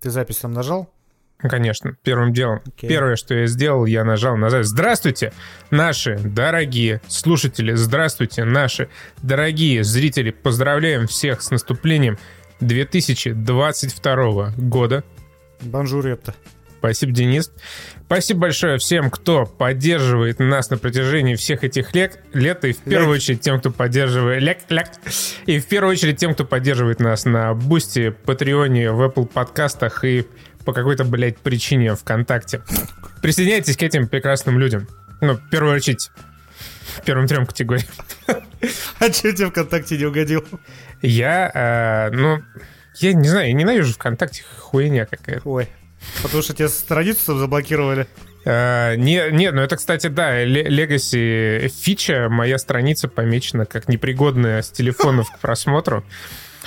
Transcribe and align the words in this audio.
Ты 0.00 0.10
запись 0.10 0.38
там 0.38 0.52
нажал? 0.52 0.90
Конечно, 1.38 1.96
первым 2.02 2.32
делом. 2.32 2.60
Okay. 2.66 2.88
Первое, 2.88 3.16
что 3.16 3.34
я 3.34 3.46
сделал, 3.46 3.86
я 3.86 4.04
нажал 4.04 4.36
на 4.36 4.50
запись. 4.50 4.68
Здравствуйте, 4.68 5.32
наши 5.70 6.18
дорогие 6.18 7.00
слушатели, 7.08 7.74
здравствуйте, 7.74 8.44
наши 8.44 8.88
дорогие 9.22 9.84
зрители. 9.84 10.30
Поздравляем 10.30 11.06
всех 11.06 11.40
с 11.42 11.50
наступлением 11.50 12.18
2022 12.60 14.52
года. 14.56 15.04
Бонжур, 15.60 16.06
это. 16.06 16.34
Спасибо, 16.78 17.12
Денис. 17.12 17.52
Спасибо 18.06 18.40
большое 18.40 18.78
всем, 18.78 19.10
кто 19.10 19.46
поддерживает 19.46 20.38
нас 20.38 20.70
на 20.70 20.78
протяжении 20.78 21.34
всех 21.34 21.64
этих 21.64 21.94
лет, 21.94 22.20
лет 22.32 22.64
и 22.64 22.72
в 22.72 22.78
первую 22.78 23.16
очередь 23.16 23.40
тем, 23.40 23.58
кто 23.58 23.70
поддерживает... 23.70 24.42
Лег, 24.42 24.58
лег, 24.68 24.88
и 25.46 25.58
в 25.58 25.66
первую 25.66 25.92
очередь 25.92 26.18
тем, 26.18 26.34
кто 26.34 26.44
поддерживает 26.44 27.00
нас 27.00 27.24
на 27.24 27.54
Бусти, 27.54 28.10
Патреоне, 28.10 28.92
в 28.92 29.02
Apple 29.02 29.26
подкастах 29.26 30.04
и 30.04 30.26
по 30.64 30.72
какой-то, 30.72 31.04
блядь, 31.04 31.38
причине 31.38 31.94
ВКонтакте. 31.94 32.62
Присоединяйтесь 33.22 33.76
к 33.76 33.82
этим 33.82 34.08
прекрасным 34.08 34.58
людям. 34.58 34.88
Ну, 35.20 35.34
в 35.34 35.48
первую 35.48 35.74
очередь, 35.74 36.10
первым 37.04 37.26
трем 37.26 37.46
категориям. 37.46 37.88
А 38.98 39.12
что 39.12 39.32
тебе 39.32 39.48
ВКонтакте 39.50 39.98
не 39.98 40.06
угодил? 40.06 40.44
Я, 41.02 41.50
э, 41.54 42.10
ну, 42.16 42.42
я 42.96 43.12
не 43.12 43.28
знаю, 43.28 43.48
я 43.48 43.52
ненавижу 43.52 43.92
ВКонтакте, 43.92 44.42
хуйня 44.58 45.06
какая-то. 45.06 45.48
Ой, 45.48 45.68
потому 46.22 46.42
что 46.42 46.54
тебе 46.54 46.68
страницу 46.68 47.36
заблокировали. 47.38 48.06
Uh, 48.44 48.96
не, 48.96 49.32
не, 49.32 49.50
ну 49.50 49.60
это, 49.60 49.76
кстати, 49.76 50.06
да, 50.06 50.44
legacy 50.44 51.68
фича, 51.68 52.28
моя 52.30 52.58
страница 52.58 53.08
помечена 53.08 53.66
как 53.66 53.88
непригодная 53.88 54.62
с 54.62 54.70
телефонов 54.70 55.28
к 55.32 55.40
просмотру. 55.40 56.04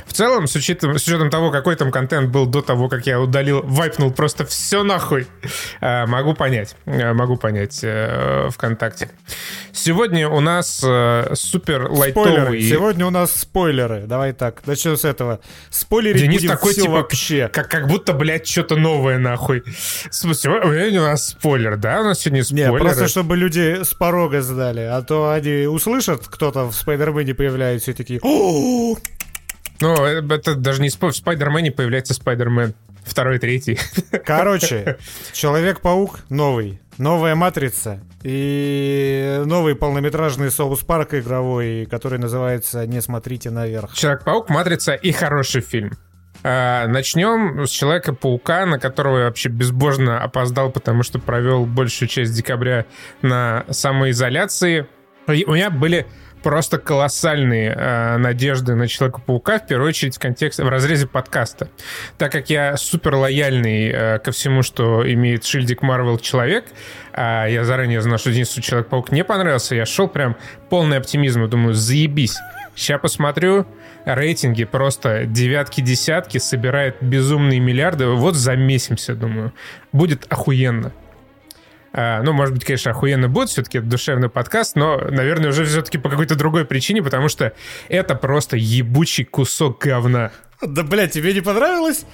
В 0.05 0.13
целом, 0.13 0.48
с 0.48 0.55
учетом, 0.55 0.98
с 0.98 1.05
учетом 1.05 1.30
того, 1.30 1.52
какой 1.52 1.76
там 1.76 1.91
контент 1.91 2.30
был 2.30 2.45
до 2.45 2.62
того, 2.62 2.89
как 2.89 3.05
я 3.08 3.20
удалил, 3.20 3.62
вайпнул 3.63 4.12
просто 4.12 4.45
все 4.45 4.84
нахуй, 4.84 5.27
э, 5.81 6.05
могу 6.05 6.34
понять, 6.34 6.75
э, 6.86 7.14
могу 7.14 7.38
понять 7.38 7.80
э, 7.83 8.50
ВКонтакте. 8.52 9.09
Сегодня 9.72 10.28
у 10.28 10.39
нас 10.39 10.86
супер 11.33 11.89
лайтовый... 11.89 12.31
Спойлеры. 12.31 12.61
Сегодня 12.61 13.06
у 13.06 13.09
нас 13.09 13.33
спойлеры. 13.33 14.03
Давай 14.08 14.33
так, 14.33 14.66
начнем 14.66 14.97
с 14.97 15.06
этого. 15.06 15.39
Спойлерить 15.69 16.22
Денис 16.22 16.41
будем 16.41 16.50
такой, 16.50 16.72
все 16.73 16.81
типа, 16.81 16.94
вообще. 16.94 17.50
Как, 17.52 17.69
как 17.69 17.88
будто, 17.88 18.13
блядь, 18.13 18.47
что-то 18.47 18.75
новое 18.75 19.19
нахуй. 19.19 19.63
Сегодня 20.11 21.02
у 21.02 21.06
нас 21.06 21.30
спойлер, 21.30 21.78
да? 21.78 22.02
У 22.02 22.03
нас 22.03 22.19
сегодня 22.19 22.44
спойлеры. 22.44 22.73
Не, 22.73 22.80
просто 22.80 23.08
чтобы 23.08 23.38
люди 23.38 23.84
с 23.84 23.94
порога 23.94 24.41
сдали, 24.41 24.81
а 24.81 25.02
то 25.02 25.31
они 25.31 25.67
услышат, 25.67 26.28
кто-то 26.28 26.66
в 26.66 26.73
Спайдермене 26.73 27.34
появляется 27.34 27.91
и 27.91 27.94
такие... 27.94 28.19
Ну, 29.81 29.95
это 30.03 30.55
даже 30.55 30.81
не 30.81 30.89
в 30.89 31.11
Спайдермене 31.11 31.72
появляется 31.72 32.13
Спайдермен. 32.13 32.73
Второй, 33.03 33.39
третий. 33.39 33.80
Короче, 34.25 34.97
Человек-паук 35.33 36.19
новый. 36.30 36.81
Новая 36.97 37.33
матрица 37.33 38.02
и 38.23 39.41
новый 39.45 39.75
полнометражный 39.75 40.52
соус 40.52 40.81
парк 40.81 41.13
игровой, 41.13 41.88
который 41.89 42.19
называется 42.19 42.85
«Не 42.85 43.02
смотрите 43.02 43.52
наверх». 43.52 43.94
Человек-паук, 43.94 44.50
матрица 44.50 44.94
и 44.94 45.13
хороший 45.13 45.61
фильм. 45.61 45.94
А, 46.44 46.88
начнем 46.88 47.66
с 47.66 47.69
Человека-паука, 47.69 48.66
на 48.66 48.80
которого 48.80 49.19
я 49.19 49.25
вообще 49.25 49.50
безбожно 49.50 50.22
опоздал, 50.22 50.72
потому 50.72 51.03
что 51.03 51.19
провел 51.19 51.66
большую 51.66 52.09
часть 52.09 52.33
декабря 52.33 52.85
на 53.22 53.66
самоизоляции. 53.69 54.88
И 55.27 55.45
у 55.45 55.53
меня 55.53 55.69
были 55.69 56.05
просто 56.41 56.77
колоссальные 56.77 57.73
э, 57.75 58.17
надежды 58.17 58.75
на 58.75 58.87
Человека-паука, 58.87 59.59
в 59.59 59.67
первую 59.67 59.89
очередь 59.89 60.15
в 60.15 60.19
контексте, 60.19 60.63
в 60.63 60.69
разрезе 60.69 61.07
подкаста. 61.07 61.69
Так 62.17 62.31
как 62.31 62.49
я 62.49 62.77
супер 62.77 63.15
лояльный 63.15 63.89
э, 63.89 64.19
ко 64.19 64.31
всему, 64.31 64.63
что 64.63 65.09
имеет 65.11 65.45
шильдик 65.45 65.81
Марвел 65.81 66.17
Человек, 66.17 66.65
а 67.13 67.47
я 67.47 67.63
заранее 67.63 68.01
знал, 68.01 68.17
что 68.17 68.31
Денису 68.31 68.61
Человек-паук 68.61 69.11
не 69.11 69.23
понравился, 69.23 69.75
я 69.75 69.85
шел 69.85 70.07
прям 70.07 70.35
полный 70.69 70.97
оптимизм, 70.97 71.47
думаю, 71.49 71.73
заебись. 71.73 72.38
Сейчас 72.75 73.01
посмотрю, 73.01 73.66
рейтинги 74.05 74.63
просто 74.63 75.25
девятки-десятки, 75.25 76.38
собирает 76.38 76.97
безумные 77.01 77.59
миллиарды, 77.59 78.07
вот 78.07 78.35
замесимся, 78.35 79.16
думаю. 79.16 79.53
Будет 79.91 80.25
охуенно. 80.29 80.94
А, 81.91 82.22
ну, 82.22 82.33
может 82.33 82.53
быть, 82.53 82.66
конечно, 82.66 82.91
охуенно 82.91 83.27
будет, 83.29 83.50
все-таки 83.50 83.79
душевный 83.79 84.29
подкаст, 84.29 84.75
но, 84.75 84.97
наверное, 84.97 85.50
уже 85.50 85.66
все-таки 85.66 85.97
по 85.97 86.09
какой-то 86.09 86.35
другой 86.35 86.66
причине, 86.66 87.01
потому 87.01 87.29
что 87.29 87.53
это 87.88 88.16
просто 88.16 88.57
ебучий 88.57 89.25
кусок 89.25 89.79
говна. 89.79 90.31
Да, 90.61 90.83
блядь, 90.83 91.11
тебе 91.11 91.33
не 91.33 91.41
понравилось? 91.41 92.05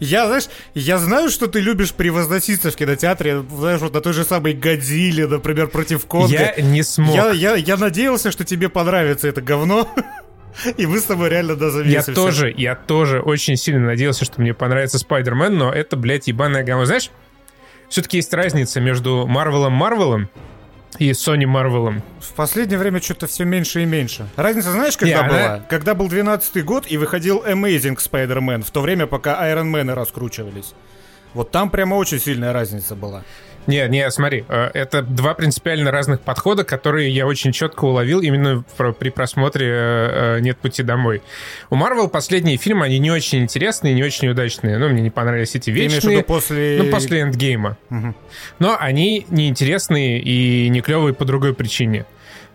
Я, 0.00 0.26
знаешь, 0.26 0.44
я 0.74 0.98
знаю, 0.98 1.28
что 1.28 1.46
ты 1.46 1.60
любишь 1.60 1.92
превозноситься 1.92 2.70
в 2.70 2.76
кинотеатре, 2.76 3.44
знаешь, 3.50 3.82
вот 3.82 3.92
на 3.92 4.00
той 4.00 4.14
же 4.14 4.24
самой 4.24 4.54
Годзилле, 4.54 5.26
например, 5.26 5.68
против 5.68 6.06
Конга. 6.06 6.54
Я 6.56 6.62
не 6.62 6.82
смог. 6.82 7.14
Я, 7.14 7.30
я, 7.32 7.54
я 7.54 7.76
надеялся, 7.76 8.30
что 8.30 8.44
тебе 8.44 8.70
понравится 8.70 9.28
это 9.28 9.42
говно. 9.42 9.88
И 10.78 10.86
мы 10.86 10.98
с 10.98 11.04
тобой 11.04 11.28
реально 11.28 11.54
да 11.54 11.68
Я 11.84 12.02
тоже, 12.02 12.52
я 12.56 12.74
тоже 12.74 13.20
очень 13.20 13.56
сильно 13.56 13.86
надеялся, 13.86 14.24
что 14.24 14.40
мне 14.40 14.54
понравится 14.54 14.98
Спайдермен, 14.98 15.56
но 15.56 15.70
это, 15.70 15.96
блядь, 15.96 16.28
ебаное 16.28 16.64
говно. 16.64 16.86
Знаешь, 16.86 17.10
все-таки 17.90 18.16
есть 18.16 18.32
разница 18.32 18.80
между 18.80 19.26
Марвелом 19.26 19.72
Марвелом 19.72 20.30
и 20.98 21.10
Sony 21.10 21.44
Марвелом. 21.44 22.02
В 22.20 22.32
последнее 22.32 22.78
время 22.78 23.00
что-то 23.02 23.26
все 23.26 23.44
меньше 23.44 23.82
и 23.82 23.84
меньше. 23.84 24.28
Разница 24.36 24.70
знаешь, 24.70 24.96
когда 24.96 25.22
Не, 25.22 25.28
была? 25.28 25.54
Она... 25.54 25.64
Когда 25.68 25.94
был 25.94 26.08
12 26.08 26.64
год 26.64 26.86
и 26.88 26.96
выходил 26.96 27.44
Amazing 27.44 27.98
Spider-Man, 27.98 28.62
в 28.62 28.70
то 28.70 28.80
время, 28.80 29.06
пока 29.06 29.44
Iron 29.50 29.70
Man 29.70 29.92
раскручивались. 29.92 30.72
Вот 31.34 31.50
там 31.50 31.70
прямо 31.70 31.96
очень 31.96 32.18
сильная 32.20 32.52
разница 32.52 32.94
была. 32.94 33.24
Не, 33.70 33.86
не, 33.86 34.10
смотри, 34.10 34.44
э, 34.48 34.70
это 34.74 35.00
два 35.02 35.34
принципиально 35.34 35.92
разных 35.92 36.20
подхода, 36.20 36.64
которые 36.64 37.08
я 37.10 37.24
очень 37.26 37.52
четко 37.52 37.84
уловил 37.84 38.20
именно 38.20 38.64
при 38.98 39.10
просмотре 39.10 39.66
э, 39.68 40.36
э, 40.38 40.40
«Нет 40.40 40.58
пути 40.58 40.82
домой». 40.82 41.22
У 41.70 41.76
Марвел 41.76 42.08
последние 42.08 42.56
фильмы, 42.56 42.86
они 42.86 42.98
не 42.98 43.12
очень 43.12 43.42
интересные, 43.42 43.94
не 43.94 44.02
очень 44.02 44.28
удачные. 44.28 44.76
Ну, 44.78 44.88
мне 44.88 45.02
не 45.02 45.10
понравились 45.10 45.54
эти 45.54 45.70
вечные. 45.70 46.24
После... 46.24 46.82
Ну, 46.82 46.90
после 46.90 47.20
«Эндгейма». 47.20 47.78
Угу. 47.90 48.14
Но 48.58 48.76
они 48.78 49.24
неинтересные 49.30 50.20
и 50.20 50.68
не 50.68 50.80
клевые 50.80 51.14
по 51.14 51.24
другой 51.24 51.54
причине. 51.54 52.06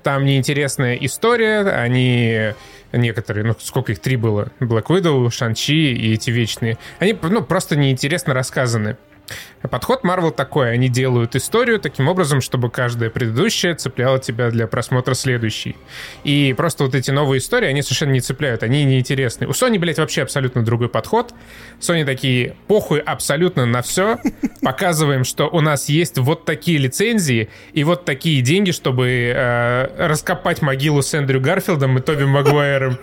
Там 0.03 0.25
неинтересная 0.25 0.95
история, 0.95 1.61
они 1.61 2.53
некоторые, 2.91 3.45
ну 3.45 3.55
сколько 3.59 3.93
их, 3.93 3.99
три 3.99 4.17
было, 4.17 4.49
Black 4.59 4.87
Widow, 4.87 5.31
Шанчи 5.31 5.93
и 5.93 6.13
эти 6.13 6.29
вечные, 6.29 6.77
они 6.99 7.17
ну, 7.21 7.41
просто 7.41 7.75
неинтересно 7.75 8.33
рассказаны. 8.33 8.97
Подход 9.69 10.03
Marvel 10.03 10.31
такой, 10.31 10.71
они 10.71 10.89
делают 10.89 11.35
историю 11.35 11.79
таким 11.79 12.07
образом, 12.07 12.41
чтобы 12.41 12.69
каждая 12.69 13.09
предыдущая 13.09 13.75
цепляла 13.75 14.19
тебя 14.19 14.49
для 14.51 14.67
просмотра 14.67 15.13
следующей. 15.13 15.75
И 16.23 16.53
просто 16.55 16.83
вот 16.83 16.95
эти 16.95 17.11
новые 17.11 17.39
истории, 17.39 17.67
они 17.67 17.81
совершенно 17.81 18.11
не 18.11 18.21
цепляют, 18.21 18.63
они 18.63 18.83
неинтересны. 18.83 19.47
У 19.47 19.51
Sony, 19.51 19.79
блядь, 19.79 19.97
вообще 19.97 20.21
абсолютно 20.21 20.63
другой 20.63 20.89
подход. 20.89 21.33
Sony 21.79 22.05
такие, 22.05 22.55
похуй 22.67 22.99
абсолютно 22.99 23.65
на 23.65 23.81
все, 23.81 24.17
показываем, 24.61 25.23
что 25.23 25.47
у 25.47 25.61
нас 25.61 25.89
есть 25.89 26.17
вот 26.17 26.45
такие 26.45 26.77
лицензии 26.77 27.49
и 27.73 27.83
вот 27.83 28.05
такие 28.05 28.41
деньги, 28.41 28.71
чтобы 28.71 29.33
э, 29.35 30.07
раскопать 30.07 30.61
могилу 30.61 31.01
с 31.01 31.13
Эндрю 31.13 31.41
Гарфилдом 31.41 31.97
и 31.97 32.01
Тоби 32.01 32.25
Магуайром. 32.25 32.99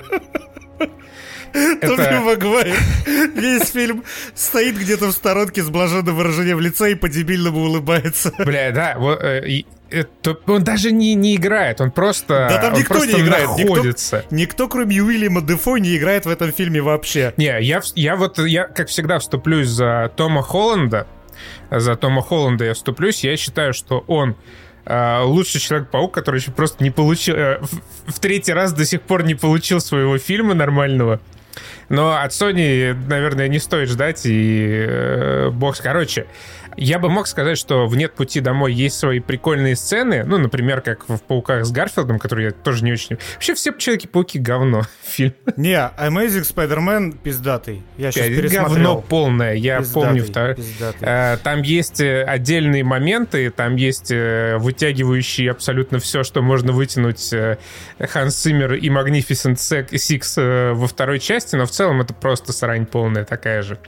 Тоби 1.53 2.19
Магуайр 2.25 2.77
весь 3.35 3.71
фильм 3.71 4.05
стоит 4.35 4.77
где-то 4.79 5.07
в 5.09 5.13
сторонке 5.13 5.63
с 5.63 5.69
блаженным 5.69 6.17
выражением 6.17 6.61
лица 6.61 6.89
и 6.89 6.95
по-дебильному 6.95 7.61
улыбается. 7.61 8.33
Бля, 8.39 8.71
да, 8.71 8.95
вот, 8.99 9.23
э, 9.23 9.65
это, 9.91 10.39
он 10.47 10.65
даже 10.65 10.91
не, 10.91 11.15
не 11.15 11.37
играет, 11.37 11.81
он 11.81 11.91
просто 11.91 12.47
Да 12.51 12.59
там 12.63 12.75
никто 12.75 13.05
не 13.05 13.21
играет, 13.21 13.49
находится. 13.49 14.17
Никто, 14.17 14.37
никто, 14.37 14.69
кроме 14.69 15.03
Уильяма 15.03 15.43
Дефо, 15.43 15.77
не 15.77 15.97
играет 15.97 16.25
в 16.25 16.31
этом 16.31 16.53
фильме 16.53 16.81
вообще. 16.81 17.35
Не, 17.37 17.61
я, 17.61 17.83
я 17.95 18.17
вот, 18.17 18.39
я, 18.39 18.65
как 18.65 18.89
всегда, 18.89 19.19
вступлюсь 19.19 19.69
за 19.69 20.11
Тома 20.17 20.43
Холланда, 20.43 21.07
за 21.71 21.97
Тома 21.97 22.23
Холланда 22.23 22.65
я 22.65 22.75
вступлюсь, 22.75 23.23
я 23.25 23.37
считаю, 23.37 23.73
что 23.73 24.05
он 24.07 24.37
Uh, 24.85 25.23
лучший 25.23 25.61
Человек-паук, 25.61 26.13
который 26.13 26.41
еще 26.41 26.51
просто 26.51 26.83
не 26.83 26.91
получил... 26.91 27.37
Uh, 27.37 27.65
в, 27.65 28.15
в 28.15 28.19
третий 28.19 28.53
раз 28.53 28.73
до 28.73 28.85
сих 28.85 29.03
пор 29.03 29.23
не 29.23 29.37
получил 29.37 29.81
своего 29.81 30.19
фильма 30.19 30.55
нормального. 30.55 31.21
Но 31.93 32.17
от 32.19 32.31
Sony, 32.31 32.95
наверное, 33.07 33.49
не 33.49 33.59
стоит 33.59 33.91
ждать, 33.91 34.25
и 34.25 34.87
э, 34.89 35.51
бокс. 35.51 35.79
Короче, 35.79 36.25
я 36.77 36.99
бы 36.99 37.09
мог 37.09 37.27
сказать, 37.27 37.59
что 37.59 37.87
в 37.87 37.97
«Нет 37.97 38.15
пути 38.15 38.41
домой» 38.41 38.73
есть 38.73 38.99
свои 38.99 39.21
прикольные 39.21 39.77
сцены, 39.77 40.25
ну, 40.25 40.39
например, 40.39 40.81
как 40.81 41.09
в 41.09 41.19
«Пауках 41.19 41.65
с 41.65 41.71
Гарфилдом», 41.71 42.19
который 42.19 42.47
я 42.47 42.51
тоже 42.51 42.85
не 42.85 42.93
очень... 42.93 43.19
Вообще 43.35 43.55
все 43.55 43.73
Человеки-пауки 43.73 44.39
говно 44.39 44.83
фильм. 45.03 45.35
Не, 45.57 45.91
Amazing 45.99 46.53
Spider-Man 46.55 47.19
пиздатый. 47.23 47.83
Я 47.97 48.13
сейчас 48.13 48.27
пересмотрел. 48.27 48.69
Говно 48.69 49.01
полное, 49.01 49.55
я 49.55 49.79
пиздатый, 49.79 50.03
помню. 50.03 50.25
Втор... 50.25 50.55
Пиздатый. 50.55 51.39
Там 51.43 51.63
есть 51.63 52.01
э, 52.01 52.23
отдельные 52.23 52.85
моменты, 52.85 53.51
там 53.51 53.77
есть 53.77 54.11
э, 54.11 54.57
вытягивающие 54.59 55.51
абсолютно 55.51 55.99
все, 55.99 56.23
что 56.23 56.43
можно 56.43 56.73
вытянуть 56.73 57.33
э, 57.33 57.59
Ханс 57.99 58.37
Симмер 58.37 58.75
и 58.75 58.89
Magnificent 58.89 59.57
Six 59.57 60.73
во 60.75 60.87
второй 60.87 61.19
части, 61.19 61.57
но 61.57 61.67
в 61.67 61.71
целом 61.71 61.93
целом 61.93 62.01
это 62.01 62.15
просто 62.15 62.53
срань 62.53 62.87
полная 62.87 63.25
такая 63.25 63.63
же. 63.63 63.79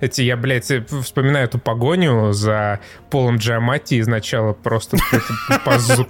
Эти, 0.00 0.22
я, 0.22 0.36
блядь, 0.36 0.72
вспоминаю 1.02 1.46
эту 1.46 1.58
погоню 1.58 2.29
за 2.32 2.80
Полом 3.10 3.38
Джамати 3.38 4.00
изначала 4.00 4.52
просто 4.52 4.96
позор 5.64 6.06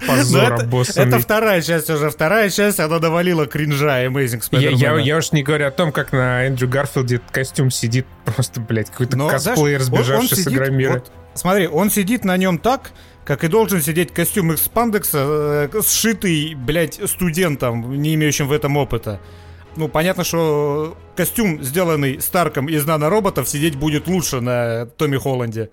Это 0.95 1.19
вторая 1.19 1.61
часть 1.61 1.89
уже, 1.89 2.09
вторая 2.09 2.49
часть, 2.49 2.79
она 2.79 2.99
довалила 2.99 3.47
кринжа 3.47 4.05
Amazing 4.05 4.43
Spider-Man. 4.49 5.01
Я 5.01 5.17
уж 5.17 5.31
не 5.31 5.43
говорю 5.43 5.67
о 5.67 5.71
том, 5.71 5.91
как 5.91 6.11
на 6.11 6.45
Эндрю 6.45 6.67
Гарфилде 6.67 7.21
костюм 7.31 7.71
сидит 7.71 8.05
просто, 8.25 8.59
блядь, 8.61 8.89
какой-то 8.89 9.17
косплеер, 9.17 9.81
сбежавший 9.81 10.37
с 10.37 10.47
Игромира. 10.47 11.03
Смотри, 11.33 11.67
он 11.67 11.89
сидит 11.89 12.25
на 12.25 12.35
нем 12.35 12.57
так, 12.57 12.91
как 13.23 13.43
и 13.43 13.47
должен 13.47 13.81
сидеть 13.81 14.13
костюм 14.13 14.51
из 14.51 14.61
спандекса, 14.61 15.69
э, 15.71 15.81
сшитый, 15.81 16.55
блядь, 16.55 16.99
студентом, 17.09 18.01
не 18.01 18.15
имеющим 18.15 18.47
в 18.47 18.51
этом 18.51 18.75
опыта. 18.75 19.21
Ну, 19.77 19.87
понятно, 19.87 20.23
что 20.23 20.97
костюм, 21.15 21.63
сделанный 21.63 22.19
Старком 22.19 22.67
из 22.67 22.85
нанороботов, 22.85 23.47
сидеть 23.47 23.75
будет 23.75 24.07
лучше 24.07 24.41
на 24.41 24.85
Томми 24.85 25.17
Холланде. 25.17 25.69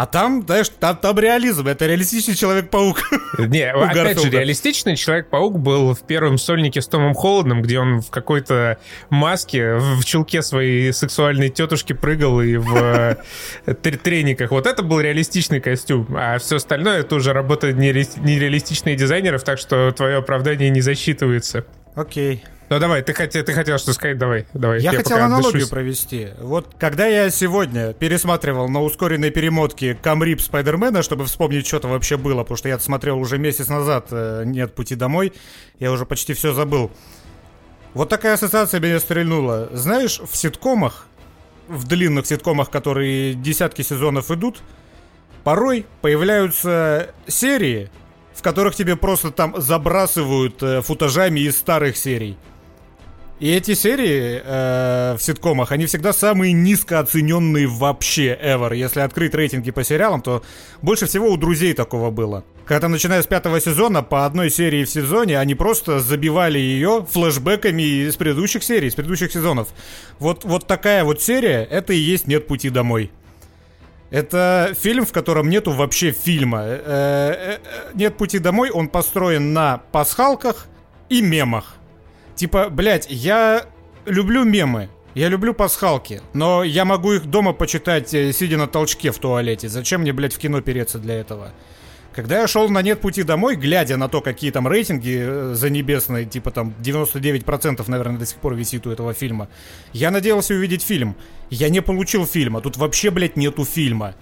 А 0.00 0.06
там, 0.06 0.44
знаешь, 0.46 0.70
там, 0.70 0.96
там 0.96 1.18
реализм, 1.18 1.66
это 1.66 1.84
реалистичный 1.84 2.34
Человек-паук. 2.34 3.02
Не, 3.36 3.70
опять 3.70 4.18
же, 4.18 4.30
реалистичный 4.30 4.96
Человек-паук 4.96 5.58
был 5.58 5.94
в 5.94 6.00
первом 6.00 6.38
сольнике 6.38 6.80
с 6.80 6.88
Томом 6.88 7.12
Холодным, 7.12 7.60
где 7.60 7.78
он 7.80 8.00
в 8.00 8.08
какой-то 8.08 8.78
маске, 9.10 9.74
в 9.74 10.02
чулке 10.06 10.40
своей 10.40 10.90
сексуальной 10.94 11.50
тетушки 11.50 11.92
прыгал 11.92 12.40
и 12.40 12.56
в 12.56 13.18
э, 13.66 13.74
трениках. 13.74 14.52
Вот 14.52 14.66
это 14.66 14.82
был 14.82 15.00
реалистичный 15.00 15.60
костюм, 15.60 16.06
а 16.16 16.38
все 16.38 16.56
остальное 16.56 17.00
это 17.00 17.16
уже 17.16 17.34
работа 17.34 17.74
нереалистичных 17.74 18.96
дизайнеров, 18.96 19.42
так 19.42 19.58
что 19.58 19.92
твое 19.92 20.16
оправдание 20.16 20.70
не 20.70 20.80
засчитывается. 20.80 21.66
Окей. 21.94 22.42
Ну 22.70 22.78
давай, 22.78 23.02
ты 23.02 23.12
хотел, 23.14 23.42
ты 23.44 23.52
хотел 23.52 23.78
что 23.78 23.92
сказать, 23.92 24.16
давай, 24.16 24.46
давай. 24.54 24.80
Я, 24.80 24.92
я 24.92 24.98
хотел 24.98 25.16
аналогию 25.16 25.48
отдышусь. 25.48 25.68
провести. 25.70 26.28
Вот 26.38 26.68
когда 26.78 27.04
я 27.04 27.28
сегодня 27.30 27.92
пересматривал 27.94 28.68
на 28.68 28.80
ускоренной 28.80 29.30
перемотке 29.30 29.96
Камрип 30.00 30.40
Спайдермена, 30.40 31.02
чтобы 31.02 31.24
вспомнить, 31.24 31.66
что-то 31.66 31.88
вообще 31.88 32.16
было, 32.16 32.44
потому 32.44 32.56
что 32.56 32.68
я 32.68 32.78
смотрел 32.78 33.18
уже 33.18 33.38
месяц 33.38 33.66
назад 33.66 34.06
э, 34.12 34.44
«Нет 34.46 34.72
пути 34.72 34.94
домой», 34.94 35.32
я 35.80 35.90
уже 35.90 36.06
почти 36.06 36.32
все 36.32 36.52
забыл. 36.52 36.92
Вот 37.92 38.08
такая 38.08 38.34
ассоциация 38.34 38.78
меня 38.78 39.00
стрельнула. 39.00 39.68
Знаешь, 39.72 40.20
в 40.20 40.36
ситкомах, 40.36 41.08
в 41.66 41.88
длинных 41.88 42.24
ситкомах, 42.24 42.70
которые 42.70 43.34
десятки 43.34 43.82
сезонов 43.82 44.30
идут, 44.30 44.62
порой 45.42 45.86
появляются 46.02 47.10
серии, 47.26 47.90
в 48.32 48.42
которых 48.42 48.76
тебе 48.76 48.94
просто 48.94 49.32
там 49.32 49.60
забрасывают 49.60 50.62
э, 50.62 50.82
футажами 50.82 51.40
из 51.40 51.56
старых 51.58 51.96
серий. 51.96 52.38
И 53.40 53.50
эти 53.50 53.72
серии 53.72 54.42
э, 54.44 55.16
в 55.18 55.22
ситкомах, 55.22 55.72
они 55.72 55.86
всегда 55.86 56.12
самые 56.12 56.52
низкооцененные 56.52 57.66
вообще 57.66 58.38
ever. 58.38 58.76
Если 58.76 59.00
открыть 59.00 59.34
рейтинги 59.34 59.70
по 59.70 59.82
сериалам, 59.82 60.20
то 60.20 60.42
больше 60.82 61.06
всего 61.06 61.30
у 61.30 61.38
друзей 61.38 61.72
такого 61.72 62.10
было. 62.10 62.44
Когда 62.66 62.88
начиная 62.88 63.22
с 63.22 63.26
пятого 63.26 63.58
сезона, 63.58 64.02
по 64.02 64.26
одной 64.26 64.50
серии 64.50 64.84
в 64.84 64.90
сезоне, 64.90 65.38
они 65.38 65.54
просто 65.54 66.00
забивали 66.00 66.58
ее 66.58 67.06
флэшбэками 67.10 68.08
из 68.08 68.16
предыдущих 68.16 68.62
серий, 68.62 68.88
из 68.88 68.94
предыдущих 68.94 69.32
сезонов. 69.32 69.68
Вот, 70.18 70.44
вот 70.44 70.66
такая 70.66 71.02
вот 71.02 71.22
серия, 71.22 71.64
это 71.64 71.94
и 71.94 71.98
есть 71.98 72.26
«Нет 72.26 72.46
пути 72.46 72.68
домой». 72.68 73.10
Это 74.10 74.74
фильм, 74.78 75.06
в 75.06 75.12
котором 75.12 75.48
нету 75.48 75.70
вообще 75.70 76.10
фильма. 76.10 76.64
Э, 76.64 76.76
э, 76.84 77.52
э, 77.54 77.58
«Нет 77.94 78.18
пути 78.18 78.38
домой», 78.38 78.70
он 78.70 78.88
построен 78.88 79.54
на 79.54 79.78
пасхалках 79.92 80.66
и 81.08 81.22
мемах. 81.22 81.79
Типа, 82.40 82.70
блядь, 82.70 83.06
я 83.10 83.66
люблю 84.06 84.44
мемы, 84.44 84.88
я 85.14 85.28
люблю 85.28 85.52
пасхалки, 85.52 86.22
но 86.32 86.64
я 86.64 86.86
могу 86.86 87.12
их 87.12 87.26
дома 87.26 87.52
почитать, 87.52 88.14
э, 88.14 88.32
сидя 88.32 88.56
на 88.56 88.66
толчке 88.66 89.10
в 89.10 89.18
туалете. 89.18 89.68
Зачем 89.68 90.00
мне, 90.00 90.14
блядь, 90.14 90.32
в 90.32 90.38
кино 90.38 90.62
переться 90.62 90.98
для 90.98 91.16
этого? 91.20 91.52
Когда 92.14 92.40
я 92.40 92.46
шел 92.46 92.70
на 92.70 92.80
«Нет 92.80 93.02
пути 93.02 93.24
домой», 93.24 93.56
глядя 93.56 93.98
на 93.98 94.08
то, 94.08 94.22
какие 94.22 94.52
там 94.52 94.66
рейтинги 94.66 95.18
э, 95.20 95.52
за 95.54 95.68
небесные, 95.68 96.24
типа 96.24 96.50
там 96.50 96.72
99%, 96.82 97.84
наверное, 97.88 98.18
до 98.18 98.24
сих 98.24 98.38
пор 98.38 98.54
висит 98.54 98.86
у 98.86 98.90
этого 98.90 99.12
фильма, 99.12 99.50
я 99.92 100.10
надеялся 100.10 100.54
увидеть 100.54 100.80
фильм. 100.80 101.16
Я 101.50 101.68
не 101.68 101.82
получил 101.82 102.24
фильма. 102.24 102.62
Тут 102.62 102.78
вообще, 102.78 103.10
блядь, 103.10 103.36
нету 103.36 103.66
фильма. 103.66 104.14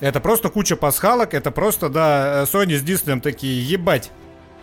Это 0.00 0.20
просто 0.20 0.50
куча 0.50 0.76
пасхалок, 0.76 1.32
это 1.32 1.50
просто, 1.50 1.88
да, 1.88 2.42
э, 2.42 2.44
Sony 2.44 2.76
с 2.76 2.82
Disney 2.82 3.22
такие, 3.22 3.66
ебать. 3.66 4.10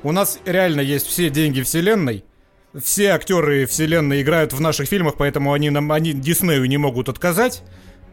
У 0.04 0.12
нас 0.12 0.38
реально 0.46 0.82
есть 0.82 1.08
все 1.08 1.32
деньги 1.32 1.62
вселенной, 1.62 2.24
все 2.78 3.10
актеры 3.10 3.66
вселенной 3.66 4.22
играют 4.22 4.54
в 4.54 4.62
наших 4.62 4.88
фильмах, 4.88 5.16
поэтому 5.18 5.54
они 5.54 5.70
нам, 5.70 5.92
они 5.92 6.14
Диснею 6.14 6.66
не 6.66 6.78
могут 6.78 7.10
отказать. 7.10 7.64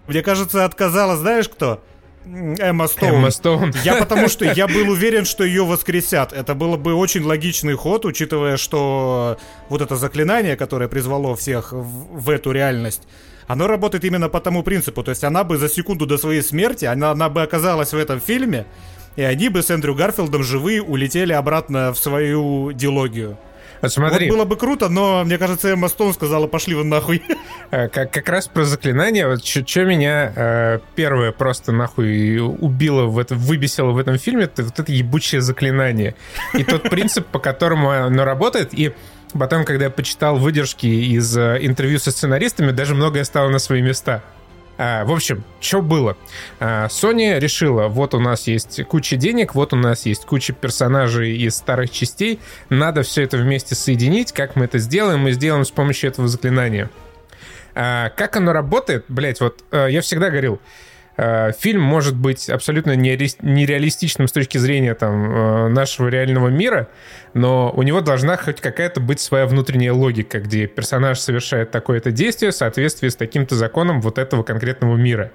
Мне 0.06 0.22
кажется, 0.22 0.64
отказала, 0.64 1.16
знаешь 1.16 1.48
кто? 1.48 1.82
Эмма 2.24 2.88
Стоун. 2.88 3.14
Эмма 3.14 3.30
Стоун. 3.30 3.72
Я 3.84 3.96
потому 3.96 4.28
что 4.28 4.44
я 4.44 4.66
был 4.66 4.88
уверен, 4.90 5.24
что 5.24 5.44
ее 5.44 5.64
воскресят. 5.64 6.32
Это 6.32 6.54
было 6.54 6.76
бы 6.76 6.94
очень 6.94 7.22
логичный 7.22 7.74
ход, 7.74 8.04
учитывая, 8.04 8.56
что 8.56 9.38
вот 9.68 9.80
это 9.80 9.96
заклинание, 9.96 10.56
которое 10.56 10.88
призвало 10.88 11.36
всех 11.36 11.72
в, 11.72 12.20
в 12.20 12.30
эту 12.30 12.50
реальность, 12.50 13.02
оно 13.46 13.68
работает 13.68 14.04
именно 14.04 14.28
по 14.28 14.40
тому 14.40 14.62
принципу. 14.64 15.04
То 15.04 15.10
есть 15.10 15.22
она 15.22 15.44
бы 15.44 15.56
за 15.56 15.68
секунду 15.68 16.06
до 16.06 16.18
своей 16.18 16.42
смерти, 16.42 16.84
она, 16.84 17.12
она 17.12 17.28
бы 17.28 17.42
оказалась 17.42 17.92
в 17.92 17.96
этом 17.96 18.20
фильме, 18.20 18.66
и 19.14 19.22
они 19.22 19.48
бы 19.48 19.62
с 19.62 19.70
Эндрю 19.70 19.94
Гарфилдом 19.94 20.42
живые 20.42 20.82
улетели 20.82 21.32
обратно 21.32 21.92
в 21.92 21.98
свою 21.98 22.72
дилогию. 22.72 23.38
Вот 23.82 23.92
смотри. 23.92 24.28
Вот 24.28 24.36
было 24.36 24.44
бы 24.44 24.56
круто, 24.56 24.88
но 24.88 25.24
мне 25.24 25.38
кажется, 25.38 25.68
Эмма 25.68 25.88
Стоун 25.88 26.14
сказала, 26.14 26.46
пошли 26.46 26.74
вы 26.74 26.84
нахуй. 26.84 27.22
Э, 27.72 27.88
как, 27.88 28.12
как 28.12 28.28
раз 28.28 28.46
про 28.46 28.64
заклинание, 28.64 29.26
вот 29.26 29.44
что 29.44 29.84
меня 29.84 30.32
э, 30.36 30.78
первое 30.94 31.32
просто 31.32 31.72
нахуй 31.72 32.38
убило, 32.38 33.06
в 33.06 33.18
это, 33.18 33.34
выбесило 33.34 33.90
в 33.90 33.98
этом 33.98 34.18
фильме, 34.18 34.44
это 34.44 34.62
вот 34.62 34.78
это 34.78 34.92
ебучее 34.92 35.40
заклинание. 35.40 36.14
И 36.54 36.62
тот 36.62 36.82
принцип, 36.90 37.26
по 37.26 37.40
которому 37.40 37.90
оно 37.90 38.24
работает, 38.24 38.72
и 38.72 38.94
потом, 39.36 39.64
когда 39.64 39.86
я 39.86 39.90
почитал 39.90 40.36
выдержки 40.36 40.86
из 40.86 41.36
э, 41.36 41.58
интервью 41.60 41.98
со 41.98 42.12
сценаристами, 42.12 42.70
даже 42.70 42.94
многое 42.94 43.24
стало 43.24 43.48
на 43.48 43.58
свои 43.58 43.82
места. 43.82 44.22
А, 44.78 45.04
в 45.04 45.12
общем, 45.12 45.44
что 45.60 45.82
было? 45.82 46.16
А, 46.60 46.86
Sony 46.88 47.38
решила, 47.38 47.88
вот 47.88 48.14
у 48.14 48.20
нас 48.20 48.46
есть 48.46 48.84
куча 48.84 49.16
денег, 49.16 49.54
вот 49.54 49.72
у 49.72 49.76
нас 49.76 50.06
есть 50.06 50.24
куча 50.26 50.52
персонажей 50.52 51.36
из 51.36 51.56
старых 51.56 51.90
частей, 51.90 52.40
надо 52.68 53.02
все 53.02 53.22
это 53.22 53.36
вместе 53.36 53.74
соединить. 53.74 54.32
Как 54.32 54.56
мы 54.56 54.66
это 54.66 54.78
сделаем? 54.78 55.20
Мы 55.20 55.32
сделаем 55.32 55.64
с 55.64 55.70
помощью 55.70 56.10
этого 56.10 56.28
заклинания. 56.28 56.90
А, 57.74 58.10
как 58.10 58.36
оно 58.36 58.52
работает? 58.52 59.04
Блять, 59.08 59.40
вот 59.40 59.64
а, 59.70 59.86
я 59.86 60.00
всегда 60.00 60.28
говорил, 60.30 60.60
Э, 60.60 60.60
фильм 61.58 61.80
может 61.80 62.14
быть 62.14 62.50
абсолютно 62.50 62.94
нереалистичным 62.94 64.28
с 64.28 64.32
точки 64.32 64.58
зрения 64.58 64.94
там, 64.94 65.30
э, 65.30 65.68
нашего 65.68 66.08
реального 66.08 66.48
мира, 66.48 66.88
но 67.32 67.72
у 67.74 67.82
него 67.82 68.02
должна 68.02 68.36
хоть 68.36 68.60
какая-то 68.60 69.00
быть 69.00 69.20
своя 69.20 69.46
внутренняя 69.46 69.92
логика, 69.92 70.40
где 70.40 70.66
персонаж 70.66 71.18
совершает 71.18 71.70
такое-то 71.70 72.10
действие 72.10 72.50
в 72.50 72.54
соответствии 72.54 73.08
с 73.08 73.16
таким-то 73.16 73.54
законом 73.54 74.00
вот 74.00 74.18
этого 74.18 74.42
конкретного 74.42 74.96
мира. 74.96 75.32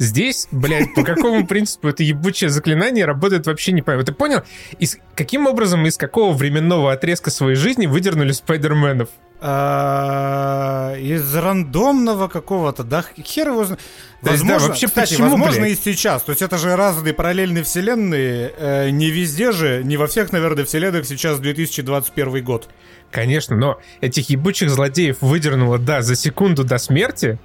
Здесь, 0.00 0.48
блядь, 0.50 0.94
по 0.94 1.04
какому 1.04 1.46
принципу 1.46 1.88
это 1.88 2.02
ебучее 2.02 2.48
заклинание 2.48 3.04
работает 3.04 3.46
вообще 3.46 3.72
не 3.72 3.82
понятно. 3.82 4.06
Ты 4.06 4.12
понял, 4.12 4.42
из, 4.78 4.96
каким 5.14 5.46
образом 5.46 5.84
из 5.86 5.98
какого 5.98 6.32
временного 6.32 6.90
отрезка 6.90 7.30
своей 7.30 7.54
жизни 7.54 7.86
выдернули 7.86 8.32
Спайдерменов? 8.32 9.10
А, 9.42 10.94
из 10.96 11.34
рандомного 11.34 12.28
какого-то, 12.28 12.82
да, 12.82 13.04
хер 13.22 13.48
его 13.48 13.64
знает. 13.64 13.80
Возможно, 14.22 14.60
да, 14.60 14.66
вообще 14.68 14.86
кстати, 14.86 15.10
почему, 15.10 15.30
возможно 15.32 15.62
блядь? 15.62 15.78
и 15.78 15.82
сейчас. 15.82 16.22
То 16.22 16.32
есть 16.32 16.40
это 16.40 16.56
же 16.56 16.76
разные 16.76 17.12
параллельные 17.12 17.62
вселенные. 17.62 18.54
Э, 18.56 18.88
не 18.88 19.10
везде 19.10 19.52
же, 19.52 19.82
не 19.84 19.98
во 19.98 20.06
всех, 20.06 20.32
наверное, 20.32 20.64
вселенных 20.64 21.04
сейчас 21.04 21.38
2021 21.40 22.42
год. 22.42 22.70
Конечно, 23.10 23.54
но 23.54 23.78
этих 24.00 24.30
ебучих 24.30 24.70
злодеев 24.70 25.18
выдернуло, 25.20 25.78
да, 25.78 26.00
за 26.00 26.16
секунду 26.16 26.64
до 26.64 26.78
смерти. 26.78 27.38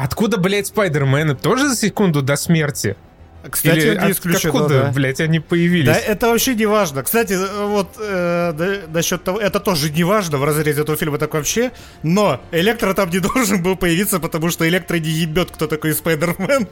Откуда, 0.00 0.36
блядь, 0.36 0.68
Спайдермены 0.68 1.34
тоже 1.34 1.68
за 1.68 1.76
секунду 1.76 2.22
до 2.22 2.36
смерти? 2.36 2.96
Кстати, 3.50 3.78
Или 3.78 3.96
не 3.96 4.12
исключено, 4.12 4.52
откуда, 4.52 4.82
да. 4.82 4.92
блядь, 4.92 5.20
они 5.20 5.40
появились? 5.40 5.86
Да, 5.86 5.96
это 5.96 6.28
вообще 6.28 6.54
не 6.54 6.66
важно. 6.66 7.02
Кстати, 7.02 7.36
вот 7.66 7.96
э, 7.98 8.52
да, 8.56 8.92
насчет 8.92 9.24
того, 9.24 9.40
это 9.40 9.58
тоже 9.58 9.90
не 9.90 10.04
важно 10.04 10.38
в 10.38 10.44
разрезе 10.44 10.82
этого 10.82 10.96
фильма 10.96 11.18
так 11.18 11.34
вообще, 11.34 11.72
но 12.02 12.40
Электро 12.52 12.94
там 12.94 13.10
не 13.10 13.18
должен 13.20 13.62
был 13.62 13.74
появиться, 13.76 14.20
потому 14.20 14.50
что 14.50 14.68
Электро 14.68 14.98
не 14.98 15.08
ебет, 15.08 15.50
кто 15.50 15.66
такой 15.66 15.94
Спайдермен. 15.94 16.68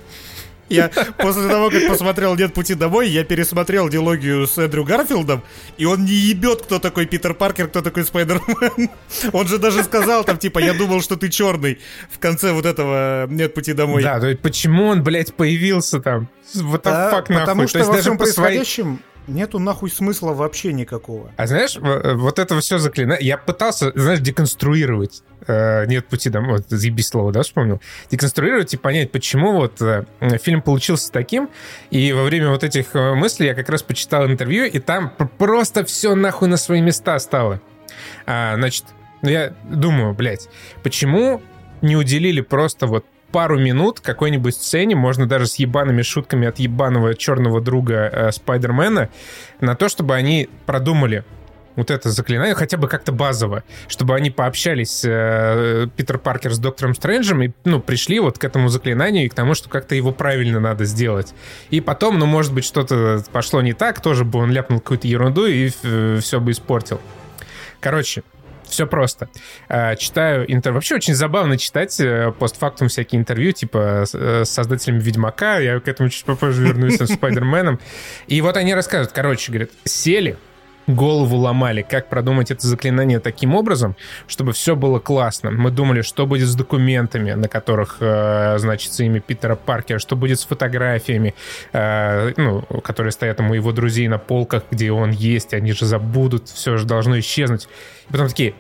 Я 0.68 0.90
после 1.18 1.48
того, 1.48 1.70
как 1.70 1.86
посмотрел 1.88 2.34
«Нет 2.34 2.54
пути 2.54 2.74
домой», 2.74 3.08
я 3.08 3.24
пересмотрел 3.24 3.88
диалогию 3.88 4.46
с 4.46 4.58
Эндрю 4.58 4.84
Гарфилдом, 4.84 5.42
и 5.76 5.84
он 5.84 6.04
не 6.04 6.12
ебет, 6.12 6.62
кто 6.62 6.78
такой 6.78 7.06
Питер 7.06 7.34
Паркер, 7.34 7.68
кто 7.68 7.82
такой 7.82 8.04
Спайдермен. 8.04 8.90
Он 9.32 9.46
же 9.46 9.58
даже 9.58 9.84
сказал 9.84 10.24
там, 10.24 10.38
типа, 10.38 10.58
я 10.58 10.74
думал, 10.74 11.00
что 11.00 11.16
ты 11.16 11.28
черный 11.28 11.78
в 12.10 12.18
конце 12.18 12.52
вот 12.52 12.66
этого 12.66 13.26
«Нет 13.28 13.54
пути 13.54 13.72
домой». 13.72 14.02
Да, 14.02 14.20
то 14.20 14.28
есть 14.28 14.40
почему 14.40 14.86
он, 14.86 15.02
блядь, 15.02 15.34
появился 15.34 16.00
там? 16.00 16.28
Вот 16.54 16.82
да, 16.82 17.10
fuck, 17.12 17.22
Потому 17.22 17.62
нахуй. 17.62 17.68
что 17.68 17.84
во 17.84 17.98
всем 17.98 18.18
происходящем 18.18 19.00
нету 19.26 19.58
нахуй 19.58 19.90
смысла 19.90 20.32
вообще 20.32 20.72
никакого. 20.72 21.32
А 21.36 21.46
знаешь, 21.46 21.76
вот 21.76 22.38
это 22.38 22.58
все 22.60 22.78
заклинание, 22.78 23.26
я 23.26 23.38
пытался, 23.38 23.92
знаешь, 23.94 24.20
деконструировать. 24.20 25.22
Э, 25.46 25.86
нет 25.86 26.06
пути 26.06 26.30
домой, 26.30 26.58
вот, 26.58 26.66
заебись 26.68 27.08
слово, 27.08 27.32
да, 27.32 27.42
вспомнил? 27.42 27.80
Деконструировать 28.10 28.74
и 28.74 28.76
понять, 28.76 29.12
почему 29.12 29.52
вот 29.52 29.80
э, 29.80 30.04
фильм 30.42 30.62
получился 30.62 31.12
таким. 31.12 31.48
И 31.90 32.12
во 32.12 32.24
время 32.24 32.50
вот 32.50 32.64
этих 32.64 32.94
э, 32.94 33.14
мыслей 33.14 33.46
я 33.46 33.54
как 33.54 33.68
раз 33.68 33.82
почитал 33.82 34.26
интервью, 34.26 34.64
и 34.64 34.78
там 34.78 35.12
просто 35.38 35.84
все 35.84 36.14
нахуй 36.14 36.48
на 36.48 36.56
свои 36.56 36.80
места 36.80 37.18
стало. 37.18 37.60
А, 38.26 38.56
значит, 38.56 38.84
ну 39.22 39.30
я 39.30 39.54
думаю, 39.64 40.14
блядь, 40.14 40.48
почему 40.82 41.42
не 41.82 41.96
уделили 41.96 42.40
просто 42.40 42.86
вот 42.86 43.04
пару 43.32 43.58
минут 43.58 44.00
какой-нибудь 44.00 44.54
сцене, 44.54 44.96
можно 44.96 45.26
даже 45.26 45.46
с 45.46 45.56
ебаными 45.56 46.02
шутками 46.02 46.46
от 46.48 46.58
ебаного 46.58 47.14
черного 47.14 47.60
друга 47.60 48.10
э, 48.12 48.32
Спайдермена, 48.32 49.08
на 49.60 49.74
то, 49.74 49.88
чтобы 49.88 50.14
они 50.14 50.48
продумали 50.66 51.24
вот 51.76 51.90
это 51.90 52.10
заклинание, 52.10 52.54
хотя 52.54 52.78
бы 52.78 52.88
как-то 52.88 53.12
базово, 53.12 53.62
чтобы 53.86 54.14
они 54.14 54.30
пообщались, 54.30 55.02
э, 55.04 55.86
Питер 55.94 56.18
Паркер 56.18 56.52
с 56.52 56.58
Доктором 56.58 56.94
Стрэнджем, 56.94 57.42
и, 57.42 57.50
ну, 57.64 57.80
пришли 57.80 58.18
вот 58.18 58.38
к 58.38 58.44
этому 58.44 58.68
заклинанию 58.68 59.26
и 59.26 59.28
к 59.28 59.34
тому, 59.34 59.54
что 59.54 59.68
как-то 59.68 59.94
его 59.94 60.12
правильно 60.12 60.58
надо 60.58 60.86
сделать. 60.86 61.34
И 61.70 61.80
потом, 61.80 62.18
ну, 62.18 62.26
может 62.26 62.52
быть, 62.52 62.64
что-то 62.64 63.22
пошло 63.30 63.60
не 63.60 63.74
так, 63.74 64.00
тоже 64.00 64.24
бы 64.24 64.38
он 64.38 64.50
ляпнул 64.50 64.80
какую-то 64.80 65.06
ерунду 65.06 65.46
и 65.46 65.70
э, 65.82 66.18
все 66.20 66.40
бы 66.40 66.50
испортил. 66.52 67.00
Короче, 67.80 68.22
все 68.68 68.86
просто. 68.86 69.28
Э, 69.68 69.96
читаю 69.96 70.50
интервью. 70.52 70.76
Вообще 70.76 70.96
очень 70.96 71.14
забавно 71.14 71.58
читать 71.58 71.98
э, 72.00 72.32
постфактум 72.38 72.88
всякие 72.88 73.20
интервью, 73.20 73.52
типа 73.52 74.04
э, 74.12 74.44
с 74.44 74.50
создателями 74.50 75.00
Ведьмака. 75.00 75.58
Я 75.58 75.80
к 75.80 75.88
этому 75.88 76.08
чуть 76.08 76.24
попозже 76.24 76.66
вернусь 76.66 76.96
с 76.96 77.06
Спайдерменом. 77.14 77.80
И 78.26 78.40
вот 78.40 78.56
они 78.56 78.74
рассказывают. 78.74 79.12
Короче, 79.12 79.52
говорят, 79.52 79.70
сели, 79.84 80.36
голову 80.86 81.36
ломали, 81.36 81.82
как 81.82 82.08
продумать 82.08 82.50
это 82.50 82.66
заклинание 82.66 83.20
таким 83.20 83.54
образом, 83.54 83.96
чтобы 84.26 84.52
все 84.52 84.76
было 84.76 84.98
классно. 84.98 85.50
Мы 85.50 85.70
думали, 85.70 86.02
что 86.02 86.26
будет 86.26 86.48
с 86.48 86.54
документами, 86.54 87.32
на 87.32 87.48
которых 87.48 87.98
э, 88.00 88.58
значится 88.58 89.04
имя 89.04 89.20
Питера 89.20 89.56
Паркера, 89.56 89.98
что 89.98 90.16
будет 90.16 90.40
с 90.40 90.44
фотографиями, 90.44 91.34
э, 91.72 92.32
ну, 92.36 92.62
которые 92.82 93.12
стоят 93.12 93.40
у 93.40 93.52
его 93.52 93.72
друзей 93.72 94.08
на 94.08 94.18
полках, 94.18 94.64
где 94.70 94.92
он 94.92 95.10
есть, 95.10 95.52
они 95.54 95.72
же 95.72 95.86
забудут, 95.86 96.48
все 96.48 96.76
же 96.76 96.86
должно 96.86 97.18
исчезнуть. 97.18 97.68
И 98.08 98.12
потом 98.12 98.28
такие, 98.28 98.54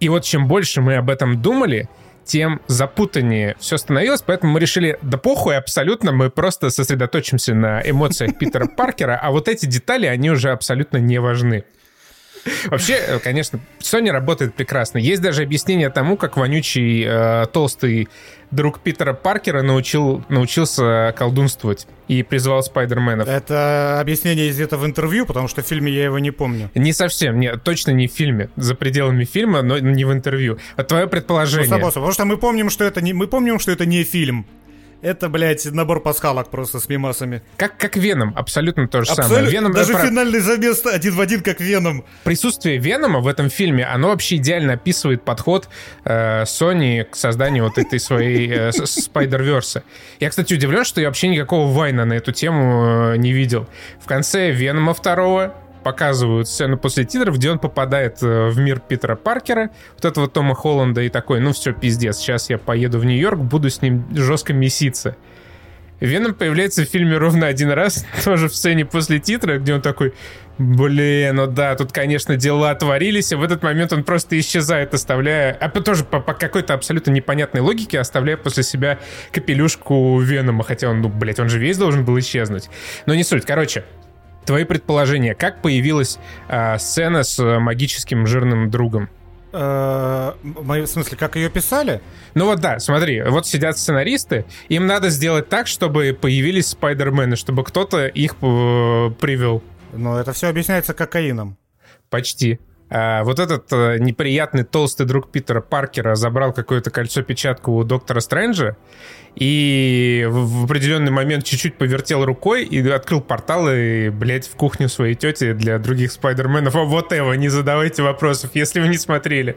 и 0.00 0.08
вот 0.08 0.24
чем 0.24 0.48
больше 0.48 0.80
мы 0.80 0.96
об 0.96 1.10
этом 1.10 1.40
думали, 1.40 1.88
тем 2.28 2.60
запутаннее 2.66 3.56
все 3.58 3.78
становилось, 3.78 4.22
поэтому 4.22 4.52
мы 4.52 4.60
решили, 4.60 4.98
да 5.02 5.16
похуй, 5.16 5.56
абсолютно, 5.56 6.12
мы 6.12 6.30
просто 6.30 6.68
сосредоточимся 6.70 7.54
на 7.54 7.80
эмоциях 7.80 8.38
Питера 8.38 8.66
Паркера, 8.76 9.18
а 9.20 9.30
вот 9.30 9.48
эти 9.48 9.66
детали, 9.66 10.06
они 10.06 10.30
уже 10.30 10.50
абсолютно 10.50 10.98
не 10.98 11.18
важны. 11.18 11.64
Вообще, 12.66 12.94
э, 12.94 13.18
конечно, 13.18 13.60
Sony 13.80 14.10
работает 14.10 14.54
прекрасно. 14.54 14.98
Есть 14.98 15.22
даже 15.22 15.42
объяснение 15.42 15.90
тому, 15.90 16.16
как 16.16 16.36
вонючий 16.36 17.04
э, 17.06 17.46
толстый 17.52 18.08
друг 18.50 18.80
Питера 18.80 19.12
Паркера 19.12 19.62
научил, 19.62 20.24
научился 20.28 21.14
колдунствовать 21.16 21.86
и 22.08 22.22
призвал 22.22 22.62
Спайдерменов. 22.62 23.28
Это 23.28 24.00
объяснение 24.00 24.48
из 24.48 24.60
этого 24.60 24.86
интервью, 24.86 25.26
потому 25.26 25.48
что 25.48 25.62
в 25.62 25.66
фильме 25.66 25.92
я 25.92 26.04
его 26.04 26.18
не 26.18 26.30
помню. 26.30 26.70
Не 26.74 26.92
совсем, 26.92 27.38
нет, 27.38 27.62
точно 27.62 27.90
не 27.90 28.08
в 28.08 28.12
фильме, 28.12 28.50
за 28.56 28.74
пределами 28.74 29.24
фильма, 29.24 29.62
но 29.62 29.78
не 29.78 30.04
в 30.04 30.12
интервью. 30.12 30.58
А 30.76 30.84
твое 30.84 31.06
предположение? 31.06 31.68
Ну, 31.68 31.86
потому 31.86 32.12
что 32.12 32.24
мы 32.24 32.36
помним, 32.36 32.70
что 32.70 32.84
это 32.84 33.00
не, 33.00 33.12
мы 33.12 33.26
помним, 33.26 33.58
что 33.58 33.72
это 33.72 33.86
не 33.86 34.04
фильм. 34.04 34.46
Это, 35.00 35.28
блядь, 35.28 35.64
набор 35.66 36.02
пасхалок 36.02 36.50
просто 36.50 36.80
с 36.80 36.88
мимасами. 36.88 37.42
Как, 37.56 37.76
как 37.76 37.96
Веном, 37.96 38.32
абсолютно 38.36 38.88
то 38.88 39.02
же 39.02 39.10
абсолютно, 39.10 39.36
самое. 39.36 39.52
Веном, 39.52 39.72
даже 39.72 39.92
про... 39.92 40.06
финальный 40.06 40.40
замес 40.40 40.84
один 40.84 41.14
в 41.14 41.20
один, 41.20 41.40
как 41.42 41.60
Веном. 41.60 42.04
Присутствие 42.24 42.78
Венома 42.78 43.20
в 43.20 43.28
этом 43.28 43.48
фильме, 43.48 43.84
оно 43.84 44.08
вообще 44.08 44.36
идеально 44.36 44.72
описывает 44.72 45.24
подход 45.24 45.68
э, 46.04 46.42
Sony 46.42 47.04
к 47.04 47.14
созданию 47.14 47.64
вот 47.64 47.78
этой 47.78 48.00
своей 48.00 48.50
э, 48.50 48.68
Spider-Verse. 48.70 49.82
Я, 50.18 50.30
кстати, 50.30 50.54
удивлен, 50.54 50.84
что 50.84 51.00
я 51.00 51.06
вообще 51.06 51.28
никакого 51.28 51.72
вайна 51.72 52.04
на 52.04 52.14
эту 52.14 52.32
тему 52.32 53.12
э, 53.12 53.16
не 53.18 53.32
видел. 53.32 53.68
В 54.00 54.06
конце 54.06 54.50
Венома 54.50 54.94
второго 54.94 55.54
показывают 55.88 56.48
сцену 56.48 56.76
после 56.76 57.06
титров, 57.06 57.36
где 57.36 57.50
он 57.50 57.58
попадает 57.58 58.22
э, 58.22 58.50
в 58.50 58.58
мир 58.58 58.78
Питера 58.78 59.16
Паркера, 59.16 59.70
вот 59.94 60.04
этого 60.04 60.28
Тома 60.28 60.54
Холланда 60.54 61.00
и 61.00 61.08
такой, 61.08 61.40
ну 61.40 61.54
все, 61.54 61.72
пиздец, 61.72 62.18
сейчас 62.18 62.50
я 62.50 62.58
поеду 62.58 62.98
в 62.98 63.06
Нью-Йорк, 63.06 63.38
буду 63.38 63.70
с 63.70 63.80
ним 63.80 64.04
жестко 64.14 64.52
меситься. 64.52 65.16
Веном 65.98 66.34
появляется 66.34 66.84
в 66.84 66.88
фильме 66.90 67.16
ровно 67.16 67.46
один 67.46 67.70
раз, 67.70 68.04
тоже 68.24 68.50
в 68.50 68.54
сцене 68.54 68.84
после 68.84 69.18
титра, 69.18 69.56
где 69.56 69.72
он 69.72 69.80
такой, 69.80 70.12
блин, 70.58 71.36
ну 71.36 71.46
да, 71.46 71.74
тут, 71.74 71.90
конечно, 71.90 72.36
дела 72.36 72.74
творились, 72.74 73.32
и 73.32 73.34
в 73.34 73.42
этот 73.42 73.62
момент 73.62 73.90
он 73.94 74.04
просто 74.04 74.38
исчезает, 74.38 74.92
оставляя, 74.92 75.56
а 75.58 75.70
тоже 75.70 76.04
по, 76.04 76.20
по 76.20 76.34
какой-то 76.34 76.74
абсолютно 76.74 77.12
непонятной 77.12 77.62
логике, 77.62 77.98
оставляя 77.98 78.36
после 78.36 78.62
себя 78.62 78.98
капелюшку 79.32 80.20
Венома, 80.20 80.64
хотя 80.64 80.90
он, 80.90 81.00
ну, 81.00 81.08
блядь, 81.08 81.40
он 81.40 81.48
же 81.48 81.58
весь 81.58 81.78
должен 81.78 82.04
был 82.04 82.18
исчезнуть. 82.18 82.68
Но 83.06 83.14
не 83.14 83.24
суть, 83.24 83.46
короче, 83.46 83.84
твои 84.48 84.64
предположения, 84.64 85.34
как 85.34 85.60
появилась 85.60 86.18
э, 86.48 86.78
сцена 86.78 87.22
с 87.22 87.38
э, 87.38 87.58
магическим 87.58 88.26
жирным 88.26 88.70
другом? 88.70 89.10
Э, 89.52 90.32
в 90.42 90.86
смысле, 90.86 91.18
как 91.18 91.36
ее 91.36 91.50
писали? 91.50 92.00
Ну 92.32 92.46
вот 92.46 92.60
да, 92.60 92.78
смотри, 92.78 93.22
вот 93.24 93.46
сидят 93.46 93.76
сценаристы, 93.76 94.46
им 94.70 94.86
надо 94.86 95.10
сделать 95.10 95.50
так, 95.50 95.66
чтобы 95.66 96.16
появились 96.18 96.68
спайдермены, 96.68 97.36
чтобы 97.36 97.62
кто-то 97.62 98.06
их 98.06 98.36
э, 98.40 99.10
привел. 99.20 99.62
Но 99.92 100.18
это 100.18 100.32
все 100.32 100.48
объясняется 100.48 100.94
кокаином. 100.94 101.58
Почти. 102.08 102.58
А, 102.90 103.22
вот 103.24 103.38
этот 103.38 103.70
а, 103.72 103.96
неприятный 103.98 104.64
толстый 104.64 105.06
друг 105.06 105.30
Питера 105.30 105.60
Паркера 105.60 106.14
забрал 106.14 106.52
какое-то 106.52 106.90
кольцо-печатку 106.90 107.72
у 107.72 107.84
доктора 107.84 108.20
Стрэнджа 108.20 108.76
и 109.34 110.26
в, 110.28 110.62
в 110.62 110.64
определенный 110.64 111.10
момент 111.10 111.44
чуть-чуть 111.44 111.76
повертел 111.76 112.24
рукой 112.24 112.64
и 112.64 112.86
открыл 112.88 113.20
портал 113.20 113.68
и, 113.70 114.08
блядь, 114.08 114.48
в 114.48 114.56
кухню 114.56 114.88
своей 114.88 115.14
тети 115.14 115.52
для 115.52 115.78
других 115.78 116.12
спайдерменов. 116.12 116.74
А 116.76 116.84
вот 116.84 117.12
его, 117.12 117.34
не 117.34 117.48
задавайте 117.48 118.02
вопросов, 118.02 118.50
если 118.54 118.80
вы 118.80 118.88
не 118.88 118.98
смотрели. 118.98 119.56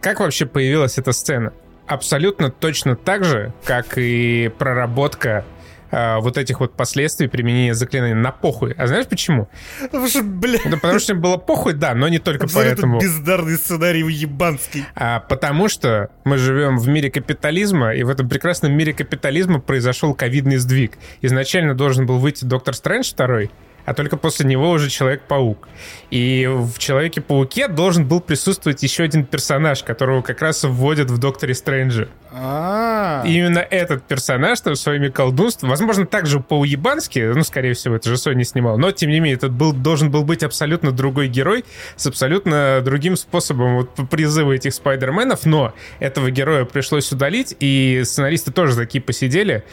Как 0.00 0.20
вообще 0.20 0.46
появилась 0.46 0.98
эта 0.98 1.12
сцена? 1.12 1.52
Абсолютно 1.86 2.50
точно 2.50 2.96
так 2.96 3.24
же, 3.24 3.52
как 3.64 3.98
и 3.98 4.50
проработка 4.58 5.44
э, 5.90 6.18
вот 6.20 6.38
этих 6.38 6.60
вот 6.60 6.74
последствий 6.76 7.28
применения 7.28 7.74
заклинания 7.74 8.14
на 8.14 8.32
похуй. 8.32 8.72
А 8.72 8.86
знаешь 8.86 9.06
почему? 9.06 9.48
Потому 9.80 10.08
что, 10.08 10.22
бля... 10.22 10.58
Да 10.64 10.76
потому 10.76 10.98
что 10.98 11.14
было 11.14 11.36
похуй, 11.36 11.74
да, 11.74 11.94
но 11.94 12.08
не 12.08 12.18
только 12.18 12.44
Абсолютно 12.44 12.72
поэтому. 12.74 13.00
бездарный 13.00 13.56
сценарий 13.56 14.00
ебанский. 14.00 14.84
А 14.94 15.20
потому 15.20 15.68
что 15.68 16.10
мы 16.24 16.38
живем 16.38 16.78
в 16.78 16.88
мире 16.88 17.10
капитализма, 17.10 17.94
и 17.94 18.02
в 18.02 18.08
этом 18.08 18.28
прекрасном 18.28 18.72
мире 18.72 18.92
капитализма 18.92 19.60
произошел 19.60 20.14
ковидный 20.14 20.56
сдвиг. 20.56 20.98
Изначально 21.22 21.74
должен 21.74 22.06
был 22.06 22.18
выйти 22.18 22.44
Доктор 22.44 22.74
Стрэндж 22.74 23.10
второй, 23.12 23.50
а 23.86 23.94
только 23.94 24.16
после 24.18 24.44
него 24.44 24.70
уже 24.70 24.90
Человек-паук. 24.90 25.68
И 26.10 26.46
в 26.46 26.78
Человеке-пауке 26.78 27.68
должен 27.68 28.06
был 28.06 28.20
присутствовать 28.20 28.82
еще 28.82 29.04
один 29.04 29.24
персонаж, 29.24 29.82
которого 29.82 30.20
как 30.20 30.42
раз 30.42 30.64
вводят 30.64 31.10
в 31.10 31.18
Докторе 31.18 31.54
Стрэнджа. 31.54 32.08
А. 32.38 33.22
именно 33.24 33.60
этот 33.60 34.02
персонаж 34.02 34.60
там 34.60 34.76
своими 34.76 35.08
колдунствами, 35.08 35.70
возможно, 35.70 36.04
также 36.04 36.40
по-уебански, 36.40 37.32
ну, 37.34 37.42
скорее 37.44 37.72
всего, 37.72 37.96
это 37.96 38.10
же 38.10 38.16
Sony 38.16 38.42
снимал, 38.42 38.76
но, 38.76 38.90
тем 38.90 39.08
не 39.08 39.20
менее, 39.20 39.36
этот 39.36 39.52
был, 39.52 39.72
должен 39.72 40.10
был 40.10 40.22
быть 40.22 40.42
абсолютно 40.42 40.92
другой 40.92 41.28
герой 41.28 41.64
с 41.96 42.06
абсолютно 42.06 42.82
другим 42.84 43.16
способом 43.16 43.76
вот, 43.76 44.10
призыва 44.10 44.52
этих 44.52 44.74
спайдерменов, 44.74 45.46
но 45.46 45.72
этого 45.98 46.30
героя 46.30 46.66
пришлось 46.66 47.10
удалить, 47.10 47.56
и 47.58 48.02
сценаристы 48.04 48.52
тоже 48.52 48.76
такие 48.76 49.00
посидели, 49.00 49.64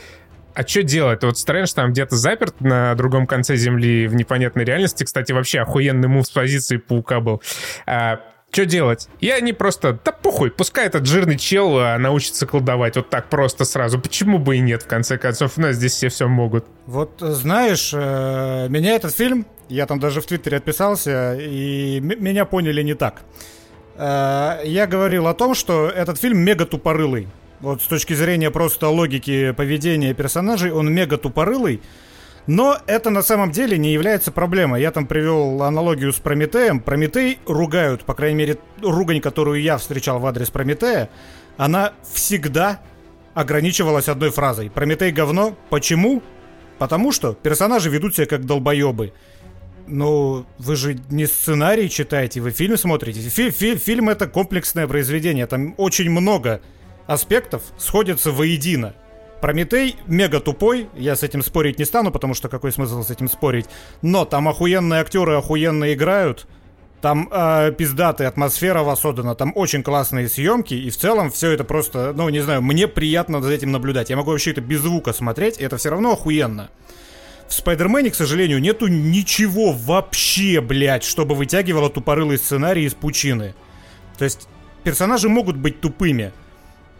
а 0.56 0.68
что 0.68 0.84
делать? 0.84 1.24
Вот 1.24 1.38
Стрэндж 1.38 1.74
там 1.74 1.92
где-то 1.92 2.16
заперт 2.16 2.62
на 2.62 2.96
другом 2.96 3.28
конце 3.28 3.56
Земли 3.56 4.08
в 4.08 4.16
непонятной 4.16 4.64
реальности. 4.64 5.04
Кстати, 5.04 5.32
вообще 5.32 5.60
охуенный 5.60 6.08
мув 6.08 6.26
с 6.26 6.30
позиции 6.30 6.78
паука 6.78 7.20
был. 7.20 7.42
А, 7.86 8.20
что 8.54 8.66
делать? 8.66 9.10
И 9.20 9.32
они 9.32 9.52
просто, 9.52 10.00
да 10.06 10.12
похуй, 10.12 10.52
пускай 10.52 10.86
этот 10.86 11.08
жирный 11.08 11.40
чел 11.40 11.80
а, 11.80 11.98
научится 11.98 12.46
колдовать 12.46 12.96
вот 12.96 13.10
так 13.10 13.30
просто 13.30 13.66
сразу. 13.66 14.00
Почему 14.00 14.38
бы 14.38 14.58
и 14.58 14.60
нет, 14.60 14.84
в 14.84 14.88
конце 14.88 15.18
концов? 15.18 15.58
У 15.58 15.62
нас 15.62 15.76
здесь 15.76 15.94
все 15.94 16.10
все 16.10 16.28
могут. 16.28 16.66
Вот 16.86 17.16
знаешь, 17.20 17.92
э, 17.96 18.68
меня 18.70 18.96
этот 18.96 19.16
фильм, 19.16 19.48
я 19.70 19.88
там 19.88 20.00
даже 20.00 20.22
в 20.22 20.28
Твиттере 20.28 20.58
отписался, 20.58 21.36
и 21.36 22.00
меня 22.00 22.46
поняли 22.46 22.84
не 22.84 22.94
так. 22.94 23.24
Э, 23.96 24.60
я 24.64 24.86
говорил 24.86 25.28
о 25.28 25.34
том, 25.34 25.56
что 25.56 25.90
этот 25.90 26.20
фильм 26.20 26.38
мега 26.38 26.68
тупорылый. 26.68 27.28
Вот 27.64 27.82
с 27.82 27.86
точки 27.86 28.12
зрения 28.12 28.52
просто 28.52 28.90
логики 28.90 29.54
поведения 29.54 30.14
персонажей, 30.14 30.74
он 30.74 30.94
мега 30.94 31.18
тупорылый. 31.18 31.80
Но 32.46 32.78
это 32.88 33.10
на 33.10 33.22
самом 33.22 33.54
деле 33.54 33.78
не 33.78 33.94
является 33.94 34.34
проблемой. 34.34 34.82
Я 34.82 34.92
там 34.92 35.08
привел 35.08 35.64
аналогию 35.64 36.12
с 36.12 36.18
Прометеем. 36.18 36.82
Прометей 36.82 37.40
ругают, 37.48 38.04
по 38.04 38.16
крайней 38.16 38.36
мере, 38.36 38.58
ругань, 38.82 39.22
которую 39.22 39.62
я 39.62 39.78
встречал 39.78 40.20
в 40.20 40.26
адрес 40.26 40.50
Прометея, 40.50 41.10
она 41.56 41.94
всегда 42.12 42.82
ограничивалась 43.34 44.10
одной 44.10 44.32
фразой. 44.32 44.70
Прометей 44.70 45.12
говно. 45.12 45.56
Почему? 45.70 46.22
Потому 46.80 47.14
что 47.14 47.32
персонажи 47.32 47.90
ведут 47.90 48.14
себя 48.14 48.26
как 48.26 48.46
долбоебы. 48.46 49.14
Ну, 49.88 50.46
вы 50.58 50.76
же 50.76 51.00
не 51.10 51.28
сценарий 51.28 51.90
читаете, 51.90 52.42
вы 52.42 52.52
фильм 52.52 52.76
смотрите. 52.76 53.22
Фи 53.22 53.52
фи 53.52 53.78
фильм 53.78 54.10
это 54.10 54.28
комплексное 54.28 54.86
произведение, 54.86 55.48
там 55.48 55.76
очень 55.78 56.10
много 56.10 56.62
аспектов 57.08 57.62
сходятся 57.78 58.32
воедино. 58.32 58.94
Прометей 59.42 59.98
мега 60.08 60.40
тупой, 60.40 60.90
я 60.96 61.16
с 61.16 61.24
этим 61.24 61.42
спорить 61.42 61.78
не 61.78 61.86
стану, 61.86 62.12
потому 62.12 62.34
что 62.34 62.48
какой 62.48 62.72
смысл 62.72 63.04
с 63.04 63.10
этим 63.10 63.28
спорить. 63.28 63.66
Но 64.02 64.24
там 64.24 64.48
охуенные 64.48 65.02
актеры 65.02 65.34
охуенно 65.34 65.94
играют, 65.94 66.48
там 67.02 67.28
э, 67.30 67.74
пиздатая 67.78 68.30
атмосфера 68.30 68.84
воссоздана, 68.84 69.36
там 69.36 69.52
очень 69.56 69.84
классные 69.84 70.30
съемки, 70.30 70.74
и 70.74 70.90
в 70.90 70.96
целом 70.96 71.30
все 71.30 71.52
это 71.52 71.66
просто, 71.66 72.14
ну, 72.16 72.30
не 72.30 72.40
знаю, 72.40 72.62
мне 72.62 72.88
приятно 72.88 73.42
за 73.42 73.52
этим 73.52 73.74
наблюдать. 73.74 74.10
Я 74.10 74.16
могу 74.16 74.32
вообще 74.32 74.52
это 74.52 74.62
без 74.62 74.80
звука 74.80 75.12
смотреть, 75.12 75.60
и 75.60 75.64
это 75.66 75.76
все 75.76 75.90
равно 75.90 76.14
охуенно. 76.14 76.70
В 77.50 77.54
Спайдермене, 77.54 78.10
к 78.10 78.16
сожалению, 78.16 78.62
нету 78.62 78.88
ничего 78.88 79.74
вообще, 79.74 80.62
блядь, 80.62 81.04
чтобы 81.04 81.36
вытягивало 81.36 81.90
тупорылый 81.90 82.38
сценарий 82.38 82.86
из 82.86 82.94
пучины. 82.94 83.54
То 84.18 84.24
есть 84.24 84.48
персонажи 84.86 85.28
могут 85.28 85.58
быть 85.58 85.82
тупыми, 85.82 86.32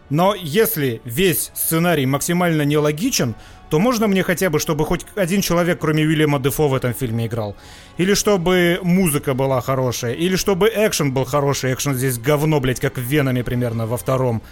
но 0.10 0.36
если 0.36 1.02
весь 1.06 1.52
сценарий 1.54 2.06
максимально 2.06 2.64
нелогичен, 2.64 3.36
то 3.74 3.80
можно 3.80 4.08
мне 4.08 4.22
хотя 4.22 4.52
бы, 4.52 4.60
чтобы 4.60 4.86
хоть 4.86 5.02
один 5.16 5.42
человек, 5.42 5.80
кроме 5.80 6.04
Уильяма 6.04 6.40
Дефо, 6.40 6.68
в 6.68 6.76
этом 6.76 6.94
фильме 6.94 7.26
играл. 7.26 7.56
Или 7.98 8.14
чтобы 8.14 8.80
музыка 8.84 9.34
была 9.34 9.62
хорошая, 9.62 10.14
или 10.14 10.36
чтобы 10.36 10.72
экшен 10.76 11.12
был 11.12 11.26
хороший. 11.26 11.74
Экшен 11.74 11.96
здесь 11.96 12.20
говно, 12.20 12.60
блядь, 12.60 12.80
как 12.80 12.98
в 12.98 13.02
Венами 13.02 13.42
примерно 13.42 13.88
во 13.88 13.98
втором. 13.98 14.44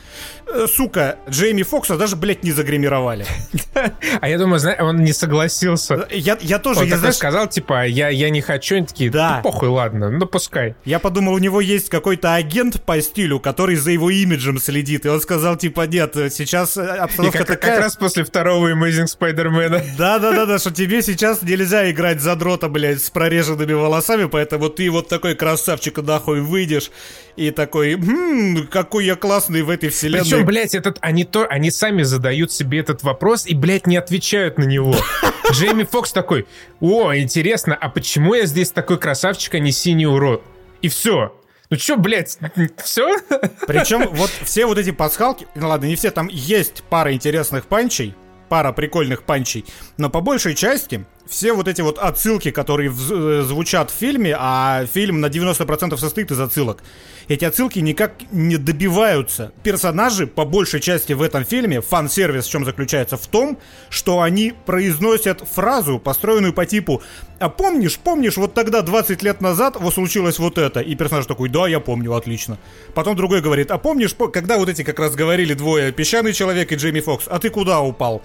Э, 0.48 0.66
сука, 0.68 1.18
Джейми 1.30 1.62
Фокса 1.62 1.98
даже, 1.98 2.16
блядь, 2.16 2.44
не 2.44 2.52
загримировали. 2.52 3.28
А 4.22 4.28
я 4.28 4.38
думаю, 4.38 4.60
знаешь, 4.60 4.80
он 4.82 5.04
не 5.04 5.14
согласился. 5.14 6.08
Э, 6.10 6.18
я, 6.18 6.38
я 6.42 6.58
тоже... 6.58 6.86
Я, 6.86 6.98
знаешь, 6.98 7.16
сказал, 7.16 7.48
типа, 7.48 7.86
я, 7.86 8.10
я 8.10 8.30
не 8.30 8.42
хочу, 8.42 8.78
они 8.78 8.86
такие, 8.88 9.10
да. 9.12 9.42
похуй, 9.44 9.70
ладно, 9.70 10.10
ну 10.10 10.26
пускай. 10.26 10.76
Я 10.84 11.00
подумал, 11.00 11.34
у 11.34 11.38
него 11.40 11.62
есть 11.62 11.90
какой-то 11.90 12.34
агент 12.36 12.82
по 12.84 13.00
стилю, 13.02 13.40
который 13.40 13.76
за 13.76 13.92
его 13.92 14.10
имиджем 14.10 14.60
следит, 14.60 15.06
и 15.06 15.10
он 15.10 15.22
сказал, 15.22 15.58
типа, 15.58 15.88
нет, 15.88 16.16
сейчас 16.16 16.78
обстановка 16.78 17.38
и 17.38 17.42
как, 17.42 17.48
такая... 17.48 17.76
как 17.76 17.84
раз 17.84 17.96
после 17.96 18.24
второго 18.24 18.72
Amazing 18.72 19.11
Спайдермена. 19.12 19.84
Да-да-да, 19.98 20.58
что 20.58 20.72
тебе 20.72 21.02
сейчас 21.02 21.42
нельзя 21.42 21.90
играть 21.92 22.22
за 22.22 22.36
дрота, 22.36 22.70
блядь, 22.70 23.02
с 23.02 23.10
прореженными 23.10 23.74
волосами, 23.74 24.26
поэтому 24.26 24.70
ты 24.70 24.90
вот 24.90 25.08
такой 25.10 25.36
красавчик 25.36 25.98
нахуй 25.98 26.42
выйдешь 26.42 26.92
и 27.36 27.52
такой, 27.52 27.96
хм, 27.96 28.68
какой 28.68 29.06
я 29.06 29.16
классный 29.16 29.62
в 29.62 29.70
этой 29.70 29.90
вселенной. 29.90 30.24
Причем, 30.24 30.46
блядь, 30.46 30.76
этот, 30.76 30.98
они, 31.02 31.24
то, 31.24 31.46
они 31.46 31.72
сами 31.72 32.04
задают 32.04 32.52
себе 32.52 32.80
этот 32.80 33.04
вопрос 33.04 33.46
и, 33.46 33.54
блядь, 33.54 33.88
не 33.88 33.98
отвечают 33.98 34.58
на 34.58 34.64
него. 34.64 34.96
Джейми 35.52 35.84
Фокс 35.84 36.12
такой, 36.12 36.48
о, 36.80 37.14
интересно, 37.16 37.76
а 37.76 37.90
почему 37.90 38.34
я 38.34 38.46
здесь 38.46 38.72
такой 38.72 38.98
красавчик, 38.98 39.56
а 39.56 39.60
не 39.60 39.72
синий 39.72 40.08
урод? 40.08 40.44
И 40.82 40.88
все. 40.88 41.34
Ну 41.70 41.78
чё, 41.78 41.96
блядь, 41.96 42.38
все? 42.84 43.18
Причем 43.66 44.08
вот 44.12 44.30
все 44.44 44.66
вот 44.66 44.78
эти 44.78 44.92
пасхалки, 44.92 45.48
ну 45.56 45.70
ладно, 45.70 45.86
не 45.86 45.96
все, 45.96 46.12
там 46.12 46.28
есть 46.28 46.84
пара 46.90 47.14
интересных 47.14 47.66
панчей, 47.66 48.14
пара 48.52 48.74
прикольных 48.74 49.24
панчей, 49.24 49.64
но 49.96 50.10
по 50.10 50.20
большей 50.20 50.56
части 50.56 51.06
все 51.32 51.54
вот 51.54 51.68
эти 51.68 51.82
вот 51.82 51.98
отсылки, 51.98 52.52
которые 52.52 52.92
э, 52.92 53.44
звучат 53.48 53.90
в 53.90 53.94
фильме, 53.94 54.36
а 54.38 54.86
фильм 54.86 55.22
на 55.22 55.28
90% 55.28 55.98
состоит 55.98 56.30
из 56.30 56.40
отсылок, 56.40 56.84
эти 57.30 57.46
отсылки 57.46 57.80
никак 57.80 58.16
не 58.32 58.58
добиваются. 58.58 59.54
Персонажи, 59.64 60.28
по 60.28 60.44
большей 60.44 60.82
части 60.82 61.14
в 61.14 61.22
этом 61.22 61.46
фильме, 61.46 61.80
фан-сервис 61.80 62.46
в 62.46 62.52
чем 62.52 62.66
заключается? 62.66 63.16
В 63.16 63.26
том, 63.28 63.58
что 63.90 64.22
они 64.22 64.54
произносят 64.66 65.42
фразу, 65.50 66.00
построенную 66.00 66.54
по 66.54 66.66
типу 66.66 67.02
«А 67.40 67.48
помнишь, 67.48 67.98
помнишь, 67.98 68.36
вот 68.36 68.54
тогда 68.54 68.82
20 68.82 69.24
лет 69.24 69.40
назад 69.40 69.78
вот 69.80 69.94
случилось 69.94 70.38
вот 70.38 70.58
это?» 70.58 70.82
И 70.82 70.96
персонаж 70.96 71.26
такой 71.28 71.48
«Да, 71.48 71.66
я 71.66 71.80
помню, 71.80 72.14
отлично». 72.14 72.58
Потом 72.94 73.16
другой 73.16 73.42
говорит 73.42 73.72
«А 73.72 73.78
помнишь, 73.78 74.14
когда 74.34 74.58
вот 74.58 74.68
эти 74.68 74.84
как 74.84 75.00
раз 75.00 75.16
говорили 75.16 75.54
двое, 75.54 75.94
Песчаный 75.94 76.34
человек 76.34 76.74
и 76.74 76.76
Джейми 76.76 77.00
Фокс, 77.00 77.26
а 77.30 77.40
ты 77.40 77.50
куда 77.50 77.80
упал?» 77.80 78.22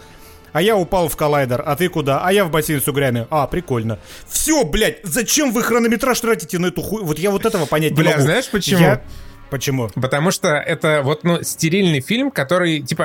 А 0.57 0.63
я 0.63 0.75
упал 0.75 1.11
в 1.11 1.17
коллайдер, 1.19 1.63
а 1.67 1.77
ты 1.77 1.91
куда? 1.91 2.23
А 2.25 2.33
я 2.33 2.47
в 2.47 2.51
бассейн 2.51 2.81
с 2.81 2.89
угрями. 2.89 3.27
А, 3.29 3.47
прикольно. 3.47 3.99
Все, 4.27 4.65
блядь, 4.65 5.01
зачем 5.03 5.53
вы 5.53 5.63
хронометраж 5.63 6.19
тратите 6.19 6.59
на 6.59 6.69
эту 6.69 6.81
хуй? 6.81 7.03
Вот 7.03 7.19
я 7.19 7.31
вот 7.31 7.45
этого 7.45 7.67
понять 7.67 7.93
Бля, 7.93 8.05
не 8.05 8.11
могу. 8.13 8.23
знаешь 8.23 8.49
почему? 8.49 8.81
Я... 8.81 9.03
Почему? 9.51 9.89
Потому 9.95 10.31
что 10.31 10.49
это 10.57 11.03
вот 11.05 11.25
ну 11.25 11.43
стерильный 11.43 12.01
фильм, 12.01 12.31
который 12.31 12.81
типа 12.81 13.03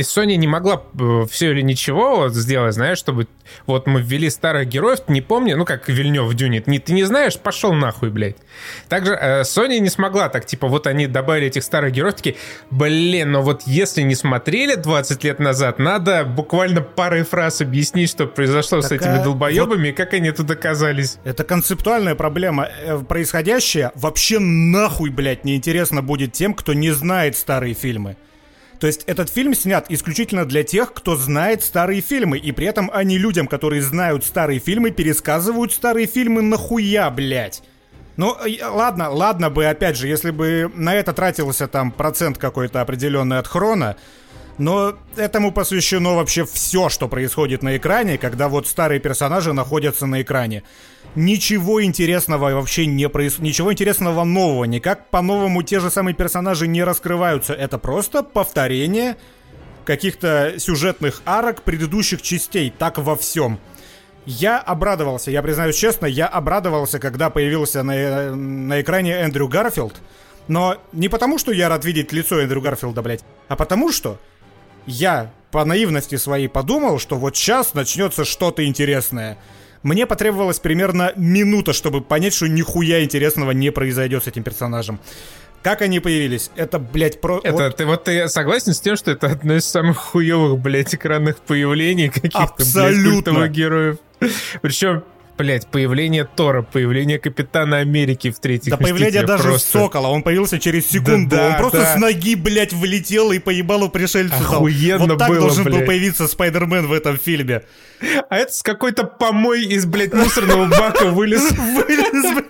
Sony 0.00 0.36
не 0.36 0.46
могла 0.46 0.82
э, 0.98 1.26
все 1.30 1.52
или 1.52 1.60
ничего 1.60 2.16
вот 2.16 2.34
сделать, 2.34 2.74
знаешь, 2.74 2.98
чтобы 2.98 3.28
вот 3.66 3.86
мы 3.86 4.00
ввели 4.00 4.30
старых 4.30 4.68
героев, 4.68 5.00
не 5.08 5.20
помню, 5.20 5.56
ну 5.56 5.64
как 5.64 5.88
Вильнев 5.88 6.24
в 6.24 6.34
Дюне, 6.34 6.62
не, 6.66 6.78
ты 6.78 6.94
не 6.94 7.04
знаешь, 7.04 7.38
пошел 7.38 7.74
нахуй, 7.74 8.10
блядь. 8.10 8.36
Также 8.88 9.12
э, 9.12 9.42
Sony 9.42 9.78
не 9.80 9.90
смогла 9.90 10.28
так, 10.28 10.46
типа 10.46 10.68
вот 10.68 10.86
они 10.86 11.06
добавили 11.06 11.48
этих 11.48 11.62
старых 11.62 11.92
героев, 11.92 12.14
такие, 12.14 12.36
блин, 12.70 13.32
но 13.32 13.42
вот 13.42 13.62
если 13.66 14.02
не 14.02 14.14
смотрели 14.14 14.76
20 14.76 15.24
лет 15.24 15.38
назад, 15.40 15.78
надо 15.78 16.24
буквально 16.24 16.80
парой 16.80 17.24
фраз 17.24 17.60
объяснить, 17.60 18.10
что 18.10 18.26
произошло 18.26 18.80
так, 18.80 18.88
с 18.88 18.92
этими 18.92 19.22
долбоебами, 19.22 19.88
вот... 19.88 19.88
и 19.88 19.92
как 19.92 20.14
они 20.14 20.30
тут 20.30 20.50
оказались. 20.50 21.18
Это 21.24 21.44
концептуальная 21.44 22.14
проблема. 22.14 22.68
Э, 22.82 22.98
происходящее 23.06 23.92
вообще 23.94 24.38
нахуй, 24.38 25.10
блядь, 25.10 25.44
неинтересно 25.44 25.81
интересно 25.82 26.00
будет 26.02 26.32
тем, 26.32 26.54
кто 26.54 26.74
не 26.74 26.92
знает 26.92 27.36
старые 27.36 27.74
фильмы. 27.74 28.16
То 28.78 28.86
есть 28.86 29.02
этот 29.06 29.30
фильм 29.30 29.54
снят 29.54 29.84
исключительно 29.88 30.44
для 30.44 30.62
тех, 30.62 30.92
кто 30.92 31.16
знает 31.16 31.62
старые 31.62 32.00
фильмы, 32.00 32.38
и 32.38 32.52
при 32.52 32.66
этом 32.66 32.88
они 32.92 33.18
людям, 33.18 33.48
которые 33.48 33.82
знают 33.82 34.24
старые 34.24 34.60
фильмы, 34.60 34.92
пересказывают 34.92 35.72
старые 35.72 36.06
фильмы 36.06 36.42
нахуя, 36.42 37.10
блядь. 37.10 37.62
Ну, 38.16 38.36
ладно, 38.70 39.10
ладно 39.10 39.50
бы, 39.50 39.66
опять 39.66 39.96
же, 39.96 40.06
если 40.06 40.30
бы 40.30 40.70
на 40.74 40.94
это 40.94 41.12
тратился 41.12 41.66
там 41.66 41.90
процент 41.90 42.38
какой-то 42.38 42.80
определенный 42.80 43.38
от 43.38 43.48
хрона, 43.48 43.96
но 44.58 44.94
этому 45.16 45.50
посвящено 45.50 46.14
вообще 46.14 46.44
все, 46.44 46.88
что 46.88 47.08
происходит 47.08 47.62
на 47.62 47.76
экране, 47.76 48.18
когда 48.18 48.48
вот 48.48 48.68
старые 48.68 49.00
персонажи 49.00 49.52
находятся 49.52 50.06
на 50.06 50.22
экране 50.22 50.62
ничего 51.14 51.82
интересного 51.84 52.54
вообще 52.54 52.86
не 52.86 53.08
происходит, 53.08 53.44
ничего 53.44 53.72
интересного 53.72 54.24
нового, 54.24 54.64
никак 54.64 55.10
по-новому 55.10 55.62
те 55.62 55.80
же 55.80 55.90
самые 55.90 56.14
персонажи 56.14 56.66
не 56.66 56.82
раскрываются. 56.84 57.52
Это 57.52 57.78
просто 57.78 58.22
повторение 58.22 59.16
каких-то 59.84 60.54
сюжетных 60.58 61.22
арок 61.26 61.62
предыдущих 61.62 62.22
частей, 62.22 62.72
так 62.76 62.98
во 62.98 63.16
всем. 63.16 63.58
Я 64.24 64.58
обрадовался, 64.58 65.30
я 65.30 65.42
признаюсь 65.42 65.76
честно, 65.76 66.06
я 66.06 66.28
обрадовался, 66.28 67.00
когда 67.00 67.28
появился 67.28 67.82
на, 67.82 68.34
на 68.36 68.80
экране 68.80 69.12
Эндрю 69.12 69.48
Гарфилд, 69.48 70.00
но 70.46 70.76
не 70.92 71.08
потому, 71.08 71.38
что 71.38 71.50
я 71.50 71.68
рад 71.68 71.84
видеть 71.84 72.12
лицо 72.12 72.40
Эндрю 72.40 72.60
Гарфилда, 72.60 73.02
блядь, 73.02 73.24
а 73.48 73.56
потому 73.56 73.90
что 73.90 74.18
я 74.86 75.32
по 75.50 75.64
наивности 75.64 76.16
своей 76.16 76.48
подумал, 76.48 76.98
что 76.98 77.16
вот 77.16 77.36
сейчас 77.36 77.74
начнется 77.74 78.24
что-то 78.24 78.64
интересное. 78.64 79.38
Мне 79.82 80.06
потребовалось 80.06 80.58
примерно 80.58 81.12
минута, 81.16 81.72
чтобы 81.72 82.00
понять, 82.00 82.34
что 82.34 82.48
нихуя 82.48 83.02
интересного 83.02 83.50
не 83.50 83.70
произойдет 83.70 84.24
с 84.24 84.26
этим 84.28 84.42
персонажем. 84.42 85.00
Как 85.62 85.80
они 85.80 86.00
появились? 86.00 86.50
Это, 86.56 86.80
блядь, 86.80 87.20
про... 87.20 87.40
Это, 87.42 87.64
вот... 87.64 87.76
ты 87.76 87.86
вот 87.86 88.04
ты 88.04 88.28
согласен 88.28 88.74
с 88.74 88.80
тем, 88.80 88.96
что 88.96 89.12
это 89.12 89.28
одно 89.28 89.54
из 89.54 89.64
самых 89.64 89.96
хуевых, 89.96 90.58
блядь, 90.58 90.94
экранных 90.94 91.38
появлений 91.38 92.08
каких-то, 92.08 92.42
Абсолютно. 92.42 93.32
блядь, 93.34 93.52
героев? 93.52 93.98
Причем 94.60 95.04
Блять, 95.38 95.66
появление 95.66 96.24
Тора, 96.24 96.62
появление 96.62 97.18
Капитана 97.18 97.78
Америки 97.78 98.30
в 98.30 98.38
третьих 98.38 98.70
Да 98.70 98.76
появление 98.76 99.22
даже 99.24 99.44
просто... 99.44 99.78
Сокола, 99.78 100.08
он 100.08 100.22
появился 100.22 100.58
через 100.58 100.86
секунду. 100.88 101.36
Да, 101.36 101.48
он 101.48 101.56
просто 101.56 101.78
да. 101.78 101.94
с 101.94 101.98
ноги, 101.98 102.34
блядь, 102.34 102.72
влетел 102.72 103.32
и 103.32 103.38
поебал 103.38 103.84
у 103.84 103.88
пришельцев. 103.88 104.40
Охуенно 104.40 105.06
Вот 105.06 105.18
так 105.18 105.28
было, 105.28 105.40
должен 105.40 105.64
блядь. 105.64 105.78
был 105.78 105.86
появиться 105.86 106.28
Спайдермен 106.28 106.86
в 106.86 106.92
этом 106.92 107.18
фильме. 107.18 107.62
А 108.28 108.36
это 108.36 108.52
с 108.52 108.62
какой-то 108.62 109.04
помой 109.04 109.64
из, 109.64 109.86
блядь, 109.86 110.12
мусорного 110.12 110.66
бака 110.66 111.06
вылез. 111.06 111.42
Вылез, 111.50 112.44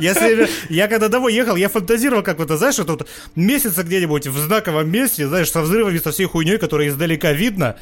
если 0.00 0.48
я 0.68 0.88
когда 0.88 1.08
домой 1.08 1.34
ехал, 1.34 1.56
я 1.56 1.68
фантазировал, 1.68 2.22
как 2.22 2.38
вот, 2.38 2.50
знаешь, 2.50 2.76
тут 2.76 3.08
месяца 3.34 3.82
где-нибудь 3.82 4.26
в 4.26 4.38
знаковом 4.38 4.90
месте, 4.90 5.26
знаешь, 5.26 5.50
со 5.50 5.62
взрывами, 5.62 5.98
со 5.98 6.12
всей 6.12 6.26
хуйней, 6.26 6.58
которая 6.58 6.88
издалека 6.88 7.32
видно, 7.32 7.76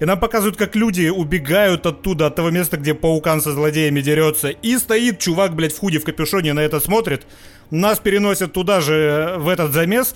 и 0.00 0.04
нам 0.04 0.18
показывают, 0.18 0.56
как 0.56 0.74
люди 0.76 1.08
убегают 1.08 1.86
оттуда, 1.86 2.26
от 2.26 2.36
того 2.36 2.50
места, 2.50 2.76
где 2.76 2.94
паукан 2.94 3.40
со 3.40 3.52
злодеями 3.52 4.00
дерется. 4.00 4.48
И 4.48 4.76
стоит 4.76 5.18
чувак, 5.18 5.54
блядь, 5.54 5.74
в 5.74 5.78
худе, 5.78 5.98
в 5.98 6.04
капюшоне 6.04 6.52
на 6.52 6.60
это 6.60 6.80
смотрит. 6.80 7.26
Нас 7.70 7.98
переносят 7.98 8.52
туда 8.52 8.80
же, 8.80 8.94
э, 8.94 9.38
в 9.38 9.48
этот 9.48 9.72
замес. 9.72 10.14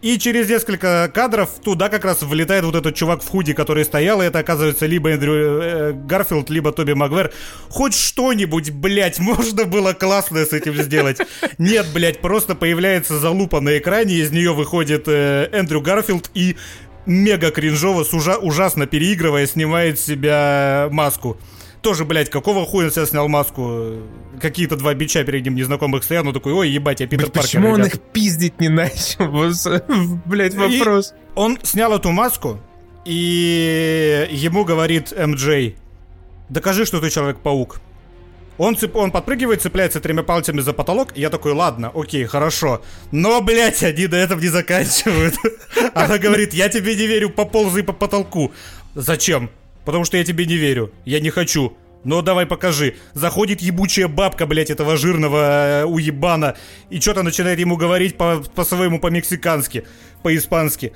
И 0.00 0.16
через 0.16 0.48
несколько 0.48 1.10
кадров 1.12 1.50
туда 1.60 1.88
как 1.88 2.04
раз 2.04 2.22
влетает 2.22 2.64
вот 2.64 2.76
этот 2.76 2.94
чувак 2.94 3.20
в 3.20 3.28
худи, 3.28 3.52
который 3.52 3.84
стоял, 3.84 4.22
и 4.22 4.26
это 4.26 4.38
оказывается 4.38 4.86
либо 4.86 5.10
Эндрю 5.10 5.32
э, 5.34 5.92
Гарфилд, 5.92 6.50
либо 6.50 6.70
Тоби 6.70 6.92
Магвер. 6.92 7.32
Хоть 7.68 7.94
что-нибудь, 7.94 8.70
блядь, 8.70 9.18
можно 9.18 9.64
было 9.64 9.94
классное 9.94 10.46
с 10.46 10.52
этим 10.52 10.74
сделать. 10.74 11.18
Нет, 11.58 11.86
блядь, 11.92 12.20
просто 12.20 12.54
появляется 12.54 13.18
залупа 13.18 13.60
на 13.60 13.76
экране, 13.76 14.14
из 14.14 14.30
нее 14.30 14.54
выходит 14.54 15.08
э, 15.08 15.48
Эндрю 15.50 15.80
Гарфилд 15.80 16.30
и 16.32 16.56
мега 17.08 17.50
кринжово, 17.50 18.04
с 18.04 18.12
ужа- 18.14 18.38
ужасно 18.38 18.86
переигрывая, 18.86 19.46
снимает 19.46 19.98
с 19.98 20.04
себя 20.04 20.88
маску. 20.92 21.36
Тоже, 21.82 22.04
блядь, 22.04 22.28
какого 22.28 22.66
хуя 22.66 22.86
он 22.86 22.92
себя 22.92 23.06
снял 23.06 23.28
маску? 23.28 23.94
Какие-то 24.40 24.76
два 24.76 24.94
бича 24.94 25.24
перед 25.24 25.44
ним 25.44 25.54
незнакомых 25.54 26.04
стоят, 26.04 26.24
ну 26.24 26.32
такой, 26.32 26.52
ой, 26.52 26.68
ебать, 26.68 27.00
я 27.00 27.06
Питер 27.06 27.26
Блин, 27.26 27.32
Паркер. 27.32 27.60
Почему 27.60 27.70
он 27.70 27.84
их 27.84 28.00
пиздить 28.00 28.60
не 28.60 28.68
начал? 28.68 29.28
Блядь, 30.26 30.54
вопрос. 30.54 31.12
И 31.12 31.14
он 31.34 31.58
снял 31.62 31.92
эту 31.94 32.10
маску, 32.10 32.60
и 33.04 34.28
ему 34.30 34.64
говорит 34.64 35.12
МД, 35.16 35.74
докажи, 36.48 36.84
что 36.84 37.00
ты 37.00 37.10
Человек-паук. 37.10 37.80
Он, 38.58 38.76
цеп... 38.76 38.96
он 38.96 39.10
подпрыгивает, 39.10 39.62
цепляется 39.62 40.00
тремя 40.00 40.22
пальцами 40.24 40.60
за 40.60 40.72
потолок, 40.72 41.16
и 41.16 41.20
я 41.20 41.30
такой, 41.30 41.52
ладно, 41.52 41.90
окей, 41.94 42.24
хорошо. 42.24 42.82
Но, 43.12 43.40
блядь, 43.40 43.82
они 43.82 44.06
до 44.08 44.16
этого 44.16 44.40
не 44.40 44.48
заканчивают. 44.48 45.36
Она 45.94 46.18
говорит, 46.18 46.52
я 46.52 46.68
тебе 46.68 46.96
не 46.96 47.06
верю, 47.06 47.30
поползай 47.30 47.84
по 47.84 47.92
потолку. 47.92 48.52
Зачем? 48.94 49.50
Потому 49.84 50.04
что 50.04 50.16
я 50.16 50.24
тебе 50.24 50.44
не 50.44 50.56
верю. 50.56 50.92
Я 51.04 51.20
не 51.20 51.30
хочу. 51.30 51.76
Ну 52.04 52.22
давай 52.22 52.46
покажи. 52.46 52.96
Заходит 53.14 53.60
ебучая 53.60 54.08
бабка, 54.08 54.46
блядь, 54.46 54.70
этого 54.70 54.96
жирного 54.96 55.82
э, 55.82 55.84
уебана, 55.84 56.56
и 56.90 57.00
что-то 57.00 57.22
начинает 57.22 57.58
ему 57.58 57.76
говорить 57.76 58.16
по- 58.16 58.42
по-своему 58.54 59.00
по-мексикански, 59.00 59.84
по-испански. 60.22 60.92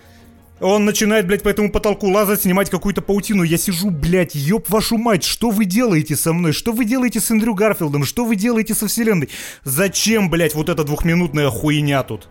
Он 0.61 0.85
начинает, 0.85 1.27
блядь, 1.27 1.43
по 1.43 1.49
этому 1.49 1.73
потолку 1.73 2.09
лазать, 2.09 2.43
снимать 2.43 2.71
какую-то 2.71 3.03
паутину. 3.03 3.43
Я 3.43 3.59
сижу, 3.59 3.91
блядь, 3.91 4.35
ёб 4.35 4.69
вашу 4.71 4.97
мать, 4.97 5.25
что 5.25 5.51
вы 5.51 5.65
делаете 5.65 6.15
со 6.15 6.33
мной? 6.33 6.53
Что 6.53 6.73
вы 6.73 6.85
делаете 6.85 7.21
с 7.21 7.31
Эндрю 7.31 7.55
Гарфилдом? 7.55 8.05
Что 8.05 8.25
вы 8.25 8.37
делаете 8.37 8.75
со 8.75 8.87
вселенной? 8.87 9.29
Зачем, 9.65 10.31
блядь, 10.31 10.55
вот 10.55 10.69
эта 10.69 10.85
двухминутная 10.85 11.51
хуйня 11.51 12.03
тут? 12.05 12.29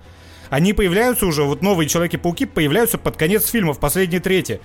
Они 0.50 0.74
появляются 0.74 1.26
уже, 1.26 1.44
вот 1.44 1.62
новые 1.62 1.88
Человеки-пауки 1.88 2.46
появляются 2.46 2.98
под 2.98 3.18
конец 3.18 3.50
фильма, 3.50 3.74
в 3.74 3.80
последней 3.80 4.20
трети. 4.20 4.62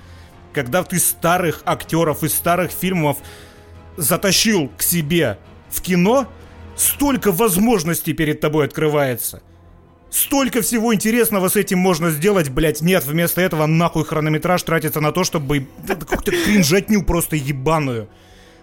Когда 0.53 0.83
ты 0.83 0.99
старых 0.99 1.63
актеров 1.65 2.25
из 2.25 2.35
старых 2.35 2.71
фильмов 2.71 3.19
затащил 3.97 4.69
к 4.77 4.83
себе 4.83 5.39
в 5.71 5.81
кино, 5.83 6.29
столько 6.77 7.33
возможностей 7.33 8.13
перед 8.13 8.41
тобой 8.41 8.67
открывается. 8.67 9.43
Столько 10.11 10.63
всего 10.63 10.95
интересного 10.95 11.49
с 11.49 11.57
этим 11.57 11.79
можно 11.79 12.11
сделать, 12.11 12.49
блять, 12.49 12.81
нет, 12.81 13.05
вместо 13.05 13.41
этого 13.41 13.67
нахуй 13.67 14.05
хронометраж 14.05 14.63
тратится 14.63 15.01
на 15.01 15.13
то, 15.13 15.25
чтобы 15.25 15.67
какую-то 15.87 16.31
кринжатню 16.31 17.05
просто 17.05 17.37
ебаную. 17.37 18.09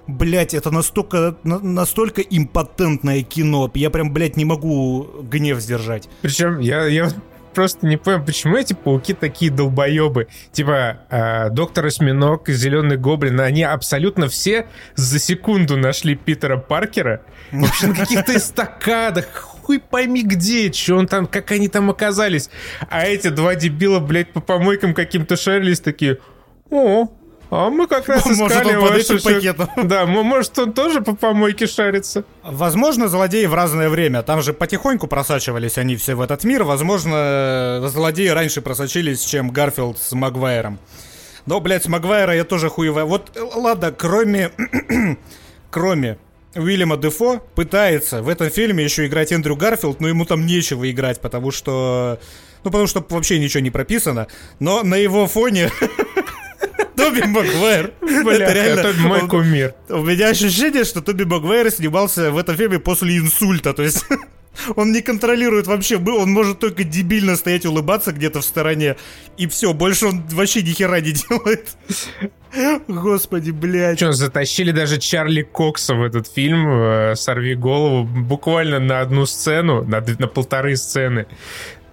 Блять, 0.07 0.53
это 0.53 0.71
настолько, 0.71 1.37
на, 1.43 1.59
настолько 1.59 2.21
импотентное 2.21 3.23
кино. 3.23 3.71
Я 3.73 3.89
прям, 3.89 4.11
блять, 4.11 4.35
не 4.35 4.45
могу 4.45 5.07
гнев 5.21 5.59
сдержать. 5.59 6.09
Причем 6.21 6.59
я, 6.59 6.85
я 6.87 7.09
просто 7.53 7.85
не 7.87 7.97
понял, 7.97 8.23
почему 8.23 8.57
эти 8.57 8.73
пауки 8.73 9.13
такие 9.13 9.51
долбоебы. 9.51 10.27
Типа, 10.51 10.99
э, 11.09 11.49
Доктор 11.51 11.85
Осьминог, 11.85 12.49
Зеленый 12.49 12.97
Гоблин, 12.97 13.39
они 13.39 13.63
абсолютно 13.63 14.27
все 14.27 14.67
за 14.95 15.19
секунду 15.19 15.77
нашли 15.77 16.15
Питера 16.15 16.57
Паркера. 16.57 17.21
Вообще 17.51 17.87
на 17.87 17.95
каких-то 17.95 18.35
эстакадах, 18.35 19.52
хуй 19.63 19.79
пойми 19.79 20.23
где, 20.23 20.71
что 20.71 20.95
он 20.95 21.07
там, 21.07 21.27
как 21.27 21.51
они 21.51 21.67
там 21.67 21.89
оказались. 21.89 22.49
А 22.89 23.05
эти 23.05 23.29
два 23.29 23.55
дебила, 23.55 23.99
блядь, 23.99 24.31
по 24.31 24.41
помойкам 24.41 24.93
каким-то 24.93 25.35
шарились 25.35 25.79
такие, 25.79 26.19
о, 26.69 27.07
а 27.55 27.69
мы 27.69 27.85
как 27.85 28.07
раз 28.09 28.25
может, 28.25 28.57
искали 28.57 28.75
он 28.75 28.89
вашу... 28.89 29.21
пакету. 29.21 29.69
Да, 29.83 30.07
может, 30.07 30.57
он 30.57 30.73
тоже 30.73 31.01
по 31.01 31.15
помойке 31.15 31.67
шарится. 31.67 32.23
Возможно, 32.41 33.07
злодеи 33.07 33.45
в 33.45 33.53
разное 33.53 33.89
время. 33.89 34.23
Там 34.23 34.41
же 34.41 34.53
потихоньку 34.53 35.07
просачивались 35.07 35.77
они 35.77 35.95
все 35.95 36.15
в 36.15 36.21
этот 36.21 36.43
мир. 36.45 36.63
Возможно, 36.63 37.79
злодеи 37.85 38.29
раньше 38.29 38.61
просочились, 38.61 39.23
чем 39.23 39.51
Гарфилд 39.51 39.99
с 39.99 40.13
Магуайром. 40.13 40.79
Но, 41.45 41.59
блядь, 41.59 41.83
с 41.83 41.87
Магуайра 41.87 42.33
я 42.33 42.43
тоже 42.43 42.69
хуевая. 42.69 43.05
Вот, 43.05 43.37
ладно, 43.55 43.91
кроме... 43.91 44.49
кроме 45.69 46.17
Уильяма 46.55 46.97
Дефо 46.97 47.41
пытается 47.55 48.21
в 48.21 48.29
этом 48.29 48.49
фильме 48.49 48.83
еще 48.83 49.05
играть 49.07 49.31
Эндрю 49.31 49.55
Гарфилд, 49.55 49.99
но 49.99 50.07
ему 50.07 50.25
там 50.25 50.45
нечего 50.45 50.89
играть, 50.89 51.19
потому 51.19 51.51
что... 51.51 52.19
Ну, 52.63 52.71
потому 52.71 52.87
что 52.87 53.05
вообще 53.09 53.39
ничего 53.39 53.61
не 53.61 53.71
прописано. 53.71 54.27
Но 54.59 54.83
на 54.83 54.95
его 54.95 55.27
фоне 55.27 55.69
Тоби 56.95 57.21
Магуайр. 57.25 57.93
Бля, 58.01 58.45
это 58.45 58.53
реально... 58.53 58.93
Мой 59.07 59.27
кумир. 59.27 59.73
У 59.89 60.03
меня 60.03 60.29
ощущение, 60.29 60.83
что 60.85 61.01
Тоби 61.01 61.23
Магуайр 61.23 61.69
снимался 61.71 62.31
в 62.31 62.37
этом 62.37 62.55
фильме 62.55 62.79
после 62.79 63.17
инсульта. 63.17 63.73
То 63.73 63.83
есть 63.83 64.05
он 64.75 64.91
не 64.91 65.01
контролирует 65.01 65.67
вообще, 65.67 65.97
он 65.97 66.31
может 66.31 66.59
только 66.59 66.83
дебильно 66.83 67.35
стоять 67.35 67.65
улыбаться 67.65 68.11
где-то 68.11 68.41
в 68.41 68.45
стороне, 68.45 68.95
и 69.37 69.47
все, 69.47 69.73
больше 69.73 70.07
он 70.07 70.23
вообще 70.31 70.61
ни 70.61 70.71
хера 70.71 70.99
не 70.99 71.11
делает. 71.29 71.75
Господи, 72.87 73.51
блядь. 73.51 73.97
Что, 73.97 74.11
затащили 74.11 74.71
даже 74.71 74.99
Чарли 74.99 75.41
Кокса 75.41 75.95
в 75.95 76.03
этот 76.03 76.27
фильм 76.27 76.67
э, 76.67 77.15
«Сорви 77.15 77.55
голову» 77.55 78.03
буквально 78.03 78.79
на 78.79 79.01
одну 79.01 79.25
сцену, 79.25 79.83
на, 79.83 80.01
на 80.01 80.27
полторы 80.27 80.75
сцены 80.75 81.25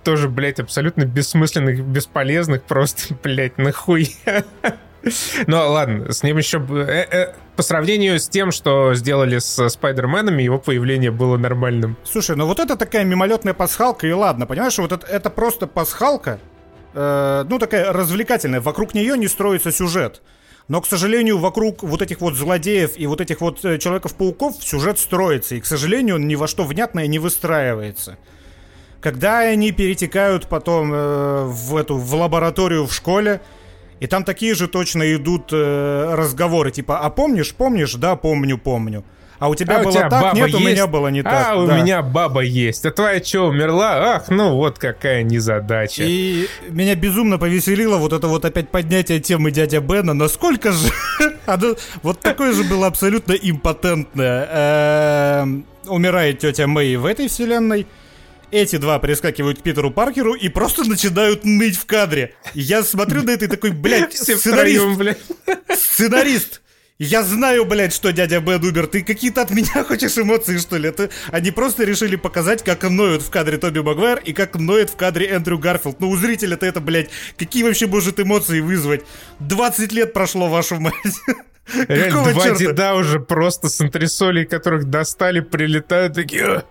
тоже, 0.04 0.28
блядь, 0.28 0.60
абсолютно 0.60 1.04
бессмысленных, 1.04 1.82
бесполезных, 1.82 2.62
просто, 2.62 3.14
блядь, 3.22 3.58
нахуя. 3.58 4.44
Ну 5.46 5.70
ладно, 5.70 6.12
с 6.12 6.22
ним 6.22 6.36
еще... 6.36 6.58
Э, 6.70 7.06
э, 7.10 7.34
по 7.56 7.62
сравнению 7.62 8.18
с 8.18 8.28
тем, 8.28 8.52
что 8.52 8.94
сделали 8.94 9.38
с 9.38 9.68
Спайдерменами, 9.68 10.42
его 10.42 10.58
появление 10.58 11.10
было 11.10 11.36
нормальным. 11.36 11.96
Слушай, 12.04 12.36
ну 12.36 12.46
вот 12.46 12.58
это 12.58 12.76
такая 12.76 13.04
мимолетная 13.04 13.54
пасхалка, 13.54 14.06
и 14.06 14.12
ладно, 14.12 14.46
понимаешь, 14.46 14.78
вот 14.78 14.92
это, 14.92 15.06
это 15.06 15.30
просто 15.30 15.66
пасхалка, 15.66 16.38
э, 16.94 17.44
ну 17.48 17.58
такая 17.58 17.92
развлекательная, 17.92 18.60
вокруг 18.60 18.94
нее 18.94 19.18
не 19.18 19.28
строится 19.28 19.72
сюжет. 19.72 20.22
Но, 20.68 20.80
к 20.80 20.86
сожалению, 20.86 21.38
вокруг 21.38 21.82
вот 21.82 22.00
этих 22.00 22.20
вот 22.20 22.34
злодеев 22.34 22.92
и 22.96 23.06
вот 23.08 23.20
этих 23.20 23.40
вот 23.40 23.64
э, 23.64 23.78
Человеков-пауков 23.78 24.62
сюжет 24.62 24.98
строится, 24.98 25.56
и, 25.56 25.60
к 25.60 25.66
сожалению, 25.66 26.14
он 26.14 26.28
ни 26.28 26.36
во 26.36 26.46
что 26.46 26.64
внятное 26.64 27.08
не 27.08 27.18
выстраивается. 27.18 28.16
Когда 29.00 29.40
они 29.40 29.72
перетекают 29.72 30.46
потом 30.46 30.92
э, 30.94 31.44
в 31.46 31.76
эту 31.76 31.96
в 31.96 32.14
лабораторию 32.14 32.86
в 32.86 32.92
школе, 32.92 33.40
и 34.00 34.06
там 34.06 34.24
такие 34.24 34.54
же 34.54 34.66
точно 34.66 35.14
идут 35.14 35.50
э, 35.52 36.14
разговоры, 36.14 36.70
типа, 36.70 36.98
а 36.98 37.10
помнишь, 37.10 37.54
помнишь, 37.54 37.94
да, 37.94 38.16
помню, 38.16 38.58
помню. 38.58 39.04
А 39.38 39.48
у 39.48 39.54
тебя 39.54 39.78
а 39.78 39.82
было 39.82 39.88
у 39.88 39.92
тебя 39.92 40.10
так, 40.10 40.34
нет, 40.34 40.48
есть? 40.48 40.60
у 40.60 40.68
меня 40.68 40.86
было 40.86 41.08
не 41.08 41.20
а, 41.20 41.22
так. 41.22 41.46
А, 41.48 41.56
у 41.56 41.66
да. 41.66 41.80
меня 41.80 42.02
баба 42.02 42.42
есть. 42.42 42.84
А 42.84 42.90
твоя 42.90 43.24
что, 43.24 43.48
умерла? 43.48 44.16
Ах, 44.16 44.28
ну 44.28 44.54
вот 44.54 44.78
какая 44.78 45.22
незадача. 45.22 46.02
И 46.04 46.46
меня 46.68 46.94
безумно 46.94 47.38
повеселило 47.38 47.96
вот 47.96 48.12
это 48.12 48.26
вот 48.26 48.44
опять 48.44 48.68
поднятие 48.68 49.18
темы 49.18 49.50
дядя 49.50 49.80
Бена. 49.80 50.12
Насколько 50.12 50.72
же... 50.72 50.92
вот 52.02 52.20
такое 52.20 52.52
же 52.52 52.64
было 52.64 52.86
абсолютно 52.86 53.32
импотентное. 53.32 54.48
Эм, 54.52 55.64
умирает 55.86 56.40
тетя 56.40 56.66
Мэй 56.66 56.96
в 56.96 57.06
этой 57.06 57.28
вселенной. 57.28 57.86
Эти 58.50 58.76
два 58.76 58.98
прискакивают 58.98 59.60
к 59.60 59.62
Питеру 59.62 59.90
Паркеру 59.90 60.34
и 60.34 60.48
просто 60.48 60.84
начинают 60.84 61.44
ныть 61.44 61.76
в 61.76 61.86
кадре. 61.86 62.34
Я 62.54 62.82
смотрю 62.82 63.22
на 63.22 63.30
это 63.30 63.44
и 63.44 63.48
такой, 63.48 63.70
блядь, 63.70 64.16
сценарист, 64.16 64.96
блядь. 64.96 65.18
сценарист, 65.76 66.60
я 67.00 67.22
знаю, 67.22 67.64
блядь, 67.64 67.94
что 67.94 68.12
дядя 68.12 68.40
Бен 68.40 68.62
умер. 68.62 68.86
Ты 68.86 69.02
какие-то 69.02 69.40
от 69.40 69.50
меня 69.50 69.84
хочешь 69.88 70.18
эмоции, 70.18 70.58
что 70.58 70.76
ли? 70.76 70.90
Это... 70.90 71.08
Они 71.32 71.50
просто 71.50 71.84
решили 71.84 72.14
показать, 72.14 72.62
как 72.62 72.82
ноют 72.82 73.22
в 73.22 73.30
кадре 73.30 73.56
Тоби 73.56 73.78
Магуайр 73.78 74.18
и 74.18 74.34
как 74.34 74.56
ноет 74.56 74.90
в 74.90 74.96
кадре 74.96 75.28
Эндрю 75.28 75.58
Гарфилд. 75.58 75.98
Ну, 75.98 76.10
у 76.10 76.16
зрителя-то 76.16 76.66
это, 76.66 76.80
блядь, 76.80 77.08
какие 77.38 77.62
вообще 77.62 77.86
может 77.86 78.20
эмоции 78.20 78.60
вызвать? 78.60 79.06
20 79.38 79.92
лет 79.92 80.12
прошло, 80.12 80.48
вашу 80.50 80.78
мать. 80.78 80.94
Реально, 81.88 82.34
два 82.34 82.44
черта? 82.44 82.58
деда 82.58 82.94
уже 82.94 83.18
просто 83.18 83.70
с 83.70 83.80
антресолей, 83.80 84.44
которых 84.44 84.90
достали, 84.90 85.40
прилетают 85.40 86.12
такие... 86.12 86.64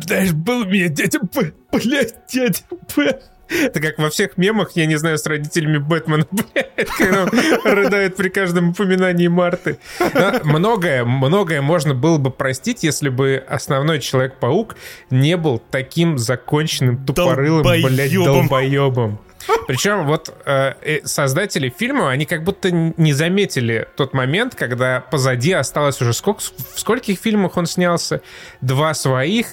Знаешь, 0.00 0.32
был 0.32 0.60
у 0.60 0.64
меня 0.64 0.88
дядя 0.88 1.20
П, 1.20 1.52
блядь, 1.72 2.14
дядя 2.28 2.60
П. 2.94 3.20
Это 3.50 3.80
как 3.80 3.98
во 3.98 4.10
всех 4.10 4.36
мемах, 4.36 4.72
я 4.76 4.86
не 4.86 4.96
знаю, 4.96 5.18
с 5.18 5.26
родителями 5.26 5.78
Бэтмена, 5.78 6.24
блядь, 6.30 6.88
когда 6.96 7.24
он 7.24 7.30
рыдает 7.64 8.16
при 8.16 8.28
каждом 8.28 8.70
упоминании 8.70 9.26
Марты. 9.26 9.78
Но 9.98 10.40
многое, 10.44 11.04
многое 11.04 11.60
можно 11.60 11.94
было 11.94 12.18
бы 12.18 12.30
простить, 12.30 12.84
если 12.84 13.08
бы 13.08 13.44
основной 13.48 13.98
Человек-паук 13.98 14.76
не 15.10 15.36
был 15.36 15.58
таким 15.58 16.16
законченным, 16.16 17.04
тупорылым, 17.04 17.64
долбоебом. 17.64 17.90
блядь, 17.90 18.14
долбоебом. 18.14 19.20
Причем 19.66 20.06
вот 20.06 20.32
э, 20.44 20.74
э, 20.82 21.00
создатели 21.04 21.72
фильма, 21.76 22.10
они 22.10 22.26
как 22.26 22.44
будто 22.44 22.70
не 22.70 23.12
заметили 23.12 23.88
тот 23.96 24.12
момент, 24.12 24.54
когда 24.54 25.00
позади 25.00 25.52
осталось 25.52 26.00
уже 26.00 26.12
сколько, 26.12 26.40
в 26.40 26.78
скольких 26.78 27.18
фильмах 27.18 27.56
он 27.56 27.66
снялся? 27.66 28.20
Два 28.60 28.94
своих 28.94 29.46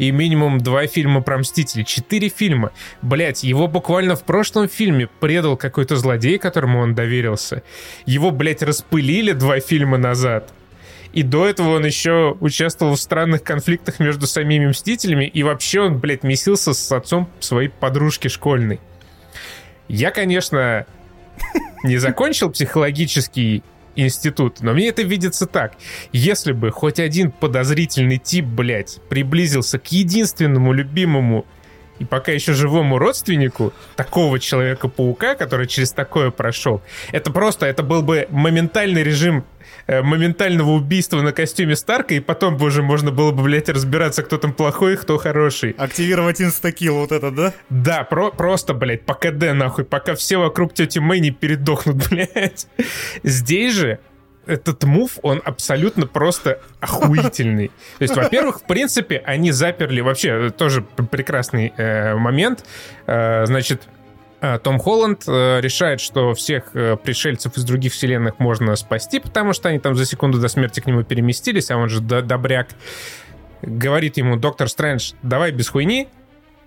и 0.00 0.12
минимум 0.12 0.60
два 0.60 0.86
фильма 0.86 1.20
про 1.20 1.36
Мстителей. 1.36 1.84
Четыре 1.84 2.30
фильма. 2.30 2.72
Блять, 3.02 3.44
его 3.44 3.68
буквально 3.68 4.16
в 4.16 4.24
прошлом 4.24 4.66
фильме 4.66 5.08
предал 5.20 5.58
какой-то 5.58 5.96
злодей, 5.96 6.38
которому 6.38 6.80
он 6.80 6.94
доверился. 6.94 7.62
Его, 8.06 8.30
блять, 8.30 8.62
распылили 8.62 9.32
два 9.32 9.60
фильма 9.60 9.98
назад. 9.98 10.54
И 11.12 11.22
до 11.22 11.46
этого 11.46 11.76
он 11.76 11.84
еще 11.84 12.34
участвовал 12.40 12.94
в 12.94 13.00
странных 13.00 13.42
конфликтах 13.42 14.00
между 14.00 14.26
самими 14.26 14.68
Мстителями. 14.68 15.26
И 15.26 15.42
вообще 15.42 15.82
он, 15.82 15.98
блядь, 15.98 16.22
месился 16.22 16.72
с 16.72 16.90
отцом 16.92 17.28
своей 17.38 17.68
подружки 17.68 18.28
школьной. 18.28 18.80
Я, 19.86 20.12
конечно, 20.12 20.86
не 21.84 21.98
закончил 21.98 22.50
психологический 22.50 23.62
институт. 24.04 24.60
Но 24.60 24.72
мне 24.72 24.88
это 24.88 25.02
видится 25.02 25.46
так. 25.46 25.76
Если 26.12 26.52
бы 26.52 26.70
хоть 26.70 27.00
один 27.00 27.30
подозрительный 27.30 28.18
тип, 28.18 28.44
блядь, 28.44 29.00
приблизился 29.08 29.78
к 29.78 29.86
единственному 29.92 30.72
любимому 30.72 31.46
и 32.00 32.04
пока 32.04 32.32
еще 32.32 32.54
живому 32.54 32.98
родственнику 32.98 33.72
такого 33.94 34.40
Человека-паука, 34.40 35.36
который 35.36 35.66
через 35.66 35.92
такое 35.92 36.30
прошел, 36.30 36.82
это 37.12 37.30
просто, 37.30 37.66
это 37.66 37.82
был 37.82 38.02
бы 38.02 38.26
моментальный 38.30 39.02
режим 39.02 39.44
э, 39.86 40.00
моментального 40.00 40.70
убийства 40.70 41.20
на 41.20 41.32
костюме 41.32 41.76
Старка, 41.76 42.14
и 42.14 42.20
потом 42.20 42.56
бы 42.56 42.66
уже 42.66 42.82
можно 42.82 43.12
было 43.12 43.32
бы, 43.32 43.42
блядь, 43.42 43.68
разбираться, 43.68 44.22
кто 44.22 44.38
там 44.38 44.54
плохой, 44.54 44.96
кто 44.96 45.18
хороший. 45.18 45.72
Активировать 45.76 46.40
инстакил 46.40 46.96
вот 46.96 47.12
это, 47.12 47.30
да? 47.30 47.52
Да, 47.68 48.02
про 48.04 48.30
просто, 48.30 48.72
блядь, 48.72 49.02
по 49.02 49.14
КД 49.14 49.52
нахуй, 49.52 49.84
пока 49.84 50.14
все 50.14 50.38
вокруг 50.38 50.72
тети 50.72 50.98
Мэй 50.98 51.20
не 51.20 51.30
передохнут, 51.30 51.96
блядь. 52.10 52.66
Здесь 53.22 53.74
же 53.74 53.98
этот 54.50 54.84
мув, 54.84 55.18
он 55.22 55.40
абсолютно 55.44 56.06
просто 56.06 56.60
охуительный. 56.80 57.68
То 57.98 58.02
есть, 58.02 58.16
во-первых, 58.16 58.60
в 58.60 58.64
принципе, 58.64 59.22
они 59.24 59.52
заперли, 59.52 60.00
вообще, 60.00 60.50
тоже 60.50 60.82
прекрасный 60.82 61.72
э, 61.76 62.14
момент, 62.14 62.64
э, 63.06 63.46
значит, 63.46 63.82
э, 64.40 64.58
том 64.58 64.78
Холланд 64.78 65.24
э, 65.26 65.60
решает, 65.60 66.00
что 66.00 66.34
всех 66.34 66.70
э, 66.74 66.96
пришельцев 66.96 67.56
из 67.56 67.64
других 67.64 67.92
вселенных 67.92 68.38
можно 68.38 68.74
спасти, 68.76 69.20
потому 69.20 69.52
что 69.52 69.68
они 69.68 69.78
там 69.78 69.94
за 69.94 70.04
секунду 70.04 70.40
до 70.40 70.48
смерти 70.48 70.80
к 70.80 70.86
нему 70.86 71.04
переместились, 71.04 71.70
а 71.70 71.76
он 71.76 71.88
же 71.88 72.00
добряк. 72.00 72.68
Говорит 73.62 74.16
ему 74.16 74.36
доктор 74.36 74.68
Стрэндж, 74.68 75.12
давай 75.22 75.52
без 75.52 75.68
хуйни, 75.68 76.08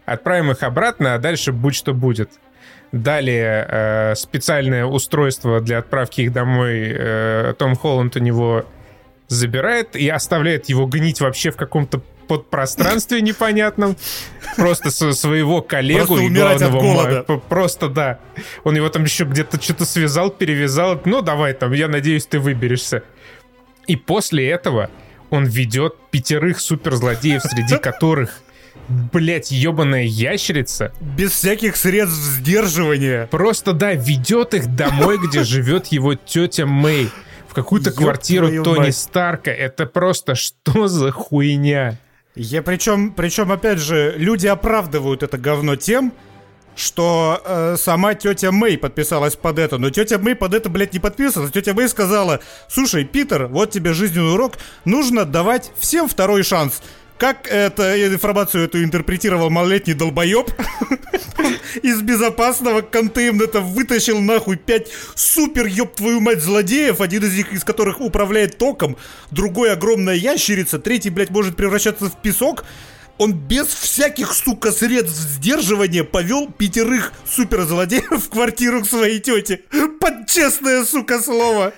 отправим 0.06 0.52
их 0.52 0.64
обратно, 0.64 1.16
а 1.16 1.18
дальше 1.20 1.52
будь 1.52 1.76
что 1.76 1.94
будет 1.94 2.30
дали 2.94 3.66
э, 3.68 4.16
специальное 4.16 4.86
устройство 4.86 5.60
для 5.60 5.80
отправки 5.80 6.22
их 6.22 6.32
домой. 6.32 6.94
Э, 6.96 7.54
Том 7.58 7.76
Холланд 7.76 8.16
у 8.16 8.20
него 8.20 8.66
забирает 9.28 9.96
и 9.96 10.08
оставляет 10.08 10.70
его 10.70 10.86
гнить 10.86 11.20
вообще 11.20 11.50
в 11.50 11.58
каком-то 11.58 12.02
подпространстве 12.28 13.22
непонятном. 13.22 13.98
Просто 14.56 14.92
своего 14.92 15.64
коллегу 15.64 16.16
просто 16.16 16.26
и 16.26 16.30
главного... 16.30 17.40
Просто, 17.50 17.90
да. 17.90 18.20
Он 18.64 18.76
его 18.76 18.90
там 18.90 19.04
еще 19.04 19.24
где-то 19.24 19.60
что-то 19.60 19.86
связал, 19.86 20.30
перевязал. 20.30 21.02
Ну, 21.04 21.24
давай 21.24 21.54
там, 21.54 21.74
я 21.74 21.88
надеюсь, 21.88 22.28
ты 22.28 22.40
выберешься. 22.40 23.04
И 23.88 23.96
после 23.96 24.50
этого 24.50 24.92
он 25.32 25.46
ведет 25.46 25.96
пятерых 26.12 26.60
суперзлодеев, 26.60 27.42
среди 27.42 27.78
которых 27.78 28.44
блять, 28.90 29.52
ебаная 29.52 30.04
ящерица. 30.04 30.92
Без 31.02 31.32
всяких 31.32 31.76
средств 31.76 32.18
сдерживания. 32.18 33.28
Просто, 33.28 33.74
да, 33.74 33.94
ведет 33.94 34.54
их 34.54 34.76
домой, 34.76 35.18
где 35.18 35.44
живет 35.44 35.88
его 35.88 36.16
тетя 36.16 36.66
Мэй. 36.66 37.10
В 37.48 37.54
какую-то 37.54 37.92
квартиру 37.92 38.64
Тони. 38.64 38.90
Старка. 38.90 39.52
Это 39.52 39.86
просто 39.86 40.36
что 40.36 40.88
за 40.88 41.12
хуйня? 41.12 42.00
Я 42.36 42.64
причем, 42.64 43.14
причем, 43.14 43.52
опять 43.52 43.78
же, 43.78 44.16
люди 44.18 44.48
оправдывают 44.48 45.22
это 45.22 45.38
говно 45.38 45.76
тем, 45.76 46.12
что 46.76 47.42
э, 47.46 47.76
сама 47.78 48.16
тетя 48.16 48.52
Мэй 48.52 48.78
подписалась 48.78 49.36
под 49.36 49.60
это, 49.60 49.78
но 49.78 49.92
тетя 49.92 50.18
Мэй 50.18 50.36
под 50.36 50.56
это, 50.56 50.70
блядь, 50.70 50.94
не 50.94 51.00
подписалась. 51.00 51.52
Тетя 51.52 51.76
Мэй 51.76 51.88
сказала, 51.88 52.40
слушай, 52.68 53.06
Питер, 53.06 53.48
вот 53.48 53.70
тебе 53.70 53.94
жизненный 53.94 54.34
урок, 54.34 54.54
нужно 54.84 55.26
давать 55.26 55.72
всем 55.78 56.10
второй 56.10 56.42
шанс. 56.42 56.82
Как 57.18 57.48
это, 57.48 58.08
информацию 58.08 58.66
эту 58.66 58.84
интерпретировал 58.84 59.50
малолетний 59.50 59.94
долбоеб? 59.94 60.50
Из 61.82 62.02
безопасного 62.02 62.82
контейнера 62.82 63.60
вытащил 63.60 64.20
нахуй 64.20 64.58
пять 64.58 64.90
супер, 65.16 65.66
ёб 65.66 65.96
твою 65.96 66.20
мать, 66.20 66.42
злодеев, 66.42 67.02
один 67.02 67.24
из 67.24 67.36
них 67.36 67.52
из 67.54 67.64
которых 67.64 68.00
управляет 68.02 68.58
током, 68.58 68.98
другой 69.32 69.72
огромная 69.72 70.16
ящерица, 70.16 70.80
третий, 70.80 71.10
блядь, 71.10 71.32
может 71.32 71.56
превращаться 71.56 72.06
в 72.06 72.22
песок, 72.22 72.66
он 73.18 73.34
без 73.34 73.68
всяких, 73.68 74.34
сука, 74.34 74.72
средств 74.72 75.18
сдерживания 75.18 76.04
повел 76.04 76.50
пятерых 76.50 77.14
суперзлодеев 77.26 78.10
в 78.10 78.30
квартиру 78.30 78.82
к 78.82 78.88
своей 78.88 79.20
тете. 79.20 79.62
Под 80.00 80.28
честное, 80.28 80.84
сука, 80.84 81.22
слово. 81.22 81.74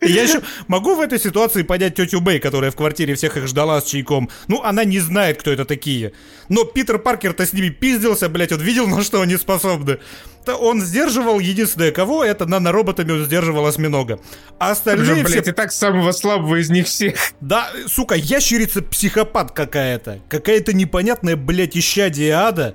Я 0.00 0.22
еще 0.22 0.42
могу 0.66 0.94
в 0.94 1.00
этой 1.00 1.18
ситуации 1.18 1.62
понять 1.62 1.94
тетю 1.94 2.20
Бэй, 2.20 2.40
которая 2.40 2.70
в 2.70 2.76
квартире 2.76 3.14
всех 3.14 3.36
их 3.36 3.46
ждала 3.46 3.80
с 3.80 3.84
чайком. 3.84 4.30
Ну, 4.48 4.62
она 4.62 4.84
не 4.84 4.98
знает, 4.98 5.38
кто 5.38 5.52
это 5.52 5.64
такие. 5.64 6.12
Но 6.48 6.64
Питер 6.64 6.98
Паркер-то 6.98 7.46
с 7.46 7.52
ними 7.52 7.68
пиздился, 7.68 8.28
блядь, 8.28 8.52
он 8.52 8.60
видел, 8.60 8.86
на 8.88 9.02
что 9.02 9.20
они 9.20 9.36
способны. 9.36 9.98
То 10.44 10.56
он 10.56 10.80
сдерживал 10.80 11.38
единственное 11.38 11.92
кого, 11.92 12.24
это 12.24 12.46
нанороботами 12.46 13.12
он 13.12 13.24
сдерживал 13.24 13.66
осьминога. 13.66 14.18
А 14.58 14.72
остальные 14.72 15.12
Уже, 15.12 15.22
блядь, 15.22 15.42
все... 15.42 15.52
и 15.52 15.54
так 15.54 15.70
самого 15.70 16.10
слабого 16.12 16.56
из 16.60 16.68
них 16.68 16.86
всех. 16.86 17.14
Да, 17.40 17.70
сука, 17.86 18.16
ящерица-психопат 18.16 19.52
какая-то. 19.52 20.18
Какая-то 20.28 20.72
непонятная, 20.72 21.36
блядь, 21.36 21.76
исчадие 21.76 22.32
ада, 22.32 22.74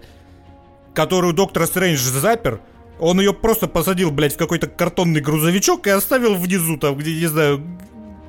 которую 0.94 1.34
доктор 1.34 1.68
Стрэндж 1.68 2.00
запер, 2.00 2.62
он 3.00 3.20
ее 3.20 3.34
просто 3.34 3.68
посадил, 3.68 4.12
блядь, 4.12 4.34
в 4.34 4.38
какой-то 4.38 4.68
картонный 4.68 5.22
грузовичок 5.22 5.88
и 5.88 5.92
оставил 5.92 6.36
внизу, 6.36 6.78
там, 6.78 6.96
где, 6.96 7.16
не 7.16 7.28
знаю, 7.28 7.64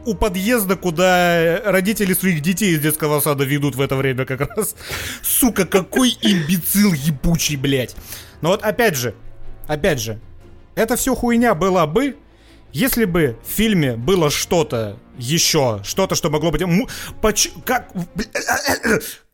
у 0.04 0.14
подъезда, 0.14 0.76
куда 0.76 1.60
родители 1.64 2.14
своих 2.14 2.40
детей 2.40 2.74
из 2.74 2.80
детского 2.80 3.20
сада 3.20 3.44
ведут 3.44 3.76
в 3.76 3.80
это 3.80 3.96
время 3.96 4.24
как 4.24 4.40
раз. 4.40 4.74
Сука, 5.22 5.66
какой 5.66 6.16
имбецил 6.22 6.92
ебучий, 6.92 7.56
блядь. 7.56 7.94
Но 8.40 8.50
вот 8.50 8.62
опять 8.62 8.96
же, 8.96 9.14
опять 9.66 10.00
же, 10.00 10.20
это 10.74 10.96
все 10.96 11.14
хуйня 11.14 11.54
была 11.54 11.86
бы, 11.86 12.16
если 12.72 13.04
бы 13.04 13.38
в 13.46 13.50
фильме 13.50 13.96
было 13.96 14.30
что-то 14.30 14.98
еще, 15.18 15.80
что-то, 15.84 16.14
что 16.14 16.30
могло 16.30 16.50
быть... 16.50 16.62
Поч... 17.20 17.50
Как... 17.64 17.90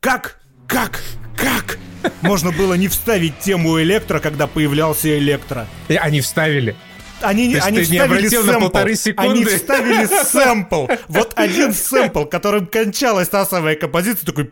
Как? 0.01 0.41
Как? 0.67 1.03
Как? 1.37 1.79
Можно 2.23 2.53
было 2.53 2.75
не 2.75 2.89
вставить 2.89 3.39
тему 3.39 3.81
электро, 3.81 4.21
когда 4.21 4.47
появлялся 4.47 5.19
электро. 5.19 5.67
И 5.89 5.97
они 5.97 6.21
вставили. 6.21 6.77
Они, 7.21 7.55
они 7.57 7.83
вставили 7.83 8.29
сэмпл. 8.29 8.77
Они 9.17 9.45
вставили 9.45 10.07
сэмпл. 10.25 10.87
Вот 11.09 11.33
один 11.37 11.73
сэмпл, 11.73 12.25
которым 12.25 12.67
кончалась 12.67 13.29
та 13.29 13.47
самая 13.47 13.77
композиция, 13.77 14.27
такой... 14.27 14.51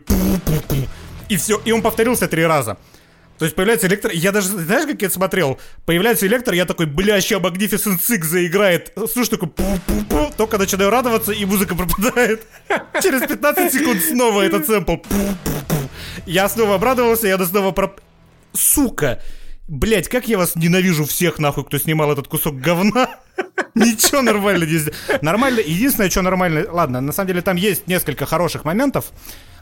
И 1.29 1.37
все. 1.37 1.61
И 1.65 1.71
он 1.71 1.81
повторился 1.81 2.27
три 2.27 2.45
раза. 2.45 2.77
То 3.39 3.45
есть 3.45 3.55
появляется 3.55 3.87
электро... 3.87 4.11
Я 4.13 4.31
даже, 4.31 4.49
знаешь, 4.49 4.85
как 4.85 5.01
я 5.01 5.09
смотрел? 5.09 5.59
Появляется 5.85 6.27
электро, 6.27 6.55
я 6.55 6.65
такой, 6.65 6.85
бля, 6.85 7.19
ща 7.19 7.35
Magnificent 7.35 7.99
Six 7.99 8.23
заиграет. 8.23 8.93
Слушай, 9.11 9.31
такой, 9.31 9.49
пу 9.49 9.63
-пу 9.63 10.07
-пу. 10.07 10.33
только 10.37 10.57
начинаю 10.57 10.89
радоваться, 10.91 11.31
и 11.31 11.43
музыка 11.45 11.75
пропадает. 11.75 12.43
Через 13.01 13.27
15 13.27 13.73
секунд 13.73 14.01
снова 14.01 14.43
этот 14.43 14.67
сэмпл. 14.67 14.97
Пу 14.97 15.15
-пу 15.15 15.35
-пу. 15.45 15.82
Я 16.25 16.47
снова 16.47 16.75
обрадовался, 16.75 17.27
я 17.27 17.37
снова 17.39 17.71
про... 17.71 17.93
Сука! 18.53 19.21
Блять, 19.67 20.07
как 20.07 20.27
я 20.27 20.37
вас 20.37 20.55
ненавижу 20.55 21.05
всех, 21.05 21.39
нахуй, 21.39 21.63
кто 21.65 21.77
снимал 21.77 22.11
этот 22.11 22.27
кусок 22.27 22.59
говна. 22.59 23.09
Ничего 23.75 24.21
нормально 24.21 24.65
не 24.65 24.79
Нормально, 25.21 25.59
единственное, 25.59 26.09
что 26.09 26.21
нормально... 26.21 26.65
Ладно, 26.69 27.01
на 27.01 27.11
самом 27.11 27.27
деле 27.27 27.41
там 27.41 27.55
есть 27.55 27.87
несколько 27.87 28.25
хороших 28.25 28.65
моментов. 28.65 29.11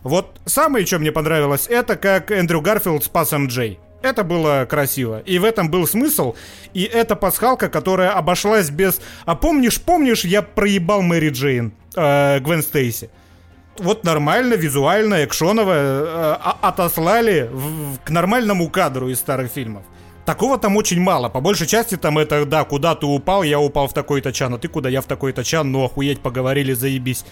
Вот 0.03 0.39
самое, 0.45 0.85
что 0.85 0.99
мне 0.99 1.11
понравилось, 1.11 1.67
это 1.67 1.95
как 1.95 2.31
Эндрю 2.31 2.61
Гарфилд 2.61 3.03
спас 3.03 3.31
МД. 3.31 3.77
Это 4.01 4.23
было 4.23 4.65
красиво. 4.69 5.19
И 5.19 5.37
в 5.37 5.45
этом 5.45 5.69
был 5.69 5.87
смысл. 5.87 6.35
И 6.73 6.83
это 6.83 7.15
пасхалка, 7.15 7.69
которая 7.69 8.11
обошлась 8.11 8.69
без... 8.69 8.99
А 9.25 9.35
помнишь, 9.35 9.79
помнишь, 9.79 10.25
я 10.25 10.41
проебал 10.41 11.03
Мэри 11.03 11.29
Джейн, 11.29 11.73
э, 11.95 12.39
Гвен 12.39 12.63
Стейси? 12.63 13.11
Вот 13.77 14.03
нормально, 14.03 14.55
визуально, 14.55 15.25
экшоново 15.25 15.73
э, 15.73 16.33
отослали 16.61 17.49
в, 17.51 17.99
к 18.03 18.09
нормальному 18.09 18.69
кадру 18.69 19.09
из 19.09 19.19
старых 19.19 19.51
фильмов. 19.51 19.83
Такого 20.25 20.57
там 20.57 20.77
очень 20.77 21.01
мало. 21.01 21.29
По 21.29 21.41
большей 21.41 21.67
части 21.67 21.97
там 21.97 22.17
это, 22.17 22.45
да, 22.45 22.63
куда 22.63 22.95
ты 22.95 23.05
упал, 23.05 23.43
я 23.43 23.59
упал 23.59 23.87
в 23.87 23.93
такой-то 23.93 24.31
чан, 24.31 24.53
а 24.53 24.57
ты 24.57 24.67
куда, 24.67 24.89
я 24.89 25.01
в 25.01 25.05
такой-то 25.05 25.43
чан, 25.43 25.71
ну 25.71 25.83
охуеть, 25.83 26.21
поговорили, 26.21 26.73
заебись. 26.73 27.25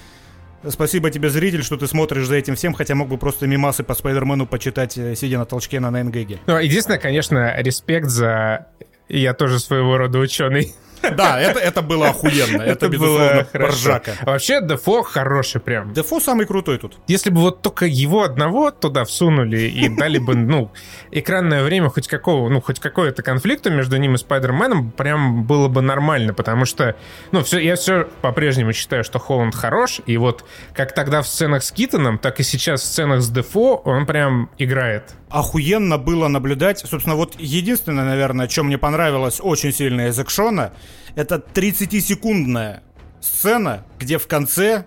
Спасибо 0.68 1.10
тебе, 1.10 1.30
зритель, 1.30 1.64
что 1.64 1.78
ты 1.78 1.88
смотришь 1.88 2.26
за 2.26 2.36
этим 2.36 2.56
всем, 2.56 2.74
хотя 2.74 2.94
мог 2.96 3.08
бы 3.08 3.18
просто 3.18 3.48
мимасы 3.48 3.84
по 3.84 3.94
Спайдермену 3.94 4.46
почитать, 4.46 4.98
э, 4.98 5.16
сидя 5.16 5.38
на 5.38 5.46
толчке 5.46 5.80
на 5.80 5.92
Найнгеге. 5.92 6.40
Ну, 6.48 6.58
единственное, 6.58 7.00
конечно, 7.00 7.56
респект 7.62 8.10
за... 8.10 8.68
Я 9.08 9.34
тоже 9.34 9.60
своего 9.60 9.98
рода 9.98 10.20
ученый. 10.20 10.74
Да, 11.16 11.40
это, 11.40 11.60
это 11.60 11.82
было 11.82 12.10
охуенно. 12.10 12.62
Это, 12.62 12.86
это 12.86 12.90
безусловно, 12.90 13.48
поржака. 13.52 14.14
А 14.22 14.32
вообще, 14.32 14.62
Дефо 14.62 15.04
хороший 15.04 15.62
прям. 15.62 15.94
Дефо 15.94 16.20
самый 16.20 16.46
крутой 16.46 16.78
тут. 16.78 16.98
Если 17.08 17.30
бы 17.30 17.42
вот 17.42 17.62
только 17.62 17.86
его 17.86 18.24
одного 18.24 18.72
туда 18.72 19.06
всунули 19.06 19.60
и 19.60 19.90
дали 19.90 20.18
бы, 20.18 20.36
ну, 20.36 20.72
экранное 21.12 21.64
время 21.64 21.90
хоть 21.90 22.08
какого, 22.08 22.50
ну, 22.50 22.62
хоть 22.62 22.80
какое-то 22.80 23.24
конфликта 23.24 23.70
между 23.70 23.98
ним 23.98 24.16
и 24.16 24.18
Спайдерменом, 24.18 24.92
прям 24.92 25.44
было 25.44 25.68
бы 25.68 25.82
нормально, 25.82 26.34
потому 26.34 26.66
что, 26.66 26.96
ну, 27.32 27.44
все, 27.44 27.60
я 27.60 27.76
все 27.76 28.08
по-прежнему 28.22 28.74
считаю, 28.74 29.04
что 29.04 29.20
Холланд 29.20 29.56
хорош, 29.56 30.02
и 30.06 30.18
вот 30.18 30.46
как 30.74 30.94
тогда 30.94 31.22
в 31.22 31.28
сценах 31.28 31.64
с 31.64 31.72
Китоном, 31.72 32.18
так 32.18 32.40
и 32.40 32.44
сейчас 32.44 32.82
в 32.82 32.86
сценах 32.86 33.22
с 33.22 33.30
Дефо 33.30 33.76
он 33.86 34.06
прям 34.06 34.50
играет. 34.58 35.04
Охуенно 35.30 35.98
было 35.98 36.28
наблюдать. 36.28 36.80
Собственно, 36.80 37.16
вот 37.16 37.36
единственное, 37.40 38.06
наверное, 38.06 38.50
что 38.50 38.64
мне 38.64 38.78
понравилось 38.78 39.40
очень 39.42 39.72
сильно 39.72 40.08
из 40.08 40.20
экшона, 40.20 40.74
это 41.16 41.36
30-секундная 41.54 42.82
сцена, 43.22 43.86
где 44.00 44.18
в 44.18 44.28
конце 44.28 44.86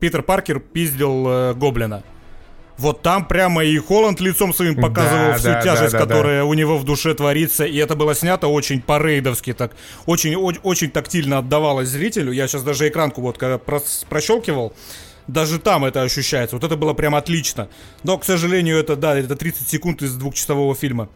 Питер 0.00 0.22
Паркер 0.22 0.60
пиздил 0.60 1.26
э, 1.28 1.54
Гоблина. 1.54 2.02
Вот 2.78 3.00
там 3.00 3.26
прямо 3.26 3.64
и 3.64 3.78
Холланд 3.78 4.20
лицом 4.20 4.52
своим 4.52 4.76
показывал 4.76 5.28
да, 5.28 5.36
всю 5.38 5.48
да, 5.48 5.62
тяжесть, 5.62 5.92
да, 5.92 6.00
да, 6.00 6.04
которая 6.04 6.40
да. 6.40 6.44
у 6.44 6.52
него 6.52 6.76
в 6.76 6.84
душе 6.84 7.14
творится. 7.14 7.64
И 7.64 7.76
это 7.78 7.96
было 7.96 8.14
снято 8.14 8.48
очень 8.48 8.82
по-рейдовски, 8.82 9.54
так 9.54 9.72
очень, 10.04 10.36
очень, 10.36 10.60
очень 10.62 10.90
тактильно 10.90 11.38
отдавалось 11.38 11.88
зрителю. 11.88 12.32
Я 12.32 12.46
сейчас 12.46 12.62
даже 12.62 12.86
экранку 12.88 13.22
вот 13.22 13.38
когда 13.38 13.56
прощелкивал, 13.56 14.74
даже 15.26 15.58
там 15.58 15.84
это 15.84 16.02
ощущается. 16.02 16.56
Вот 16.56 16.64
это 16.64 16.76
было 16.76 16.94
прям 16.94 17.14
отлично. 17.14 17.68
Но, 18.02 18.18
к 18.18 18.24
сожалению, 18.24 18.78
это, 18.78 18.96
да, 18.96 19.18
это 19.18 19.36
30 19.36 19.68
секунд 19.68 20.02
из 20.02 20.14
двухчасового 20.14 20.74
фильма. 20.74 21.08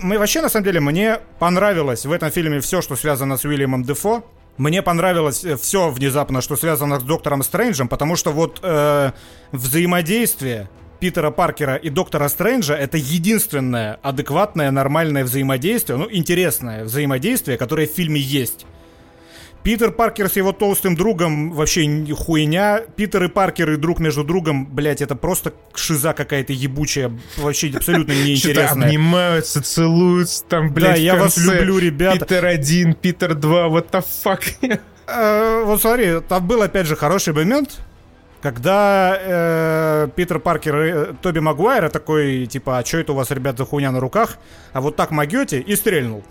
Мы 0.00 0.18
вообще, 0.18 0.40
на 0.40 0.48
самом 0.48 0.64
деле, 0.64 0.80
мне 0.80 1.18
понравилось 1.38 2.06
в 2.06 2.12
этом 2.12 2.30
фильме 2.30 2.60
все, 2.60 2.80
что 2.80 2.96
связано 2.96 3.36
с 3.36 3.44
Уильямом 3.44 3.84
Дефо. 3.84 4.24
Мне 4.56 4.82
понравилось 4.82 5.44
э, 5.44 5.56
все 5.56 5.90
внезапно, 5.90 6.40
что 6.40 6.56
связано 6.56 7.00
с 7.00 7.02
Доктором 7.02 7.42
Стрэнджем, 7.42 7.88
потому 7.88 8.16
что 8.16 8.30
вот 8.30 8.60
э, 8.62 9.12
взаимодействие 9.52 10.68
Питера 11.00 11.30
Паркера 11.30 11.76
и 11.76 11.88
Доктора 11.88 12.28
Стрэнджа 12.28 12.74
это 12.74 12.98
единственное 12.98 13.98
адекватное, 14.02 14.70
нормальное 14.70 15.24
взаимодействие, 15.24 15.98
ну, 15.98 16.08
интересное 16.10 16.84
взаимодействие, 16.84 17.56
которое 17.56 17.86
в 17.86 17.92
фильме 17.92 18.20
есть. 18.20 18.66
Питер 19.62 19.90
Паркер 19.90 20.28
с 20.28 20.36
его 20.36 20.52
толстым 20.52 20.96
другом 20.96 21.52
вообще 21.52 22.06
хуйня. 22.14 22.80
Питер 22.96 23.24
и 23.24 23.28
Паркер 23.28 23.72
и 23.72 23.76
друг 23.76 24.00
между 24.00 24.24
другом, 24.24 24.66
блять, 24.66 25.02
это 25.02 25.16
просто 25.16 25.52
шиза 25.74 26.14
какая-то 26.14 26.52
ебучая, 26.52 27.12
вообще 27.36 27.70
абсолютно 27.74 28.12
неинтересная. 28.24 28.88
Обнимаются, 28.88 29.62
целуются 29.62 30.44
там, 30.44 30.72
блядь, 30.72 30.94
Да, 30.94 30.96
я 30.96 31.16
вас 31.16 31.36
люблю, 31.36 31.78
ребята. 31.78 32.20
Питер 32.20 32.46
один, 32.46 32.94
Питер 32.94 33.34
два, 33.34 33.68
what 33.68 33.90
the 33.90 34.04
fuck? 34.24 34.42
Э, 35.12 35.64
вот 35.64 35.80
смотри, 35.80 36.20
там 36.20 36.46
был 36.46 36.62
опять 36.62 36.86
же 36.86 36.94
хороший 36.94 37.32
момент, 37.32 37.80
когда 38.40 39.18
э, 39.20 40.08
Питер 40.14 40.38
Паркер 40.38 40.82
и 40.82 40.90
э, 40.90 41.14
Тоби 41.20 41.40
Магуайра 41.40 41.88
такой, 41.88 42.46
типа, 42.46 42.78
а 42.78 42.84
что 42.84 42.98
это 42.98 43.12
у 43.12 43.16
вас, 43.16 43.32
ребят, 43.32 43.58
за 43.58 43.64
хуйня 43.64 43.90
на 43.90 43.98
руках? 43.98 44.38
А 44.72 44.80
вот 44.80 44.94
так 44.94 45.10
могете 45.10 45.58
и 45.60 45.74
стрельнул. 45.74 46.22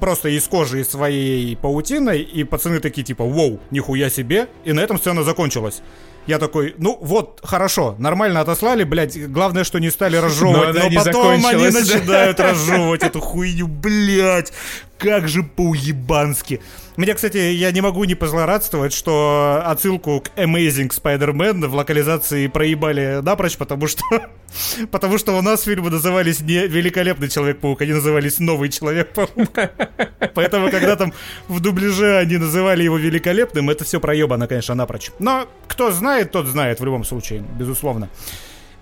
Просто 0.00 0.28
из 0.28 0.46
кожи 0.46 0.80
из 0.80 0.88
своей 0.90 1.56
паутиной, 1.56 2.20
и 2.20 2.44
пацаны 2.44 2.80
такие, 2.80 3.04
типа, 3.04 3.24
воу, 3.24 3.60
нихуя 3.70 4.10
себе. 4.10 4.48
И 4.64 4.72
на 4.72 4.80
этом 4.80 4.98
сцена 4.98 5.22
закончилась. 5.22 5.82
Я 6.28 6.38
такой, 6.38 6.74
ну 6.76 6.98
вот, 7.00 7.40
хорошо, 7.42 7.96
нормально 7.98 8.42
отослали, 8.42 8.84
блядь, 8.84 9.16
главное, 9.30 9.64
что 9.64 9.78
не 9.78 9.88
стали 9.88 10.18
разжевывать, 10.18 10.74
но, 10.74 10.90
но 10.90 11.02
потом 11.02 11.46
они 11.46 11.68
начинают 11.68 12.38
разжевывать 12.38 13.02
эту 13.02 13.20
хуйню, 13.20 13.66
блядь, 13.66 14.52
как 14.98 15.28
же 15.28 15.42
по-уебански. 15.42 16.60
Мне, 16.96 17.14
кстати, 17.14 17.36
я 17.36 17.70
не 17.70 17.80
могу 17.80 18.02
не 18.04 18.16
позлорадствовать, 18.16 18.92
что 18.92 19.62
отсылку 19.64 20.20
к 20.20 20.36
Amazing 20.36 20.90
Spider-Man 20.90 21.68
в 21.68 21.74
локализации 21.74 22.48
проебали 22.48 23.20
напрочь, 23.22 23.56
потому 23.56 23.86
что, 23.86 24.02
потому 24.90 25.16
что 25.18 25.38
у 25.38 25.42
нас 25.42 25.62
фильмы 25.62 25.90
назывались 25.90 26.40
не 26.40 26.66
«Великолепный 26.66 27.28
Человек-паук», 27.28 27.80
они 27.82 27.92
назывались 27.92 28.40
«Новый 28.40 28.68
Человек-паук». 28.68 29.30
Поэтому, 30.34 30.70
когда 30.70 30.96
там 30.96 31.12
в 31.46 31.60
дубляже 31.60 32.18
они 32.18 32.36
называли 32.36 32.82
его 32.82 32.98
«Великолепным», 32.98 33.70
это 33.70 33.84
все 33.84 34.00
проебано, 34.00 34.48
конечно, 34.48 34.74
напрочь. 34.74 35.12
Но 35.20 35.46
кто 35.68 35.92
знает, 35.92 36.32
тот 36.32 36.46
знает 36.46 36.80
в 36.80 36.84
любом 36.84 37.04
случае, 37.04 37.44
безусловно. 37.58 38.10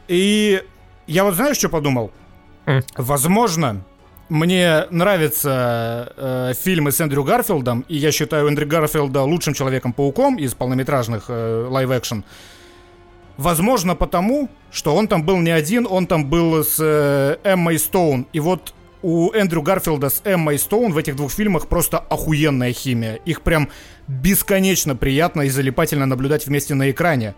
И 0.08 0.62
я 1.06 1.24
вот 1.24 1.34
знаешь, 1.34 1.58
что 1.58 1.68
подумал? 1.68 2.12
Возможно, 2.96 3.84
мне 4.28 4.84
нравятся 4.90 6.12
э, 6.16 6.52
фильмы 6.58 6.92
с 6.92 7.00
Эндрю 7.00 7.22
Гарфилдом, 7.22 7.84
и 7.88 7.96
я 7.96 8.10
считаю 8.12 8.48
Эндрю 8.48 8.66
Гарфилда 8.66 9.22
лучшим 9.22 9.54
Человеком-пауком 9.54 10.36
из 10.36 10.54
полнометражных 10.54 11.26
э, 11.28 11.66
live-action. 11.68 12.20
Возможно, 13.36 13.94
потому, 13.94 14.48
что 14.70 14.94
он 14.96 15.08
там 15.08 15.24
был 15.24 15.36
не 15.38 15.50
один, 15.50 15.86
он 15.88 16.06
там 16.06 16.26
был 16.26 16.64
с 16.64 16.76
э, 16.80 17.36
Эммой 17.44 17.78
Стоун. 17.78 18.26
И 18.32 18.40
вот 18.40 18.74
у 19.02 19.30
Эндрю 19.32 19.62
Гарфилда 19.62 20.08
с 20.08 20.22
Эммой 20.24 20.58
Стоун 20.58 20.92
в 20.92 20.98
этих 20.98 21.16
двух 21.16 21.30
фильмах 21.30 21.68
просто 21.68 21.98
охуенная 21.98 22.72
химия. 22.72 23.16
Их 23.26 23.42
прям 23.42 23.68
бесконечно 24.08 24.96
приятно 24.96 25.42
и 25.42 25.50
залипательно 25.50 26.06
наблюдать 26.06 26.46
вместе 26.46 26.74
на 26.74 26.90
экране. 26.90 27.34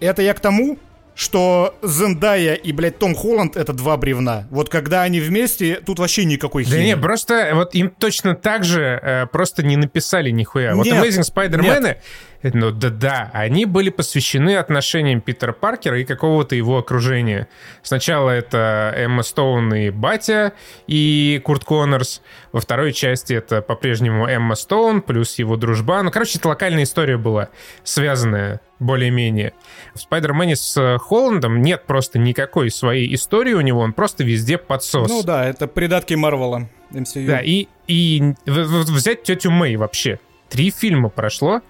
Это 0.00 0.22
я 0.22 0.34
к 0.34 0.40
тому, 0.40 0.78
что 1.20 1.74
Зендая 1.82 2.54
и, 2.54 2.72
блядь, 2.72 2.98
Том 2.98 3.14
Холланд— 3.14 3.54
это 3.58 3.74
два 3.74 3.98
бревна. 3.98 4.46
Вот 4.50 4.70
когда 4.70 5.02
они 5.02 5.20
вместе, 5.20 5.74
тут 5.84 5.98
вообще 5.98 6.24
никакой 6.24 6.64
химии. 6.64 6.78
Да 6.78 6.82
не, 6.82 6.96
просто 6.96 7.50
вот 7.52 7.74
им 7.74 7.90
точно 7.90 8.34
так 8.34 8.64
же 8.64 8.98
э, 9.02 9.26
просто 9.26 9.62
не 9.62 9.76
написали 9.76 10.30
нихуя. 10.30 10.74
Вот 10.74 10.86
Amazing 10.86 11.30
Spider-Man, 11.30 11.96
ну 12.42 12.70
да-да, 12.70 13.30
они 13.34 13.66
были 13.66 13.90
посвящены 13.90 14.56
отношениям 14.56 15.20
Питера 15.20 15.52
Паркера 15.52 16.00
и 16.00 16.04
какого-то 16.04 16.54
его 16.54 16.78
окружения. 16.78 17.48
Сначала 17.82 18.30
это 18.30 18.94
Эмма 18.96 19.22
Стоун 19.22 19.74
и 19.74 19.90
Батя, 19.90 20.54
и 20.86 21.40
Курт 21.44 21.64
Коннорс. 21.64 22.22
Во 22.52 22.60
второй 22.60 22.92
части 22.92 23.34
это 23.34 23.60
по-прежнему 23.60 24.26
Эмма 24.26 24.54
Стоун 24.54 25.02
плюс 25.02 25.38
его 25.38 25.56
дружба. 25.56 26.02
Ну, 26.02 26.10
короче, 26.10 26.38
это 26.38 26.48
локальная 26.48 26.84
история 26.84 27.18
была, 27.18 27.50
связанная 27.84 28.60
более-менее. 28.78 29.52
В 29.94 30.00
Спайдермене 30.00 30.56
с 30.56 30.98
Холландом 30.98 31.60
нет 31.60 31.84
просто 31.86 32.18
никакой 32.18 32.70
своей 32.70 33.14
истории 33.14 33.52
у 33.52 33.60
него, 33.60 33.80
он 33.80 33.92
просто 33.92 34.24
везде 34.24 34.58
подсос. 34.58 35.10
Ну 35.10 35.22
да, 35.22 35.46
это 35.46 35.66
придатки 35.66 36.14
Марвела. 36.14 36.68
MCU. 36.90 37.26
Да, 37.26 37.40
и, 37.40 37.68
и 37.86 38.34
взять 38.46 39.22
тетю 39.22 39.50
Мэй 39.50 39.76
вообще. 39.76 40.18
Три 40.48 40.70
фильма 40.70 41.10
прошло, 41.10 41.60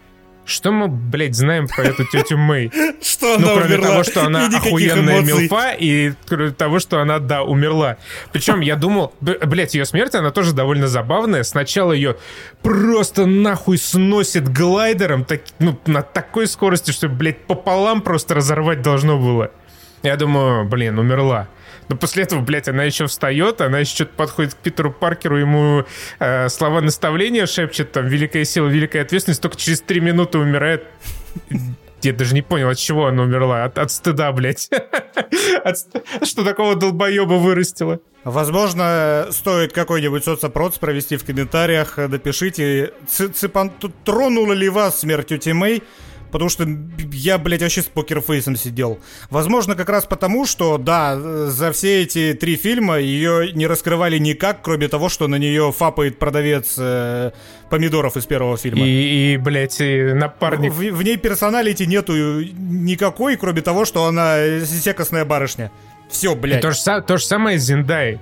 что 0.45 0.73
мы, 0.73 0.89
блядь, 0.89 1.35
знаем 1.37 1.69
про 1.69 1.85
эту 1.85 2.05
тетю 2.05 2.37
Мэй? 2.37 2.73
Что 3.03 3.37
она 3.37 3.47
Ну, 3.47 3.55
кроме 3.55 3.75
умерла. 3.77 3.87
того, 3.89 4.05
что 4.05 4.25
она 4.25 4.47
охуенная 4.47 5.21
милфа, 5.23 5.73
и 5.73 6.13
кроме 6.27 6.51
того, 6.51 6.79
что 6.81 7.01
она, 7.01 7.19
да, 7.19 7.43
умерла. 7.43 7.99
Причем 8.33 8.61
я 8.61 8.77
думал, 8.77 9.13
блядь, 9.21 9.75
ее 9.75 9.85
смерть, 9.85 10.15
она 10.15 10.31
тоже 10.31 10.53
довольно 10.53 10.89
забавная. 10.89 11.45
Сначала 11.45 11.93
ее 11.93 12.17
просто 12.63 13.27
нахуй 13.27 13.79
сносит 13.79 14.49
глайдером, 14.49 15.25
так, 15.25 15.43
ну, 15.59 15.79
на 15.87 16.03
такой 16.03 16.47
скорости, 16.47 16.91
что, 16.91 17.09
блядь, 17.09 17.45
пополам 17.47 18.01
просто 18.03 18.35
разорвать 18.35 18.83
должно 18.83 19.19
было. 19.19 19.51
Я 20.03 20.17
думаю, 20.17 20.65
блин, 20.65 20.99
умерла. 20.99 21.49
Но 21.91 21.97
после 21.97 22.23
этого, 22.23 22.41
блядь, 22.41 22.69
она 22.69 22.85
еще 22.85 23.09
встает, 23.09 23.61
она 23.61 23.81
еще 23.81 23.97
что-то 23.97 24.13
подходит 24.15 24.55
к 24.55 24.59
Питеру 24.59 24.93
Паркеру, 24.93 25.39
ему 25.39 25.85
э, 26.21 26.49
слова 26.49 26.81
наставления 26.81 27.47
шепчет, 27.47 27.91
там, 27.91 28.07
великая 28.07 28.45
сила, 28.45 28.69
великая 28.69 29.03
ответственность, 29.03 29.43
только 29.43 29.57
через 29.57 29.81
три 29.81 29.99
минуты 30.01 30.39
умирает. 30.39 30.85
Я 32.03 32.13
даже 32.13 32.35
не 32.35 32.43
понял, 32.43 32.69
от 32.69 32.79
чего 32.79 33.09
она 33.09 33.25
умерла. 33.25 33.65
От, 33.65 33.77
от 33.77 33.91
стыда, 33.91 34.31
блядь. 34.31 34.71
от, 35.65 35.77
что 36.23 36.45
такого 36.45 36.77
долбоеба 36.77 37.35
вырастила. 37.35 37.99
Возможно, 38.23 39.27
стоит 39.31 39.73
какой-нибудь 39.73 40.25
соцопрос 40.25 40.79
провести 40.79 41.17
в 41.17 41.25
комментариях. 41.25 41.97
Напишите, 41.97 42.93
ципан... 43.09 43.73
тронула 44.05 44.53
ли 44.53 44.69
вас 44.69 45.01
смерть 45.01 45.27
Тети 45.27 45.51
Мэй? 45.51 45.83
Потому 46.31 46.51
что 46.51 46.67
я, 47.13 47.39
блядь, 47.39 47.63
вообще 47.63 47.83
с 47.83 47.87
покерфейсом 47.87 48.57
сидел. 48.57 48.99
Возможно, 49.31 49.75
как 49.75 49.89
раз 49.89 50.05
потому, 50.05 50.47
что, 50.47 50.79
да, 50.79 51.19
за 51.19 51.73
все 51.73 52.03
эти 52.03 52.37
три 52.39 52.57
фильма 52.57 52.99
ее 52.99 53.53
не 53.53 53.67
раскрывали 53.67 54.19
никак, 54.19 54.63
кроме 54.63 54.89
того, 54.89 55.09
что 55.09 55.29
на 55.29 55.37
нее 55.37 55.73
фапает 55.77 56.19
продавец 56.19 56.75
э, 56.79 57.33
помидоров 57.69 58.17
из 58.17 58.27
первого 58.27 58.57
фильма. 58.57 58.87
И, 58.87 59.35
и 59.35 59.37
блядь, 59.37 59.81
и 59.81 60.13
напарник. 60.13 60.73
В, 60.73 60.79
в 60.79 61.03
ней 61.03 61.17
персоналити 61.17 61.85
нету 61.85 62.13
никакой, 62.43 63.37
кроме 63.37 63.63
того, 63.63 63.85
что 63.85 64.05
она 64.07 64.61
секостная 64.65 65.25
барышня. 65.25 65.71
Все, 66.09 66.35
блядь. 66.35 66.59
И 66.59 66.63
то, 66.63 66.73
же, 66.73 67.03
то 67.03 67.17
же 67.19 67.25
самое 67.25 67.59
с 67.59 67.63
Зиндай 67.63 68.19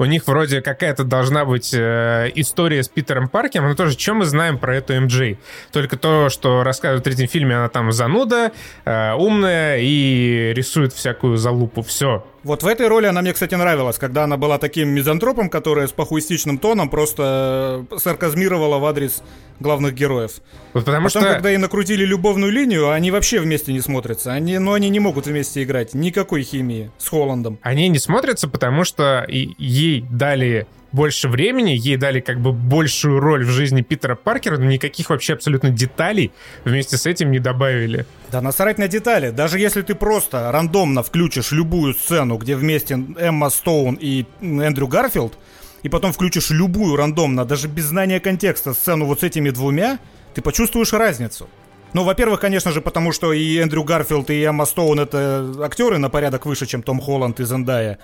у 0.00 0.06
них 0.06 0.26
вроде 0.26 0.62
какая-то 0.62 1.04
должна 1.04 1.44
быть 1.44 1.74
э, 1.74 2.30
история 2.34 2.82
с 2.82 2.88
Питером 2.88 3.28
Паркером, 3.28 3.68
но 3.68 3.74
тоже, 3.74 3.98
что 3.98 4.14
мы 4.14 4.24
знаем 4.24 4.56
про 4.58 4.74
эту 4.74 4.98
МД? 4.98 5.38
Только 5.72 5.98
то, 5.98 6.30
что 6.30 6.62
рассказывают 6.62 7.02
в 7.02 7.04
третьем 7.04 7.28
фильме, 7.28 7.54
она 7.54 7.68
там 7.68 7.92
зануда, 7.92 8.52
э, 8.86 9.12
умная 9.12 9.76
и 9.78 10.52
рисует 10.54 10.94
всякую 10.94 11.36
залупу. 11.36 11.82
Все. 11.82 12.24
Вот 12.42 12.62
в 12.62 12.66
этой 12.66 12.88
роли 12.88 13.06
она 13.06 13.20
мне, 13.20 13.32
кстати, 13.32 13.54
нравилась, 13.54 13.98
когда 13.98 14.24
она 14.24 14.36
была 14.36 14.58
таким 14.58 14.88
мизантропом, 14.88 15.50
которая 15.50 15.86
с 15.86 15.92
похуистичным 15.92 16.58
тоном 16.58 16.88
просто 16.88 17.86
э, 17.90 17.98
сарказмировала 17.98 18.78
в 18.78 18.86
адрес 18.86 19.22
главных 19.60 19.94
героев. 19.94 20.40
Вот 20.72 20.86
потому 20.86 21.08
Потом, 21.08 21.22
что... 21.22 21.32
когда 21.32 21.50
ей 21.50 21.58
накрутили 21.58 22.04
любовную 22.04 22.50
линию, 22.50 22.90
они 22.90 23.10
вообще 23.10 23.40
вместе 23.40 23.72
не 23.72 23.80
смотрятся. 23.80 24.32
Они, 24.32 24.58
ну, 24.58 24.72
они 24.72 24.88
не 24.88 25.00
могут 25.00 25.26
вместе 25.26 25.62
играть. 25.62 25.92
Никакой 25.92 26.42
химии 26.42 26.90
с 26.96 27.08
Холландом. 27.08 27.58
Они 27.62 27.88
не 27.88 27.98
смотрятся, 27.98 28.48
потому 28.48 28.84
что 28.84 29.26
ей 29.28 30.06
дали 30.10 30.66
больше 30.92 31.28
времени, 31.28 31.70
ей 31.70 31.96
дали 31.96 32.20
как 32.20 32.40
бы 32.40 32.52
большую 32.52 33.20
роль 33.20 33.44
в 33.44 33.50
жизни 33.50 33.82
Питера 33.82 34.14
Паркера, 34.14 34.58
но 34.58 34.64
никаких 34.64 35.10
вообще 35.10 35.34
абсолютно 35.34 35.70
деталей 35.70 36.32
вместе 36.64 36.96
с 36.96 37.06
этим 37.06 37.30
не 37.30 37.38
добавили. 37.38 38.06
Да 38.30 38.40
насрать 38.40 38.78
на 38.78 38.88
детали. 38.88 39.30
Даже 39.30 39.58
если 39.58 39.82
ты 39.82 39.94
просто 39.94 40.50
рандомно 40.50 41.02
включишь 41.02 41.52
любую 41.52 41.94
сцену, 41.94 42.36
где 42.36 42.56
вместе 42.56 42.94
Эмма 43.18 43.50
Стоун 43.50 43.98
и 44.00 44.26
Эндрю 44.40 44.88
Гарфилд, 44.88 45.38
и 45.82 45.88
потом 45.88 46.12
включишь 46.12 46.50
любую 46.50 46.96
рандомно, 46.96 47.44
даже 47.44 47.68
без 47.68 47.84
знания 47.84 48.20
контекста, 48.20 48.74
сцену 48.74 49.06
вот 49.06 49.20
с 49.20 49.22
этими 49.22 49.50
двумя, 49.50 49.98
ты 50.34 50.42
почувствуешь 50.42 50.92
разницу. 50.92 51.48
Ну, 51.92 52.04
во-первых, 52.04 52.40
конечно 52.40 52.70
же, 52.70 52.80
потому 52.80 53.12
что 53.12 53.32
и 53.32 53.56
Эндрю 53.56 53.82
Гарфилд, 53.82 54.30
и 54.30 54.42
Эмма 54.42 54.64
Стоун 54.64 55.00
это 55.00 55.52
актеры 55.62 55.98
на 55.98 56.08
порядок 56.08 56.46
выше, 56.46 56.66
чем 56.66 56.82
Том 56.82 57.00
Холланд 57.00 57.40
и 57.40 57.44
Зендая. 57.44 57.98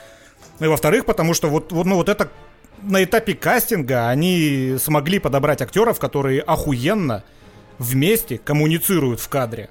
И 0.58 0.64
во-вторых, 0.64 1.04
потому 1.04 1.34
что 1.34 1.48
вот, 1.48 1.70
вот, 1.70 1.86
ну, 1.86 1.96
вот 1.96 2.08
это 2.08 2.30
на 2.82 3.04
этапе 3.04 3.34
кастинга 3.34 4.08
они 4.08 4.76
смогли 4.78 5.18
подобрать 5.18 5.62
актеров, 5.62 5.98
которые 5.98 6.40
охуенно 6.40 7.24
вместе 7.78 8.38
коммуницируют 8.38 9.20
в 9.20 9.28
кадре. 9.28 9.70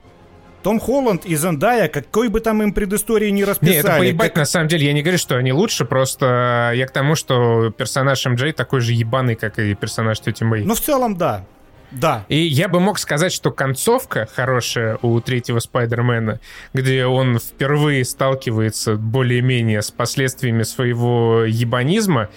Том 0.63 0.79
Холланд 0.79 1.25
и 1.25 1.35
Зендая, 1.35 1.87
какой 1.89 2.27
бы 2.27 2.39
там 2.39 2.63
им 2.63 2.73
предыстории 2.73 3.29
не 3.29 3.43
расписали. 3.43 3.75
Не, 3.75 3.79
это 3.81 3.97
поебать, 3.99 4.29
как... 4.29 4.37
на 4.37 4.45
самом 4.45 4.67
деле. 4.67 4.87
Я 4.87 4.93
не 4.93 5.03
говорю, 5.03 5.19
что 5.19 5.35
они 5.35 5.53
лучше, 5.53 5.85
просто 5.85 6.71
я 6.73 6.87
к 6.87 6.91
тому, 6.91 7.13
что 7.13 7.69
персонаж 7.69 8.25
МД 8.25 8.55
такой 8.55 8.81
же 8.81 8.93
ебаный, 8.93 9.35
как 9.35 9.59
и 9.59 9.75
персонаж 9.75 10.19
Тети 10.21 10.43
Мэй. 10.43 10.63
Ну, 10.63 10.73
в 10.73 10.81
целом, 10.81 11.17
да. 11.17 11.45
Да. 11.91 12.25
И 12.29 12.37
я 12.37 12.67
бы 12.67 12.79
мог 12.79 12.97
сказать, 12.97 13.31
что 13.31 13.51
концовка 13.51 14.27
хорошая 14.33 14.97
у 15.03 15.19
третьего 15.21 15.59
Спайдермена, 15.59 16.39
где 16.73 17.05
он 17.05 17.37
впервые 17.37 18.03
сталкивается 18.03 18.95
более-менее 18.95 19.83
с 19.83 19.91
последствиями 19.91 20.63
своего 20.63 21.43
ебанизма, 21.43 22.29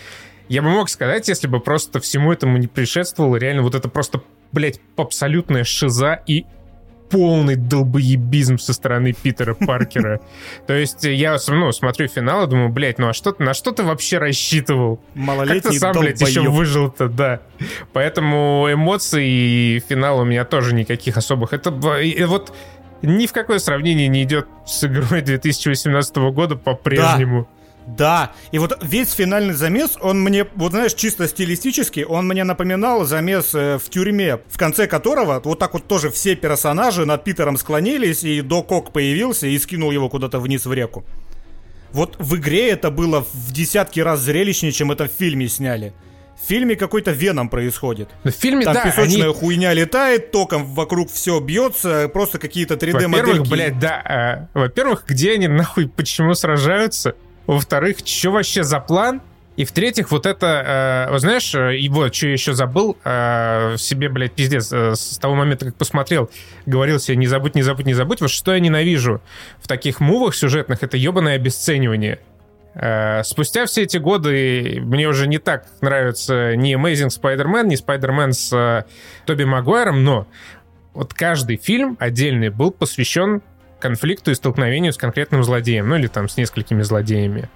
я 0.48 0.62
бы 0.62 0.70
мог 0.70 0.88
сказать, 0.88 1.28
если 1.28 1.46
бы 1.46 1.60
просто 1.60 2.00
всему 2.00 2.32
этому 2.32 2.56
не 2.58 2.66
предшествовало 2.66 3.36
реально 3.36 3.62
вот 3.62 3.74
это 3.74 3.88
просто, 3.88 4.22
блядь, 4.52 4.80
абсолютная 4.96 5.64
шиза 5.64 6.20
и 6.26 6.46
полный 7.10 7.56
долбоебизм 7.56 8.58
со 8.58 8.72
стороны 8.72 9.12
Питера 9.12 9.54
Паркера. 9.54 10.20
То 10.66 10.74
есть 10.74 11.04
я 11.04 11.36
ну, 11.48 11.72
смотрю 11.72 12.08
финал 12.08 12.46
и 12.46 12.50
думаю, 12.50 12.68
блядь, 12.68 12.98
ну 12.98 13.08
а 13.08 13.12
что, 13.12 13.34
на 13.38 13.54
что 13.54 13.72
ты 13.72 13.82
вообще 13.82 14.18
рассчитывал? 14.18 15.00
Малолетний 15.14 15.62
Как 15.62 15.72
ты 15.72 15.78
сам, 15.78 15.92
блядь, 15.98 16.20
еще 16.20 16.42
выжил-то, 16.42 17.08
да. 17.08 17.40
Поэтому 17.92 18.68
эмоций 18.70 19.26
и 19.26 19.82
финал 19.88 20.20
у 20.20 20.24
меня 20.24 20.44
тоже 20.44 20.74
никаких 20.74 21.16
особых. 21.16 21.52
Это 21.52 21.70
вот 21.70 22.54
ни 23.02 23.26
в 23.26 23.32
какое 23.32 23.58
сравнение 23.58 24.08
не 24.08 24.24
идет 24.24 24.46
с 24.66 24.84
игрой 24.84 25.22
2018 25.22 26.16
года 26.32 26.56
по-прежнему. 26.56 27.42
Да. 27.42 27.57
Да, 27.96 28.32
и 28.52 28.58
вот 28.58 28.78
весь 28.82 29.12
финальный 29.12 29.54
замес, 29.54 29.96
он 30.00 30.20
мне, 30.20 30.46
вот 30.56 30.72
знаешь, 30.72 30.92
чисто 30.92 31.26
стилистически, 31.26 32.00
он 32.00 32.28
мне 32.28 32.44
напоминал 32.44 33.04
замес 33.04 33.54
э, 33.54 33.78
в 33.78 33.88
тюрьме, 33.88 34.40
в 34.48 34.58
конце 34.58 34.86
которого 34.86 35.40
вот 35.42 35.58
так 35.58 35.72
вот 35.72 35.86
тоже 35.86 36.10
все 36.10 36.36
персонажи 36.36 37.06
над 37.06 37.24
Питером 37.24 37.56
склонились, 37.56 38.24
и 38.24 38.42
Док 38.42 38.70
Ок 38.72 38.92
появился 38.92 39.46
и 39.46 39.58
скинул 39.58 39.90
его 39.90 40.10
куда-то 40.10 40.38
вниз 40.38 40.66
в 40.66 40.72
реку. 40.72 41.04
Вот 41.92 42.16
в 42.18 42.36
игре 42.36 42.68
это 42.68 42.90
было 42.90 43.24
в 43.32 43.52
десятки 43.52 44.00
раз 44.00 44.20
зрелищнее, 44.20 44.72
чем 44.72 44.92
это 44.92 45.06
в 45.06 45.10
фильме 45.10 45.48
сняли. 45.48 45.94
В 46.40 46.46
фильме 46.46 46.76
какой-то 46.76 47.10
веном 47.10 47.48
происходит. 47.48 48.10
В 48.22 48.30
фильме, 48.30 48.64
Там 48.64 48.74
да, 48.74 48.84
песочная 48.84 49.30
они... 49.30 49.34
хуйня 49.34 49.72
летает, 49.72 50.30
током 50.30 50.66
вокруг 50.66 51.10
все 51.10 51.40
бьется, 51.40 52.08
просто 52.12 52.38
какие-то 52.38 52.74
3D-модельки. 52.74 53.08
Во-первых, 53.08 53.48
блядь, 53.48 53.78
да. 53.78 54.48
Э, 54.54 54.58
во-первых, 54.58 55.04
где 55.06 55.32
они 55.32 55.48
нахуй, 55.48 55.88
почему 55.88 56.34
сражаются? 56.34 57.16
Во-вторых, 57.48 57.96
что 58.04 58.30
вообще 58.30 58.62
за 58.62 58.78
план? 58.78 59.22
И 59.56 59.64
в-третьих, 59.64 60.10
вот 60.10 60.26
это, 60.26 61.08
э, 61.10 61.18
знаешь, 61.18 61.52
э, 61.54 61.78
и 61.78 61.88
вот, 61.88 62.14
что 62.14 62.26
я 62.26 62.32
еще 62.34 62.52
забыл, 62.52 62.96
э, 63.04 63.74
себе, 63.78 64.10
блядь, 64.10 64.34
пиздец, 64.34 64.70
э, 64.70 64.94
с 64.94 65.18
того 65.18 65.34
момента, 65.34 65.64
как 65.64 65.74
посмотрел, 65.74 66.30
говорил 66.66 67.00
себе, 67.00 67.16
не 67.16 67.26
забудь, 67.26 67.54
не 67.54 67.62
забудь, 67.62 67.86
не 67.86 67.94
забудь. 67.94 68.20
Вот 68.20 68.30
что 68.30 68.52
я 68.52 68.60
ненавижу 68.60 69.22
в 69.60 69.66
таких 69.66 69.98
мувах 69.98 70.34
сюжетных, 70.34 70.82
это 70.82 70.98
ебаное 70.98 71.36
обесценивание. 71.36 72.20
Э, 72.74 73.22
спустя 73.24 73.64
все 73.64 73.84
эти 73.84 73.96
годы 73.96 74.80
мне 74.82 75.08
уже 75.08 75.26
не 75.26 75.38
так 75.38 75.66
нравится 75.80 76.54
ни 76.54 76.76
Amazing 76.76 77.08
Spider-Man, 77.08 77.66
ни 77.66 77.82
Spider-Man 77.82 78.32
с 78.32 78.52
э, 78.52 78.84
Тоби 79.24 79.44
Магуайром, 79.44 80.04
но 80.04 80.26
вот 80.92 81.14
каждый 81.14 81.56
фильм 81.56 81.96
отдельный 81.98 82.50
был 82.50 82.70
посвящен 82.70 83.40
конфликту 83.80 84.30
и 84.30 84.34
столкновению 84.34 84.92
с 84.92 84.96
конкретным 84.96 85.42
злодеем, 85.44 85.88
ну 85.88 85.96
или 85.96 86.06
там 86.06 86.28
с 86.28 86.36
несколькими 86.36 86.82
злодеями. 86.82 87.48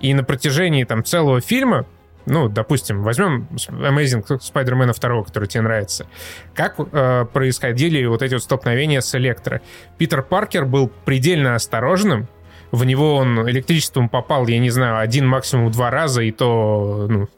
И 0.00 0.14
на 0.14 0.24
протяжении 0.24 0.84
там 0.84 1.04
целого 1.04 1.40
фильма, 1.40 1.86
ну, 2.26 2.48
допустим, 2.48 3.02
возьмем 3.02 3.48
Amazing 3.52 4.24
Spider-Man 4.26 4.92
2, 4.98 5.22
который 5.24 5.48
тебе 5.48 5.62
нравится, 5.62 6.06
как 6.54 6.76
э, 6.78 7.26
происходили 7.32 8.04
вот 8.06 8.22
эти 8.22 8.34
вот 8.34 8.42
столкновения 8.42 9.00
с 9.00 9.14
Электро. 9.14 9.60
Питер 9.98 10.22
Паркер 10.22 10.64
был 10.66 10.90
предельно 11.04 11.54
осторожным, 11.54 12.28
в 12.72 12.84
него 12.84 13.16
он 13.16 13.48
электричеством 13.48 14.08
попал, 14.08 14.46
я 14.46 14.58
не 14.58 14.70
знаю, 14.70 14.98
один 14.98 15.26
максимум 15.26 15.70
два 15.70 15.90
раза, 15.90 16.22
и 16.22 16.30
то, 16.32 17.06
ну, 17.08 17.28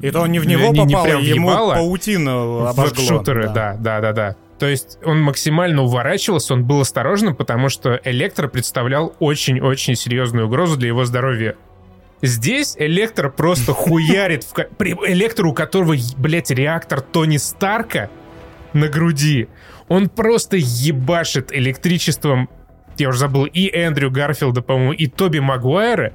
и 0.00 0.10
то 0.10 0.22
он 0.22 0.32
не 0.32 0.40
в 0.40 0.46
него 0.46 0.72
не, 0.72 0.92
попал, 0.92 1.20
не 1.20 1.26
ему 1.26 1.48
паутина 1.48 2.70
обожгло. 2.70 3.04
В 3.04 3.08
шутеры, 3.08 3.48
да, 3.54 3.76
да, 3.78 4.00
да, 4.00 4.12
да. 4.12 4.36
То 4.58 4.66
есть 4.66 4.98
он 5.04 5.20
максимально 5.20 5.82
уворачивался, 5.82 6.54
он 6.54 6.64
был 6.64 6.80
осторожным, 6.80 7.34
потому 7.34 7.68
что 7.68 8.00
Электро 8.04 8.48
представлял 8.48 9.14
очень-очень 9.18 9.96
серьезную 9.96 10.46
угрозу 10.46 10.76
для 10.76 10.88
его 10.88 11.04
здоровья. 11.04 11.56
Здесь 12.22 12.76
Электро 12.78 13.30
просто 13.30 13.72
хуярит. 13.74 14.44
В... 14.44 14.56
Электро, 15.06 15.48
у 15.48 15.52
которого, 15.52 15.94
блядь, 16.16 16.50
реактор 16.50 17.00
Тони 17.00 17.36
Старка 17.36 18.10
на 18.72 18.88
груди. 18.88 19.48
Он 19.88 20.08
просто 20.08 20.56
ебашит 20.56 21.52
электричеством, 21.52 22.48
я 22.96 23.08
уже 23.08 23.18
забыл, 23.18 23.44
и 23.44 23.68
Эндрю 23.68 24.10
Гарфилда, 24.10 24.62
по-моему, 24.62 24.92
и 24.92 25.06
Тоби 25.06 25.40
Магуайра. 25.40 26.14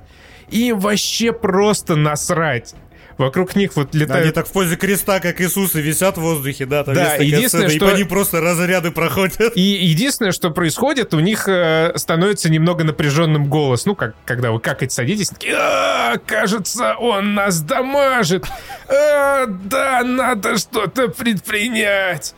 И 0.50 0.72
вообще 0.72 1.32
просто 1.32 1.96
насрать 1.96 2.74
вокруг 3.20 3.55
них 3.55 3.76
вот 3.76 3.93
летают... 3.93 4.24
Они 4.24 4.32
так 4.32 4.47
в 4.47 4.51
позе 4.51 4.76
креста, 4.76 5.20
как 5.20 5.39
Иисус, 5.41 5.76
и 5.76 5.82
висят 5.82 6.17
в 6.17 6.22
воздухе, 6.22 6.65
да, 6.65 6.84
там 6.84 6.95
да, 6.95 7.15
есть 7.15 7.34
единственное, 7.34 7.67
сцена, 7.67 7.70
что... 7.70 7.89
и 7.89 7.91
по 7.91 7.97
ним 7.97 8.07
просто 8.07 8.41
разряды 8.41 8.91
проходят. 8.91 9.51
И 9.55 9.61
единственное, 9.61 10.32
что 10.32 10.49
происходит, 10.49 11.13
у 11.13 11.20
них 11.20 11.47
э, 11.47 11.91
становится 11.95 12.49
немного 12.49 12.84
напряженным 12.84 13.47
голос. 13.47 13.86
Ну, 13.86 13.95
как 13.95 14.15
когда 14.26 14.51
вы 14.51 14.59
какать 14.59 14.91
садитесь, 14.91 15.30
такие, 15.30 15.55
а, 15.55 16.17
кажется, 16.26 16.95
он 16.95 17.34
нас 17.36 17.59
дамажит. 17.61 18.45
А, 18.88 19.45
да, 19.45 20.01
надо 20.03 20.57
что-то 20.57 21.09
предпринять. 21.09 22.34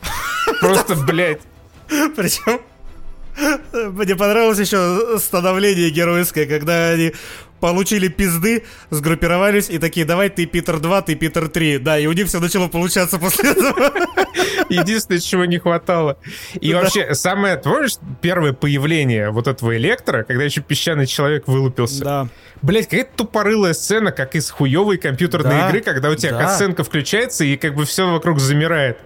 Просто, 0.60 0.96
блядь. 0.96 1.40
Причем 2.16 2.60
мне 3.72 4.14
понравилось 4.16 4.58
еще 4.58 5.18
становление 5.18 5.90
геройское, 5.90 6.46
когда 6.46 6.90
они 6.90 7.12
получили 7.62 8.08
пизды, 8.08 8.64
сгруппировались 8.90 9.70
и 9.70 9.78
такие, 9.78 10.04
давай 10.04 10.30
ты 10.30 10.46
Питер 10.46 10.80
2, 10.80 11.02
ты 11.02 11.14
Питер 11.14 11.48
3. 11.48 11.78
Да, 11.78 11.96
и 11.96 12.06
у 12.06 12.12
них 12.12 12.26
все 12.26 12.40
начало 12.40 12.66
получаться 12.66 13.18
после 13.18 13.52
этого. 13.52 13.92
Единственное, 14.68 15.20
чего 15.20 15.44
не 15.44 15.58
хватало. 15.58 16.18
И 16.60 16.74
вообще, 16.74 17.14
самое, 17.14 17.56
помнишь, 17.56 17.98
первое 18.20 18.52
появление 18.52 19.30
вот 19.30 19.46
этого 19.46 19.76
электро, 19.76 20.24
когда 20.24 20.42
еще 20.42 20.60
песчаный 20.60 21.06
человек 21.06 21.46
вылупился? 21.46 22.04
Да. 22.04 22.28
Блять, 22.62 22.86
какая-то 22.86 23.12
тупорылая 23.18 23.74
сцена, 23.74 24.10
как 24.10 24.34
из 24.34 24.50
хуевой 24.50 24.98
компьютерной 24.98 25.68
игры, 25.68 25.82
когда 25.82 26.10
у 26.10 26.16
тебя 26.16 26.32
да. 26.32 26.52
оценка 26.52 26.82
включается 26.82 27.44
и 27.44 27.56
как 27.56 27.76
бы 27.76 27.84
все 27.84 28.10
вокруг 28.10 28.40
замирает 28.40 28.98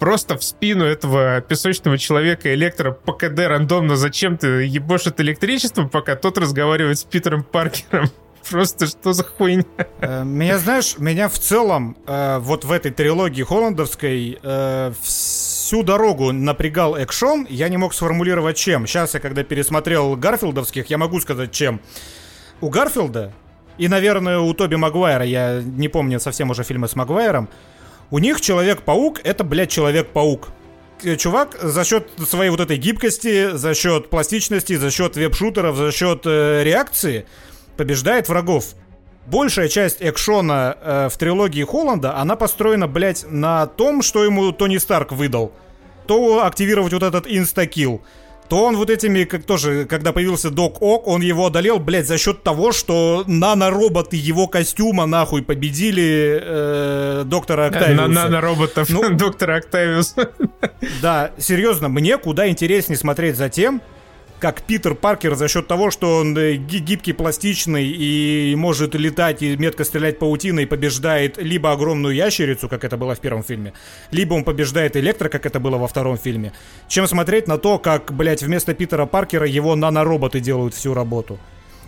просто 0.00 0.36
в 0.36 0.42
спину 0.42 0.84
этого 0.84 1.40
песочного 1.42 1.98
человека 1.98 2.52
электро 2.54 2.90
по 2.90 3.12
КД 3.12 3.38
рандомно 3.40 3.94
зачем-то 3.94 4.48
ебошит 4.60 5.20
электричеством, 5.20 5.88
пока 5.88 6.16
тот 6.16 6.38
разговаривает 6.38 6.98
с 6.98 7.04
Питером 7.04 7.44
Паркером. 7.44 8.10
Просто 8.50 8.86
что 8.86 9.12
за 9.12 9.22
хуйня? 9.22 9.64
Э, 10.00 10.24
меня, 10.24 10.58
знаешь, 10.58 10.96
меня 10.98 11.28
в 11.28 11.38
целом 11.38 11.96
э, 12.06 12.38
вот 12.40 12.64
в 12.64 12.72
этой 12.72 12.90
трилогии 12.90 13.42
холландовской 13.42 14.38
э, 14.42 14.92
всю 15.02 15.82
дорогу 15.82 16.32
напрягал 16.32 16.96
экшон. 16.96 17.46
Я 17.50 17.68
не 17.68 17.76
мог 17.76 17.92
сформулировать 17.92 18.56
чем. 18.56 18.86
Сейчас 18.86 19.14
я, 19.14 19.20
когда 19.20 19.44
пересмотрел 19.44 20.16
Гарфилдовских, 20.16 20.88
я 20.88 20.96
могу 20.96 21.20
сказать 21.20 21.52
чем. 21.52 21.80
У 22.62 22.70
Гарфилда 22.70 23.34
и, 23.76 23.88
наверное, 23.88 24.38
у 24.38 24.52
Тоби 24.54 24.76
Магуайра, 24.76 25.24
я 25.24 25.62
не 25.62 25.88
помню 25.88 26.20
совсем 26.20 26.50
уже 26.50 26.64
фильмы 26.64 26.88
с 26.88 26.96
Магуайром, 26.96 27.48
у 28.10 28.18
них 28.18 28.40
Человек-паук— 28.40 29.20
это, 29.24 29.44
блядь, 29.44 29.70
Человек-паук. 29.70 30.48
Э, 31.02 31.16
чувак 31.16 31.56
за 31.60 31.84
счет 31.84 32.08
своей 32.26 32.50
вот 32.50 32.60
этой 32.60 32.76
гибкости, 32.76 33.50
за 33.52 33.74
счет 33.74 34.10
пластичности, 34.10 34.76
за 34.76 34.90
счет 34.90 35.16
веб-шутеров, 35.16 35.76
за 35.76 35.92
счет 35.92 36.22
э, 36.24 36.62
реакции 36.64 37.26
побеждает 37.76 38.28
врагов. 38.28 38.74
Большая 39.26 39.68
часть 39.68 39.98
экшона 40.00 40.76
э, 40.80 41.08
в 41.10 41.16
трилогии 41.16 41.62
Холланда, 41.62 42.16
она 42.16 42.36
построена, 42.36 42.88
блядь, 42.88 43.24
на 43.30 43.66
том, 43.66 44.02
что 44.02 44.24
ему 44.24 44.52
Тони 44.52 44.78
Старк 44.78 45.12
выдал. 45.12 45.52
То 46.06 46.44
активировать 46.44 46.92
вот 46.92 47.02
этот 47.02 47.26
инстакил, 47.28 48.02
то 48.50 48.64
он 48.64 48.76
вот 48.76 48.90
этими, 48.90 49.22
как 49.22 49.44
тоже, 49.44 49.84
когда 49.84 50.12
появился 50.12 50.50
Док 50.50 50.82
Ок, 50.82 51.06
он 51.06 51.22
его 51.22 51.46
одолел, 51.46 51.78
блядь, 51.78 52.08
за 52.08 52.18
счет 52.18 52.42
того, 52.42 52.72
что 52.72 53.22
нанороботы 53.28 54.16
его 54.16 54.48
костюма 54.48 55.06
нахуй 55.06 55.42
победили 55.42 56.40
э, 56.42 57.22
доктора 57.26 57.66
Октавиуса. 57.66 58.08
На 58.08 58.24
нанороботов 58.24 58.90
ну, 58.90 59.08
доктора 59.16 59.58
Октавиуса. 59.58 60.32
Да, 61.00 61.30
серьезно, 61.38 61.88
мне 61.88 62.18
куда 62.18 62.48
интереснее 62.48 62.98
смотреть 62.98 63.36
за 63.36 63.48
тем, 63.48 63.80
как 64.40 64.62
Питер 64.62 64.94
Паркер 64.94 65.34
за 65.36 65.46
счет 65.46 65.68
того, 65.68 65.90
что 65.90 66.16
он 66.16 66.36
э, 66.36 66.56
гибкий, 66.56 67.12
пластичный 67.12 67.86
и 67.86 68.54
может 68.56 68.94
летать 68.94 69.42
и 69.42 69.56
метко 69.56 69.84
стрелять 69.84 70.18
паутиной, 70.18 70.66
побеждает 70.66 71.36
либо 71.36 71.70
огромную 71.70 72.14
ящерицу, 72.14 72.68
как 72.68 72.84
это 72.84 72.96
было 72.96 73.14
в 73.14 73.20
первом 73.20 73.44
фильме, 73.44 73.74
либо 74.10 74.34
он 74.34 74.44
побеждает 74.44 74.96
электро, 74.96 75.28
как 75.28 75.46
это 75.46 75.60
было 75.60 75.76
во 75.76 75.86
втором 75.86 76.18
фильме, 76.18 76.52
чем 76.88 77.06
смотреть 77.06 77.46
на 77.46 77.58
то, 77.58 77.78
как, 77.78 78.12
блядь, 78.12 78.42
вместо 78.42 78.74
Питера 78.74 79.06
Паркера 79.06 79.46
его 79.46 79.76
нанороботы 79.76 80.40
делают 80.40 80.74
всю 80.74 80.94
работу. 80.94 81.38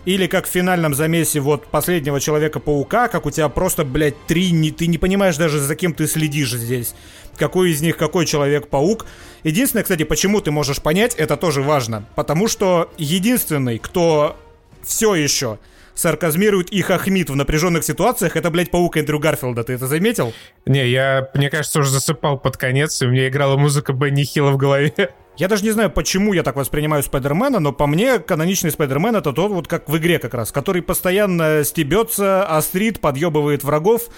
Или 0.05 0.27
как 0.27 0.47
в 0.47 0.49
финальном 0.49 0.93
замесе 0.93 1.39
вот 1.39 1.67
последнего 1.67 2.19
Человека-паука, 2.19 3.07
как 3.07 3.25
у 3.25 3.31
тебя 3.31 3.47
просто, 3.47 3.85
блядь, 3.85 4.25
три, 4.27 4.51
не, 4.51 4.71
ты 4.71 4.87
не 4.87 4.97
понимаешь 4.97 5.37
даже, 5.37 5.59
за 5.59 5.75
кем 5.75 5.93
ты 5.93 6.07
следишь 6.07 6.51
здесь. 6.51 6.93
Какой 7.37 7.71
из 7.71 7.81
них 7.81 7.97
какой 7.97 8.25
Человек-паук. 8.25 9.05
Единственное, 9.43 9.83
кстати, 9.83 10.03
почему 10.03 10.41
ты 10.41 10.51
можешь 10.51 10.81
понять, 10.81 11.15
это 11.15 11.37
тоже 11.37 11.61
важно. 11.61 12.05
Потому 12.15 12.47
что 12.47 12.91
единственный, 12.97 13.79
кто 13.79 14.37
все 14.83 15.15
еще 15.15 15.59
сарказмирует 15.95 16.71
и 16.71 16.81
хохмит 16.81 17.29
в 17.29 17.35
напряженных 17.35 17.83
ситуациях, 17.83 18.35
это, 18.35 18.49
блядь, 18.49 18.71
паук 18.71 18.97
Эндрю 18.97 19.19
Гарфилда. 19.19 19.63
Ты 19.63 19.73
это 19.73 19.87
заметил? 19.87 20.33
Не, 20.65 20.87
я, 20.87 21.29
мне 21.33 21.49
кажется, 21.49 21.79
уже 21.79 21.89
засыпал 21.89 22.39
под 22.39 22.57
конец, 22.57 23.01
и 23.01 23.05
у 23.05 23.09
меня 23.09 23.27
играла 23.27 23.57
музыка 23.57 23.93
Бенни 23.93 24.23
Хилла 24.23 24.51
в 24.51 24.57
голове. 24.57 24.93
Я 25.35 25.47
даже 25.47 25.63
не 25.63 25.71
знаю, 25.71 25.89
почему 25.89 26.33
я 26.33 26.43
так 26.43 26.55
воспринимаю 26.55 27.01
Спайдермена, 27.01 27.59
но 27.59 27.73
по 27.73 27.87
мне 27.87 28.19
каноничный 28.19 28.69
Спайдермен 28.69 29.15
это 29.15 29.33
тот 29.33 29.49
вот 29.51 29.67
как 29.67 29.89
в 29.89 29.97
игре 29.97 30.19
как 30.19 30.35
раз, 30.35 30.51
который 30.51 30.83
постоянно 30.83 31.63
стебется, 31.63 32.45
острит, 32.45 32.99
подъебывает 32.99 33.63
врагов. 33.63 34.09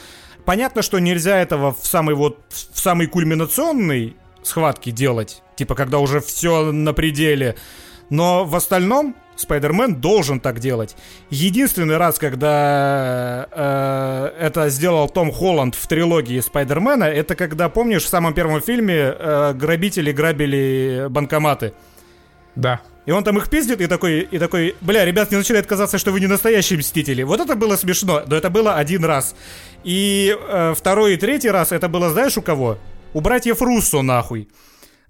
Понятно, 0.45 0.81
что 0.81 0.99
нельзя 0.99 1.39
этого 1.39 1.73
в 1.73 1.85
самый 1.85 2.15
вот 2.15 2.39
в 2.49 2.79
самый 2.79 3.07
кульминационный 3.07 4.15
схватки 4.43 4.91
делать, 4.91 5.41
типа 5.55 5.75
когда 5.75 5.99
уже 5.99 6.19
все 6.21 6.71
на 6.71 6.93
пределе. 6.93 7.55
Но 8.11 8.45
в 8.45 8.55
остальном 8.55 9.15
Спайдермен 9.35 9.95
должен 9.95 10.39
так 10.39 10.59
делать. 10.59 10.95
Единственный 11.29 11.97
раз, 11.97 12.19
когда 12.19 13.47
э, 13.51 14.31
это 14.39 14.69
сделал 14.69 15.09
Том 15.09 15.31
Холланд 15.31 15.75
в 15.75 15.87
трилогии 15.87 16.39
Спайдермена, 16.39 17.05
это 17.05 17.35
когда, 17.35 17.67
помнишь, 17.67 18.03
в 18.03 18.07
самом 18.07 18.33
первом 18.33 18.61
фильме 18.61 18.95
э, 18.95 19.53
грабители 19.53 20.11
грабили 20.11 21.07
банкоматы. 21.09 21.73
Да. 22.55 22.81
И 23.05 23.11
он 23.11 23.23
там 23.23 23.37
их 23.37 23.49
пиздит 23.49 23.81
и 23.81 23.87
такой, 23.87 24.21
и 24.21 24.39
такой, 24.39 24.75
бля, 24.81 25.05
ребят, 25.05 25.31
не 25.31 25.37
начинает 25.37 25.67
казаться, 25.67 25.97
что 25.97 26.11
вы 26.11 26.19
не 26.19 26.27
настоящие 26.27 26.79
мстители. 26.79 27.23
Вот 27.23 27.39
это 27.39 27.55
было 27.55 27.75
смешно, 27.75 28.23
но 28.25 28.35
это 28.35 28.49
было 28.49 28.75
один 28.75 29.05
раз. 29.05 29.35
И 29.83 30.35
э, 30.37 30.73
второй 30.75 31.13
и 31.13 31.17
третий 31.17 31.49
раз 31.49 31.71
это 31.71 31.87
было, 31.87 32.09
знаешь, 32.09 32.37
у 32.37 32.41
кого? 32.41 32.79
У 33.13 33.21
братьев 33.21 33.61
Руссо, 33.61 34.01
нахуй. 34.01 34.49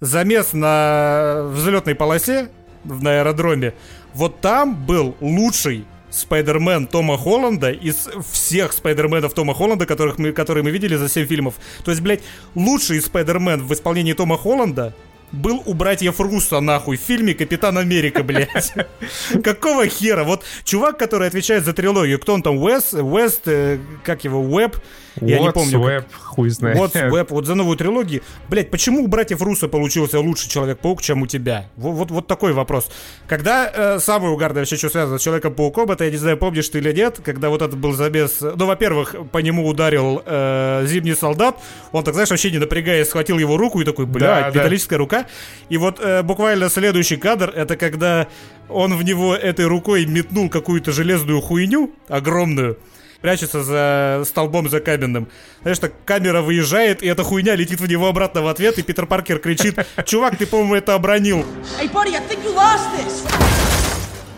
Замес 0.02 0.52
на 0.52 1.50
взлетной 1.54 1.96
полосе 1.96 2.50
на 2.84 3.20
аэродроме. 3.20 3.74
Вот 4.14 4.42
там 4.42 4.76
был 4.86 5.16
лучший 5.22 5.86
Спайдермен 6.10 6.88
Тома 6.88 7.18
Холланда 7.18 7.72
из 7.72 8.10
всех 8.32 8.74
Спайдерменов 8.74 9.34
Тома 9.34 9.54
Холланда, 9.54 9.86
которых 9.86 10.18
мы, 10.18 10.32
которые 10.32 10.64
мы 10.64 10.72
видели 10.72 10.96
за 10.96 11.10
7 11.10 11.28
фильмов. 11.28 11.56
То 11.84 11.92
есть, 11.92 12.02
блядь, 12.02 12.22
лучший 12.56 13.02
Спайдермен 13.02 13.64
в 13.64 13.74
исполнении 13.74 14.14
Тома 14.14 14.38
Холланда 14.38 14.94
был 15.36 15.62
у 15.66 15.74
братьев 15.74 16.20
Руссо, 16.20 16.60
нахуй, 16.60 16.98
в 16.98 17.02
фильме 17.02 17.34
«Капитан 17.34 17.78
Америка», 17.78 18.24
блядь. 18.24 18.74
Какого 19.44 19.88
хера? 19.88 20.24
Вот 20.24 20.44
чувак, 20.64 20.98
который 20.98 21.28
отвечает 21.28 21.66
за 21.66 21.74
трилогию, 21.74 22.20
кто 22.20 22.34
он 22.34 22.42
там, 22.42 22.58
Уэс, 22.58 22.94
Уэст, 22.94 23.42
э, 23.48 23.80
как 24.04 24.24
его, 24.24 24.42
Уэб, 24.42 24.78
я 25.22 25.40
не 25.40 25.52
помню. 25.52 25.80
Web, 25.80 26.06
хуй 26.14 26.50
знает. 26.50 26.78
What's 26.78 26.94
Web, 27.12 27.28
вот 27.30 27.46
за 27.46 27.56
новую 27.56 27.78
трилогию. 27.78 28.22
Блять, 28.50 28.72
почему 28.72 29.04
у 29.04 29.08
братьев 29.08 29.42
Руссо 29.42 29.68
получился 29.68 30.20
лучше 30.20 30.50
Человек-паук, 30.50 31.02
чем 31.02 31.22
у 31.22 31.28
тебя? 31.28 31.70
Вот, 31.76 31.94
вот, 31.94 32.12
вот 32.12 32.28
такой 32.28 32.54
вопрос. 32.54 32.90
Когда 33.28 33.72
э, 33.74 34.00
самый 34.00 34.32
угарный 34.32 34.62
вообще, 34.62 34.76
что 34.76 34.90
связано 34.90 35.18
с 35.18 35.22
Человеком-пауком, 35.22 35.92
это, 35.92 36.06
я 36.06 36.12
не 36.12 36.18
знаю, 36.18 36.38
помнишь 36.38 36.70
ты 36.70 36.80
или 36.80 36.92
нет, 36.92 37.20
когда 37.24 37.50
вот 37.50 37.62
этот 37.62 37.78
был 37.78 37.94
забес... 37.94 38.42
Ну, 38.42 38.66
во-первых, 38.66 39.16
по 39.32 39.40
нему 39.40 39.68
ударил 39.68 40.22
э, 40.26 40.86
Зимний 40.88 41.16
солдат, 41.16 41.60
он 41.92 42.04
так, 42.04 42.14
знаешь, 42.14 42.30
вообще 42.30 42.52
не 42.52 42.58
напрягаясь, 42.58 43.08
схватил 43.08 43.38
его 43.38 43.58
руку 43.58 43.82
и 43.82 43.86
такой, 43.86 44.06
блядь, 44.06 44.54
да, 44.54 44.60
металлическая 44.60 44.98
да. 44.98 45.02
рука. 45.02 45.26
И 45.70 45.78
вот 45.78 46.00
э, 46.00 46.24
буквально 46.24 46.70
следующий 46.70 47.18
кадр, 47.18 47.52
это 47.56 47.78
когда 47.78 48.28
он 48.70 48.96
в 48.96 49.04
него 49.04 49.36
этой 49.36 49.66
рукой 49.66 50.06
метнул 50.06 50.50
какую-то 50.50 50.92
железную 50.92 51.42
хуйню 51.42 51.92
огромную, 52.08 52.78
прячется 53.22 53.64
за 53.64 54.24
столбом 54.26 54.70
за 54.70 54.80
каменным. 54.80 55.28
Знаешь, 55.62 55.80
так 55.80 55.94
камера 56.06 56.42
выезжает, 56.42 57.04
и 57.04 57.08
эта 57.08 57.24
хуйня 57.24 57.56
летит 57.56 57.80
в 57.80 57.88
него 57.88 58.08
обратно 58.08 58.42
в 58.42 58.48
ответ, 58.48 58.78
и 58.78 58.84
Питер 58.84 59.06
Паркер 59.06 59.40
кричит, 59.40 59.76
чувак, 60.06 60.38
ты, 60.38 60.46
по-моему, 60.46 60.76
это 60.76 60.94
обронил. 60.94 61.46
Hey, 61.80 61.92
buddy. 61.92 62.16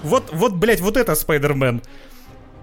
Вот, 0.03 0.30
вот, 0.32 0.53
блядь, 0.53 0.82
вот 0.82 0.95
это 0.95 1.15
Спайдермен. 1.15 1.82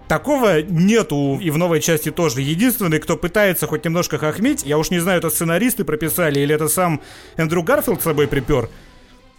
Такого 0.09 0.63
нету 0.63 1.39
и 1.41 1.51
в 1.51 1.57
новой 1.57 1.81
части 1.81 2.11
тоже. 2.11 2.43
Единственный, 2.43 3.01
кто 3.01 3.17
пытается 3.17 3.67
хоть 3.67 3.85
немножко 3.85 4.19
хохмить, 4.19 4.63
я 4.65 4.77
уж 4.79 4.91
не 4.91 4.99
знаю, 4.99 5.19
это 5.19 5.31
сценаристы 5.31 5.85
прописали 5.85 6.41
или 6.41 6.55
это 6.55 6.69
сам 6.69 7.01
Эндрю 7.37 7.63
Гарфилд 7.63 8.01
с 8.01 8.05
собой 8.05 8.29
припер, 8.29 8.69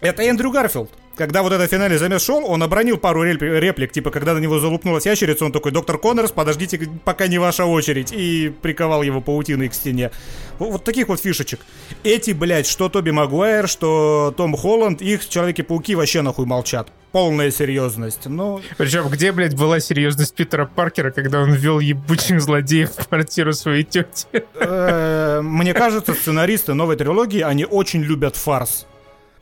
это 0.00 0.22
Эндрю 0.22 0.50
Гарфилд 0.50 0.90
когда 1.16 1.42
вот 1.42 1.52
этот 1.52 1.70
финальный 1.70 1.96
замес 1.98 2.22
шел, 2.22 2.44
он 2.46 2.62
обронил 2.62 2.98
пару 2.98 3.24
реплик, 3.24 3.90
типа, 3.92 4.10
когда 4.10 4.34
на 4.34 4.38
него 4.38 4.58
залупнулась 4.58 5.06
ящерица, 5.06 5.44
он 5.44 5.52
такой, 5.52 5.72
доктор 5.72 5.98
Коннорс, 5.98 6.30
подождите, 6.30 6.88
пока 7.04 7.26
не 7.26 7.38
ваша 7.38 7.64
очередь, 7.64 8.12
и 8.12 8.52
приковал 8.62 9.02
его 9.02 9.20
паутиной 9.20 9.68
к 9.68 9.74
стене. 9.74 10.10
Вот, 10.58 10.72
вот 10.72 10.84
таких 10.84 11.08
вот 11.08 11.20
фишечек. 11.20 11.60
Эти, 12.04 12.32
блядь, 12.32 12.66
что 12.66 12.88
Тоби 12.88 13.10
Магуайр, 13.10 13.66
что 13.66 14.34
Том 14.36 14.54
Холланд, 14.56 15.02
их 15.02 15.26
Человеки-пауки 15.28 15.94
вообще 15.94 16.22
нахуй 16.22 16.46
молчат. 16.46 16.88
Полная 17.12 17.50
серьезность, 17.50 18.26
ну... 18.26 18.60
Причем, 18.76 19.08
где, 19.08 19.32
блядь, 19.32 19.56
была 19.56 19.80
серьезность 19.80 20.34
Питера 20.34 20.66
Паркера, 20.66 21.10
когда 21.10 21.40
он 21.40 21.52
ввел 21.52 21.80
ебучих 21.80 22.42
злодеев 22.42 22.90
в 22.90 23.08
квартиру 23.08 23.54
своей 23.54 23.84
тети? 23.84 24.26
Э, 24.54 25.40
мне 25.42 25.72
кажется, 25.72 26.12
сценаристы 26.12 26.74
новой 26.74 26.96
трилогии, 26.96 27.40
они 27.40 27.64
очень 27.64 28.02
любят 28.02 28.36
фарс. 28.36 28.86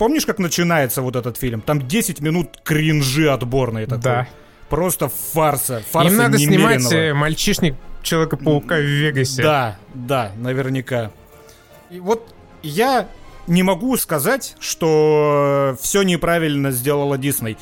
Помнишь, 0.04 0.26
как 0.26 0.38
начинается 0.38 1.00
вот 1.00 1.16
этот 1.16 1.38
фильм? 1.38 1.62
Там 1.62 1.88
10 1.88 2.20
минут 2.20 2.58
кринжи 2.62 3.30
отборные 3.30 3.86
такой. 3.86 4.02
Да. 4.02 4.28
Просто 4.68 5.08
фарса. 5.08 5.82
фарса 5.90 6.10
Им 6.10 6.18
надо 6.18 6.36
немеренного. 6.36 6.78
снимать 6.78 6.92
э, 6.92 7.14
мальчишник 7.14 7.74
Человека-паука 8.02 8.74
в 8.76 8.82
Вегасе. 8.82 9.42
Да, 9.42 9.78
да, 9.94 10.32
наверняка. 10.36 11.10
И 11.88 12.00
вот 12.00 12.34
я 12.62 13.08
не 13.46 13.62
могу 13.62 13.96
сказать, 13.96 14.56
что 14.60 15.74
все 15.80 16.02
неправильно 16.02 16.70
сделала 16.70 17.16
Дисней. 17.16 17.56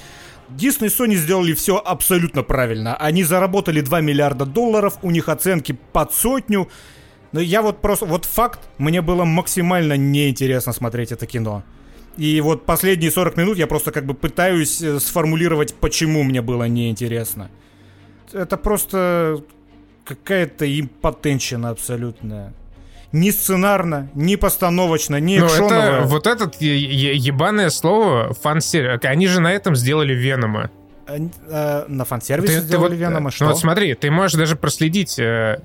Дисней 0.49 0.91
и 0.91 0.93
Sony 0.93 1.15
сделали 1.15 1.53
все 1.53 1.77
абсолютно 1.77 2.43
правильно. 2.43 2.97
Они 2.97 3.23
заработали 3.23 3.83
2 3.83 4.01
миллиарда 4.01 4.47
долларов, 4.47 4.99
у 5.03 5.13
них 5.13 5.29
оценки 5.29 5.79
под 5.93 6.13
сотню. 6.13 6.69
Но 7.31 7.39
я 7.39 7.63
вот 7.63 7.81
просто... 7.81 8.05
Вот 8.05 8.25
факт, 8.25 8.59
мне 8.79 9.01
было 9.01 9.23
максимально 9.23 9.97
неинтересно 9.97 10.73
смотреть 10.73 11.13
это 11.13 11.27
кино. 11.27 11.63
И 12.17 12.41
вот 12.41 12.67
последние 12.67 13.11
40 13.11 13.37
минут 13.37 13.59
я 13.59 13.67
просто 13.67 13.91
как 13.91 14.05
бы 14.05 14.15
пытаюсь 14.15 14.83
э, 14.83 15.01
сформулировать, 15.01 15.75
почему 15.75 16.23
мне 16.23 16.43
было 16.43 16.65
неинтересно. 16.65 17.51
Это 18.33 18.57
просто 18.57 19.43
какая-то 20.05 20.67
импотенщина 20.81 21.71
абсолютная. 21.71 22.53
Ни 23.13 23.31
сценарно, 23.31 24.11
ни 24.15 24.37
постановочно, 24.37 25.21
ни 25.21 25.39
Но 25.39 25.47
это, 25.47 26.03
вот 26.07 26.27
этот 26.27 26.61
ебаное 26.61 27.69
слово 27.69 28.33
фан-сервис. 28.35 29.05
Они 29.05 29.27
же 29.27 29.41
на 29.41 29.53
этом 29.53 29.77
сделали 29.77 30.15
Венома. 30.15 30.71
А, 31.07 31.17
а, 31.51 31.85
на 31.89 32.05
фан-сервисе 32.05 32.61
сделали 32.61 32.71
ты 32.71 32.79
вот, 32.79 32.93
Венома, 32.93 33.31
что? 33.31 33.45
Ну 33.45 33.51
вот 33.51 33.61
смотри, 33.61 33.95
ты 33.95 34.11
можешь 34.11 34.39
даже 34.39 34.57
проследить 34.57 35.19
э, 35.19 35.61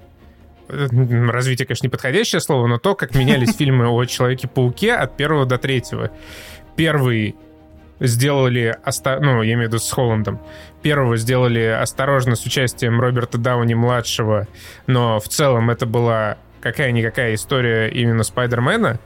развитие, 0.70 1.66
конечно, 1.66 1.88
неподходящее 1.88 2.42
слово, 2.42 2.68
но 2.68 2.78
то, 2.78 2.96
как 2.96 3.16
менялись 3.16 3.56
фильмы 3.58 3.88
о 3.88 4.06
Человеке-пауке 4.06 4.94
от 4.94 5.18
первого 5.18 5.46
до 5.46 5.58
третьего. 5.58 6.12
Первый 6.76 7.36
сделали, 8.00 8.78
оста... 8.86 9.20
ну, 9.20 9.42
я 9.42 9.54
имею 9.54 9.70
в 9.70 9.74
виду 9.74 9.80
с 9.80 9.92
Холландом, 9.92 10.40
первого 10.82 11.18
сделали 11.18 11.64
осторожно 11.64 12.36
с 12.36 12.46
участием 12.46 13.00
Роберта 13.00 13.38
Дауни-младшего, 13.38 14.48
но 14.86 15.20
в 15.20 15.28
целом 15.28 15.70
это 15.70 15.86
была 15.86 16.38
какая-никакая 16.62 17.36
история 17.36 17.90
именно 17.90 18.24
Спайдермена. 18.24 19.00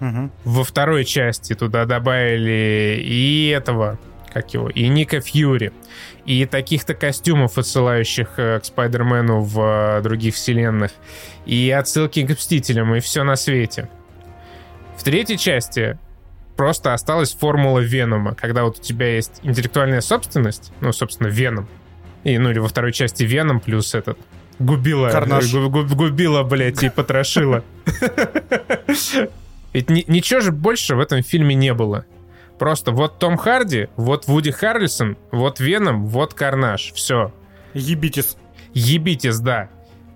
Угу. 0.00 0.30
Во 0.44 0.64
второй 0.64 1.04
части 1.04 1.54
туда 1.54 1.84
добавили 1.84 3.00
и 3.00 3.48
этого, 3.54 3.98
как 4.32 4.52
его, 4.52 4.68
и 4.68 4.88
Ника 4.88 5.20
Фьюри, 5.20 5.72
и 6.24 6.46
таких-то 6.46 6.94
костюмов, 6.94 7.58
отсылающих 7.58 8.38
э, 8.38 8.60
к 8.60 8.64
Спайдермену 8.64 9.40
в 9.40 9.98
э, 9.98 10.02
других 10.02 10.34
вселенных, 10.34 10.92
и 11.46 11.70
отсылки 11.70 12.24
к 12.24 12.30
Мстителям, 12.30 12.94
и 12.94 13.00
все 13.00 13.24
на 13.24 13.36
свете. 13.36 13.88
В 14.96 15.02
третьей 15.02 15.38
части 15.38 15.98
просто 16.56 16.94
осталась 16.94 17.34
формула 17.34 17.80
Венома, 17.80 18.34
когда 18.34 18.64
вот 18.64 18.78
у 18.78 18.82
тебя 18.82 19.14
есть 19.14 19.40
интеллектуальная 19.42 20.00
собственность, 20.00 20.72
ну, 20.80 20.92
собственно, 20.92 21.28
Веном, 21.28 21.68
и, 22.24 22.38
ну, 22.38 22.50
или 22.50 22.58
во 22.58 22.68
второй 22.68 22.92
части 22.92 23.24
Веном 23.24 23.58
плюс 23.60 23.94
этот 23.94 24.18
губила, 24.58 25.10
Карнаж. 25.10 25.52
губила, 25.52 26.42
блядь, 26.44 26.82
и 26.82 26.88
потрошила. 26.88 27.64
Ведь 29.72 29.88
ничего 29.88 30.40
же 30.40 30.52
больше 30.52 30.94
в 30.94 31.00
этом 31.00 31.22
фильме 31.22 31.54
не 31.54 31.72
было. 31.74 32.04
Просто 32.62 32.92
вот 32.92 33.18
Том 33.18 33.36
Харди, 33.36 33.88
вот 33.96 34.28
Вуди 34.28 34.52
Харрельсон, 34.52 35.18
вот 35.32 35.58
Веном, 35.58 36.06
вот 36.06 36.32
Карнаж. 36.32 36.92
Все. 36.94 37.32
Ебитесь. 37.74 38.36
Ебитесь, 38.72 39.40
да. 39.40 39.68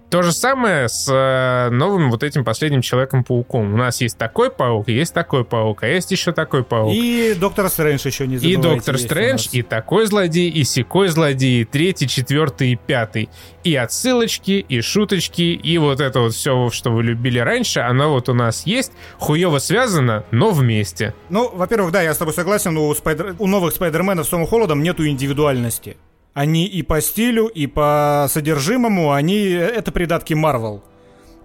То 0.08 0.22
же 0.22 0.32
самое 0.32 0.88
с 0.88 1.08
э, 1.12 1.70
новым 1.70 2.10
вот 2.12 2.22
этим 2.22 2.44
последним 2.44 2.80
Человеком-пауком. 2.80 3.74
У 3.74 3.76
нас 3.76 4.00
есть 4.00 4.16
такой 4.16 4.52
паук, 4.52 4.88
есть 4.88 5.12
такой 5.12 5.44
паук, 5.44 5.82
а 5.82 5.88
есть 5.88 6.12
еще 6.12 6.30
такой 6.30 6.62
паук. 6.62 6.92
И 6.94 7.34
Доктор 7.34 7.68
Стрэндж 7.68 8.06
еще 8.06 8.28
не 8.28 8.36
забывайте. 8.36 8.60
И 8.60 8.62
Доктор 8.62 8.98
Стрэндж, 8.98 9.48
и 9.50 9.62
такой 9.62 10.06
злодей, 10.06 10.48
и 10.48 10.62
секой 10.62 11.08
злодей, 11.08 11.62
и 11.62 11.64
третий, 11.64 12.06
четвертый 12.06 12.72
и 12.72 12.76
пятый. 12.76 13.28
И 13.64 13.74
отсылочки, 13.74 14.64
и 14.68 14.80
шуточки, 14.80 15.42
и 15.42 15.78
вот 15.78 16.00
это 16.00 16.20
вот 16.20 16.34
все, 16.34 16.70
что 16.70 16.90
вы 16.92 17.02
любили 17.02 17.40
раньше, 17.40 17.80
оно 17.80 18.12
вот 18.12 18.28
у 18.28 18.34
нас 18.34 18.64
есть, 18.64 18.92
хуево 19.18 19.58
связано, 19.58 20.24
но 20.30 20.52
вместе. 20.52 21.14
Ну, 21.30 21.50
во-первых, 21.52 21.90
да, 21.90 22.02
я 22.02 22.14
с 22.14 22.18
тобой 22.18 22.32
согласен, 22.32 22.76
у, 22.76 22.94
спайдер... 22.94 23.34
у 23.40 23.48
новых 23.48 23.74
Спайдерменов 23.74 24.26
с 24.26 24.28
Томом 24.28 24.46
Холодом 24.46 24.84
нету 24.84 25.04
индивидуальности. 25.04 25.96
Они 26.36 26.66
и 26.66 26.82
по 26.82 27.00
стилю, 27.00 27.46
и 27.46 27.66
по 27.66 28.26
содержимому, 28.28 29.12
они 29.12 29.52
это 29.52 29.90
придатки 29.90 30.34
Марвел. 30.34 30.84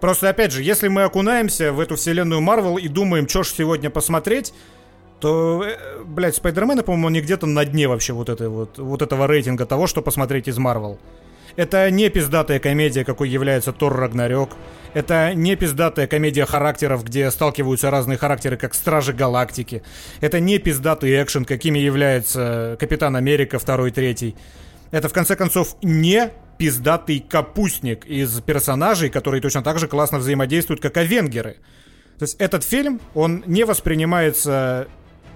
Просто, 0.02 0.28
опять 0.28 0.52
же, 0.52 0.62
если 0.62 0.89
мы 0.89 1.04
окунаемся 1.04 1.72
в 1.72 1.80
эту 1.80 1.96
вселенную 1.96 2.42
Марвел 2.42 2.78
и 2.78 2.89
думаем, 2.89 3.30
что 3.30 3.44
ж 3.44 3.54
сегодня 3.58 3.89
посмотреть, 3.89 4.54
то, 5.22 5.64
э, 5.64 6.04
блядь, 6.04 6.36
Спайдермены, 6.36 6.84
по-моему, 6.84 7.08
они 7.08 7.22
где-то 7.22 7.48
на 7.48 7.64
дне 7.64 7.88
вообще 7.88 8.12
вот, 8.12 8.28
этой 8.28 8.50
вот, 8.50 8.80
вот 8.80 9.02
этого 9.02 9.28
рейтинга 9.28 9.66
того, 9.66 9.88
что 9.88 10.02
посмотреть 10.02 10.50
из 10.50 10.58
Марвел. 10.58 11.00
Это 11.56 11.89
не 11.89 12.10
пиздатая 12.10 12.60
комедия, 12.60 13.06
какой 13.06 13.30
является 13.30 13.72
Тор 13.72 13.96
Рагнарёк. 13.96 14.50
Это 14.94 15.34
не 15.34 15.56
пиздатая 15.56 16.08
комедия 16.08 16.46
характеров, 16.46 17.06
где 17.06 17.32
сталкиваются 17.32 17.92
разные 17.92 18.18
характеры, 18.18 18.58
как 18.58 18.74
Стражи 18.74 19.14
Галактики. 19.14 19.84
Это 20.20 20.42
не 20.42 20.60
пиздатый 20.60 21.24
экшен, 21.24 21.46
какими 21.46 21.80
является 21.80 22.76
Капитан 22.78 23.16
Америка 23.16 23.58
2 23.58 23.88
и 23.88 23.92
3. 23.92 24.36
Это, 24.92 25.10
в 25.10 25.14
конце 25.14 25.36
концов, 25.36 25.76
не 25.82 26.32
пиздатый 26.58 27.20
капустник 27.28 28.06
из 28.06 28.39
персонажей, 28.42 29.10
которые 29.10 29.42
точно 29.42 29.64
так 29.64 29.80
же 29.80 29.88
классно 29.88 30.20
взаимодействуют, 30.20 30.82
как 30.82 30.98
Авенгеры. 30.98 31.58
То 32.20 32.24
есть 32.24 32.36
этот 32.39 32.64
фильм, 32.64 33.02
он 33.16 33.44
не 33.48 33.64
воспринимается 33.64 34.88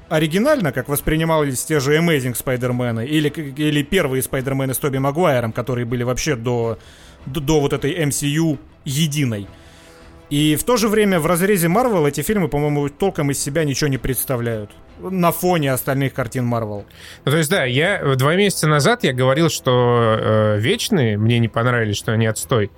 оригинально, 0.09 0.71
как 0.71 0.87
воспринимались 0.87 1.63
те 1.63 1.79
же 1.79 1.97
Amazing 1.97 2.35
Spider-Man 2.35 3.07
или, 3.07 3.29
или 3.29 3.81
первые 3.81 4.21
Spider-Man 4.21 4.73
с 4.73 4.77
Тоби 4.77 4.97
Магуайром, 4.99 5.51
которые 5.51 5.85
были 5.85 6.03
вообще 6.03 6.35
до, 6.35 6.77
до, 7.25 7.39
до 7.39 7.59
вот 7.59 7.73
этой 7.73 7.91
MCU 8.05 8.59
единой. 8.83 9.47
И 10.29 10.55
в 10.55 10.63
то 10.63 10.77
же 10.77 10.87
время 10.87 11.19
в 11.19 11.25
разрезе 11.25 11.67
Марвел 11.67 12.05
эти 12.05 12.21
фильмы, 12.21 12.47
по-моему, 12.47 12.89
толком 12.89 13.31
из 13.31 13.39
себя 13.39 13.63
ничего 13.63 13.89
не 13.89 13.97
представляют 13.97 14.71
на 14.99 15.31
фоне 15.31 15.73
остальных 15.73 16.13
картин 16.13 16.45
Марвел. 16.45 16.85
Ну, 17.25 17.31
то 17.31 17.37
есть, 17.37 17.49
да, 17.49 17.65
я 17.65 18.15
два 18.15 18.35
месяца 18.35 18.67
назад 18.67 19.03
я 19.03 19.13
говорил, 19.13 19.49
что 19.49 20.17
э, 20.17 20.59
вечные 20.59 21.17
мне 21.17 21.39
не 21.39 21.47
понравились, 21.47 21.97
что 21.97 22.13
они 22.13 22.25
отстой. 22.25 22.71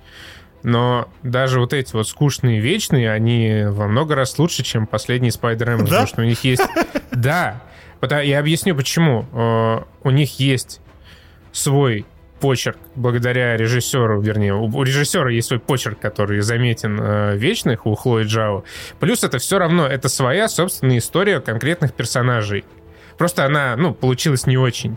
Но 0.64 1.08
даже 1.22 1.60
вот 1.60 1.72
эти 1.72 1.92
вот 1.94 2.08
скучные 2.08 2.60
вечные, 2.60 3.12
они 3.12 3.64
во 3.68 3.86
много 3.86 4.16
раз 4.16 4.38
лучше, 4.38 4.64
чем 4.64 4.86
последний 4.86 5.30
Спайдермен, 5.30 5.78
да? 5.78 5.84
потому 5.84 6.06
что 6.06 6.22
у 6.22 6.24
них 6.24 6.44
есть... 6.44 6.62
Да, 7.10 7.62
я 8.22 8.38
объясню 8.38 8.76
почему. 8.76 9.26
Э, 9.32 9.82
у 10.04 10.10
них 10.10 10.38
есть 10.38 10.80
свой 11.50 12.06
почерк 12.40 12.78
благодаря 12.94 13.56
режиссеру, 13.56 14.20
вернее, 14.20 14.54
у 14.54 14.82
режиссера 14.82 15.30
есть 15.30 15.48
свой 15.48 15.60
почерк, 15.60 15.98
который 15.98 16.40
заметен 16.40 16.98
э, 17.00 17.36
вечных 17.36 17.86
у 17.86 17.94
Хлои 17.94 18.24
Джао. 18.24 18.64
Плюс 19.00 19.24
это 19.24 19.38
все 19.38 19.58
равно, 19.58 19.86
это 19.86 20.08
своя 20.08 20.48
собственная 20.48 20.98
история 20.98 21.40
конкретных 21.40 21.92
персонажей. 21.94 22.64
Просто 23.16 23.44
она, 23.44 23.76
ну, 23.76 23.94
получилась 23.94 24.46
не 24.46 24.56
очень. 24.56 24.96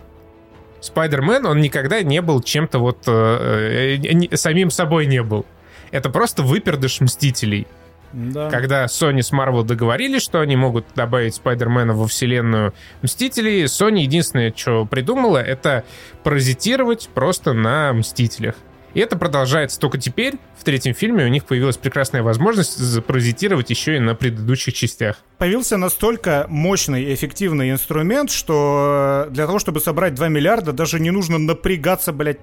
Спайдермен, 0.80 1.46
он 1.46 1.62
никогда 1.62 2.02
не 2.02 2.22
был 2.22 2.42
чем-то 2.42 2.80
вот... 2.80 3.04
Э, 3.08 3.98
э, 3.98 4.38
самим 4.38 4.72
собой 4.72 5.06
не 5.06 5.22
был. 5.22 5.46
Это 5.92 6.10
просто 6.10 6.44
выпердыш 6.44 7.02
Мстителей. 7.02 7.68
Да. 8.14 8.50
Когда 8.50 8.86
Sony 8.86 9.22
с 9.22 9.32
Marvel 9.32 9.64
договорились, 9.64 10.22
что 10.22 10.40
они 10.42 10.56
могут 10.56 10.86
добавить 10.96 11.36
Спайдермена 11.36 11.94
во 11.94 12.08
вселенную 12.08 12.74
Мстителей, 13.02 13.64
Sony 13.66 14.02
единственное, 14.02 14.54
что 14.56 14.86
придумала, 14.86 15.38
это 15.38 15.84
паразитировать 16.24 17.10
просто 17.14 17.54
на 17.54 17.94
Мстителях. 17.94 18.56
И 18.94 19.00
это 19.00 19.18
продолжается 19.18 19.80
только 19.80 19.98
теперь. 19.98 20.36
В 20.58 20.64
третьем 20.64 20.94
фильме 20.94 21.24
у 21.24 21.30
них 21.30 21.46
появилась 21.46 21.78
прекрасная 21.78 22.24
возможность 22.24 22.78
запаразитировать 22.78 23.70
еще 23.70 23.96
и 23.96 24.00
на 24.00 24.16
предыдущих 24.16 24.74
частях. 24.74 25.18
Появился 25.38 25.78
настолько 25.78 26.46
мощный 26.50 27.04
и 27.04 27.14
эффективный 27.14 27.72
инструмент, 27.72 28.30
что 28.32 29.28
для 29.30 29.46
того, 29.46 29.60
чтобы 29.60 29.80
собрать 29.80 30.14
2 30.14 30.28
миллиарда, 30.28 30.74
даже 30.74 31.00
не 31.00 31.12
нужно 31.12 31.38
напрягаться, 31.38 32.12
блядь, 32.12 32.40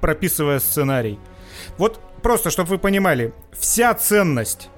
прописывая 0.00 0.60
сценарий. 0.60 1.18
Вот 1.76 2.00
просто, 2.22 2.50
чтобы 2.50 2.70
вы 2.70 2.78
понимали, 2.78 3.32
вся 3.52 3.92
ценность 3.94 4.68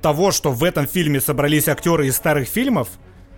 того, 0.00 0.32
что 0.32 0.50
в 0.50 0.64
этом 0.64 0.86
фильме 0.86 1.20
собрались 1.20 1.68
актеры 1.68 2.06
из 2.06 2.16
старых 2.16 2.48
фильмов, 2.48 2.88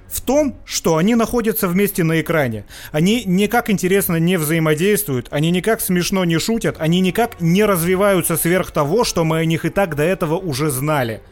в 0.08 0.20
том, 0.20 0.56
что 0.64 0.96
они 0.96 1.14
находятся 1.14 1.68
вместе 1.68 2.04
на 2.04 2.20
экране. 2.20 2.66
Они 2.92 3.24
никак 3.24 3.70
интересно 3.70 4.16
не 4.16 4.36
взаимодействуют, 4.36 5.28
они 5.30 5.50
никак 5.50 5.80
смешно 5.80 6.24
не 6.24 6.38
шутят, 6.38 6.76
они 6.78 7.00
никак 7.00 7.40
не 7.40 7.64
развиваются 7.64 8.36
сверх 8.36 8.70
того, 8.70 9.04
что 9.04 9.24
мы 9.24 9.38
о 9.38 9.44
них 9.44 9.64
и 9.64 9.70
так 9.70 9.96
до 9.96 10.02
этого 10.02 10.36
уже 10.36 10.70
знали. 10.70 11.22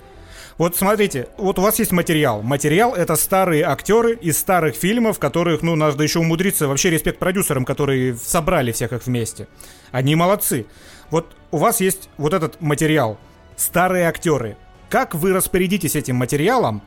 Вот 0.57 0.77
смотрите, 0.77 1.29
вот 1.39 1.59
у 1.59 1.63
вас 1.63 1.79
есть 1.79 1.91
материал. 1.93 2.43
Материал 2.43 2.95
это 2.95 3.17
старые 3.17 3.65
актеры 3.65 4.15
из 4.15 4.39
старых 4.39 4.75
фильмов, 4.75 5.19
которых, 5.19 5.63
ну, 5.63 5.75
надо 5.75 6.03
еще 6.03 6.19
умудриться. 6.19 6.69
Вообще 6.69 6.91
респект 6.91 7.19
продюсерам, 7.19 7.65
которые 7.65 8.15
собрали 8.15 8.71
всех 8.71 8.93
их 8.93 9.07
вместе. 9.07 9.49
Они 9.91 10.15
молодцы. 10.15 10.67
Вот 11.11 11.35
у 11.51 11.57
вас 11.57 11.81
есть 11.81 12.11
вот 12.19 12.35
этот 12.35 12.61
материал. 12.61 13.19
Старые 13.57 14.07
актеры. 14.07 14.59
Как 14.91 15.15
вы 15.15 15.33
распорядитесь 15.33 15.95
этим 15.95 16.17
материалом, 16.17 16.83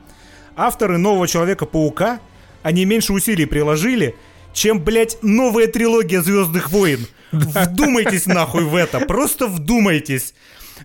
авторы 0.58 0.98
нового 0.98 1.26
Человека-паука, 1.26 2.20
они 2.62 2.84
меньше 2.84 3.14
усилий 3.14 3.46
приложили, 3.46 4.18
чем, 4.52 4.84
блядь, 4.84 5.18
новая 5.24 5.68
трилогия 5.68 6.22
Звездных 6.22 6.70
войн. 6.70 7.08
Вдумайтесь 7.32 8.26
нахуй 8.26 8.66
в 8.66 8.76
это, 8.76 9.00
просто 9.00 9.48
вдумайтесь. 9.48 10.34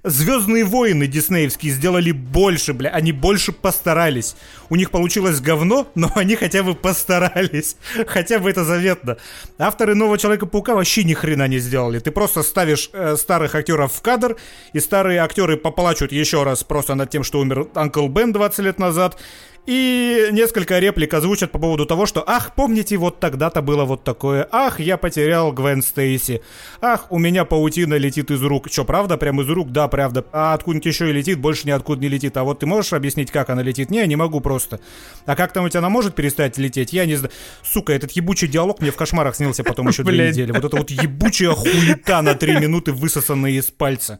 Звездные 0.04 0.64
войны 0.64 1.06
диснеевские 1.06 1.72
сделали 1.72 2.12
больше, 2.12 2.72
бля, 2.72 2.90
они 2.90 3.12
больше 3.12 3.52
постарались. 3.52 4.36
У 4.70 4.76
них 4.76 4.90
получилось 4.90 5.40
говно, 5.40 5.88
но 5.94 6.10
они 6.14 6.36
хотя 6.36 6.62
бы 6.62 6.74
постарались. 6.74 7.76
Хотя 8.06 8.38
бы 8.38 8.50
это 8.50 8.64
заветно. 8.64 9.16
Авторы 9.58 9.94
Нового 9.94 10.18
Человека-паука 10.18 10.74
вообще 10.74 11.04
ни 11.04 11.14
хрена 11.14 11.48
не 11.48 11.58
сделали. 11.58 11.98
Ты 11.98 12.10
просто 12.10 12.42
ставишь 12.42 12.90
э, 12.92 13.16
старых 13.16 13.54
актеров 13.54 13.92
в 13.92 14.02
кадр, 14.02 14.36
и 14.72 14.80
старые 14.80 15.20
актеры 15.20 15.56
поплачут 15.56 16.12
еще 16.12 16.42
раз 16.42 16.64
просто 16.64 16.94
над 16.94 17.10
тем, 17.10 17.24
что 17.24 17.40
умер 17.40 17.68
Анкл 17.74 18.06
Бен 18.08 18.32
20 18.32 18.58
лет 18.60 18.78
назад, 18.78 19.18
и 19.68 20.28
несколько 20.32 20.78
реплик 20.78 21.12
озвучат 21.12 21.52
по 21.52 21.58
поводу 21.58 21.84
того, 21.84 22.06
что 22.06 22.24
«Ах, 22.26 22.54
помните, 22.54 22.96
вот 22.96 23.20
тогда-то 23.20 23.60
было 23.60 23.84
вот 23.84 24.02
такое. 24.02 24.48
Ах, 24.50 24.80
я 24.80 24.96
потерял 24.96 25.52
Гвен 25.52 25.82
Стейси. 25.82 26.40
Ах, 26.80 27.12
у 27.12 27.18
меня 27.18 27.44
паутина 27.44 27.98
летит 27.98 28.30
из 28.30 28.42
рук». 28.42 28.68
Что, 28.72 28.86
правда? 28.86 29.18
Прям 29.18 29.42
из 29.42 29.48
рук? 29.50 29.70
Да, 29.70 29.86
правда. 29.88 30.24
А 30.32 30.54
откуда-нибудь 30.54 30.86
еще 30.86 31.10
и 31.10 31.12
летит? 31.12 31.38
Больше 31.38 31.66
ниоткуда 31.66 32.00
не 32.00 32.08
летит. 32.08 32.34
А 32.38 32.44
вот 32.44 32.60
ты 32.60 32.66
можешь 32.66 32.94
объяснить, 32.94 33.30
как 33.30 33.50
она 33.50 33.62
летит? 33.62 33.90
Не, 33.90 34.06
не 34.06 34.16
могу 34.16 34.40
просто. 34.40 34.80
А 35.26 35.36
как 35.36 35.52
там 35.52 35.66
у 35.66 35.68
тебя 35.68 35.80
она 35.80 35.90
может 35.90 36.14
перестать 36.14 36.56
лететь? 36.56 36.94
Я 36.94 37.04
не 37.04 37.16
знаю. 37.16 37.34
Сука, 37.62 37.92
этот 37.92 38.12
ебучий 38.12 38.48
диалог 38.48 38.80
мне 38.80 38.90
в 38.90 38.96
кошмарах 38.96 39.36
снился 39.36 39.64
потом 39.64 39.88
еще 39.88 40.02
две 40.02 40.28
недели. 40.30 40.50
Вот 40.50 40.64
это 40.64 40.78
вот 40.78 40.90
ебучая 40.90 41.50
хуета 41.50 42.22
на 42.22 42.34
три 42.34 42.58
минуты, 42.58 42.92
высосанная 42.92 43.50
из 43.50 43.66
пальца. 43.66 44.18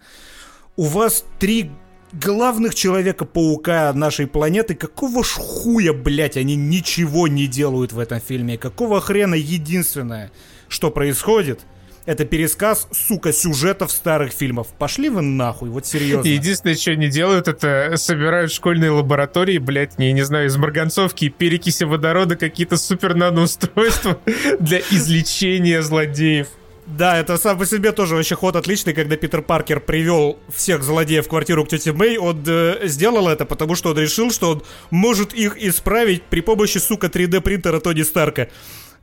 У 0.77 0.85
вас 0.85 1.25
три 1.39 1.71
главных 2.13 2.75
Человека-паука 2.75 3.93
нашей 3.93 4.27
планеты, 4.27 4.75
какого 4.75 5.25
ж 5.25 5.29
хуя, 5.35 5.93
блядь, 5.93 6.37
они 6.37 6.57
ничего 6.57 7.29
не 7.29 7.47
делают 7.47 7.93
в 7.93 7.99
этом 7.99 8.21
фильме? 8.21 8.59
Какого 8.59 9.01
хрена 9.01 9.35
единственное, 9.35 10.31
что 10.69 10.91
происходит, 10.91 11.61
это 12.09 12.25
пересказ, 12.25 12.89
сука, 12.91 13.35
сюжетов 13.35 13.91
старых 13.91 14.33
фильмов. 14.33 14.69
Пошли 14.79 15.11
вы 15.11 15.21
нахуй, 15.21 15.69
вот 15.69 15.85
серьезно. 15.85 16.27
Единственное, 16.27 16.75
что 16.75 16.93
они 16.93 17.09
делают, 17.09 17.49
это 17.49 17.93
собирают 17.97 18.51
школьные 18.51 18.91
лаборатории, 18.91 19.59
блядь, 19.59 19.99
не, 19.99 20.15
не 20.15 20.23
знаю, 20.23 20.47
из 20.47 20.57
марганцовки 20.57 21.27
и 21.27 21.29
перекиси 21.29 21.85
водорода 21.85 22.37
какие-то 22.37 22.79
супер 22.79 23.15
наноустройства 23.15 24.19
для 24.59 24.79
излечения 24.79 25.83
злодеев. 25.83 26.49
Да, 26.97 27.19
это 27.19 27.37
сам 27.37 27.59
по 27.59 27.67
себе 27.67 27.93
тоже 27.93 28.15
вообще 28.15 28.35
ход 28.35 28.57
отличный, 28.57 28.95
когда 28.95 29.17
Питер 29.17 29.43
Паркер 29.43 29.79
привел 29.79 30.39
всех 30.49 30.83
злодеев 30.83 31.27
в 31.27 31.29
квартиру 31.29 31.65
к 31.65 31.69
тете 31.69 31.93
Мэй, 31.93 32.17
он 32.17 32.43
э, 32.47 32.87
сделал 32.87 33.29
это, 33.29 33.45
потому 33.45 33.75
что 33.75 33.91
он 33.91 33.99
решил, 33.99 34.31
что 34.31 34.53
он 34.53 34.63
может 34.91 35.35
их 35.35 35.59
исправить 35.59 36.23
при 36.23 36.41
помощи, 36.41 36.79
сука, 36.79 37.09
3D 37.09 37.43
принтера 37.43 37.81
Тони 37.81 38.03
Старка. 38.03 38.49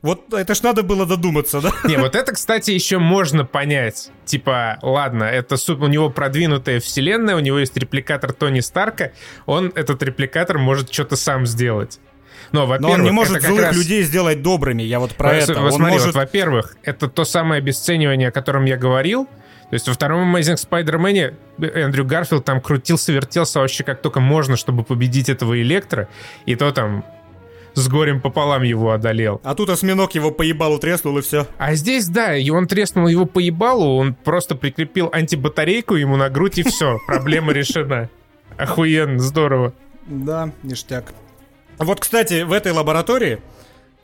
Вот 0.02 0.34
это 0.34 0.54
ж 0.54 0.62
надо 0.62 0.82
было 0.82 1.06
додуматься, 1.06 1.60
да? 1.60 1.72
Не, 1.84 1.96
вот 1.96 2.16
это, 2.16 2.32
кстати, 2.32 2.72
еще 2.72 2.98
можно 2.98 3.44
понять. 3.44 4.10
Типа, 4.24 4.78
ладно, 4.82 5.24
это 5.24 5.56
у 5.72 5.86
него 5.86 6.10
продвинутая 6.10 6.80
вселенная, 6.80 7.36
у 7.36 7.40
него 7.40 7.58
есть 7.58 7.76
репликатор 7.76 8.32
Тони 8.32 8.60
Старка, 8.60 9.12
он 9.46 9.72
этот 9.74 10.02
репликатор 10.02 10.58
может 10.58 10.92
что-то 10.92 11.16
сам 11.16 11.46
сделать. 11.46 12.00
Но, 12.56 12.66
во 12.66 12.78
Но 12.78 12.90
он 12.90 13.02
не 13.02 13.10
может 13.10 13.42
злых 13.42 13.60
раз... 13.60 13.76
людей 13.76 14.02
сделать 14.02 14.40
добрыми, 14.42 14.82
я 14.82 14.98
вот 14.98 15.14
про 15.14 15.34
это. 15.34 15.60
Вот 15.60 15.74
смотри, 15.74 15.94
может... 15.94 16.06
вот, 16.06 16.16
во-первых, 16.16 16.76
это 16.82 17.08
то 17.08 17.24
самое 17.24 17.58
обесценивание, 17.58 18.28
о 18.28 18.30
котором 18.32 18.64
я 18.64 18.76
говорил, 18.76 19.26
то 19.68 19.74
есть 19.74 19.88
во 19.88 19.94
втором 19.94 20.34
Amazing 20.34 20.56
Spider-Man 20.56 21.34
Эндрю 21.58 22.04
Гарфилд 22.04 22.44
там 22.44 22.60
крутился, 22.60 23.12
вертелся 23.12 23.60
вообще 23.60 23.84
как 23.84 24.00
только 24.00 24.20
можно, 24.20 24.56
чтобы 24.56 24.84
победить 24.84 25.28
этого 25.28 25.60
Электро. 25.60 26.08
И 26.46 26.54
то 26.54 26.70
там 26.70 27.04
с 27.74 27.88
горем 27.88 28.20
пополам 28.20 28.62
его 28.62 28.92
одолел. 28.92 29.40
А 29.44 29.54
тут 29.54 29.68
осьминог 29.68 30.14
его 30.14 30.30
поебалу 30.30 30.78
треснул 30.78 31.18
и 31.18 31.20
все. 31.20 31.46
А 31.58 31.74
здесь, 31.74 32.06
да, 32.08 32.36
и 32.36 32.48
он 32.48 32.68
треснул 32.68 33.06
его 33.08 33.26
поебалу, 33.26 33.96
он 33.96 34.14
просто 34.14 34.54
прикрепил 34.54 35.10
антибатарейку 35.12 35.96
ему 35.96 36.16
на 36.16 36.30
грудь 36.30 36.58
и 36.58 36.62
все, 36.62 36.98
проблема 37.06 37.52
решена. 37.52 38.08
Охуенно, 38.56 39.18
здорово. 39.18 39.74
Да, 40.06 40.52
ништяк. 40.62 41.12
Вот, 41.78 42.00
кстати, 42.00 42.42
в 42.42 42.52
этой 42.52 42.72
лаборатории 42.72 43.40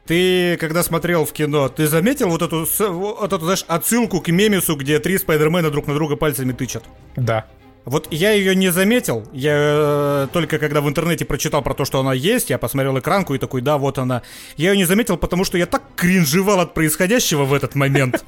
ты, 0.07 0.57
когда 0.59 0.83
смотрел 0.83 1.25
в 1.25 1.33
кино, 1.33 1.69
ты 1.69 1.87
заметил 1.87 2.29
вот 2.29 2.43
эту, 2.43 2.67
вот 2.79 3.33
эту 3.33 3.45
знаешь, 3.45 3.65
отсылку 3.69 4.21
к 4.21 4.29
мемису, 4.29 4.77
где 4.77 4.99
три 4.99 5.17
Спайдермена 5.19 5.71
друг 5.71 5.87
на 5.87 5.95
друга 5.95 6.17
пальцами 6.17 6.53
тычат? 6.53 6.85
Да. 7.17 7.47
Вот 7.85 8.09
я 8.13 8.31
ее 8.33 8.55
не 8.55 8.71
заметил. 8.71 9.27
Я 9.33 9.55
э, 9.57 10.29
только 10.33 10.59
когда 10.59 10.81
в 10.81 10.89
интернете 10.89 11.25
прочитал 11.25 11.63
про 11.63 11.75
то, 11.75 11.85
что 11.85 11.99
она 11.99 12.13
есть, 12.13 12.51
я 12.51 12.59
посмотрел 12.59 12.99
экранку 12.99 13.35
и 13.35 13.39
такой, 13.39 13.61
да, 13.61 13.77
вот 13.77 13.99
она. 13.99 14.23
Я 14.57 14.71
ее 14.71 14.77
не 14.77 14.85
заметил, 14.85 15.17
потому 15.17 15.45
что 15.45 15.59
я 15.59 15.67
так 15.67 15.83
кринжевал 15.97 16.61
от 16.61 16.75
происходящего 16.75 17.45
в 17.45 17.53
этот 17.53 17.75
момент. 17.75 18.25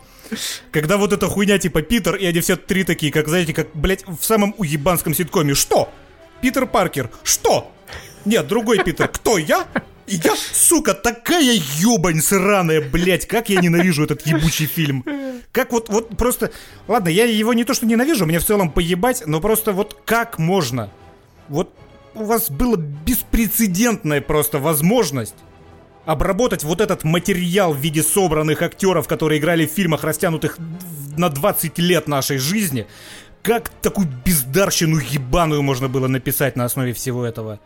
Когда 0.72 0.96
вот 0.96 1.12
эта 1.12 1.28
хуйня 1.28 1.58
типа 1.58 1.82
Питер, 1.82 2.16
и 2.16 2.26
они 2.26 2.40
все 2.40 2.56
три 2.56 2.82
такие, 2.82 3.12
как, 3.12 3.28
знаете, 3.28 3.52
как, 3.52 3.68
блядь, 3.74 4.04
в 4.06 4.24
самом 4.24 4.54
уебанском 4.58 5.14
ситкоме. 5.14 5.54
Что? 5.54 5.88
Питер 6.40 6.66
Паркер. 6.66 7.10
Что? 7.22 7.70
Нет, 8.24 8.46
другой 8.46 8.82
Питер. 8.82 9.08
Кто, 9.08 9.38
я? 9.38 9.66
И 10.06 10.16
я, 10.16 10.34
сука, 10.36 10.92
такая 10.92 11.58
ебань 11.78 12.20
сраная, 12.20 12.82
блядь, 12.82 13.26
как 13.26 13.48
я 13.48 13.60
ненавижу 13.60 14.04
этот 14.04 14.26
ебучий 14.26 14.66
фильм. 14.66 15.04
Как 15.50 15.72
вот, 15.72 15.88
вот 15.88 16.16
просто... 16.16 16.50
Ладно, 16.88 17.08
я 17.08 17.24
его 17.24 17.54
не 17.54 17.64
то 17.64 17.72
что 17.72 17.86
ненавижу, 17.86 18.26
мне 18.26 18.38
в 18.38 18.44
целом 18.44 18.70
поебать, 18.70 19.22
но 19.26 19.40
просто 19.40 19.72
вот 19.72 19.98
как 20.04 20.38
можно? 20.38 20.90
Вот 21.48 21.72
у 22.14 22.24
вас 22.24 22.50
была 22.50 22.76
беспрецедентная 22.76 24.20
просто 24.20 24.58
возможность 24.58 25.34
обработать 26.04 26.64
вот 26.64 26.82
этот 26.82 27.02
материал 27.04 27.72
в 27.72 27.78
виде 27.78 28.02
собранных 28.02 28.60
актеров, 28.60 29.08
которые 29.08 29.40
играли 29.40 29.66
в 29.66 29.70
фильмах, 29.70 30.04
растянутых 30.04 30.58
на 31.16 31.30
20 31.30 31.78
лет 31.78 32.08
нашей 32.08 32.38
жизни. 32.38 32.86
Как 33.42 33.70
такую 33.80 34.08
бездарщину 34.24 34.98
ебаную 34.98 35.62
можно 35.62 35.88
было 35.88 36.08
написать 36.08 36.56
на 36.56 36.64
основе 36.64 36.92
всего 36.92 37.24
этого? 37.24 37.60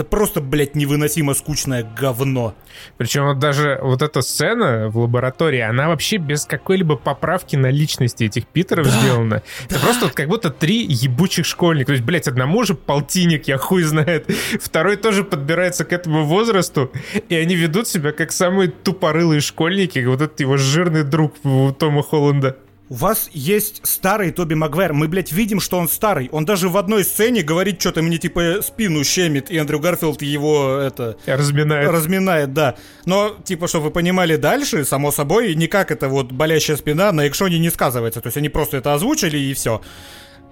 Это 0.00 0.08
просто, 0.08 0.40
блядь, 0.40 0.74
невыносимо 0.76 1.34
скучное 1.34 1.84
говно. 1.84 2.54
Причем 2.96 3.26
вот 3.26 3.38
даже 3.38 3.78
вот 3.82 4.00
эта 4.00 4.22
сцена 4.22 4.88
в 4.88 4.96
лаборатории, 4.96 5.60
она 5.60 5.88
вообще 5.88 6.16
без 6.16 6.46
какой-либо 6.46 6.96
поправки 6.96 7.54
на 7.54 7.66
личности 7.66 8.24
этих 8.24 8.46
Питеров 8.46 8.86
да, 8.86 8.98
сделана. 8.98 9.42
Да. 9.68 9.76
Это 9.76 9.78
просто 9.78 10.06
вот 10.06 10.14
как 10.14 10.28
будто 10.28 10.48
три 10.48 10.86
ебучих 10.86 11.44
школьника. 11.44 11.88
То 11.88 11.92
есть, 11.92 12.04
блядь, 12.06 12.28
одному 12.28 12.64
же 12.64 12.72
полтинник, 12.72 13.46
я 13.46 13.58
хуй 13.58 13.82
знает. 13.82 14.26
Второй 14.58 14.96
тоже 14.96 15.22
подбирается 15.22 15.84
к 15.84 15.92
этому 15.92 16.24
возрасту. 16.24 16.90
И 17.28 17.34
они 17.34 17.54
ведут 17.54 17.86
себя 17.86 18.12
как 18.12 18.32
самые 18.32 18.70
тупорылые 18.70 19.42
школьники. 19.42 19.98
Вот 20.06 20.22
этот 20.22 20.40
его 20.40 20.56
жирный 20.56 21.04
друг 21.04 21.34
Тома 21.78 22.02
Холланда. 22.02 22.56
У 22.90 22.94
вас 22.94 23.30
есть 23.32 23.82
старый 23.84 24.32
Тоби 24.32 24.54
Магуайр. 24.54 24.92
Мы, 24.92 25.06
блядь, 25.06 25.30
видим, 25.30 25.60
что 25.60 25.78
он 25.78 25.88
старый. 25.88 26.28
Он 26.32 26.44
даже 26.44 26.68
в 26.68 26.76
одной 26.76 27.04
сцене 27.04 27.42
говорит, 27.42 27.80
что-то 27.80 28.02
мне, 28.02 28.18
типа, 28.18 28.62
спину 28.62 29.04
щемит, 29.04 29.48
и 29.48 29.56
Эндрю 29.56 29.78
Гарфилд 29.78 30.20
его, 30.22 30.72
это... 30.74 31.16
Разминает. 31.24 31.88
Разминает, 31.88 32.52
да. 32.52 32.74
Но, 33.04 33.36
типа, 33.44 33.68
чтобы 33.68 33.84
вы 33.86 33.90
понимали 33.92 34.34
дальше, 34.34 34.84
само 34.84 35.12
собой, 35.12 35.54
никак 35.54 35.92
это 35.92 36.08
вот 36.08 36.32
болящая 36.32 36.76
спина 36.76 37.12
на 37.12 37.28
экшоне 37.28 37.60
не 37.60 37.70
сказывается. 37.70 38.20
То 38.20 38.26
есть 38.26 38.36
они 38.36 38.48
просто 38.48 38.78
это 38.78 38.92
озвучили, 38.92 39.38
и 39.38 39.54
все. 39.54 39.82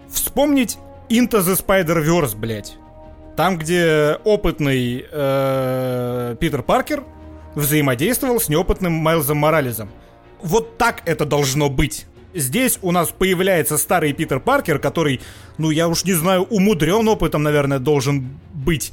Вспомнить 0.09 0.79
Into 1.09 1.41
the 1.41 1.61
Spider-Verse, 1.61 2.37
блядь. 2.37 2.77
Там, 3.37 3.59
где 3.59 4.17
опытный 4.23 5.05
э, 5.11 6.37
Питер 6.39 6.63
Паркер 6.63 7.03
взаимодействовал 7.57 8.39
с 8.39 8.49
неопытным 8.49 8.93
Майлзом 8.93 9.39
Морализом. 9.39 9.91
Вот 10.41 10.79
так 10.79 11.03
это 11.05 11.25
должно 11.25 11.69
быть 11.69 12.07
здесь 12.35 12.79
у 12.83 12.93
нас 12.93 13.09
появляется 13.11 13.79
старый 13.79 14.13
Питер 14.13 14.41
Паркер, 14.41 14.79
который, 14.79 15.21
ну 15.59 15.71
я 15.71 15.89
уж 15.89 16.05
не 16.05 16.15
знаю, 16.15 16.43
умудрен 16.43 17.09
опытом, 17.09 17.43
наверное, 17.43 17.79
должен 17.79 18.39
быть. 18.53 18.93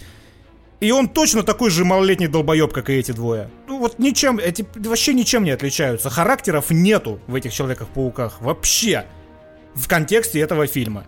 И 0.81 0.91
он 0.91 1.07
точно 1.07 1.43
такой 1.43 1.69
же 1.69 1.85
малолетний 1.85 2.27
долбоеб, 2.27 2.73
как 2.73 2.89
и 2.89 2.93
эти 2.93 3.11
двое. 3.11 3.49
Ну 3.67 3.79
вот 3.79 3.97
ничем, 3.97 4.39
эти 4.39 4.65
вообще 4.75 5.13
ничем 5.13 5.43
не 5.43 5.51
отличаются. 5.51 6.09
Характеров 6.09 6.69
нету 6.69 7.19
в 7.27 7.35
этих 7.35 7.53
Человеках-пауках. 7.53 8.41
Вообще. 8.41 9.05
В 9.73 9.87
контексте 9.87 10.39
этого 10.39 10.67
фильма. 10.67 11.05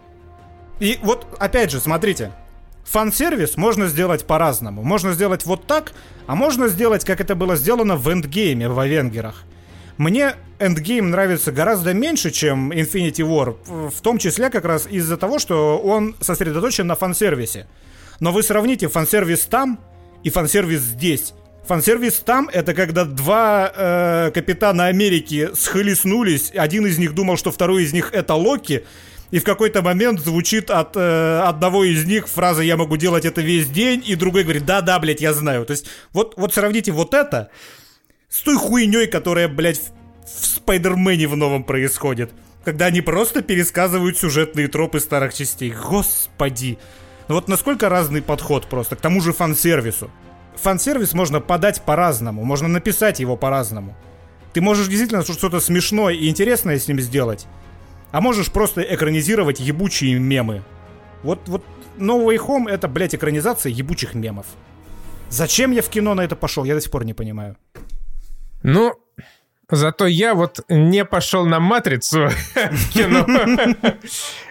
И 0.79 0.97
вот, 1.01 1.27
опять 1.39 1.71
же, 1.71 1.79
смотрите. 1.79 2.31
Фан-сервис 2.85 3.57
можно 3.57 3.87
сделать 3.87 4.25
по-разному. 4.25 4.81
Можно 4.83 5.11
сделать 5.11 5.45
вот 5.45 5.67
так, 5.67 5.91
а 6.25 6.35
можно 6.35 6.69
сделать, 6.69 7.03
как 7.03 7.19
это 7.19 7.35
было 7.35 7.57
сделано 7.57 7.97
в 7.97 8.07
Эндгейме 8.07 8.69
в 8.69 8.79
Авенгерах. 8.79 9.43
Мне 9.97 10.35
Endgame 10.59 11.03
нравится 11.03 11.51
гораздо 11.51 11.93
меньше, 11.93 12.31
чем 12.31 12.71
Infinity 12.71 13.23
War, 13.23 13.57
в 13.89 14.01
том 14.01 14.17
числе 14.19 14.49
как 14.49 14.65
раз 14.65 14.87
из-за 14.89 15.17
того, 15.17 15.39
что 15.39 15.79
он 15.79 16.15
сосредоточен 16.21 16.85
на 16.85 16.95
фан-сервисе. 16.95 17.67
Но 18.19 18.31
вы 18.31 18.43
сравните 18.43 18.87
фан-сервис 18.87 19.45
там 19.45 19.79
и 20.23 20.29
фан-сервис 20.29 20.81
здесь. 20.81 21.33
Фан-сервис 21.67 22.21
там 22.25 22.49
это 22.51 22.73
когда 22.73 23.05
два 23.05 23.71
э, 23.75 24.31
капитана 24.33 24.85
Америки 24.85 25.49
схлестнулись, 25.53 26.51
один 26.55 26.85
из 26.85 26.97
них 26.97 27.13
думал, 27.13 27.37
что 27.37 27.51
второй 27.51 27.83
из 27.83 27.91
них 27.91 28.11
это 28.13 28.35
Локи, 28.35 28.85
и 29.31 29.39
в 29.39 29.43
какой-то 29.43 29.81
момент 29.81 30.21
звучит 30.21 30.69
от 30.69 30.95
э, 30.95 31.41
одного 31.43 31.83
из 31.83 32.05
них 32.05 32.29
фраза 32.29 32.61
«я 32.61 32.77
могу 32.77 32.95
делать 32.95 33.25
это 33.25 33.41
весь 33.41 33.67
день», 33.67 34.01
и 34.05 34.15
другой 34.15 34.43
говорит 34.43 34.65
«да-да, 34.65 34.97
блядь, 34.99 35.21
я 35.21 35.33
знаю». 35.33 35.65
То 35.65 35.71
есть 35.71 35.87
вот, 36.13 36.35
вот 36.37 36.53
сравните 36.53 36.93
вот 36.93 37.13
это 37.13 37.49
с 38.29 38.41
той 38.41 38.57
хуйней, 38.57 39.07
которая, 39.07 39.47
блядь, 39.47 39.79
в, 39.79 39.91
в 40.25 40.45
Спайдермене 40.45 41.27
в 41.27 41.35
новом 41.35 41.63
происходит. 41.63 42.31
Когда 42.63 42.87
они 42.87 43.01
просто 43.01 43.41
пересказывают 43.41 44.17
сюжетные 44.17 44.67
тропы 44.67 44.99
старых 44.99 45.33
частей. 45.33 45.71
Господи. 45.71 46.77
Ну 47.27 47.35
вот 47.35 47.47
насколько 47.47 47.89
разный 47.89 48.21
подход 48.21 48.67
просто 48.67 48.95
к 48.95 49.01
тому 49.01 49.21
же 49.21 49.33
фан-сервису. 49.33 50.11
Фан-сервис 50.55 51.13
можно 51.13 51.39
подать 51.39 51.81
по-разному, 51.83 52.43
можно 52.43 52.67
написать 52.67 53.19
его 53.19 53.37
по-разному. 53.37 53.95
Ты 54.53 54.61
можешь 54.61 54.87
действительно 54.87 55.23
что-то 55.23 55.59
смешное 55.59 56.13
и 56.13 56.27
интересное 56.29 56.79
с 56.79 56.87
ним 56.87 56.99
сделать, 56.99 57.45
а 58.11 58.21
можешь 58.21 58.51
просто 58.51 58.81
экранизировать 58.81 59.59
ебучие 59.59 60.17
мемы. 60.17 60.63
Вот, 61.21 61.47
вот 61.47 61.63
No 61.97 62.25
Way 62.25 62.37
Home 62.47 62.69
это, 62.69 62.87
блядь, 62.87 63.13
экранизация 63.13 63.71
ебучих 63.71 64.15
мемов. 64.15 64.47
Зачем 65.29 65.71
я 65.71 65.81
в 65.81 65.89
кино 65.89 66.15
на 66.15 66.21
это 66.21 66.35
пошел, 66.35 66.63
я 66.63 66.73
до 66.73 66.81
сих 66.81 66.89
пор 66.89 67.05
не 67.05 67.13
понимаю. 67.13 67.55
Ну, 68.67 68.93
Зато 69.69 70.07
я 70.07 70.33
вот 70.33 70.61
не 70.69 71.03
пошел 71.03 71.45
на 71.45 71.59
«Матрицу» 71.59 72.29
кино. 72.93 73.25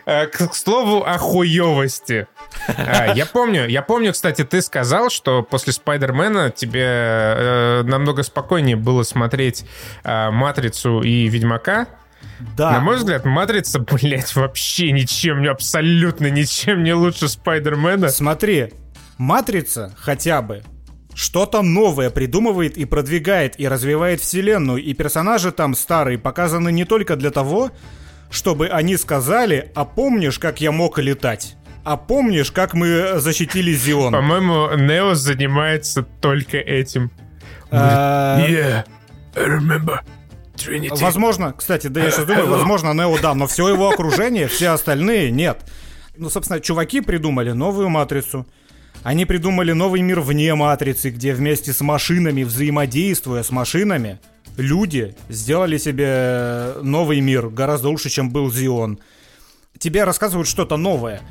Э, 0.09 0.27
к 0.27 0.55
слову 0.55 1.03
о 1.03 1.19
хуевости. 1.19 2.29
Э, 2.69 3.13
я 3.15 3.27
помню, 3.27 3.67
я 3.67 3.83
помню, 3.83 4.13
кстати, 4.13 4.45
ты 4.45 4.63
сказал, 4.63 5.11
что 5.11 5.43
после 5.43 5.73
Спайдермена 5.73 6.51
тебе 6.51 6.85
э, 6.85 7.83
намного 7.83 8.23
спокойнее 8.23 8.77
было 8.77 9.03
смотреть 9.03 9.65
«Матрицу» 10.05 11.03
и 11.03 11.27
«Ведьмака». 11.27 11.89
Да. 12.57 12.71
На 12.73 12.81
мой 12.81 12.97
взгляд, 12.97 13.25
Матрица, 13.25 13.81
блядь, 13.81 14.37
вообще 14.37 14.93
ничем, 14.93 15.49
абсолютно 15.49 16.31
ничем 16.31 16.85
не 16.85 16.93
лучше 16.95 17.29
Спайдермена. 17.29 18.11
Смотри, 18.11 18.75
Матрица 19.19 19.93
хотя 19.99 20.41
бы 20.41 20.63
что-то 21.17 21.63
новое 21.63 22.11
придумывает 22.11 22.77
и 22.77 22.85
продвигает 22.85 23.59
и 23.59 23.67
развивает 23.67 24.21
вселенную, 24.21 24.83
и 24.83 24.93
персонажи 24.93 25.51
там 25.51 25.75
старые 25.75 26.19
показаны 26.19 26.71
не 26.71 26.85
только 26.85 27.17
для 27.17 27.31
того, 27.31 27.71
чтобы 28.31 28.69
они 28.69 28.99
сказали, 28.99 29.73
а 29.75 29.87
помнишь, 29.87 30.39
как 30.39 30.61
я 30.61 30.73
мог 30.73 30.99
летать? 30.99 31.57
А 31.85 31.97
помнишь, 31.97 32.53
как 32.53 32.75
мы 32.75 33.19
защитили 33.19 33.73
Зион? 33.73 34.13
По-моему, 34.13 34.77
Нео 34.77 35.15
занимается 35.15 36.03
только 36.03 36.59
этим. 36.59 37.11
А, 37.71 38.39
yeah, 38.47 38.85
I 39.35 39.43
remember. 39.43 40.01
Trinity. 40.57 41.01
Возможно, 41.01 41.55
кстати, 41.57 41.87
да 41.87 42.03
я 42.03 42.11
сейчас 42.11 42.27
думаю, 42.27 42.49
возможно, 42.49 42.93
Нео 42.93 43.17
да, 43.23 43.35
но 43.35 43.47
все 43.47 43.69
его 43.69 43.89
окружение, 43.89 44.49
все 44.49 44.69
остальные 44.69 45.31
нет. 45.31 45.65
Ну, 46.19 46.29
собственно, 46.29 46.61
чуваки 46.61 47.01
придумали 47.01 47.53
новую 47.53 47.89
матрицу. 47.89 48.47
Они 49.07 49.25
придумали 49.25 49.71
новый 49.71 50.01
мир 50.01 50.19
вне 50.19 50.53
матрицы, 50.57 51.11
где 51.11 51.33
вместе 51.33 51.73
с 51.73 51.81
машинами, 51.81 52.43
взаимодействуя 52.43 53.45
с 53.45 53.51
машинами, 53.51 54.19
люди 54.57 55.15
сделали 55.29 55.79
себе 55.79 56.73
новый 56.83 57.21
мир, 57.21 57.47
гораздо 57.49 57.89
лучше, 57.89 58.11
чем 58.11 58.31
был 58.31 58.51
Зион. 58.51 58.99
Тебе 59.79 60.03
рассказывают 60.03 60.49
что-то 60.49 60.77
новое 60.77 61.23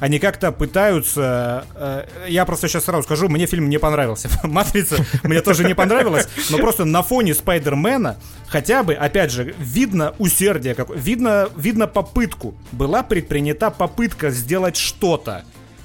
они 0.00 0.18
как-то 0.18 0.52
пытаются... 0.52 1.66
Э, 1.74 2.04
я 2.28 2.44
просто 2.44 2.68
сейчас 2.68 2.84
сразу 2.84 3.04
скажу, 3.04 3.28
мне 3.28 3.46
фильм 3.46 3.68
не 3.68 3.78
понравился. 3.78 4.28
«Матрица» 4.42 4.96
мне 5.22 5.40
тоже 5.40 5.64
не 5.64 5.74
понравилась, 5.74 6.28
но 6.50 6.58
просто 6.58 6.84
на 6.84 7.02
фоне 7.02 7.34
Спайдермена 7.34 8.16
хотя 8.46 8.82
бы, 8.82 8.94
опять 8.94 9.30
же, 9.30 9.54
видно 9.58 10.14
усердие, 10.18 10.74
как, 10.74 10.94
видно, 10.94 11.48
видно 11.56 11.86
попытку. 11.86 12.54
Была 12.72 13.02
предпринята 13.02 13.70
попытка 13.70 14.30
сделать 14.30 14.76
что-то. 14.76 15.44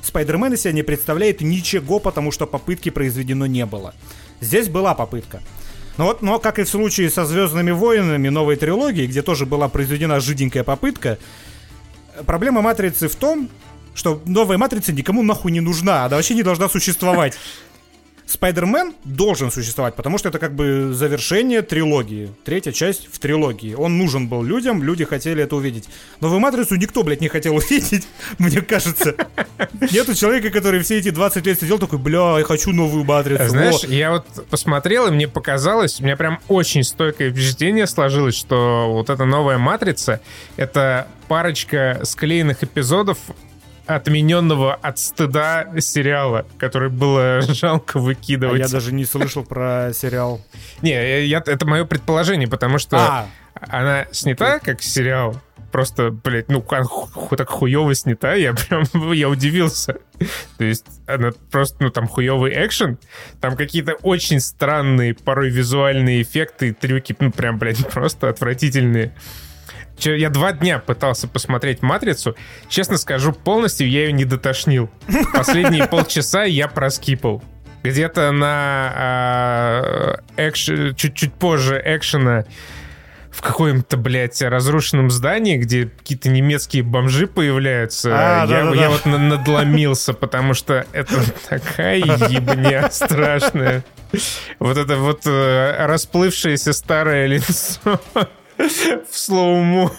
Спайдермен 0.09 0.53
из 0.53 0.61
себя 0.61 0.73
не 0.73 0.81
представляет 0.81 1.41
ничего, 1.41 1.99
потому 1.99 2.31
что 2.31 2.47
попытки 2.47 2.89
произведено 2.89 3.45
не 3.45 3.65
было. 3.67 3.93
Здесь 4.41 4.67
была 4.67 4.95
попытка. 4.95 5.41
Но 5.97 6.05
вот, 6.05 6.23
но 6.23 6.39
как 6.39 6.57
и 6.57 6.63
в 6.63 6.69
случае 6.69 7.11
со 7.11 7.25
Звездными 7.25 7.69
войнами 7.69 8.29
новой 8.29 8.55
трилогии, 8.55 9.05
где 9.05 9.21
тоже 9.21 9.45
была 9.45 9.69
произведена 9.69 10.19
жиденькая 10.19 10.63
попытка, 10.63 11.19
проблема 12.25 12.61
матрицы 12.61 13.07
в 13.07 13.15
том, 13.15 13.49
что 13.93 14.19
новая 14.25 14.57
матрица 14.57 14.93
никому 14.93 15.21
нахуй 15.21 15.51
не 15.51 15.59
нужна, 15.59 16.05
она 16.05 16.15
вообще 16.15 16.33
не 16.33 16.43
должна 16.43 16.69
существовать. 16.69 17.37
Спайдермен 18.29 18.93
должен 19.05 19.51
существовать, 19.51 19.95
потому 19.95 20.19
что 20.19 20.29
это 20.29 20.37
как 20.37 20.53
бы 20.53 20.93
завершение 20.93 21.63
трилогии. 21.63 22.29
Третья 22.45 22.71
часть 22.71 23.11
в 23.11 23.17
трилогии. 23.17 23.73
Он 23.73 23.97
нужен 23.97 24.27
был 24.27 24.43
людям, 24.43 24.83
люди 24.83 25.03
хотели 25.03 25.41
это 25.41 25.55
увидеть. 25.55 25.89
Новую 26.21 26.39
матрицу 26.39 26.75
никто, 26.75 27.01
блядь, 27.01 27.21
не 27.21 27.27
хотел 27.27 27.55
увидеть, 27.57 28.07
мне 28.37 28.61
кажется. 28.61 29.15
Нету 29.91 30.13
человека, 30.13 30.51
который 30.51 30.81
все 30.81 30.99
эти 30.99 31.09
20 31.09 31.43
лет 31.47 31.59
сидел 31.59 31.79
такой, 31.79 31.97
бля, 31.97 32.37
я 32.37 32.43
хочу 32.43 32.71
новую 32.71 33.03
матрицу. 33.03 33.47
Знаешь, 33.49 33.83
О. 33.83 33.87
я 33.87 34.11
вот 34.11 34.27
посмотрел, 34.51 35.07
и 35.07 35.11
мне 35.11 35.27
показалось, 35.27 35.99
у 35.99 36.03
меня 36.03 36.15
прям 36.15 36.39
очень 36.47 36.83
стойкое 36.83 37.31
впечатление 37.31 37.87
сложилось, 37.87 38.35
что 38.35 38.91
вот 38.91 39.09
эта 39.09 39.25
новая 39.25 39.57
матрица, 39.57 40.21
это 40.55 41.07
парочка 41.27 42.01
склеенных 42.03 42.63
эпизодов 42.63 43.17
отмененного 43.95 44.75
от 44.75 44.99
стыда 44.99 45.67
сериала, 45.79 46.45
который 46.57 46.89
было 46.89 47.41
жалко 47.47 47.99
выкидывать. 47.99 48.61
А 48.61 48.63
я 48.65 48.69
даже 48.69 48.93
не 48.93 49.05
слышал 49.05 49.43
про 49.43 49.91
сериал. 49.93 50.41
Не, 50.81 51.25
я, 51.25 51.41
это 51.45 51.65
мое 51.65 51.85
предположение, 51.85 52.47
потому 52.47 52.77
что 52.77 52.97
а. 52.97 53.27
она 53.55 54.05
снята 54.11 54.59
как 54.59 54.83
сериал, 54.83 55.41
просто, 55.71 56.11
блядь, 56.11 56.49
ну, 56.49 56.63
так 57.35 57.49
хуево 57.49 57.95
снята, 57.95 58.35
я 58.35 58.53
прям, 58.53 58.83
я 59.11 59.27
удивился. 59.27 59.97
То 60.57 60.63
есть 60.63 60.85
она 61.07 61.31
просто, 61.51 61.83
ну, 61.83 61.89
там 61.89 62.07
хуевый 62.07 62.53
экшен, 62.65 62.99
там 63.41 63.55
какие-то 63.55 63.93
очень 64.03 64.39
странные 64.39 65.15
порой 65.15 65.49
визуальные 65.49 66.21
эффекты, 66.21 66.73
трюки, 66.73 67.15
ну, 67.19 67.31
прям, 67.31 67.57
блядь, 67.57 67.87
просто 67.91 68.29
отвратительные. 68.29 69.15
Я 70.05 70.29
два 70.29 70.51
дня 70.53 70.79
пытался 70.79 71.27
посмотреть 71.27 71.81
«Матрицу». 71.81 72.35
Честно 72.67 72.97
скажу, 72.97 73.33
полностью 73.33 73.89
я 73.89 74.05
ее 74.05 74.11
не 74.11 74.25
дотошнил. 74.25 74.89
Последние 75.33 75.87
полчаса 75.87 76.43
я 76.43 76.67
проскипал. 76.67 77.43
Где-то 77.83 78.31
на 78.31 80.21
э, 80.37 80.49
экш... 80.49 80.65
чуть-чуть 80.95 81.33
позже 81.33 81.81
экшена 81.83 82.45
в 83.31 83.41
каком-то, 83.41 83.95
блядь, 83.95 84.41
разрушенном 84.41 85.09
здании, 85.09 85.57
где 85.57 85.85
какие-то 85.85 86.29
немецкие 86.29 86.83
бомжи 86.83 87.25
появляются, 87.27 88.09
а, 88.11 88.45
я, 88.45 88.47
да, 88.47 88.69
да, 88.71 88.75
я 88.75 88.81
да. 88.81 88.89
вот 88.89 89.05
надломился, 89.05 90.13
потому 90.13 90.53
что 90.53 90.85
это 90.91 91.23
такая 91.47 91.97
ебня 91.97 92.89
страшная. 92.91 93.85
Вот 94.57 94.77
это 94.77 94.97
вот 94.97 95.21
э, 95.25 95.85
расплывшееся 95.85 96.73
старое 96.73 97.27
лицо 97.27 98.01
в 98.59 99.17
слоуму 99.17 99.91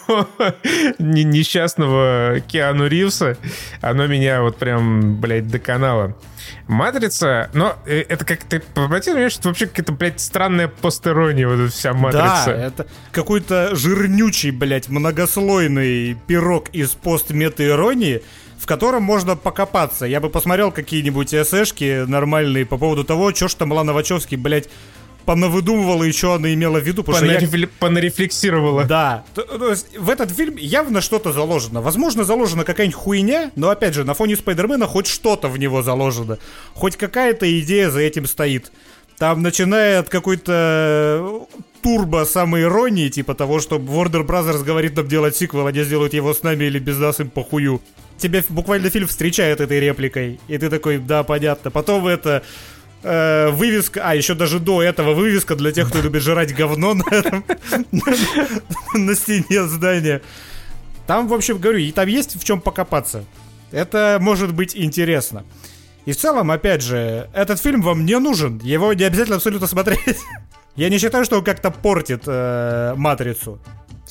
несчастного 0.99 2.41
Киану 2.47 2.87
Ривса, 2.87 3.37
оно 3.81 4.07
меня 4.07 4.43
вот 4.43 4.59
прям, 4.59 5.17
блядь, 5.21 5.49
доконало. 5.49 6.17
Матрица, 6.67 7.51
но 7.53 7.77
э, 7.87 8.05
это 8.09 8.25
как 8.25 8.45
ты 8.45 8.63
обратил 8.75 9.13
внимание, 9.13 9.31
что 9.31 9.49
вообще 9.49 9.67
какая-то, 9.67 9.93
блядь, 9.93 10.21
странная 10.21 10.69
постерония 10.69 11.49
вот 11.49 11.59
эта 11.59 11.73
вся 11.73 11.93
матрица. 11.93 12.47
Да, 12.47 12.53
это 12.53 12.87
какой-то 13.13 13.75
жирнючий, 13.75 14.51
блядь, 14.51 14.89
многослойный 14.89 16.17
пирог 16.27 16.69
из 16.71 16.91
постметаиронии, 16.91 18.23
в 18.59 18.67
котором 18.67 19.03
можно 19.03 19.37
покопаться. 19.37 20.07
Я 20.07 20.21
бы 20.21 20.29
посмотрел 20.29 20.71
какие-нибудь 20.71 21.35
эсэшки 21.35 22.05
нормальные 22.07 22.67
по 22.67 22.79
поводу 22.79 23.05
того, 23.05 23.35
что 23.35 23.49
ж 23.49 23.55
там 23.55 23.73
Лана 23.73 23.93
Вачовски, 23.93 24.35
блядь, 24.35 24.69
понавыдумывала 25.31 26.03
и 26.03 26.11
что 26.11 26.33
она 26.33 26.53
имела 26.53 26.81
в 26.81 26.83
виду. 26.83 27.05
Понарефли... 27.05 27.61
Я... 27.61 27.69
Понарефлексировала. 27.79 28.83
Да. 28.83 29.25
То, 29.33 29.43
то 29.43 29.71
есть 29.71 29.97
в 29.97 30.11
этот 30.11 30.33
фильм 30.33 30.57
явно 30.57 31.01
что-то 31.01 31.33
заложено. 31.33 31.81
Возможно, 31.81 32.25
заложена 32.25 32.65
какая-нибудь 32.65 32.97
хуйня, 32.97 33.53
но 33.55 33.71
опять 33.71 33.95
же, 33.95 34.03
на 34.03 34.15
фоне 34.15 34.35
Спайдермена 34.35 34.89
хоть 34.89 35.07
что-то 35.07 35.47
в 35.47 35.57
него 35.57 35.83
заложено. 35.83 36.39
Хоть 36.75 36.97
какая-то 36.97 37.47
идея 37.61 37.91
за 37.91 38.01
этим 38.01 38.27
стоит. 38.27 38.73
Там, 39.19 39.41
начиная 39.41 40.01
от 40.01 40.09
какой-то 40.09 41.47
турбо 41.81 42.25
самой 42.25 42.63
иронии, 42.63 43.09
типа 43.09 43.37
того, 43.37 43.61
что 43.61 43.77
Warner 43.77 44.27
Brothers 44.27 44.65
говорит 44.65 44.97
нам 44.97 45.07
делать 45.07 45.37
сиквел, 45.37 45.69
они 45.69 45.85
сделают 45.85 46.13
его 46.13 46.35
с 46.35 46.43
нами 46.43 46.65
или 46.65 46.81
без 46.81 46.99
нас 46.99 47.21
им 47.21 47.31
похую. 47.31 47.81
Тебя 48.19 48.43
буквально 48.49 48.91
фильм 48.91 49.07
встречает 49.07 49.61
этой 49.61 49.79
репликой, 49.79 50.41
и 50.49 50.59
ты 50.59 50.69
такой, 50.69 50.99
да, 50.99 51.23
понятно. 51.23 51.71
Потом 51.71 52.09
это 52.09 52.43
э, 53.03 53.51
вывеска, 53.51 54.03
а 54.05 54.15
еще 54.15 54.35
даже 54.35 54.59
до 54.59 54.83
этого 54.83 55.15
вывеска 55.15 55.57
для 55.57 55.73
тех, 55.73 55.89
кто 55.89 56.01
любит 56.01 56.23
жрать 56.23 56.55
говно 56.55 56.95
на, 56.95 57.05
этом, 57.15 57.45
на 58.95 59.15
стене 59.15 59.65
здания. 59.67 60.23
Там, 61.07 61.29
в 61.29 61.35
общем, 61.35 61.59
говорю, 61.59 61.79
и 61.79 61.91
там 61.93 62.09
есть 62.09 62.41
в 62.41 62.45
чем 62.45 62.61
покопаться. 62.61 63.25
Это 63.73 64.19
может 64.21 64.55
быть 64.55 64.77
интересно. 64.77 65.45
И 66.07 66.13
в 66.13 66.17
целом, 66.17 66.51
опять 66.51 66.83
же, 66.83 67.29
этот 67.35 67.61
фильм 67.61 67.83
вам 67.83 68.05
не 68.05 68.19
нужен. 68.19 68.59
Его 68.63 68.93
не 68.93 69.05
обязательно 69.05 69.37
абсолютно 69.37 69.67
смотреть. 69.67 70.19
Я 70.77 70.89
не 70.89 70.99
считаю, 70.99 71.25
что 71.25 71.39
он 71.39 71.45
как-то 71.45 71.71
портит 71.71 72.23
э, 72.27 72.95
матрицу 72.97 73.61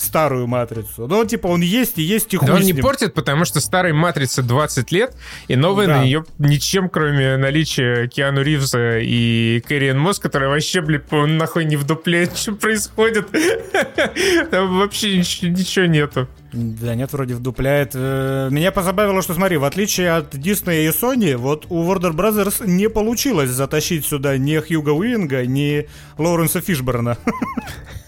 старую 0.01 0.47
матрицу. 0.47 1.07
Ну, 1.07 1.25
типа, 1.25 1.47
он 1.47 1.61
есть 1.61 1.97
и 1.97 2.01
есть 2.01 2.33
и 2.33 2.37
хуй 2.37 2.47
Да 2.47 2.55
он 2.55 2.61
не 2.61 2.73
портит, 2.73 3.13
потому 3.13 3.45
что 3.45 3.59
старой 3.59 3.93
матрице 3.93 4.41
20 4.41 4.91
лет, 4.91 5.15
и 5.47 5.55
новая 5.55 5.87
да. 5.87 5.97
на 5.97 6.03
нее 6.03 6.25
ничем, 6.37 6.89
кроме 6.89 7.37
наличия 7.37 8.07
Киану 8.07 8.41
Ривза 8.41 8.99
и 8.99 9.61
Кэрриен 9.67 9.99
Мосс, 9.99 10.19
которая 10.19 10.49
вообще, 10.49 10.81
блядь, 10.81 11.11
нахуй 11.11 11.65
не 11.65 11.75
в 11.75 11.85
дупле, 11.85 12.29
что 12.35 12.53
происходит. 12.53 13.27
Там 14.51 14.79
вообще 14.79 15.17
ничего, 15.17 15.85
нету. 15.85 16.27
Да 16.51 16.95
нет, 16.95 17.13
вроде 17.13 17.35
вдупляет. 17.35 17.91
Э, 17.93 18.49
меня 18.51 18.71
позабавило, 18.71 19.21
что, 19.21 19.33
смотри, 19.33 19.57
в 19.57 19.63
отличие 19.63 20.11
от 20.11 20.33
Disney 20.33 20.85
и 20.85 20.89
Sony, 20.89 21.37
вот 21.37 21.67
у 21.69 21.83
Warner 21.83 22.11
Brothers 22.11 22.65
не 22.65 22.89
получилось 22.89 23.51
затащить 23.51 24.05
сюда 24.05 24.37
ни 24.37 24.57
Хьюга 24.57 24.89
Уинга, 24.89 25.45
ни 25.45 25.87
Лоуренса 26.17 26.61
Фишборна. 26.61 27.17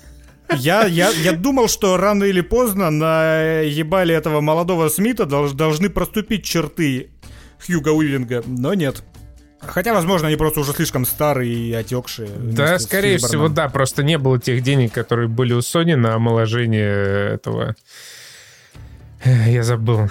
Я, 0.58 0.86
я, 0.86 1.10
я 1.10 1.34
думал, 1.34 1.68
что 1.68 1.98
рано 1.98 2.24
или 2.24 2.42
поздно 2.42 2.90
на 2.90 3.62
ебали 3.62 4.14
этого 4.14 4.42
молодого 4.42 4.90
Смита 4.90 5.26
долж, 5.26 5.52
должны 5.52 5.90
проступить 5.90 6.44
черты 6.44 7.12
Хьюга 7.66 7.90
Уивинга, 7.90 8.44
но 8.46 8.74
нет. 8.74 9.04
Хотя, 9.60 9.94
возможно, 9.94 10.28
они 10.28 10.38
просто 10.38 10.60
уже 10.60 10.74
слишком 10.74 11.06
старые 11.06 11.54
и 11.54 11.74
отекшие. 11.74 12.30
Да, 12.30 12.80
скорее 12.80 13.18
всего, 13.18 13.48
да. 13.48 13.70
Просто 13.70 14.04
не 14.04 14.18
было 14.18 14.40
тех 14.40 14.64
денег, 14.64 14.92
которые 14.92 15.28
были 15.28 15.54
у 15.54 15.60
Sony 15.60 15.96
на 15.96 16.16
омоложение 16.16 17.36
этого... 17.36 17.76
Я 19.24 19.62
забыл. 19.62 20.10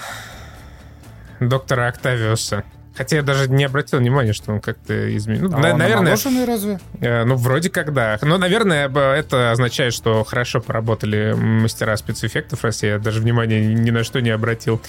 Доктора 1.41 1.88
Октавиуса. 1.88 2.62
Хотя 3.01 3.16
я 3.16 3.22
даже 3.22 3.48
не 3.48 3.64
обратил 3.64 3.98
внимания, 3.98 4.34
что 4.34 4.53
он 4.53 4.61
как-то 4.61 5.16
изменил. 5.16 5.48
Ну, 5.48 5.57
а 5.57 5.61
на, 5.61 5.72
он 5.72 5.78
наверное, 5.78 6.18
разве? 6.46 6.78
Э, 7.01 7.24
ну, 7.24 7.34
вроде 7.34 7.70
как 7.70 7.94
да. 7.94 8.18
Но, 8.20 8.36
наверное, 8.36 8.90
это 8.90 9.53
означает, 9.53 9.94
что 9.94 10.22
хорошо 10.22 10.61
поработали 10.61 11.32
мастера 11.34 11.96
спецэффектов, 11.96 12.62
раз 12.62 12.82
я 12.82 12.98
даже 12.98 13.22
внимания 13.22 13.64
ни 13.64 13.90
на 13.90 14.05
что 14.05 14.20
не 14.20 14.28
обратил. 14.28 14.82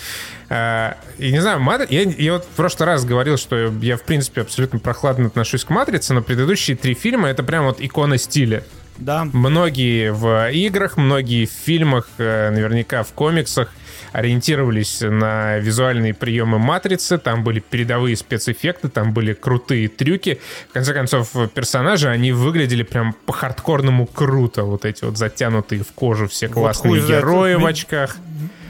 Э, 0.50 0.96
и 1.20 1.32
не 1.32 1.40
знаю, 1.40 1.62
мат... 1.62 1.90
я, 1.90 2.02
я 2.02 2.34
вот 2.34 2.44
в 2.44 2.50
прошлый 2.50 2.88
раз 2.88 3.06
говорил, 3.06 3.38
что 3.38 3.72
я, 3.82 3.96
в 3.96 4.04
принципе, 4.04 4.42
абсолютно 4.42 4.80
прохладно 4.80 5.28
отношусь 5.28 5.64
к 5.64 5.70
«Матрице», 5.70 6.14
но 6.14 6.22
предыдущие 6.22 6.76
три 6.76 6.96
фильма— 6.96 7.30
это 7.30 7.44
прям 7.44 7.64
вот 7.64 7.80
икона 7.80 8.18
стиля. 8.18 8.66
Да. 9.02 9.28
Многие 9.34 10.12
в 10.12 10.50
играх, 10.52 10.98
многие 10.98 11.46
в 11.46 11.52
фильмах, 11.52 12.08
э, 12.18 12.52
наверняка 12.52 13.04
в 13.04 13.12
комиксах 13.14 13.74
ориентировались 14.12 15.02
на 15.02 15.58
визуальные 15.58 16.14
приемы 16.14 16.60
матрицы, 16.60 17.18
там 17.18 17.44
были 17.44 17.60
передовые 17.60 18.16
спецэффекты, 18.16 18.90
там 18.90 19.14
были 19.14 19.34
крутые 19.34 19.88
трюки. 19.88 20.40
В 20.70 20.74
конце 20.74 20.94
концов, 20.94 21.30
персонажи, 21.54 22.10
они 22.10 22.32
выглядели 22.32 22.84
прям 22.84 23.14
по-хардкорному 23.26 24.06
круто, 24.06 24.64
вот 24.64 24.86
эти 24.86 25.04
вот 25.04 25.18
затянутые 25.18 25.84
в 25.84 25.92
кожу 25.94 26.28
все 26.28 26.48
классные 26.48 27.02
вот 27.02 27.10
герои 27.10 27.56
в 27.56 27.66
очках. 27.66 28.18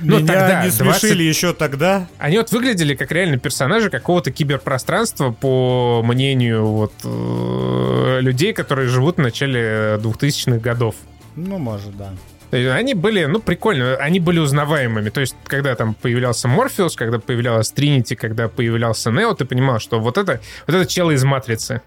Ну, 0.02 0.18
Меня 0.18 0.28
тогда, 0.28 0.66
не 0.66 0.72
смешили 0.72 1.14
20... 1.14 1.18
еще 1.20 1.54
тогда. 1.54 2.08
Они 2.18 2.38
вот 2.38 2.52
выглядели 2.52 2.96
как 2.96 3.12
реально 3.12 3.38
персонажи 3.38 3.90
какого-то 3.90 4.32
киберпространства, 4.32 5.32
по 5.32 6.02
мнению 6.04 6.66
вот 6.66 6.94
э, 7.04 8.20
людей, 8.22 8.54
которые 8.54 8.88
живут 8.88 9.18
в 9.18 9.20
начале 9.20 9.98
2000-х 10.02 10.58
годов. 10.58 10.96
Ну, 11.36 11.58
может, 11.58 11.96
да. 11.98 12.12
Они 12.52 12.94
были, 12.94 13.26
ну, 13.26 13.40
прикольно, 13.40 13.96
они 13.96 14.20
были 14.20 14.40
узнаваемыми. 14.40 15.10
То 15.10 15.22
есть, 15.22 15.36
когда 15.46 15.74
там 15.76 15.94
появлялся 15.94 16.50
Морфеус, 16.50 16.96
когда 16.96 17.20
появлялась 17.20 17.72
Тринити, 17.72 18.16
когда 18.16 18.50
появлялся 18.50 19.10
Нео, 19.10 19.34
ты 19.34 19.46
понимал, 19.46 19.80
что 19.80 20.02
вот 20.02 20.18
это, 20.18 20.42
вот 20.68 20.76
это 20.76 20.86
челы 20.86 21.14
из 21.14 21.24
Матрицы 21.24 21.82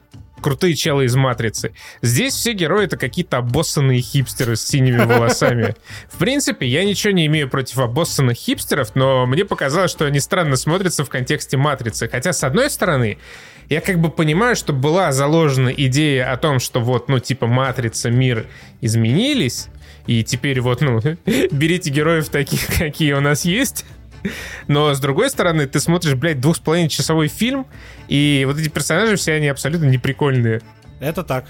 крутые 0.45 0.75
челы 0.75 1.07
из 1.07 1.17
«Матрицы». 1.17 1.73
Здесь 2.03 2.35
все 2.35 2.53
герои— 2.53 2.85
это 2.87 2.99
какие-то 2.99 3.39
обоссанные 3.39 4.03
хипстеры 4.03 4.57
с 4.57 4.67
синими 4.67 5.03
волосами. 5.03 5.75
В 6.13 6.19
принципе, 6.19 6.67
я 6.67 6.85
ничего 6.85 7.15
не 7.15 7.25
имею 7.25 7.49
против 7.49 7.79
обоссанных 7.79 8.37
хипстеров, 8.37 8.95
но 8.95 9.25
мне 9.25 9.47
показалось, 9.47 9.91
что 9.91 10.05
они 10.05 10.21
странно 10.21 10.57
смотрятся 10.57 11.03
в 11.03 11.09
контексте 11.09 11.57
«Матрицы». 11.57 12.09
Хотя, 12.09 12.35
с 12.35 12.45
одной 12.45 12.69
стороны, 12.69 13.17
я 13.71 13.81
как 13.81 13.99
бы 13.99 14.11
понимаю, 14.11 14.55
что 14.55 14.75
была 14.75 15.13
заложена 15.13 15.71
идея 15.71 16.31
о 16.31 16.37
том, 16.37 16.61
что 16.61 16.81
вот, 16.81 17.09
ну, 17.09 17.21
типа, 17.21 17.47
«Матрица», 17.47 18.11
«Мир» 18.11 18.47
изменились, 18.83 19.69
и 20.07 20.23
теперь 20.23 20.61
вот, 20.61 20.83
ну, 20.83 21.01
берите 21.53 21.89
героев 21.89 22.29
таких, 22.29 22.67
какие 22.79 23.15
у 23.15 23.23
нас 23.23 23.47
есть. 23.47 23.87
Но, 24.69 24.95
с 24.95 25.01
другой 25.01 25.31
стороны, 25.31 25.67
ты 25.67 25.81
смотришь, 25.81 26.15
блядь, 26.15 26.41
двух 26.41 26.57
с 26.57 26.61
половиной 26.61 26.89
часовой 26.89 27.29
фильм, 27.29 27.67
и 28.09 28.45
вот 28.47 28.59
эти 28.59 28.69
персонажи 28.69 29.17
все, 29.17 29.35
они 29.35 29.49
абсолютно 29.49 29.87
неприкольные. 29.87 30.63
Это 31.01 31.23
так. 31.23 31.47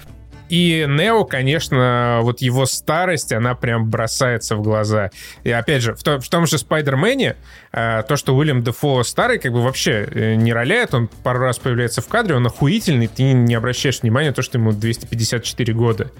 И 0.49 0.85
Нео, 0.87 1.25
конечно, 1.25 2.19
вот 2.21 2.41
его 2.41 2.65
старость, 2.65 3.33
она 3.33 3.55
прям 3.55 3.89
бросается 3.89 4.55
в 4.55 4.61
глаза. 4.61 5.09
И 5.43 5.51
опять 5.51 5.81
же, 5.81 5.95
в, 5.95 6.03
то, 6.03 6.19
в 6.19 6.29
том 6.29 6.45
же 6.45 6.57
Спайдермене, 6.57 7.35
э, 7.71 8.03
то, 8.07 8.15
что 8.15 8.35
Уильям 8.35 8.63
Дефо 8.63 9.03
старый, 9.03 9.39
как 9.39 9.51
бы 9.53 9.63
вообще 9.63 10.07
э, 10.11 10.35
не 10.35 10.53
роляет, 10.53 10.93
он 10.93 11.07
пару 11.23 11.39
раз 11.39 11.57
появляется 11.57 12.01
в 12.01 12.07
кадре, 12.07 12.35
он 12.35 12.45
охуительный, 12.45 13.07
ты 13.07 13.23
не 13.33 13.55
обращаешь 13.55 14.01
внимания 14.01 14.29
на 14.29 14.35
то, 14.35 14.43
что 14.43 14.59
ему 14.59 14.71
254 14.71 15.73
года. 15.73 16.11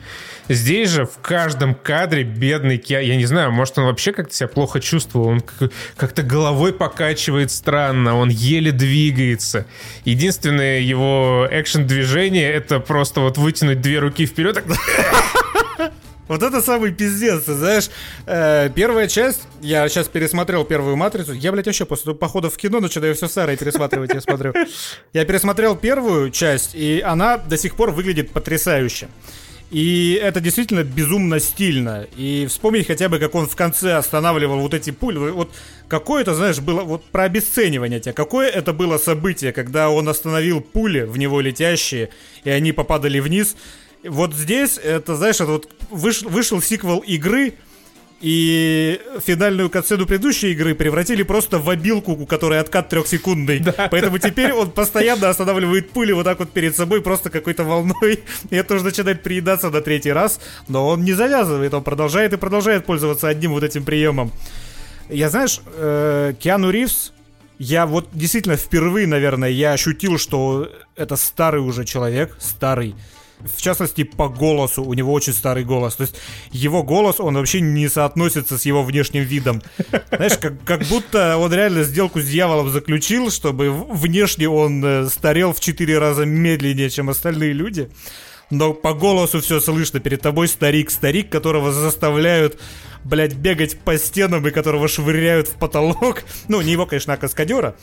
Здесь 0.50 0.90
же 0.90 1.06
в 1.06 1.18
каждом 1.22 1.74
кадре 1.74 2.24
бедный 2.24 2.78
Киа, 2.78 3.00
я 3.00 3.16
не 3.16 3.26
знаю, 3.26 3.52
может, 3.52 3.78
он 3.78 3.86
вообще 3.86 4.12
как-то 4.12 4.34
себя 4.34 4.48
плохо 4.48 4.80
чувствовал, 4.80 5.28
он 5.28 5.44
как-то 5.98 6.22
головой 6.24 6.74
покачивает 6.74 7.52
странно, 7.52 8.16
он 8.16 8.30
еле 8.30 8.72
двигается. 8.72 9.66
Единственное 10.04 10.80
его 10.80 11.48
экшен-движение— 11.50 12.52
это 12.54 12.80
просто 12.80 13.22
вот 13.22 13.38
вытянуть 13.38 13.82
две 13.82 14.00
руки 14.00 14.26
вперед, 14.26 14.64
Вот 16.28 16.42
это 16.42 16.62
самый 16.62 16.92
пиздец, 16.92 17.44
ты 17.44 17.54
знаешь. 17.54 17.90
Э, 18.26 18.70
первая 18.74 19.08
часть, 19.08 19.42
я 19.62 19.88
сейчас 19.88 20.08
пересмотрел 20.08 20.66
первую 20.66 20.96
матрицу. 20.96 21.34
Я, 21.34 21.52
блядь, 21.52 21.68
вообще 21.68 21.86
после 21.86 22.16
похода 22.16 22.50
в 22.50 22.58
кино 22.58 22.80
начинаю 22.80 23.14
все 23.14 23.28
старое 23.28 23.58
пересматривать, 23.58 24.12
я 24.14 24.22
смотрю. 24.22 24.54
Я 25.14 25.24
пересмотрел 25.26 25.76
первую 25.76 26.32
часть, 26.32 26.74
и 26.74 27.00
она 27.00 27.38
до 27.38 27.58
сих 27.58 27.76
пор 27.76 27.92
выглядит 27.92 28.32
потрясающе. 28.32 29.08
И 29.72 30.20
это 30.22 30.40
действительно 30.42 30.84
безумно 30.84 31.40
стильно. 31.40 32.08
И 32.16 32.46
вспомнить 32.48 32.88
хотя 32.88 33.10
бы, 33.10 33.20
как 33.20 33.34
он 33.36 33.48
в 33.48 33.56
конце 33.56 33.94
останавливал 33.94 34.60
вот 34.60 34.74
эти 34.74 34.92
пули. 34.92 35.18
Вот 35.18 35.52
какое 35.88 36.22
это, 36.22 36.36
знаешь, 36.36 36.60
было 36.60 36.82
вот 36.82 37.04
про 37.06 37.24
обесценивание 37.24 38.00
тебя. 38.00 38.14
Какое 38.14 38.48
это 38.50 38.74
было 38.74 38.98
событие, 38.98 39.52
когда 39.52 39.90
он 39.90 40.08
остановил 40.08 40.62
пули 40.62 41.02
в 41.02 41.18
него 41.18 41.42
летящие, 41.42 42.10
и 42.44 42.50
они 42.50 42.72
попадали 42.72 43.20
вниз. 43.20 43.56
Вот 44.04 44.36
здесь, 44.36 44.78
это, 44.78 45.16
знаешь, 45.16 45.38
это 45.38 45.48
вот 45.48 45.70
выш, 45.90 46.22
вышел 46.22 46.62
сиквел 46.62 47.00
игры, 47.00 47.56
и 48.26 49.00
финальную 49.24 49.70
катсцену 49.70 50.08
предыдущей 50.08 50.54
игры 50.54 50.74
превратили 50.74 51.22
просто 51.22 51.60
в 51.60 51.70
обилку, 51.70 52.14
у 52.14 52.26
которой 52.26 52.60
откат 52.60 52.90
трехсекундный. 52.90 53.60
Да, 53.60 53.88
Поэтому 53.92 54.18
да. 54.18 54.30
теперь 54.30 54.52
он 54.52 54.72
постоянно 54.72 55.30
останавливает 55.30 55.92
пули 55.92 56.12
вот 56.12 56.24
так 56.24 56.40
вот 56.40 56.50
перед 56.50 56.76
собой, 56.76 57.04
просто 57.04 57.30
какой-то 57.30 57.64
волной. 57.64 58.24
И 58.50 58.56
это 58.56 58.74
уже 58.74 58.84
начинает 58.84 59.22
приедаться 59.22 59.70
на 59.70 59.80
третий 59.82 60.12
раз. 60.12 60.40
Но 60.68 60.88
он 60.88 61.04
не 61.04 61.14
завязывает, 61.14 61.72
он 61.76 61.84
продолжает 61.84 62.34
и 62.34 62.38
продолжает 62.38 62.88
пользоваться 62.88 63.28
одним 63.28 63.52
вот 63.52 63.64
этим 63.64 63.84
приемом. 63.84 64.32
Я, 65.08 65.30
знаешь, 65.30 65.62
э, 65.76 66.34
Киану 66.40 66.72
Ривз, 66.72 67.14
я 67.60 67.86
вот 67.86 68.10
действительно 68.12 68.56
впервые, 68.56 69.06
наверное, 69.06 69.50
я 69.50 69.74
ощутил, 69.74 70.18
что 70.18 70.72
это 70.96 71.16
старый 71.16 71.62
уже 71.62 71.86
человек, 71.86 72.36
старый 72.40 72.96
в 73.40 73.62
частности, 73.62 74.04
по 74.04 74.30
голосу. 74.30 74.84
У 74.84 74.94
него 74.94 75.14
очень 75.14 75.34
старый 75.34 75.64
голос. 75.64 75.96
То 75.96 76.02
есть 76.02 76.16
его 76.52 76.84
голос, 76.84 77.20
он 77.20 77.36
вообще 77.36 77.62
не 77.62 77.88
соотносится 77.88 78.58
с 78.58 78.66
его 78.66 78.84
внешним 78.84 79.24
видом. 79.24 79.62
Знаешь, 80.12 80.38
как, 80.38 80.64
как 80.64 80.84
будто 80.86 81.38
он 81.38 81.54
реально 81.54 81.84
сделку 81.84 82.22
с 82.22 82.26
дьяволом 82.26 82.70
заключил, 82.70 83.30
чтобы 83.32 83.72
внешне 83.72 84.50
он 84.50 84.84
э, 84.84 85.10
старел 85.10 85.54
в 85.54 85.60
четыре 85.60 86.00
раза 86.00 86.26
медленнее, 86.26 86.90
чем 86.90 87.10
остальные 87.10 87.54
люди. 87.54 87.90
Но 88.50 88.74
по 88.74 88.94
голосу 88.94 89.42
все 89.42 89.60
слышно. 89.60 90.00
Перед 90.00 90.22
тобой 90.22 90.48
старик, 90.48 90.92
старик, 90.92 91.30
которого 91.30 91.72
заставляют 91.72 92.60
блядь, 93.06 93.36
бегать 93.36 93.80
по 93.80 93.98
стенам 93.98 94.46
и 94.48 94.52
которого 94.52 94.88
швыряют 94.88 95.48
в 95.48 95.54
потолок. 95.54 96.24
Ну, 96.48 96.62
не 96.62 96.72
его, 96.72 96.86
конечно, 96.86 97.14
а 97.14 97.18
каскадера, 97.18 97.76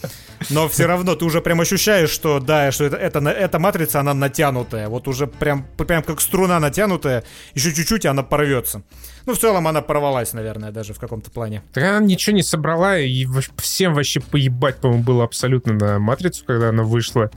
но 0.51 0.69
все 0.69 0.87
равно 0.87 1.15
ты 1.15 1.25
уже 1.25 1.41
прям 1.41 1.61
ощущаешь, 1.61 2.11
что 2.11 2.39
да, 2.39 2.71
что 2.71 2.85
это, 2.85 2.97
это, 2.97 3.19
эта 3.21 3.59
матрица, 3.59 4.01
она 4.01 4.15
натянутая. 4.15 4.89
Вот 4.89 5.09
уже 5.09 5.27
прям, 5.27 5.67
прям 5.77 6.03
как 6.03 6.21
струна 6.21 6.61
натянутая, 6.61 7.25
еще 7.55 7.73
чуть-чуть, 7.73 8.05
и 8.05 8.09
она 8.09 8.23
порвется. 8.23 8.83
Ну, 9.27 9.35
в 9.35 9.39
целом 9.39 9.69
она 9.69 9.83
порвалась, 9.83 10.33
наверное, 10.33 10.71
даже 10.71 10.95
в 10.95 10.99
каком-то 10.99 11.31
плане. 11.31 11.63
Так 11.73 11.85
она 11.85 12.01
ничего 12.01 12.35
не 12.35 12.43
собрала, 12.43 12.99
и 12.99 13.27
всем 13.57 13.95
вообще 13.95 14.21
поебать, 14.21 14.77
по-моему, 14.77 15.05
было 15.05 15.25
абсолютно 15.25 15.75
на 15.75 15.99
Матрицу, 15.99 16.45
когда 16.45 16.71
она 16.71 16.83
вышла. 16.83 17.31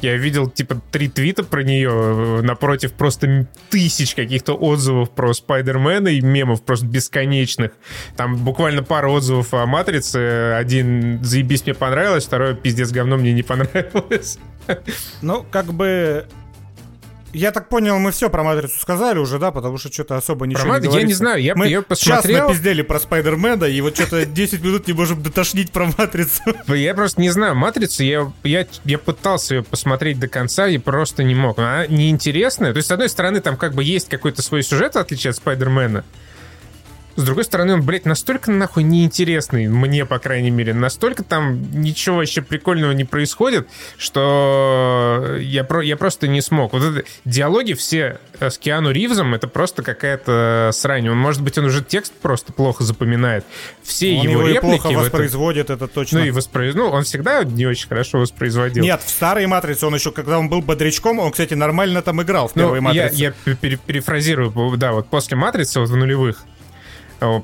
Я 0.00 0.16
видел, 0.16 0.48
типа, 0.48 0.80
три 0.90 1.08
твита 1.08 1.44
про 1.44 1.62
нее, 1.62 1.90
э, 1.90 2.42
напротив 2.42 2.92
просто 2.92 3.48
тысяч 3.70 4.14
каких-то 4.14 4.54
отзывов 4.54 5.10
про 5.10 5.32
Спайдермена 5.32 6.08
и 6.08 6.20
мемов 6.20 6.62
просто 6.62 6.86
бесконечных. 6.86 7.72
Там 8.16 8.36
буквально 8.36 8.82
пара 8.82 9.08
отзывов 9.08 9.54
о 9.54 9.66
Матрице. 9.66 10.54
Один 10.54 11.22
«Заебись, 11.22 11.64
мне 11.64 11.74
понравилось», 11.74 12.26
второй 12.26 12.54
«Пиздец, 12.54 12.90
говно, 12.90 13.16
мне 13.16 13.32
не 13.32 13.42
понравилось». 13.42 14.38
Ну, 15.22 15.44
как 15.50 15.72
бы 15.72 16.26
я 17.32 17.52
так 17.52 17.68
понял, 17.68 17.98
мы 17.98 18.12
все 18.12 18.30
про 18.30 18.42
Матрицу 18.42 18.78
сказали 18.78 19.18
уже, 19.18 19.38
да, 19.38 19.50
потому 19.50 19.78
что 19.78 19.92
что-то 19.92 20.16
особо 20.16 20.46
ничего 20.46 20.64
про 20.64 20.78
не 20.78 20.86
говорится. 20.86 20.98
Я 20.98 21.06
не 21.06 21.12
знаю, 21.12 21.42
я 21.42 21.54
мы 21.54 21.66
ее 21.66 21.82
посмотрел... 21.82 22.38
час 22.38 22.48
напиздели 22.48 22.82
про 22.82 23.00
Спайдермена, 23.00 23.64
и 23.64 23.80
вот 23.80 23.96
что-то 23.96 24.26
10 24.26 24.60
минут 24.64 24.86
не 24.86 24.92
можем 24.92 25.22
дотошнить 25.22 25.70
про 25.70 25.86
Матрицу. 25.86 26.42
Я 26.68 26.94
просто 26.94 27.20
не 27.20 27.30
знаю, 27.30 27.54
Матрицу, 27.54 28.02
я, 28.02 28.32
я, 28.44 28.66
я 28.84 28.98
пытался 28.98 29.56
ее 29.56 29.62
посмотреть 29.62 30.18
до 30.18 30.28
конца 30.28 30.68
и 30.68 30.78
просто 30.78 31.22
не 31.22 31.34
мог. 31.34 31.58
Она 31.58 31.86
неинтересная. 31.86 32.72
То 32.72 32.78
есть, 32.78 32.88
с 32.88 32.92
одной 32.92 33.08
стороны, 33.08 33.40
там 33.40 33.56
как 33.56 33.74
бы 33.74 33.84
есть 33.84 34.08
какой-то 34.08 34.42
свой 34.42 34.62
сюжет, 34.62 34.94
в 34.94 34.98
отличие 34.98 35.30
от 35.30 35.36
Спайдермена, 35.36 36.04
с 37.16 37.22
другой 37.22 37.44
стороны, 37.44 37.74
он, 37.74 37.82
блядь, 37.82 38.04
настолько 38.04 38.50
нахуй 38.50 38.82
неинтересный, 38.82 39.68
мне, 39.68 40.06
по 40.06 40.18
крайней 40.18 40.50
мере, 40.50 40.74
настолько 40.74 41.24
там 41.24 41.60
ничего 41.72 42.16
вообще 42.16 42.42
прикольного 42.42 42.92
не 42.92 43.04
происходит, 43.04 43.68
что 43.96 45.36
я, 45.40 45.64
про, 45.64 45.82
я 45.82 45.96
просто 45.96 46.28
не 46.28 46.40
смог. 46.40 46.72
Вот 46.72 46.82
это 46.82 47.04
диалоги 47.24 47.74
все 47.74 48.18
с 48.40 48.58
Киану 48.58 48.90
Ривзом, 48.90 49.34
это 49.34 49.48
просто 49.48 49.82
какая-то 49.82 50.70
срань. 50.72 51.08
Он, 51.08 51.18
может 51.18 51.42
быть, 51.42 51.58
он 51.58 51.66
уже 51.66 51.82
текст 51.84 52.12
просто 52.12 52.52
плохо 52.52 52.84
запоминает. 52.84 53.44
Все 53.82 54.16
он 54.16 54.28
его, 54.28 54.42
его 54.42 54.48
реплики... 54.48 54.82
плохо 54.82 54.98
воспроизводит, 54.98 55.70
это... 55.70 55.84
это 55.84 55.86
точно. 55.88 56.20
Ну, 56.20 56.26
и 56.26 56.30
воспроиз... 56.30 56.74
ну, 56.74 56.88
он 56.88 57.04
всегда 57.04 57.44
не 57.44 57.66
очень 57.66 57.88
хорошо 57.88 58.18
воспроизводил. 58.18 58.82
Нет, 58.82 59.02
в 59.02 59.08
старой 59.08 59.46
«Матрице» 59.46 59.86
он 59.86 59.94
еще, 59.94 60.12
когда 60.12 60.38
он 60.38 60.48
был 60.48 60.62
бодрячком, 60.62 61.18
он, 61.18 61.32
кстати, 61.32 61.54
нормально 61.54 62.02
там 62.02 62.22
играл 62.22 62.48
в 62.48 62.54
первой 62.54 62.80
ну, 62.80 62.86
«Матрице». 62.86 63.16
Я, 63.16 63.34
я 63.46 63.56
перефразирую, 63.56 64.52
да, 64.76 64.92
вот 64.92 65.08
после 65.08 65.36
«Матрицы», 65.36 65.80
вот 65.80 65.88
в 65.88 65.96
нулевых, 65.96 66.44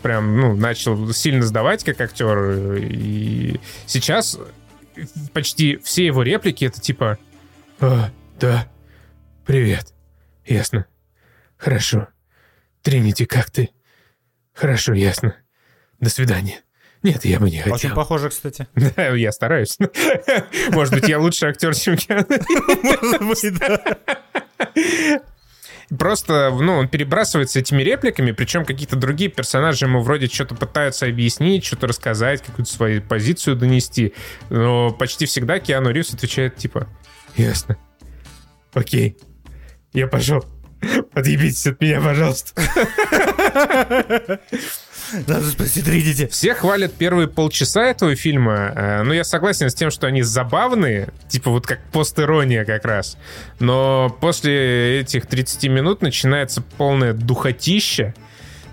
прям, 0.02 0.36
ну, 0.40 0.56
начал 0.56 1.12
сильно 1.12 1.42
сдавать 1.44 1.84
как 1.84 2.00
актер. 2.00 2.76
И 2.76 3.60
сейчас 3.86 4.38
почти 5.32 5.76
все 5.78 6.06
его 6.06 6.22
реплики 6.22 6.64
это 6.64 6.80
типа 6.80 7.18
«А, 7.80 8.10
да, 8.40 8.68
привет, 9.44 9.92
ясно, 10.44 10.86
хорошо, 11.56 12.08
Тринити, 12.82 13.26
как 13.26 13.50
ты? 13.50 13.70
Хорошо, 14.54 14.94
ясно, 14.94 15.36
до 16.00 16.10
свидания». 16.10 16.62
Нет, 17.02 17.24
я 17.24 17.38
бы 17.38 17.50
не 17.50 17.58
хотел. 17.58 17.74
Очень 17.74 17.94
похоже, 17.94 18.30
кстати. 18.30 18.66
Да, 18.74 19.08
я 19.10 19.30
стараюсь. 19.30 19.78
Может 20.70 20.94
быть, 20.94 21.08
я 21.08 21.20
лучший 21.20 21.50
актер, 21.50 21.72
чем 21.74 21.96
Киану. 21.96 22.26
Может 23.20 23.52
быть, 23.52 23.58
да. 23.60 23.96
Просто, 25.98 26.50
ну, 26.50 26.74
он 26.74 26.88
перебрасывается 26.88 27.60
этими 27.60 27.82
репликами, 27.82 28.32
причем 28.32 28.64
какие-то 28.64 28.96
другие 28.96 29.30
персонажи 29.30 29.86
ему 29.86 30.02
вроде 30.02 30.26
что-то 30.26 30.54
пытаются 30.54 31.06
объяснить, 31.06 31.64
что-то 31.64 31.86
рассказать, 31.86 32.42
какую-то 32.42 32.70
свою 32.70 33.02
позицию 33.02 33.56
донести. 33.56 34.12
Но 34.50 34.90
почти 34.90 35.26
всегда 35.26 35.58
Киану 35.58 35.90
Ривз 35.90 36.14
отвечает 36.14 36.56
типа 36.56 36.88
«Ясно. 37.36 37.76
Окей. 38.74 39.16
Я 39.92 40.06
пошел. 40.06 40.44
Подъебитесь 41.12 41.66
от 41.66 41.80
меня, 41.80 42.00
пожалуйста». 42.00 42.52
Надо 45.26 45.50
спросить, 45.50 45.86
видите. 45.86 46.28
Все 46.28 46.54
хвалят 46.54 46.92
первые 46.94 47.28
полчаса 47.28 47.84
этого 47.84 48.14
фильма. 48.16 48.72
Э, 48.74 49.02
но 49.02 49.14
я 49.14 49.24
согласен 49.24 49.70
с 49.70 49.74
тем, 49.74 49.90
что 49.90 50.06
они 50.06 50.22
забавные, 50.22 51.08
типа 51.28 51.50
вот 51.50 51.66
как 51.66 51.80
постерония 51.92 52.64
как 52.64 52.84
раз. 52.84 53.16
Но 53.58 54.16
после 54.20 55.00
этих 55.00 55.26
30 55.26 55.64
минут 55.70 56.02
начинается 56.02 56.62
полное 56.62 57.12
духотища 57.12 58.14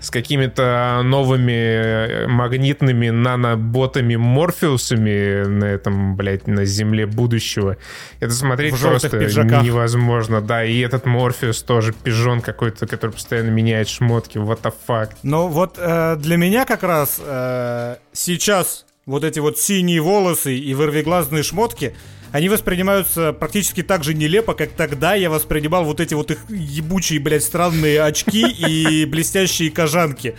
с 0.04 0.10
какими-то 0.10 1.00
новыми 1.02 1.52
э, 1.52 2.26
магнитными 2.26 3.08
наноботами 3.08 4.16
Морфеусами 4.16 5.46
на 5.46 5.64
этом, 5.64 6.14
блядь, 6.14 6.46
на 6.46 6.64
земле 6.66 7.06
будущего. 7.06 7.78
Это 8.20 8.32
смотреть 8.32 8.78
просто 8.78 9.08
пиджаках. 9.08 9.62
невозможно. 9.62 10.40
Да, 10.40 10.64
и 10.64 10.78
этот 10.80 11.06
Морфеус 11.06 11.62
тоже 11.62 11.92
пижон 11.92 12.42
какой-то, 12.42 12.86
который 12.86 13.12
постоянно 13.12 13.50
меняет 13.50 13.88
шмотки. 13.88 14.36
What 14.36 14.60
the 14.62 14.74
fuck. 14.86 15.10
Ну 15.22 15.48
вот 15.48 15.78
э, 15.78 16.16
для 16.16 16.36
меня 16.36 16.66
как 16.66 16.82
раз 16.82 17.20
э, 17.24 17.96
сейчас 18.12 18.84
вот 19.06 19.24
эти 19.24 19.38
вот 19.38 19.58
синие 19.58 20.00
волосы 20.00 20.54
и 20.56 20.74
вырвиглазные 20.74 21.42
шмотки— 21.42 21.94
они 22.34 22.48
воспринимаются 22.48 23.32
практически 23.32 23.84
так 23.84 24.02
же 24.02 24.12
нелепо, 24.12 24.54
как 24.54 24.70
тогда 24.70 25.14
я 25.14 25.30
воспринимал 25.30 25.84
вот 25.84 26.00
эти 26.00 26.14
вот 26.14 26.32
их 26.32 26.38
ебучие, 26.48 27.20
блядь, 27.20 27.44
странные 27.44 28.02
очки 28.02 28.44
и 28.44 29.04
блестящие 29.08 29.70
кожанки. 29.70 30.34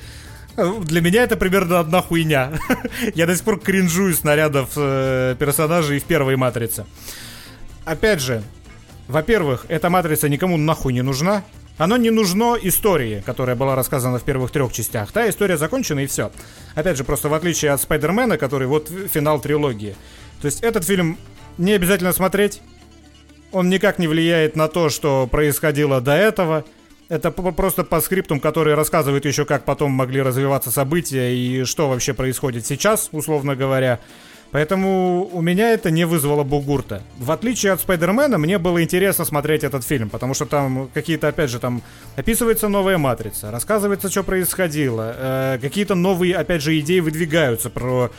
Для 0.58 1.00
меня 1.00 1.24
это 1.24 1.38
примерно 1.38 1.80
одна 1.80 2.02
хуйня. 2.02 2.52
Я 3.16 3.26
до 3.26 3.34
сих 3.34 3.46
пор 3.46 3.62
кринжую 3.62 4.14
снарядов 4.14 4.72
э, 4.76 5.38
персонажей 5.40 6.00
в 6.00 6.04
первой 6.04 6.36
матрице. 6.36 6.86
Опять 7.86 8.20
же, 8.20 8.44
во-первых, 9.08 9.66
эта 9.70 9.90
матрица 9.90 10.28
никому 10.28 10.58
нахуй 10.58 10.92
не 10.92 11.02
нужна. 11.02 11.46
Оно 11.78 11.96
не 11.96 12.10
нужно 12.10 12.58
истории, 12.62 13.24
которая 13.26 13.56
была 13.56 13.74
рассказана 13.74 14.20
в 14.20 14.24
первых 14.24 14.52
трех 14.52 14.74
частях. 14.74 15.14
Та 15.14 15.30
история 15.30 15.56
закончена 15.56 16.02
и 16.02 16.08
все. 16.08 16.34
Опять 16.74 16.98
же, 16.98 17.06
просто 17.06 17.30
в 17.30 17.34
отличие 17.34 17.72
от 17.72 17.82
Спайдермена, 17.82 18.38
который 18.38 18.68
вот 18.68 18.92
финал 19.10 19.40
трилогии. 19.40 19.96
То 20.42 20.48
есть 20.48 20.62
этот 20.62 20.84
фильм 20.84 21.18
не 21.58 21.74
обязательно 21.74 22.14
смотреть. 22.14 22.62
Он 23.52 23.70
никак 23.70 24.00
не 24.00 24.08
влияет 24.08 24.56
на 24.56 24.68
то, 24.68 24.90
что 24.90 25.28
происходило 25.28 26.02
до 26.02 26.14
этого. 26.14 26.66
Это 27.08 27.32
просто 27.32 27.84
по 27.84 28.02
скриптум, 28.02 28.40
который 28.40 28.74
рассказывает 28.74 29.26
еще, 29.26 29.46
как 29.46 29.64
потом 29.64 29.92
могли 29.92 30.22
развиваться 30.22 30.72
события 30.72 31.36
и 31.36 31.64
что 31.64 31.88
вообще 31.88 32.14
происходит 32.14 32.66
сейчас, 32.66 33.10
условно 33.12 33.56
говоря. 33.56 34.00
Поэтому 34.52 35.30
у 35.32 35.42
меня 35.42 35.74
это 35.74 35.92
не 35.92 36.06
вызвало 36.06 36.44
бугурта. 36.44 37.04
В 37.18 37.32
отличие 37.32 37.74
от 37.74 37.82
Спайдермена, 37.82 38.38
мне 38.38 38.58
было 38.58 38.82
интересно 38.82 39.26
смотреть 39.26 39.64
этот 39.64 39.84
фильм, 39.84 40.10
потому 40.10 40.34
что 40.34 40.46
там 40.46 40.90
какие-то, 40.94 41.28
опять 41.28 41.50
же, 41.50 41.60
там 41.60 41.82
описывается 42.16 42.70
новая 42.70 42.98
матрица, 42.98 43.52
рассказывается, 43.52 44.10
что 44.10 44.24
происходило, 44.24 45.14
э, 45.18 45.60
какие-то 45.62 45.96
новые, 45.96 46.36
опять 46.36 46.62
же, 46.62 46.80
идеи 46.80 47.02
выдвигаются 47.02 47.70
про 47.70 48.12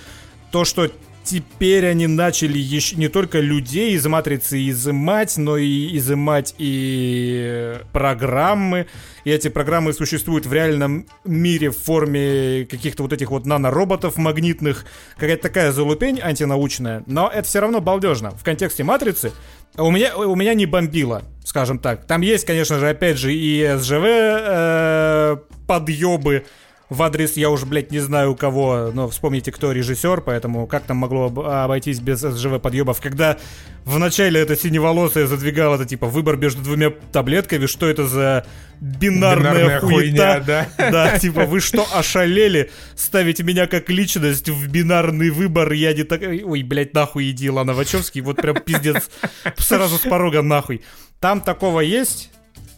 то, 0.51 0.65
что 0.65 0.91
теперь 1.27 1.87
они 1.87 2.07
начали 2.07 2.57
еще 2.57 2.97
не 2.97 3.09
только 3.09 3.41
людей 3.41 3.93
из 3.95 4.07
матрицы 4.07 4.71
изымать, 4.71 5.37
но 5.37 5.57
и 5.59 5.97
изымать 5.99 6.55
и 6.57 7.75
программы. 7.93 8.87
И 9.25 9.31
эти 9.31 9.49
программы 9.49 9.93
существуют 9.93 10.47
в 10.47 10.53
реальном 10.53 11.07
мире 11.25 11.71
в 11.71 11.77
форме 11.77 12.67
каких-то 12.71 13.03
вот 13.03 13.13
этих 13.13 13.31
вот 13.31 13.45
нанороботов 13.45 14.17
магнитных. 14.17 14.87
Какая-то 15.17 15.43
такая 15.43 15.73
залупень 15.73 16.21
антинаучная. 16.23 17.03
Но 17.07 17.29
это 17.29 17.47
все 17.47 17.61
равно 17.61 17.81
балдежно. 17.81 18.31
В 18.31 18.45
контексте 18.45 18.85
матрицы 18.85 19.33
у 19.77 19.91
меня, 19.91 20.17
у 20.17 20.37
меня 20.37 20.55
не 20.55 20.67
бомбило, 20.67 21.23
скажем 21.45 21.81
так. 21.81 22.07
Там 22.07 22.21
есть, 22.21 22.47
конечно 22.47 22.79
же, 22.79 22.89
опять 22.89 23.19
же, 23.19 23.35
и 23.35 23.77
СЖВ 23.77 24.05
э, 24.05 25.37
подъебы 25.67 26.47
в 26.89 27.03
адрес, 27.03 27.37
я 27.37 27.51
уже, 27.51 27.67
блядь, 27.67 27.91
не 27.91 27.99
знаю 27.99 28.33
у 28.33 28.37
кого, 28.37 28.91
но 28.95 29.09
вспомните, 29.09 29.51
кто 29.51 29.73
режиссер, 29.73 30.21
поэтому 30.21 30.67
как 30.67 30.85
там 30.85 30.99
могло 30.99 31.27
обойтись 31.27 31.99
без 31.99 32.21
СЖВ 32.21 32.61
подъебов, 32.61 33.01
когда 33.01 33.39
в 33.85 33.99
начале 33.99 34.41
это 34.41 34.57
синеволосая 34.57 35.27
задвигала 35.27 35.75
это, 35.75 35.85
типа, 35.85 36.07
выбор 36.07 36.37
между 36.37 36.63
двумя 36.63 36.91
таблетками, 37.13 37.67
что 37.67 37.89
это 37.89 38.07
за 38.07 38.47
бинарная, 38.81 39.53
бинарная 39.53 39.81
хуета? 39.81 39.97
Хуйня, 39.97 40.41
да? 40.41 40.69
да, 40.79 41.19
типа, 41.19 41.45
вы 41.45 41.61
что, 41.61 41.85
ошалели? 41.93 42.71
Ставите 42.95 43.43
меня 43.43 43.67
как 43.67 43.91
личность 43.91 44.49
в 44.49 44.69
бинарный 44.69 45.31
выбор, 45.31 45.73
я 45.73 45.93
не 45.93 46.05
так... 46.05 46.21
Ой, 46.23 46.63
блядь, 46.63 46.95
нахуй 46.95 47.31
иди, 47.31 47.51
Лана 47.51 47.75
Вачовский, 47.75 48.21
вот 48.21 48.37
прям 48.37 48.57
пиздец, 48.61 49.11
сразу 49.57 49.97
с 49.97 50.03
порога 50.03 50.43
нахуй. 50.43 50.83
Там 51.19 51.41
такого 51.41 51.81
есть, 51.81 52.31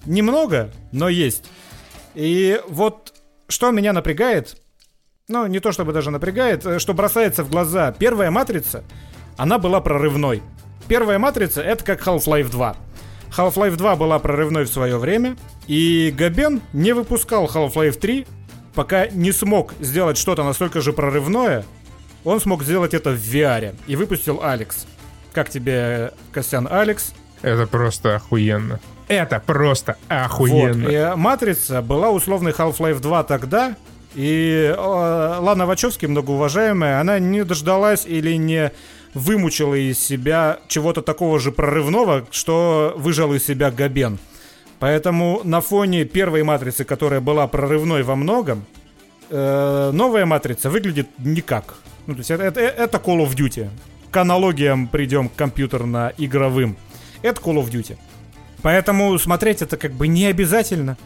немного, 0.06 0.72
но 0.92 1.10
есть. 1.10 1.44
И 2.14 2.58
вот 2.68 3.12
что 3.48 3.70
меня 3.70 3.92
напрягает, 3.92 4.56
ну, 5.26 5.46
не 5.46 5.60
то 5.60 5.72
чтобы 5.72 5.92
даже 5.92 6.10
напрягает, 6.10 6.64
э, 6.64 6.78
что 6.78 6.94
бросается 6.94 7.44
в 7.44 7.50
глаза. 7.50 7.92
Первая 7.92 8.30
матрица, 8.30 8.84
она 9.36 9.58
была 9.58 9.80
прорывной. 9.80 10.42
Первая 10.86 11.18
матрица— 11.18 11.62
это 11.62 11.84
как 11.84 12.06
Half-Life 12.06 12.50
2. 12.50 12.76
Half-Life 13.36 13.76
2 13.76 13.96
была 13.96 14.18
прорывной 14.18 14.64
в 14.64 14.68
свое 14.70 14.96
время, 14.98 15.36
и 15.66 16.14
Габен 16.16 16.62
не 16.72 16.92
выпускал 16.92 17.46
Half-Life 17.46 17.98
3, 17.98 18.26
пока 18.74 19.08
не 19.08 19.32
смог 19.32 19.74
сделать 19.80 20.16
что-то 20.16 20.44
настолько 20.44 20.80
же 20.80 20.92
прорывное, 20.92 21.64
он 22.24 22.40
смог 22.40 22.62
сделать 22.62 22.94
это 22.94 23.10
в 23.10 23.16
VR 23.16 23.76
и 23.86 23.96
выпустил 23.96 24.40
Алекс. 24.42 24.86
Как 25.32 25.50
тебе, 25.50 26.12
Костян, 26.32 26.66
Алекс? 26.70 27.12
Это 27.42 27.66
просто 27.66 28.16
охуенно. 28.16 28.80
Это 29.08 29.42
просто 29.44 29.96
охуенно. 30.08 30.84
Вот. 30.84 30.92
И 30.92 31.12
«Матрица» 31.16 31.82
была 31.82 32.10
условной 32.10 32.52
Half-Life 32.52 33.00
2 33.00 33.24
тогда, 33.24 33.74
и 34.14 34.74
э, 34.74 34.78
Лана 34.78 35.66
Вачовски, 35.66 36.06
многоуважаемая, 36.06 37.00
она 37.00 37.18
не 37.18 37.44
дождалась 37.44 38.04
или 38.06 38.36
не 38.36 38.72
вымучила 39.14 39.74
из 39.74 39.98
себя 39.98 40.58
чего-то 40.68 41.02
такого 41.02 41.38
же 41.38 41.52
прорывного, 41.52 42.26
что 42.30 42.94
выжал 42.96 43.34
из 43.34 43.46
себя 43.46 43.70
Габен. 43.70 44.18
Поэтому 44.78 45.40
на 45.44 45.60
фоне 45.60 46.04
первой 46.04 46.42
матрицы, 46.42 46.84
которая 46.84 47.20
была 47.20 47.46
прорывной 47.48 48.02
во 48.02 48.16
многом, 48.16 48.64
э, 49.30 49.90
новая 49.92 50.26
матрица 50.26 50.70
выглядит 50.70 51.08
никак. 51.18 51.76
Ну, 52.06 52.14
то 52.14 52.18
есть 52.18 52.30
это, 52.30 52.42
это, 52.42 52.60
это 52.60 52.98
Call 52.98 53.26
of 53.26 53.34
Duty. 53.34 53.68
К 54.10 54.16
аналогиям 54.18 54.88
придем 54.88 55.28
к 55.28 55.34
компьютерно-игровым. 55.34 56.76
Это 57.22 57.40
Call 57.40 57.56
of 57.56 57.70
Duty. 57.70 57.98
Поэтому 58.62 59.18
смотреть 59.18 59.62
это 59.62 59.76
как 59.76 59.92
бы 59.92 60.08
не 60.08 60.26
обязательно. 60.26 60.96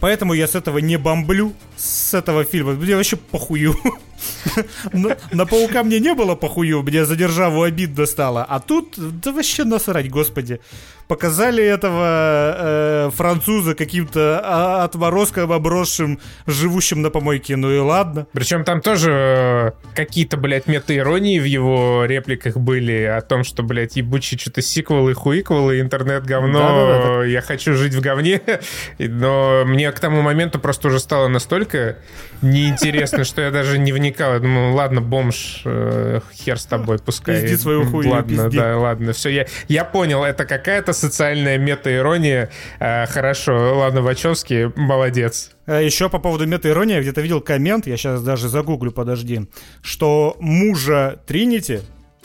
Поэтому 0.00 0.34
я 0.34 0.46
с 0.46 0.54
этого 0.54 0.78
не 0.78 0.96
бомблю, 0.96 1.54
с 1.76 2.14
этого 2.14 2.44
фильма. 2.44 2.72
Мне 2.72 2.96
вообще 2.96 3.16
похую. 3.16 3.76
на, 4.92 5.16
на 5.32 5.46
паука 5.46 5.82
мне 5.82 6.00
не 6.00 6.14
было 6.14 6.34
похую, 6.34 6.82
мне 6.82 7.04
за 7.04 7.16
державу 7.16 7.62
обидно 7.62 8.06
стало. 8.06 8.44
А 8.44 8.60
тут, 8.60 8.94
да 8.96 9.32
вообще 9.32 9.64
насрать, 9.64 10.10
господи 10.10 10.60
показали 11.08 11.62
этого 11.62 12.56
э, 12.56 13.10
француза 13.14 13.74
каким-то 13.74 14.40
а, 14.42 14.84
отморозком 14.84 15.52
обросшим, 15.52 16.18
живущим 16.46 17.02
на 17.02 17.10
помойке, 17.10 17.56
ну 17.56 17.70
и 17.70 17.78
ладно. 17.78 18.26
Причем 18.32 18.64
там 18.64 18.80
тоже 18.80 19.12
э, 19.12 19.70
какие-то, 19.94 20.36
блядь, 20.36 20.66
мета-иронии 20.66 21.38
в 21.38 21.44
его 21.44 22.04
репликах 22.06 22.56
были 22.56 23.02
о 23.02 23.20
том, 23.20 23.44
что, 23.44 23.62
блядь, 23.62 23.96
ебучие 23.96 24.38
что-то 24.38 24.62
сиквелы, 24.62 25.14
хуиквелы, 25.14 25.80
интернет-говно, 25.80 26.58
Да-да-да. 26.58 27.24
я 27.24 27.42
хочу 27.42 27.74
жить 27.74 27.94
в 27.94 28.00
говне. 28.00 28.40
Но 28.98 29.64
мне 29.66 29.92
к 29.92 30.00
тому 30.00 30.22
моменту 30.22 30.58
просто 30.58 30.88
уже 30.88 31.00
стало 31.00 31.28
настолько 31.28 31.98
неинтересно, 32.42 33.24
что 33.24 33.42
я 33.42 33.50
даже 33.50 33.78
не 33.78 33.92
вникал. 34.04 34.34
Я 34.34 34.38
думаю, 34.40 34.74
ладно, 34.74 35.00
бомж, 35.00 35.62
э, 35.64 36.20
хер 36.34 36.58
с 36.58 36.66
тобой, 36.66 36.98
пускай. 36.98 37.40
Пизди 37.40 37.56
свою 37.56 37.84
хуйню, 37.84 38.12
Ладно, 38.12 38.44
пизди. 38.44 38.58
да, 38.58 38.78
ладно, 38.78 39.12
все, 39.12 39.30
я, 39.30 39.46
я 39.68 39.84
понял, 39.84 40.24
это 40.24 40.44
какая-то 40.44 40.92
социальная 40.92 41.58
мета-ирония. 41.58 42.50
Э, 42.80 43.06
хорошо, 43.06 43.78
ладно, 43.78 44.02
Вачовский, 44.02 44.72
молодец. 44.76 45.52
А 45.66 45.80
еще 45.80 46.10
по 46.10 46.18
поводу 46.18 46.46
мета-иронии, 46.46 46.94
я 46.94 47.00
где-то 47.00 47.20
видел 47.22 47.40
коммент, 47.40 47.86
я 47.86 47.96
сейчас 47.96 48.22
даже 48.22 48.48
загуглю, 48.48 48.92
подожди, 48.92 49.48
что 49.82 50.36
мужа 50.38 51.18
Тринити 51.26 51.80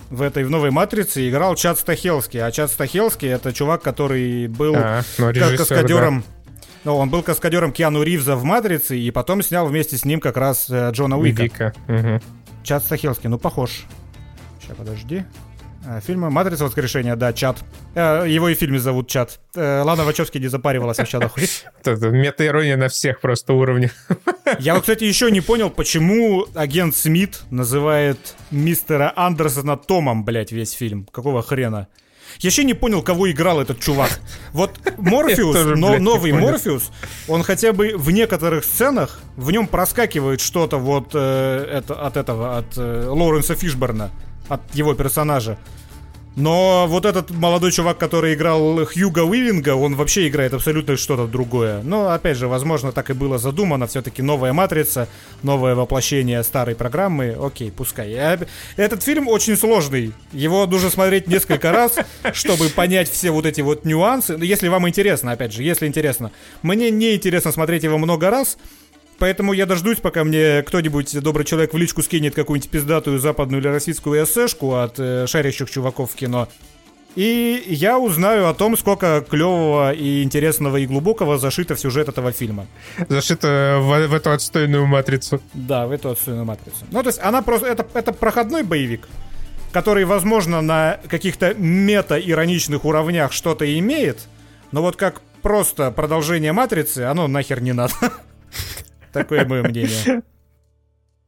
в 0.10 0.22
этой 0.22 0.44
в 0.44 0.50
новой 0.50 0.72
матрице 0.72 1.30
играл 1.30 1.56
Чад 1.56 1.78
Стахелский. 1.78 2.44
А 2.44 2.52
Чад 2.52 2.72
Стахелский 2.72 3.30
это 3.30 3.54
чувак, 3.54 3.84
который 3.84 4.48
был 4.48 4.74
а, 4.76 5.04
ну, 5.18 5.30
режиссер, 5.30 5.58
каскадером. 5.58 6.22
Да. 6.22 6.39
Ну, 6.84 6.96
он 6.96 7.10
был 7.10 7.24
каскадером 7.24 7.72
Киану 7.72 8.04
Ривза 8.04 8.36
в 8.36 8.44
«Матрице», 8.44 8.98
и 8.98 9.12
потом 9.12 9.42
снял 9.42 9.68
вместе 9.68 9.98
с 9.98 10.06
ним 10.06 10.20
как 10.20 10.38
раз 10.38 10.70
э, 10.70 10.92
Джона 10.92 11.18
Уика. 11.18 11.44
Вика. 11.44 11.74
Угу. 11.88 12.22
Чад 12.64 12.84
Стахелский, 12.84 13.30
ну, 13.30 13.38
похож. 13.38 13.86
Сейчас, 14.62 14.78
подожди. 14.78 15.26
А, 15.86 16.02
фильма 16.02 16.30
«Матрица 16.30 16.66
воскрешения», 16.66 17.16
да, 17.16 17.34
чат. 17.34 17.58
Э, 17.96 18.26
его 18.28 18.50
и 18.50 18.56
в 18.56 18.58
фильме 18.58 18.80
зовут 18.80 19.10
чат. 19.10 19.40
Э, 19.56 19.82
Лана 19.82 20.04
Вачовски 20.04 20.38
не 20.38 20.48
запаривалась 20.48 20.98
вообще 20.98 21.20
нахуй. 21.20 21.44
Мета-ирония 21.86 22.78
на 22.78 22.90
всех 22.90 23.22
просто 23.22 23.54
уровнях. 23.54 23.92
Я 24.60 24.74
вот, 24.74 24.82
кстати, 24.82 25.04
еще 25.04 25.32
не 25.32 25.42
понял, 25.42 25.70
почему 25.70 26.46
агент 26.54 26.96
Смит 26.96 27.42
называет 27.50 28.36
мистера 28.52 29.12
Андерсона 29.16 29.78
Томом, 29.78 30.26
блядь, 30.26 30.52
весь 30.52 30.72
фильм. 30.72 31.06
Какого 31.12 31.42
хрена? 31.42 31.88
Я 32.40 32.48
вообще 32.48 32.64
не 32.64 32.74
понял, 32.74 33.02
кого 33.02 33.30
играл 33.32 33.60
этот 33.60 33.80
чувак. 33.80 34.20
Вот 34.54 34.72
Морфеус, 34.98 35.78
но 35.78 35.98
новый. 35.98 36.32
Морфеус, 36.32 36.92
он 37.28 37.44
хотя 37.44 37.74
бы 37.74 37.94
в 37.96 38.12
некоторых 38.12 38.64
сценах, 38.64 39.20
в 39.36 39.52
нем 39.52 39.68
проскакивает 39.68 40.42
что-то 40.42 40.78
вот 40.78 41.12
э, 41.14 41.68
это, 41.72 41.96
от 41.96 42.18
этого, 42.18 42.58
от 42.58 42.78
э, 42.78 43.08
Лоуренса 43.10 43.56
Фишберна, 43.56 44.12
от 44.48 44.62
его 44.74 44.94
персонажа. 44.94 45.58
Но 46.36 46.86
вот 46.88 47.06
этот 47.06 47.32
молодой 47.32 47.72
чувак, 47.72 47.98
который 47.98 48.34
играл 48.34 48.86
Хьюга 48.86 49.24
Уивинга, 49.24 49.76
он 49.76 49.96
вообще 49.96 50.28
играет 50.30 50.54
абсолютно 50.54 50.96
что-то 50.96 51.28
другое. 51.28 51.82
Но, 51.84 52.12
опять 52.12 52.38
же, 52.38 52.48
возможно, 52.48 52.92
так 52.94 53.10
и 53.10 53.14
было 53.14 53.38
задумано. 53.38 53.88
Все-таки 53.88 54.22
новая 54.22 54.54
матрица, 54.54 55.10
новое 55.44 55.76
воплощение 55.76 56.42
старой 56.44 56.76
программы. 56.76 57.36
Окей, 57.42 57.72
пускай. 57.72 58.12
Я- 58.12 58.40
Этот 58.78 59.04
фильм 59.04 59.28
очень 59.28 59.58
сложный. 59.58 60.14
Его 60.32 60.66
нужно 60.66 60.90
смотреть 60.90 61.28
несколько 61.28 61.72
раз, 61.74 61.98
чтобы 62.34 62.70
понять 62.70 63.10
все 63.12 63.32
вот 63.32 63.46
эти 63.46 63.60
вот 63.62 63.84
нюансы. 63.84 64.38
Ну, 64.38 64.44
Если 64.46 64.70
вам 64.70 64.88
интересно, 64.88 65.34
опять 65.34 65.52
же, 65.52 65.64
если 65.64 65.88
интересно. 65.88 66.32
Мне 66.62 66.90
не 66.90 67.16
интересно 67.16 67.52
смотреть 67.52 67.84
его 67.84 67.98
много 67.98 68.30
раз, 68.30 68.58
Поэтому 69.20 69.52
я 69.52 69.66
дождусь, 69.66 70.00
пока 70.00 70.24
мне 70.24 70.64
кто-нибудь, 70.64 71.20
добрый 71.22 71.46
человек, 71.46 71.74
в 71.74 71.78
личку 71.78 72.02
скинет 72.02 72.36
какую-нибудь 72.36 72.72
пиздатую 72.72 73.20
западную 73.20 73.62
или 73.62 73.68
российскую 73.68 74.24
эсэшку 74.24 74.76
от 74.76 74.98
э, 74.98 75.28
шарящих 75.28 75.70
чуваков 75.70 76.12
в 76.12 76.16
кино. 76.16 76.48
И 77.16 77.64
я 77.68 78.00
узнаю 78.00 78.48
о 78.48 78.54
том, 78.54 78.78
сколько 78.78 79.26
клевого 79.28 79.92
и 79.92 80.24
интересного 80.24 80.78
и 80.78 80.86
глубокого 80.86 81.38
зашито 81.38 81.76
в 81.76 81.80
сюжет 81.80 82.08
этого 82.08 82.32
фильма. 82.32 82.68
Зашито 83.10 83.80
в, 83.82 84.08
в 84.08 84.14
эту 84.14 84.32
отстойную 84.32 84.86
матрицу. 84.86 85.42
Да, 85.54 85.88
в 85.88 85.92
эту 85.92 86.12
отстойную 86.12 86.46
матрицу. 86.46 86.86
Ну, 86.92 87.02
то 87.02 87.10
есть 87.10 87.20
она 87.22 87.42
просто... 87.42 87.68
Это, 87.68 87.86
это 87.94 88.14
проходной 88.14 88.64
боевик, 88.64 89.08
который, 89.74 90.06
возможно, 90.06 90.62
на 90.62 91.00
каких-то 91.10 91.56
мета-ироничных 91.56 92.86
уровнях 92.86 93.34
что-то 93.34 93.66
имеет, 93.80 94.28
но 94.72 94.82
вот 94.82 94.96
как 94.96 95.22
просто 95.42 95.92
продолжение 95.92 96.54
матрицы, 96.54 97.00
оно 97.00 97.28
нахер 97.28 97.60
не 97.62 97.74
надо. 97.74 97.94
Такое 99.14 99.46
мое 99.46 99.64
мнение. 99.64 100.22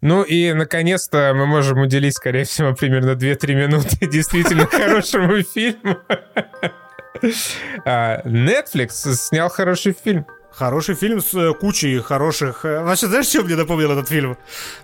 Ну 0.04 0.24
и, 0.24 0.52
наконец-то, 0.54 1.32
мы 1.36 1.46
можем 1.46 1.78
уделить, 1.78 2.16
скорее 2.16 2.44
всего, 2.44 2.74
примерно 2.74 3.12
2-3 3.12 3.54
минуты 3.54 3.98
действительно 4.08 4.66
хорошему 4.66 5.44
фильму. 5.44 5.98
А, 7.86 8.22
Netflix 8.24 8.90
снял 9.14 9.50
хороший 9.50 9.94
фильм. 10.04 10.26
Хороший 10.52 10.96
фильм 10.96 11.22
с 11.22 11.34
э, 11.36 11.54
кучей 11.54 12.00
хороших... 12.00 12.66
э, 12.66 12.84
Вообще, 12.84 13.08
знаешь, 13.08 13.28
чем 13.28 13.46
мне 13.46 13.56
напомнил 13.56 13.92
этот 13.92 14.10
фильм? 14.10 14.38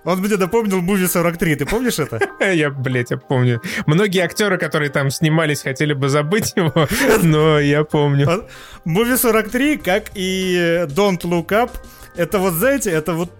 Он 0.03 0.19
мне 0.19 0.37
напомнил 0.37 0.81
«Муви 0.81 1.05
43», 1.05 1.55
ты 1.55 1.65
помнишь 1.65 1.97
это? 1.99 2.19
Я, 2.53 2.69
блядь, 2.69 3.09
я 3.11 3.17
помню. 3.17 3.61
Многие 3.87 4.19
актеры, 4.23 4.57
которые 4.59 4.89
там 4.91 5.09
снимались, 5.09 5.63
хотели 5.63 5.93
бы 5.93 6.09
забыть 6.09 6.53
его, 6.55 6.87
но 7.23 7.59
я 7.59 7.83
помню. 7.83 8.47
«Муви 8.85 9.13
43», 9.13 9.77
как 9.79 10.11
и 10.13 10.85
«Don't 10.89 11.21
Look 11.23 11.47
Up», 11.47 11.71
это 12.17 12.39
вот, 12.39 12.53
знаете, 12.53 12.91
это 12.91 13.13
вот 13.13 13.31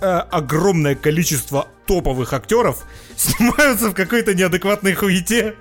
э, 0.00 0.06
огромное 0.06 0.94
количество 0.94 1.68
топовых 1.86 2.32
актеров 2.32 2.84
снимаются 3.16 3.90
в 3.90 3.94
какой-то 3.94 4.34
неадекватной 4.34 4.94
хуете. 4.94 5.54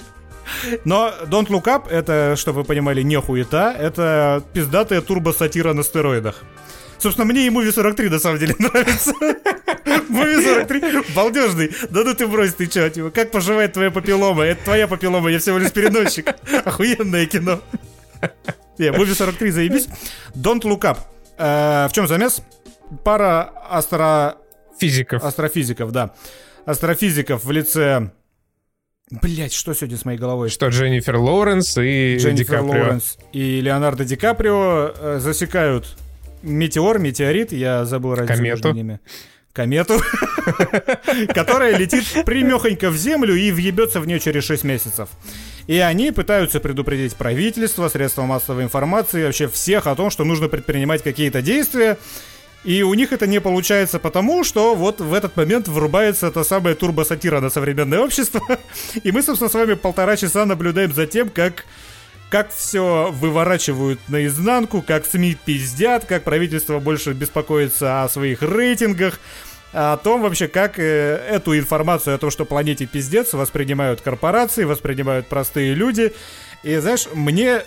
Но 0.83 1.13
Don't 1.25 1.47
Look 1.47 1.65
Up, 1.65 1.89
это, 1.89 2.35
чтобы 2.35 2.59
вы 2.59 2.63
понимали, 2.63 3.03
не 3.03 3.19
хуета, 3.19 3.75
это 3.77 4.43
пиздатая 4.53 5.01
турбосатира 5.01 5.73
на 5.73 5.83
стероидах. 5.83 6.43
Собственно, 6.97 7.25
мне 7.25 7.47
и 7.47 7.49
Movie 7.49 7.71
43 7.71 8.09
на 8.09 8.19
самом 8.19 8.39
деле 8.39 8.55
нравится. 8.59 9.11
Movie 10.09 10.43
43 10.43 11.13
балдежный. 11.15 11.71
Да 11.89 12.03
ну 12.03 12.13
ты 12.13 12.27
брось, 12.27 12.53
ты 12.55 12.67
чё, 12.67 12.89
типа, 12.89 13.09
как 13.11 13.31
поживает 13.31 13.73
твоя 13.73 13.91
папиллома? 13.91 14.43
Это 14.43 14.63
твоя 14.65 14.87
папиллома, 14.87 15.29
я 15.29 15.39
всего 15.39 15.57
лишь 15.57 15.71
переносчик. 15.71 16.27
Охуенное 16.65 17.25
кино. 17.25 17.61
Не, 18.77 18.87
Movie 18.87 19.15
43 19.15 19.51
заебись. 19.51 19.87
Don't 20.35 20.61
Look 20.61 20.81
Up. 20.81 20.97
Э, 21.37 21.87
в 21.89 21.93
чем 21.93 22.07
замес? 22.07 22.41
Пара 23.03 23.51
астро... 23.69 24.37
Физиков. 24.79 25.23
астрофизиков, 25.23 25.91
да. 25.91 26.13
Астрофизиков 26.65 27.43
в 27.43 27.51
лице... 27.51 28.11
Блять, 29.11 29.53
что 29.53 29.73
сегодня 29.73 29.97
с 29.97 30.05
моей 30.05 30.19
головой? 30.19 30.49
Что 30.49 30.67
Дженнифер 30.67 31.17
Лоуренс 31.17 31.77
и 31.77 32.17
Ди 32.17 32.23
Дженнифер 32.23 32.59
Каприо. 32.59 32.83
Лоуренс 32.83 33.17
и 33.33 33.59
Леонардо 33.59 34.05
Ди 34.05 34.15
Каприо 34.15 34.93
э, 34.95 35.19
засекают 35.19 35.97
метеор, 36.43 36.99
метеорит, 36.99 37.51
я 37.51 37.85
забыл 37.85 38.15
разницу 38.15 38.37
Комету. 38.37 38.55
между 38.55 38.71
ними. 38.73 38.99
Комету, 39.51 39.99
которая 41.33 41.75
летит 41.75 42.05
примехонько 42.23 42.91
в 42.91 42.97
землю 42.97 43.35
и 43.35 43.51
въебется 43.51 43.99
в 43.99 44.05
нее 44.05 44.19
через 44.19 44.43
6 44.43 44.63
месяцев. 44.63 45.09
И 45.65 45.77
они 45.77 46.11
пытаются 46.11 46.59
предупредить 46.59 47.15
правительство, 47.15 47.89
средства 47.89 48.23
массовой 48.23 48.63
информации, 48.63 49.25
вообще 49.25 49.47
всех 49.47 49.87
о 49.87 49.95
том, 49.95 50.11
что 50.11 50.23
нужно 50.23 50.49
предпринимать 50.49 51.03
какие-то 51.03 51.41
действия. 51.41 51.97
И 52.63 52.83
у 52.83 52.93
них 52.93 53.13
это 53.13 53.25
не 53.25 53.39
получается 53.39 53.99
потому, 53.99 54.43
что 54.43 54.75
вот 54.75 54.99
в 54.99 55.13
этот 55.13 55.37
момент 55.37 55.67
врубается 55.67 56.29
та 56.29 56.43
самая 56.43 56.75
турбосатира 56.75 57.39
на 57.39 57.49
современное 57.49 57.99
общество. 57.99 58.41
И 59.03 59.11
мы, 59.11 59.23
собственно, 59.23 59.49
с 59.49 59.53
вами 59.53 59.75
полтора 59.75 60.17
часа 60.17 60.45
наблюдаем 60.45 60.93
за 60.93 61.07
тем, 61.07 61.29
как 61.29 61.65
как 62.29 62.51
все 62.51 63.09
выворачивают 63.11 63.99
наизнанку, 64.07 64.83
как 64.83 65.07
СМИ 65.07 65.35
пиздят, 65.43 66.05
как 66.05 66.23
правительство 66.23 66.77
больше 66.77 67.13
беспокоится 67.13 68.03
о 68.03 68.09
своих 68.09 68.43
рейтингах, 68.43 69.19
о 69.73 69.97
том 69.97 70.21
вообще, 70.21 70.47
как 70.47 70.77
э, 70.77 71.15
эту 71.27 71.57
информацию 71.57 72.15
о 72.15 72.17
том, 72.19 72.29
что 72.29 72.45
планете 72.45 72.85
пиздец, 72.85 73.33
воспринимают 73.33 74.01
корпорации, 74.01 74.63
воспринимают 74.63 75.27
простые 75.27 75.73
люди. 75.73 76.13
И 76.61 76.75
знаешь, 76.77 77.07
мне 77.13 77.63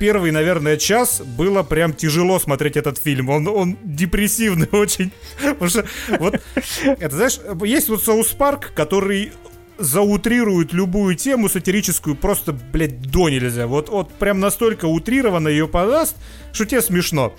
первый, 0.00 0.32
наверное, 0.32 0.76
час 0.76 1.20
было 1.20 1.62
прям 1.62 1.92
тяжело 1.92 2.40
смотреть 2.40 2.76
этот 2.76 2.98
фильм. 2.98 3.28
Он, 3.28 3.46
он 3.46 3.78
депрессивный 3.84 4.68
очень. 4.72 5.12
Вот, 6.18 6.40
это, 6.84 7.14
знаешь, 7.14 7.38
есть 7.62 7.88
вот 7.88 8.02
Соус 8.02 8.28
Парк, 8.28 8.72
который 8.74 9.32
заутрирует 9.78 10.72
любую 10.72 11.14
тему 11.14 11.48
сатирическую 11.48 12.16
просто, 12.16 12.52
блядь, 12.52 13.00
до 13.02 13.28
нельзя. 13.28 13.66
Вот, 13.66 13.88
вот 13.88 14.12
прям 14.14 14.40
настолько 14.40 14.86
утрированно 14.86 15.48
ее 15.48 15.68
подаст, 15.68 16.16
что 16.52 16.66
тебе 16.66 16.82
смешно. 16.82 17.34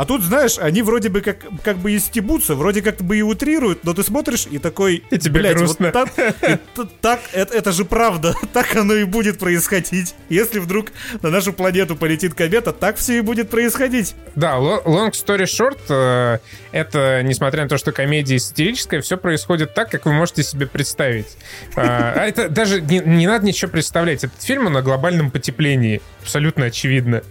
А 0.00 0.06
тут, 0.06 0.22
знаешь, 0.22 0.56
они 0.58 0.80
вроде 0.80 1.10
бы 1.10 1.20
как, 1.20 1.40
как 1.62 1.76
бы 1.76 1.92
и 1.92 1.98
стебутся, 1.98 2.54
вроде 2.54 2.80
как 2.80 3.02
бы 3.02 3.18
и 3.18 3.20
утрируют, 3.20 3.84
но 3.84 3.92
ты 3.92 4.02
смотришь 4.02 4.46
и 4.50 4.56
такой... 4.56 5.04
И 5.10 5.18
тебе 5.18 5.40
блядь, 5.40 5.58
грустно. 5.58 5.92
Вот 5.92 5.92
так, 5.92 6.34
это, 6.40 6.86
так 7.02 7.20
это, 7.34 7.54
это 7.54 7.70
же 7.70 7.84
правда, 7.84 8.34
так 8.54 8.74
оно 8.76 8.94
и 8.94 9.04
будет 9.04 9.38
происходить. 9.38 10.14
Если 10.30 10.58
вдруг 10.58 10.86
на 11.20 11.28
нашу 11.28 11.52
планету 11.52 11.96
полетит 11.96 12.32
комета, 12.32 12.72
так 12.72 12.96
все 12.96 13.18
и 13.18 13.20
будет 13.20 13.50
происходить. 13.50 14.14
Да, 14.36 14.56
lo- 14.56 14.82
long 14.86 15.10
story 15.10 15.44
short, 15.44 15.78
э, 15.90 16.38
это, 16.72 17.22
несмотря 17.22 17.64
на 17.64 17.68
то, 17.68 17.76
что 17.76 17.92
комедия 17.92 18.40
сатирическая, 18.40 19.02
все 19.02 19.18
происходит 19.18 19.74
так, 19.74 19.90
как 19.90 20.06
вы 20.06 20.14
можете 20.14 20.42
себе 20.44 20.66
представить. 20.66 21.36
А 21.76 22.14
а 22.16 22.24
это 22.24 22.48
даже 22.48 22.80
не, 22.80 23.00
не 23.00 23.26
надо 23.26 23.44
ничего 23.44 23.70
представлять. 23.70 24.24
Этот 24.24 24.42
фильм 24.42 24.74
о 24.74 24.80
глобальном 24.80 25.30
потеплении. 25.30 26.00
Абсолютно 26.22 26.64
очевидно. 26.64 27.22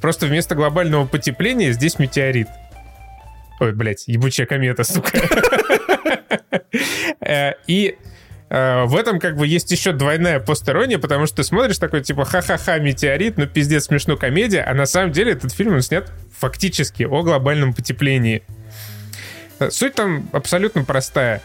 Просто 0.00 0.26
вместо 0.26 0.54
глобального 0.54 1.06
потепления 1.06 1.72
здесь 1.72 1.98
метеорит. 1.98 2.48
Ой, 3.60 3.72
блядь, 3.72 4.04
ебучая 4.06 4.46
комета, 4.46 4.84
сука. 4.84 5.10
Э, 7.20 7.52
И 7.66 7.96
э, 8.48 8.84
в 8.84 8.96
этом 8.96 9.18
как 9.18 9.36
бы 9.36 9.46
есть 9.46 9.70
еще 9.70 9.92
двойная 9.92 10.40
постерония, 10.40 10.98
потому 10.98 11.26
что 11.26 11.36
ты 11.36 11.44
смотришь 11.44 11.78
такой, 11.78 12.02
типа, 12.02 12.24
ха-ха-ха, 12.24 12.78
метеорит, 12.78 13.36
ну 13.36 13.46
пиздец, 13.46 13.84
смешно 13.84 14.16
комедия, 14.16 14.62
а 14.62 14.72
на 14.74 14.86
самом 14.86 15.12
деле 15.12 15.32
этот 15.32 15.52
фильм 15.52 15.74
он 15.74 15.82
снят 15.82 16.10
фактически 16.38 17.02
о 17.02 17.22
глобальном 17.22 17.74
потеплении. 17.74 18.42
Э, 19.58 19.70
Суть 19.70 19.94
там 19.94 20.28
абсолютно 20.32 20.84
простая. 20.84 21.42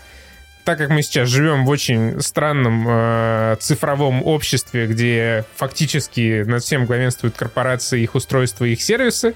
Так 0.65 0.77
как 0.77 0.89
мы 0.89 1.01
сейчас 1.01 1.27
живем 1.27 1.65
в 1.65 1.69
очень 1.69 2.21
странном 2.21 2.85
э, 2.87 3.57
цифровом 3.59 4.23
обществе, 4.23 4.87
где 4.87 5.45
фактически 5.55 6.43
над 6.43 6.63
всем 6.63 6.85
главенствуют 6.85 7.35
корпорации, 7.35 8.01
их 8.01 8.15
устройства 8.15 8.63
их 8.65 8.81
сервисы, 8.81 9.35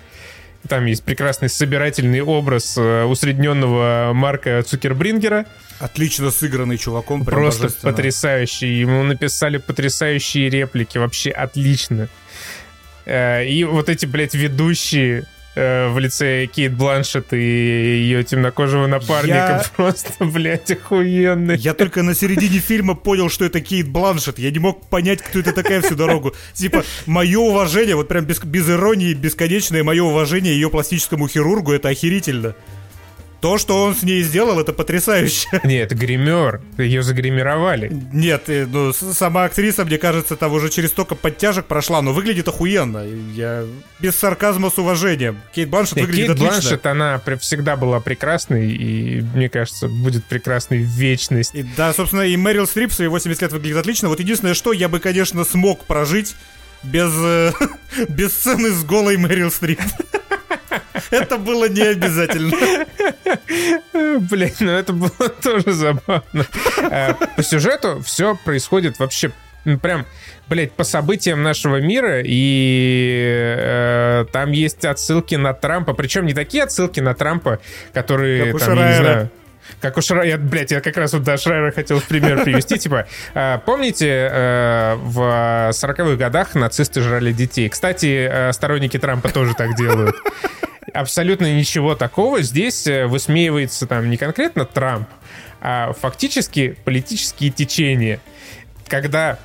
там 0.69 0.85
есть 0.85 1.03
прекрасный 1.03 1.49
собирательный 1.49 2.21
образ 2.21 2.77
э, 2.77 3.03
усредненного 3.03 4.11
Марка 4.13 4.63
Цукербрингера, 4.63 5.45
Отлично 5.79 6.31
сыгранный 6.31 6.77
чуваком, 6.77 7.23
Просто 7.23 7.69
потрясающий. 7.81 8.79
Ему 8.79 9.03
написали 9.03 9.57
потрясающие 9.57 10.49
реплики. 10.49 10.97
Вообще 10.97 11.29
отлично. 11.29 12.09
Э, 13.05 13.45
И 13.45 13.63
вот 13.63 13.87
эти, 13.89 14.05
блядь, 14.07 14.33
ведущие 14.33 15.25
э, 15.57 15.89
в 15.89 15.99
лице 15.99 16.45
Кейт 16.47 16.73
Бланшет 16.73 17.33
и 17.33 17.37
ее 17.37 18.23
темнокожего 18.23 18.87
напарника. 18.87 19.33
Я... 19.33 19.65
Просто, 19.75 20.25
блядь, 20.25 20.71
охуенный. 20.71 21.57
Я 21.57 21.73
только 21.73 22.03
на 22.03 22.13
середине 22.13 22.59
фильма 22.59 22.95
понял, 22.95 23.29
что 23.29 23.45
это 23.45 23.59
Кейт 23.59 23.87
Бланшет. 23.87 24.39
Я 24.39 24.51
не 24.51 24.59
мог 24.59 24.87
понять, 24.87 25.21
кто 25.21 25.39
это 25.39 25.53
такая 25.53 25.81
всю 25.81 25.95
дорогу. 25.95 26.33
Типа, 26.53 26.83
мое 27.05 27.39
уважение, 27.39 27.95
вот 27.95 28.07
прям 28.07 28.25
без, 28.25 28.39
без 28.43 28.69
иронии, 28.69 29.13
бесконечное 29.13 29.83
мое 29.83 30.03
уважение 30.03 30.53
ее 30.53 30.69
пластическому 30.69 31.27
хирургу, 31.27 31.73
это 31.73 31.89
охерительно. 31.89 32.55
То, 33.47 33.57
что 33.57 33.81
он 33.81 33.95
с 33.95 34.03
ней 34.03 34.23
сделал, 34.23 34.59
это 34.59 34.73
потрясающе. 34.73 35.47
Нет, 35.63 35.97
гример. 35.97 36.59
Ее 36.77 37.01
загримировали. 37.01 37.89
Нет, 38.11 38.49
э, 38.49 38.67
ну, 38.69 38.91
сама 38.91 39.45
актриса, 39.45 39.85
мне 39.85 39.97
кажется, 39.97 40.35
там 40.35 40.51
уже 40.51 40.69
через 40.69 40.89
столько 40.89 41.15
подтяжек 41.15 41.65
прошла, 41.65 42.01
но 42.01 42.11
выглядит 42.11 42.49
охуенно. 42.49 43.05
Я 43.33 43.63
без 44.01 44.17
сарказма 44.17 44.69
с 44.69 44.77
уважением. 44.77 45.39
Кейт 45.55 45.69
Бланшет 45.69 46.01
выглядит 46.01 46.25
Кейт 46.25 46.29
отлично. 46.31 46.49
Бланшет, 46.49 46.85
она 46.87 47.21
всегда 47.39 47.77
была 47.77 48.01
прекрасной, 48.01 48.69
и, 48.69 49.21
мне 49.21 49.47
кажется, 49.47 49.87
будет 49.87 50.25
прекрасной 50.25 50.79
в 50.79 50.87
вечность. 50.87 51.55
И, 51.55 51.63
да, 51.63 51.93
собственно, 51.93 52.23
и 52.23 52.35
Мэрил 52.35 52.67
Стрип 52.67 52.91
свои 52.91 53.07
80 53.07 53.43
лет 53.43 53.51
выглядит 53.53 53.77
отлично. 53.77 54.09
Вот 54.09 54.19
единственное, 54.19 54.55
что 54.55 54.73
я 54.73 54.89
бы, 54.89 54.99
конечно, 54.99 55.45
смог 55.45 55.85
прожить 55.85 56.35
без, 56.83 57.11
э, 57.15 57.51
без 58.09 58.33
сцены 58.33 58.69
с 58.69 58.83
голой 58.83 59.17
Мэрил 59.17 59.51
Стрип. 59.51 59.79
Это 61.11 61.37
было 61.37 61.69
не 61.69 61.81
обязательно. 61.81 62.85
Блин, 64.19 64.53
ну 64.59 64.71
это 64.71 64.93
было 64.93 65.29
тоже 65.41 65.73
забавно. 65.73 66.45
Э, 66.77 67.13
по 67.13 67.43
сюжету 67.43 68.01
все 68.03 68.35
происходит 68.43 68.99
вообще 68.99 69.31
прям, 69.81 70.05
блядь, 70.47 70.71
по 70.71 70.83
событиям 70.83 71.43
нашего 71.43 71.81
мира, 71.81 72.21
и 72.23 73.55
э, 73.57 74.25
там 74.31 74.51
есть 74.51 74.85
отсылки 74.85 75.35
на 75.35 75.53
Трампа, 75.53 75.93
причем 75.93 76.25
не 76.25 76.33
такие 76.33 76.63
отсылки 76.63 76.99
на 76.99 77.13
Трампа, 77.13 77.59
которые, 77.93 78.53
как 78.53 78.61
там, 78.61 78.77
я 78.77 78.89
не 78.89 78.95
знаю, 78.95 79.31
как 79.79 79.97
у 79.97 80.01
Шрайера, 80.01 80.27
я, 80.27 80.37
блядь, 80.37 80.71
я 80.71 80.81
как 80.81 80.97
раз 80.97 81.13
вот 81.13 81.23
до 81.23 81.37
Шрайера 81.37 81.71
хотел 81.71 81.99
в 81.99 82.07
пример 82.07 82.43
привести, 82.43 82.77
типа, 82.79 83.07
э, 83.33 83.59
помните, 83.65 84.29
э, 84.31 84.95
в 84.95 85.19
40-х 85.71 86.15
годах 86.15 86.55
нацисты 86.55 87.01
жрали 87.01 87.31
детей? 87.31 87.69
Кстати, 87.69 88.27
э, 88.29 88.53
сторонники 88.53 88.97
Трампа 88.97 89.29
тоже 89.29 89.53
так 89.53 89.75
делают 89.75 90.15
абсолютно 90.93 91.53
ничего 91.53 91.95
такого. 91.95 92.41
Здесь 92.41 92.87
высмеивается 92.87 93.85
там 93.85 94.09
не 94.09 94.17
конкретно 94.17 94.65
Трамп, 94.65 95.07
а 95.61 95.93
фактически 95.93 96.75
политические 96.85 97.51
течения. 97.51 98.19
Когда 98.87 99.37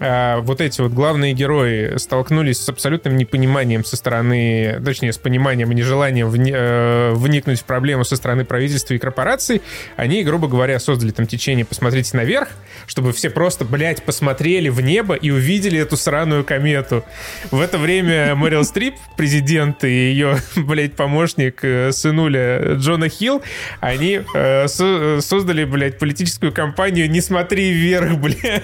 а, 0.00 0.40
вот 0.40 0.60
эти 0.60 0.80
вот 0.80 0.92
главные 0.92 1.32
герои 1.32 1.96
столкнулись 1.96 2.60
с 2.60 2.68
абсолютным 2.68 3.16
непониманием 3.16 3.84
со 3.84 3.96
стороны, 3.96 4.80
точнее, 4.84 5.12
с 5.12 5.18
пониманием 5.18 5.72
и 5.72 5.74
нежеланием 5.74 6.28
вни, 6.28 6.52
э, 6.54 7.12
вникнуть 7.14 7.60
в 7.60 7.64
проблему 7.64 8.04
со 8.04 8.16
стороны 8.16 8.44
правительства 8.44 8.94
и 8.94 8.98
корпораций, 8.98 9.62
они, 9.96 10.22
грубо 10.22 10.48
говоря, 10.48 10.78
создали 10.78 11.10
там 11.10 11.26
течение 11.26 11.64
«Посмотрите 11.64 12.16
наверх», 12.16 12.48
чтобы 12.86 13.12
все 13.12 13.30
просто, 13.30 13.64
блядь, 13.64 14.02
посмотрели 14.02 14.68
в 14.68 14.80
небо 14.80 15.14
и 15.14 15.30
увидели 15.30 15.78
эту 15.78 15.96
сраную 15.96 16.44
комету. 16.44 17.04
В 17.50 17.60
это 17.60 17.78
время 17.78 18.34
Мэрил 18.34 18.64
Стрип, 18.64 18.94
президент 19.16 19.82
и 19.84 19.90
ее, 19.90 20.38
блядь, 20.56 20.94
помощник, 20.94 21.60
э, 21.62 21.92
сынуля 21.92 22.74
Джона 22.74 23.08
Хилл, 23.08 23.42
они 23.80 24.20
э, 24.34 24.68
со 24.68 25.20
создали, 25.20 25.64
блядь, 25.64 25.98
политическую 25.98 26.52
кампанию 26.52 27.10
«Не 27.10 27.20
смотри 27.20 27.72
вверх», 27.72 28.18
блядь. 28.18 28.62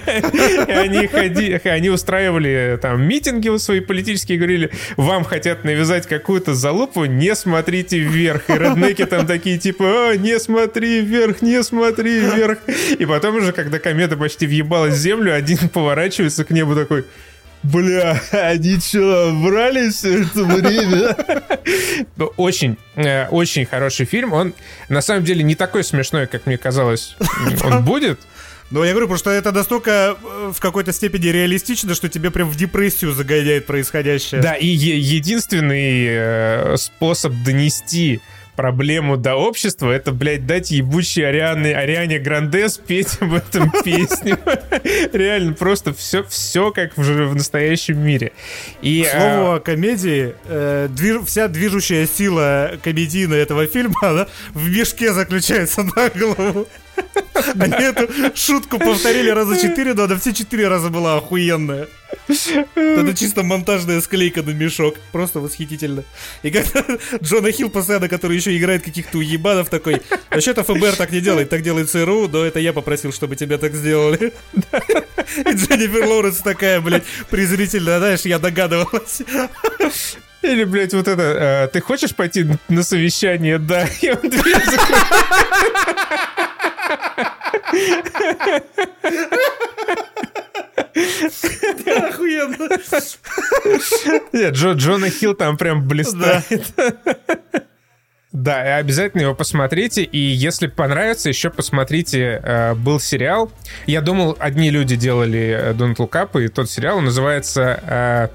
Они 0.69 1.07
ходи, 1.29 1.61
они 1.65 1.91
устраивали 1.91 2.79
там 2.81 3.03
митинги 3.03 3.55
свои 3.59 3.81
политические, 3.81 4.39
говорили, 4.39 4.71
вам 4.97 5.25
хотят 5.25 5.65
навязать 5.65 6.07
какую-то 6.07 6.55
залупу, 6.55 7.05
не 7.05 7.35
смотрите 7.35 7.99
вверх. 7.99 8.49
И 8.49 8.53
роднеки 8.53 9.05
там 9.05 9.27
такие 9.27 9.59
типа, 9.59 10.11
а, 10.11 10.17
не 10.17 10.39
смотри 10.39 11.01
вверх, 11.01 11.43
не 11.43 11.63
смотри 11.63 12.21
вверх. 12.21 12.59
И 12.99 13.05
потом 13.07 13.37
уже, 13.37 13.53
когда 13.53 13.79
комета 13.79 14.17
почти 14.17 14.47
въебалась 14.47 14.95
в 14.95 14.99
землю, 14.99 15.35
один 15.35 15.69
поворачивается 15.69 16.45
к 16.45 16.51
небу 16.51 16.75
такой, 16.75 17.05
Бля, 17.65 18.21
они 18.31 18.79
что, 18.79 19.33
брались 19.43 19.95
все 19.95 20.23
это 20.23 20.45
время? 20.45 21.17
Очень, 22.37 22.77
э, 22.95 23.27
очень 23.29 23.65
хороший 23.65 24.05
фильм. 24.05 24.35
Он, 24.35 24.53
на 24.91 25.01
самом 25.01 25.25
деле, 25.25 25.43
не 25.43 25.55
такой 25.55 25.83
смешной, 25.83 26.27
как 26.27 26.45
мне 26.45 26.59
казалось, 26.59 27.17
он 27.65 27.83
будет. 27.83 28.21
Но 28.75 28.85
я 28.85 28.91
говорю, 28.91 29.07
потому 29.07 29.19
что 29.19 29.31
это 29.31 29.53
настолько 29.53 30.17
э, 30.21 30.53
в 30.53 30.59
какой-то 30.59 30.93
степени 30.93 31.29
реалистично, 31.29 31.95
что 31.95 32.09
тебе 32.09 32.33
прям 32.33 32.51
в 32.51 32.57
депрессию 32.57 33.13
загоняет 33.13 33.67
происходящее. 33.67 34.41
Да, 34.41 34.55
и 34.55 34.67
единственный 34.67 36.07
э, 36.09 36.77
способ 36.77 37.33
донести 37.45 38.21
проблему 38.57 39.17
до 39.17 39.37
общества, 39.37 39.93
это, 39.93 40.11
блядь, 40.11 40.47
дать 40.47 40.73
ебучей 40.73 41.25
Ариане, 41.25 41.77
Ариане 41.77 42.19
Гранде 42.19 42.69
спеть 42.69 43.17
об 43.21 43.35
этом 43.35 43.71
песню. 43.85 44.39
Реально, 45.13 45.53
просто 45.53 45.95
все, 45.95 46.25
все 46.25 46.73
как 46.73 46.97
в, 46.97 47.03
в 47.03 47.35
настоящем 47.37 48.01
мире. 48.01 48.33
И, 48.83 49.05
К 49.05 49.11
слову 49.11 49.53
а... 49.53 49.55
о 49.55 49.61
комедии, 49.61 50.35
э, 50.47 50.89
движ, 50.91 51.23
вся 51.27 51.47
движущая 51.47 52.09
сила 52.09 52.73
комедийна 52.83 53.35
этого 53.35 53.69
фильма, 53.69 53.95
она 54.03 54.27
в 54.53 54.69
мешке 54.69 55.13
заключается 55.13 55.85
на 55.85 56.09
голову. 56.09 56.67
Они 57.59 57.85
эту 57.85 58.09
шутку 58.37 58.79
повторили 58.79 59.31
раза 59.31 59.61
четыре, 59.61 59.95
но 59.95 60.05
она 60.05 60.17
все 60.17 60.33
четыре 60.33 60.69
раза 60.69 60.89
была 60.91 61.17
охуенная. 61.17 61.89
Это 62.75 63.15
чисто 63.15 63.43
монтажная 63.43 64.01
склейка 64.01 64.43
на 64.43 64.51
мешок. 64.51 64.97
Просто 65.13 65.41
восхитительно. 65.41 66.05
И 66.43 66.51
когда 66.51 66.85
Джона 67.23 67.53
Хилл 67.53 67.71
постоянно, 67.71 68.09
который 68.09 68.37
еще 68.37 68.57
играет 68.57 68.83
каких-то 68.83 69.19
уебанов, 69.19 69.69
такой, 69.69 70.03
вообще-то 70.31 70.65
ФБР 70.65 70.97
так 70.97 71.11
не 71.11 71.21
делает, 71.21 71.51
так 71.51 71.63
делает 71.63 71.91
ЦРУ, 71.91 72.29
но 72.29 72.45
это 72.45 72.61
я 72.61 72.73
попросил, 72.73 73.13
чтобы 73.13 73.37
тебя 73.37 73.59
так 73.59 73.75
сделали. 73.75 74.33
И 75.37 75.53
Дженнифер 75.53 76.07
Лоуренс 76.07 76.39
такая, 76.39 76.81
блядь, 76.81 77.05
презрительно, 77.31 77.99
знаешь, 77.99 78.21
я 78.21 78.39
догадывалась. 78.39 79.23
Или, 80.43 80.65
блядь, 80.65 80.93
вот 80.93 81.09
это, 81.09 81.23
э, 81.23 81.69
ты 81.73 81.81
хочешь 81.81 82.15
пойти 82.15 82.47
на 82.69 82.83
совещание? 82.83 83.59
Да. 83.59 83.87
И 84.03 84.15
дверь 84.15 84.61
Охуенно. 91.87 92.69
Нет, 94.33 94.55
Джо, 94.55 94.73
Джона 94.73 95.11
Хилл 95.11 95.35
там 95.35 95.57
прям 95.57 95.87
блистает. 95.87 96.73
Да, 98.35 98.65
и 98.67 98.81
обязательно 98.81 99.23
его 99.23 99.35
посмотрите. 99.35 100.03
И 100.03 100.19
если 100.19 100.67
понравится, 100.67 101.29
еще 101.29 101.51
посмотрите. 101.51 102.41
Э, 102.43 102.75
был 102.75 102.99
сериал. 102.99 103.53
Я 103.87 104.01
думал, 104.01 104.37
одни 104.41 104.71
люди 104.71 104.97
делали 104.97 105.73
Don't 105.75 105.95
Look 105.95 106.11
Up, 106.11 106.43
и 106.43 106.49
тот 106.49 106.69
сериал 106.69 107.01
называется 107.01 107.81
э, 107.87 108.29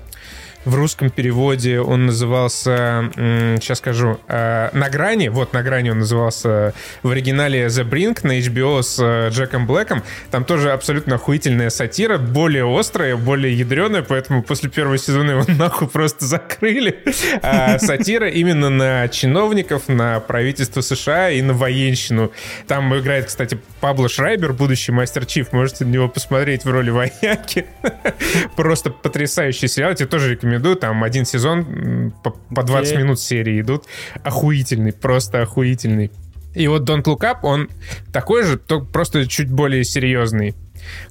в 0.65 0.75
русском 0.75 1.09
переводе 1.09 1.79
он 1.79 2.05
назывался, 2.05 3.09
сейчас 3.15 3.77
скажу, 3.79 4.19
э, 4.27 4.69
«На 4.73 4.89
грани». 4.89 5.29
Вот 5.29 5.53
«На 5.53 5.63
грани» 5.63 5.89
он 5.89 5.99
назывался 5.99 6.73
в 7.01 7.09
оригинале 7.09 7.67
«The 7.67 7.89
Brink» 7.89 8.19
на 8.23 8.37
HBO 8.39 8.83
с 8.83 8.99
э, 9.01 9.29
Джеком 9.29 9.65
Блэком. 9.65 10.03
Там 10.31 10.43
тоже 10.43 10.71
абсолютно 10.71 11.15
охуительная 11.15 11.69
сатира, 11.69 12.17
более 12.17 12.67
острая, 12.67 13.15
более 13.15 13.57
ядреная, 13.57 14.03
поэтому 14.03 14.43
после 14.43 14.69
первого 14.69 14.97
сезона 14.97 15.31
его 15.31 15.45
нахуй 15.57 15.87
просто 15.87 16.25
закрыли. 16.25 17.03
А 17.41 17.79
сатира 17.79 18.29
именно 18.29 18.69
на 18.69 19.07
чиновников, 19.07 19.87
на 19.87 20.19
правительство 20.19 20.81
США 20.81 21.31
и 21.31 21.41
на 21.41 21.53
военщину. 21.53 22.31
Там 22.67 22.95
играет, 22.97 23.25
кстати, 23.25 23.59
Пабло 23.79 24.09
Шрайбер, 24.09 24.53
будущий 24.53 24.91
мастер 24.91 25.25
Чиф. 25.25 25.53
Можете 25.53 25.85
на 25.85 25.89
него 25.89 26.09
посмотреть 26.09 26.65
в 26.65 26.69
роли 26.69 26.89
вояки. 26.89 27.65
Просто 28.55 28.89
потрясающий 28.89 29.67
сериал. 29.69 29.93
Тебе 29.93 30.07
тоже 30.07 30.31
рекомендую 30.31 30.48
рекомендую. 30.49 30.75
Там 30.75 31.03
один 31.03 31.25
сезон 31.25 32.11
по, 32.23 32.31
по 32.31 32.63
20 32.63 32.93
okay. 32.93 32.97
минут 32.97 33.19
серии 33.19 33.61
идут. 33.61 33.85
Охуительный, 34.23 34.93
просто 34.93 35.41
охуительный. 35.41 36.11
И 36.55 36.67
вот 36.67 36.89
Don't 36.89 37.03
Look 37.03 37.19
Up, 37.19 37.39
он 37.43 37.69
такой 38.11 38.43
же, 38.43 38.57
только 38.57 38.85
просто 38.87 39.27
чуть 39.27 39.51
более 39.51 39.83
серьезный. 39.83 40.55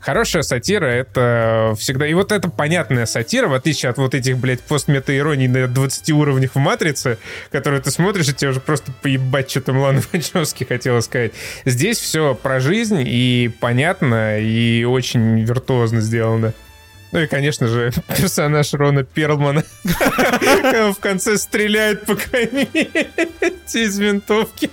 Хорошая 0.01 0.43
сатира— 0.43 0.86
это 0.86 1.74
всегда... 1.78 2.06
И 2.06 2.15
вот 2.15 2.32
это 2.32 2.48
понятная 2.48 3.06
сатира, 3.06 3.48
в 3.48 3.55
отличие 3.55 3.90
от 3.90 3.98
вот 3.98 4.15
этих, 4.15 4.39
блядь, 4.39 4.62
постметаироний 4.62 5.47
на 5.47 5.69
20 5.69 6.10
уровнях 6.10 6.55
в 6.55 6.59
«Матрице», 6.59 7.19
которые 7.52 7.81
ты 7.81 7.90
смотришь, 7.90 8.28
и 8.28 8.35
тебе 8.35 8.51
уже 8.51 8.60
просто 8.60 8.90
поебать, 9.02 9.51
что 9.51 9.60
там 9.60 9.78
Лана 9.78 10.02
Вачовски 10.12 10.65
хотела 10.65 11.01
сказать. 11.01 11.32
Здесь 11.65 11.98
все 11.98 12.35
про 12.35 12.59
жизнь, 12.59 13.05
и 13.06 13.51
понятно, 13.60 14.40
и 14.40 14.85
очень 14.85 15.40
виртуозно 15.43 16.01
сделано. 16.01 16.55
Ну 17.13 17.21
и, 17.21 17.27
конечно 17.27 17.67
же, 17.67 17.93
персонаж 18.09 18.73
Рона 18.75 19.03
Перлмана 19.05 19.65
в 19.85 20.97
конце 21.01 21.39
стреляет 21.39 22.05
по 22.05 22.15
комете 22.15 23.01
из 23.75 23.99
винтовки. 23.99 24.71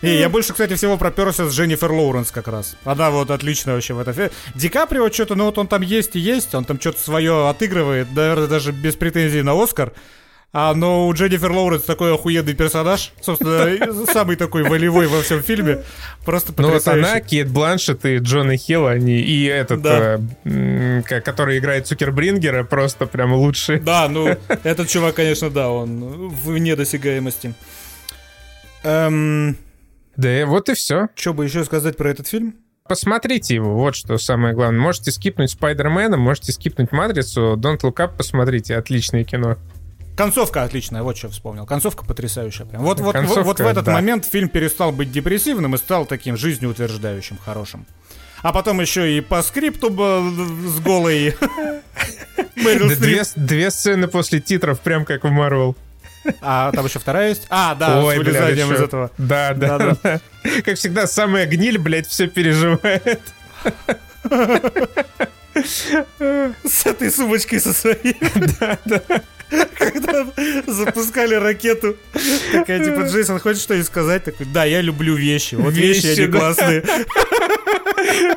И 0.00 0.08
я 0.08 0.28
больше, 0.28 0.52
кстати, 0.52 0.74
всего 0.74 0.96
проперся 0.96 1.46
с 1.46 1.54
Дженнифер 1.54 1.92
Лоуренс 1.92 2.30
как 2.30 2.48
раз. 2.48 2.76
Она 2.84 3.10
вот 3.10 3.30
отличная 3.30 3.74
вообще 3.74 3.94
в 3.94 3.98
этом. 3.98 4.30
Ди 4.54 4.68
Каприо 4.68 5.10
что-то, 5.10 5.34
ну 5.34 5.44
вот 5.46 5.58
он 5.58 5.66
там 5.66 5.82
есть 5.82 6.16
и 6.16 6.20
есть, 6.20 6.54
он 6.54 6.64
там 6.64 6.80
что-то 6.80 7.00
свое 7.00 7.48
отыгрывает, 7.48 8.08
наверное, 8.14 8.46
даже 8.46 8.72
без 8.72 8.96
претензий 8.96 9.42
на 9.42 9.60
Оскар. 9.60 9.92
А, 10.56 10.72
но 10.72 11.08
у 11.08 11.12
Дженнифер 11.12 11.50
Лоуренс 11.50 11.82
такой 11.82 12.14
охуенный 12.14 12.54
персонаж. 12.54 13.12
Собственно, 13.20 14.06
самый 14.12 14.36
такой 14.36 14.62
волевой 14.62 15.08
во 15.08 15.20
всем 15.20 15.42
фильме. 15.42 15.82
Просто 16.24 16.52
потрясающий. 16.52 17.00
Ну 17.00 17.02
вот 17.02 17.10
она, 17.10 17.20
Кейт 17.20 17.50
Бланшет 17.50 18.04
и 18.04 18.18
Джона 18.18 18.56
Хилл, 18.56 18.86
они 18.86 19.18
и 19.18 19.46
этот, 19.46 19.82
да. 19.82 20.20
э, 20.44 21.02
который 21.02 21.58
играет 21.58 21.88
Цукербрингера, 21.88 22.62
просто 22.62 23.06
прям 23.06 23.32
лучший. 23.32 23.80
Да, 23.80 24.08
ну, 24.08 24.28
этот 24.62 24.88
чувак, 24.88 25.16
конечно, 25.16 25.50
да, 25.50 25.70
он 25.70 26.28
вне 26.28 26.76
досягаемости. 26.76 27.52
Эм... 28.84 29.56
Да, 30.16 30.46
вот 30.46 30.68
и 30.68 30.74
все. 30.74 31.08
Что 31.16 31.34
бы 31.34 31.46
еще 31.46 31.64
сказать 31.64 31.96
про 31.96 32.10
этот 32.10 32.28
фильм? 32.28 32.54
Посмотрите 32.86 33.56
его, 33.56 33.74
вот 33.74 33.96
что 33.96 34.18
самое 34.18 34.54
главное. 34.54 34.78
Можете 34.78 35.10
скипнуть 35.10 35.50
Спайдермена, 35.50 36.16
можете 36.16 36.52
скипнуть 36.52 36.92
Матрицу, 36.92 37.56
Don't 37.56 37.80
Look 37.80 37.96
Up 37.96 38.16
посмотрите, 38.16 38.76
отличное 38.76 39.24
кино. 39.24 39.56
Концовка 40.16 40.62
отличная, 40.62 41.02
вот 41.02 41.16
что 41.16 41.28
вспомнил. 41.28 41.66
Концовка 41.66 42.04
потрясающая. 42.04 42.66
Прям. 42.66 42.82
Вот, 42.82 43.00
вот, 43.00 43.12
Концовка, 43.12 43.42
вот, 43.42 43.58
вот 43.58 43.66
в 43.66 43.68
этот 43.68 43.84
да. 43.84 43.92
момент 43.92 44.24
фильм 44.24 44.48
перестал 44.48 44.92
быть 44.92 45.10
депрессивным 45.10 45.74
и 45.74 45.78
стал 45.78 46.06
таким 46.06 46.36
жизнеутверждающим, 46.36 47.38
хорошим. 47.44 47.86
А 48.42 48.52
потом 48.52 48.80
еще 48.80 49.16
и 49.16 49.20
по 49.20 49.42
скрипту 49.42 49.88
с 49.88 50.80
голой 50.80 51.34
две, 52.56 53.22
две 53.36 53.70
сцены 53.70 54.06
после 54.06 54.40
титров, 54.40 54.80
прям 54.80 55.04
как 55.04 55.24
в 55.24 55.30
Марвел. 55.30 55.76
А 56.40 56.70
там 56.72 56.84
еще 56.86 56.98
вторая 56.98 57.30
есть? 57.30 57.46
А, 57.50 57.74
да, 57.74 58.02
Ой, 58.02 58.14
с 58.14 58.18
вылезанием 58.18 58.72
из 58.72 58.80
этого. 58.80 59.10
Да, 59.18 59.54
да, 59.54 59.78
да, 59.78 59.96
да. 60.02 60.20
Как 60.64 60.76
всегда, 60.76 61.06
самая 61.06 61.46
гниль, 61.46 61.78
блядь, 61.78 62.06
все 62.06 62.28
переживает. 62.28 63.20
С 65.54 66.86
этой 66.86 67.10
сумочкой 67.10 67.60
со 67.60 67.72
своей. 67.72 68.16
Да, 68.58 68.78
да. 68.84 69.02
Когда 69.78 70.26
запускали 70.66 71.34
ракету. 71.34 71.96
Такая, 72.52 72.84
типа, 72.84 73.02
Джейсон, 73.06 73.38
хочешь 73.40 73.62
что-нибудь 73.62 73.86
сказать? 73.86 74.24
Такой, 74.24 74.46
да, 74.46 74.64
я 74.64 74.80
люблю 74.80 75.14
вещи. 75.14 75.54
Вот 75.54 75.74
вещи, 75.74 76.06
вещи 76.06 76.20
они 76.20 76.26
да. 76.30 76.38
классные. 76.38 76.84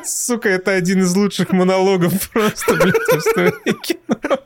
Сука, 0.04 0.48
это 0.48 0.72
один 0.72 1.02
из 1.02 1.14
лучших 1.14 1.50
монологов 1.50 2.30
просто, 2.30 2.74
блядь, 2.74 2.94
в 2.94 3.16
истории 3.18 3.76
кино. 3.82 4.40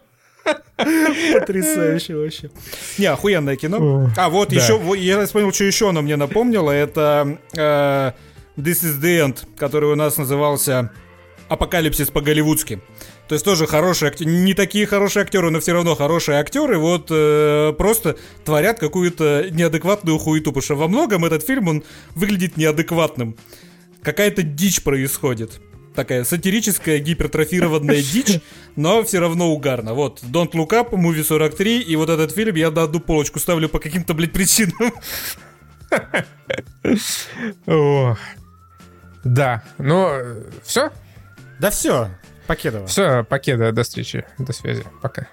Потрясающе 1.32 2.16
вообще. 2.16 2.50
Не, 2.98 3.06
охуенное 3.06 3.56
кино. 3.56 4.10
а, 4.16 4.28
вот 4.28 4.48
да. 4.48 4.56
еще, 4.56 4.80
я 4.98 5.24
вспомнил, 5.24 5.52
что 5.52 5.64
еще 5.64 5.90
оно 5.90 6.02
мне 6.02 6.16
напомнило. 6.16 6.70
Это 6.70 7.38
э, 7.54 8.12
This 8.56 8.82
is 8.84 9.00
the 9.00 9.26
End, 9.26 9.38
который 9.56 9.90
у 9.90 9.94
нас 9.94 10.16
назывался 10.16 10.90
Апокалипсис 11.48 12.10
по-голливудски. 12.10 12.80
То 13.28 13.34
есть 13.34 13.44
тоже 13.44 13.66
хорошие 13.66 14.08
актеры, 14.08 14.30
не 14.30 14.52
такие 14.52 14.86
хорошие 14.86 15.22
актеры, 15.22 15.50
но 15.50 15.60
все 15.60 15.72
равно 15.72 15.94
хорошие 15.94 16.38
актеры, 16.38 16.78
вот 16.78 17.06
э, 17.10 17.72
просто 17.78 18.16
творят 18.44 18.78
какую-то 18.78 19.46
неадекватную 19.50 20.18
хуету, 20.18 20.50
потому 20.50 20.62
что 20.62 20.74
во 20.74 20.88
многом 20.88 21.24
этот 21.24 21.46
фильм, 21.46 21.68
он 21.68 21.84
выглядит 22.14 22.56
неадекватным. 22.56 23.36
Какая-то 24.02 24.42
дичь 24.42 24.82
происходит. 24.82 25.60
Такая 25.94 26.24
сатирическая, 26.24 26.98
гипертрофированная 26.98 28.02
дичь, 28.12 28.40
но 28.76 29.02
все 29.04 29.20
равно 29.20 29.50
угарно. 29.50 29.94
Вот, 29.94 30.22
Don't 30.22 30.52
Look 30.52 30.70
Up, 30.70 30.90
Movie 30.90 31.22
43, 31.22 31.80
и 31.80 31.96
вот 31.96 32.10
этот 32.10 32.32
фильм 32.32 32.56
я 32.56 32.70
на 32.70 32.82
одну 32.82 33.00
полочку 33.00 33.38
ставлю 33.38 33.68
по 33.68 33.78
каким-то, 33.78 34.14
блядь, 34.14 34.32
причинам. 34.32 34.92
Да, 39.24 39.62
ну, 39.78 40.10
все? 40.64 40.90
Да 41.60 41.70
все, 41.70 42.10
Покедова. 42.52 42.86
Все, 42.86 43.24
Покеда, 43.24 43.72
до 43.72 43.82
встречи, 43.82 44.26
до 44.38 44.52
связи, 44.52 44.84
пока. 45.00 45.26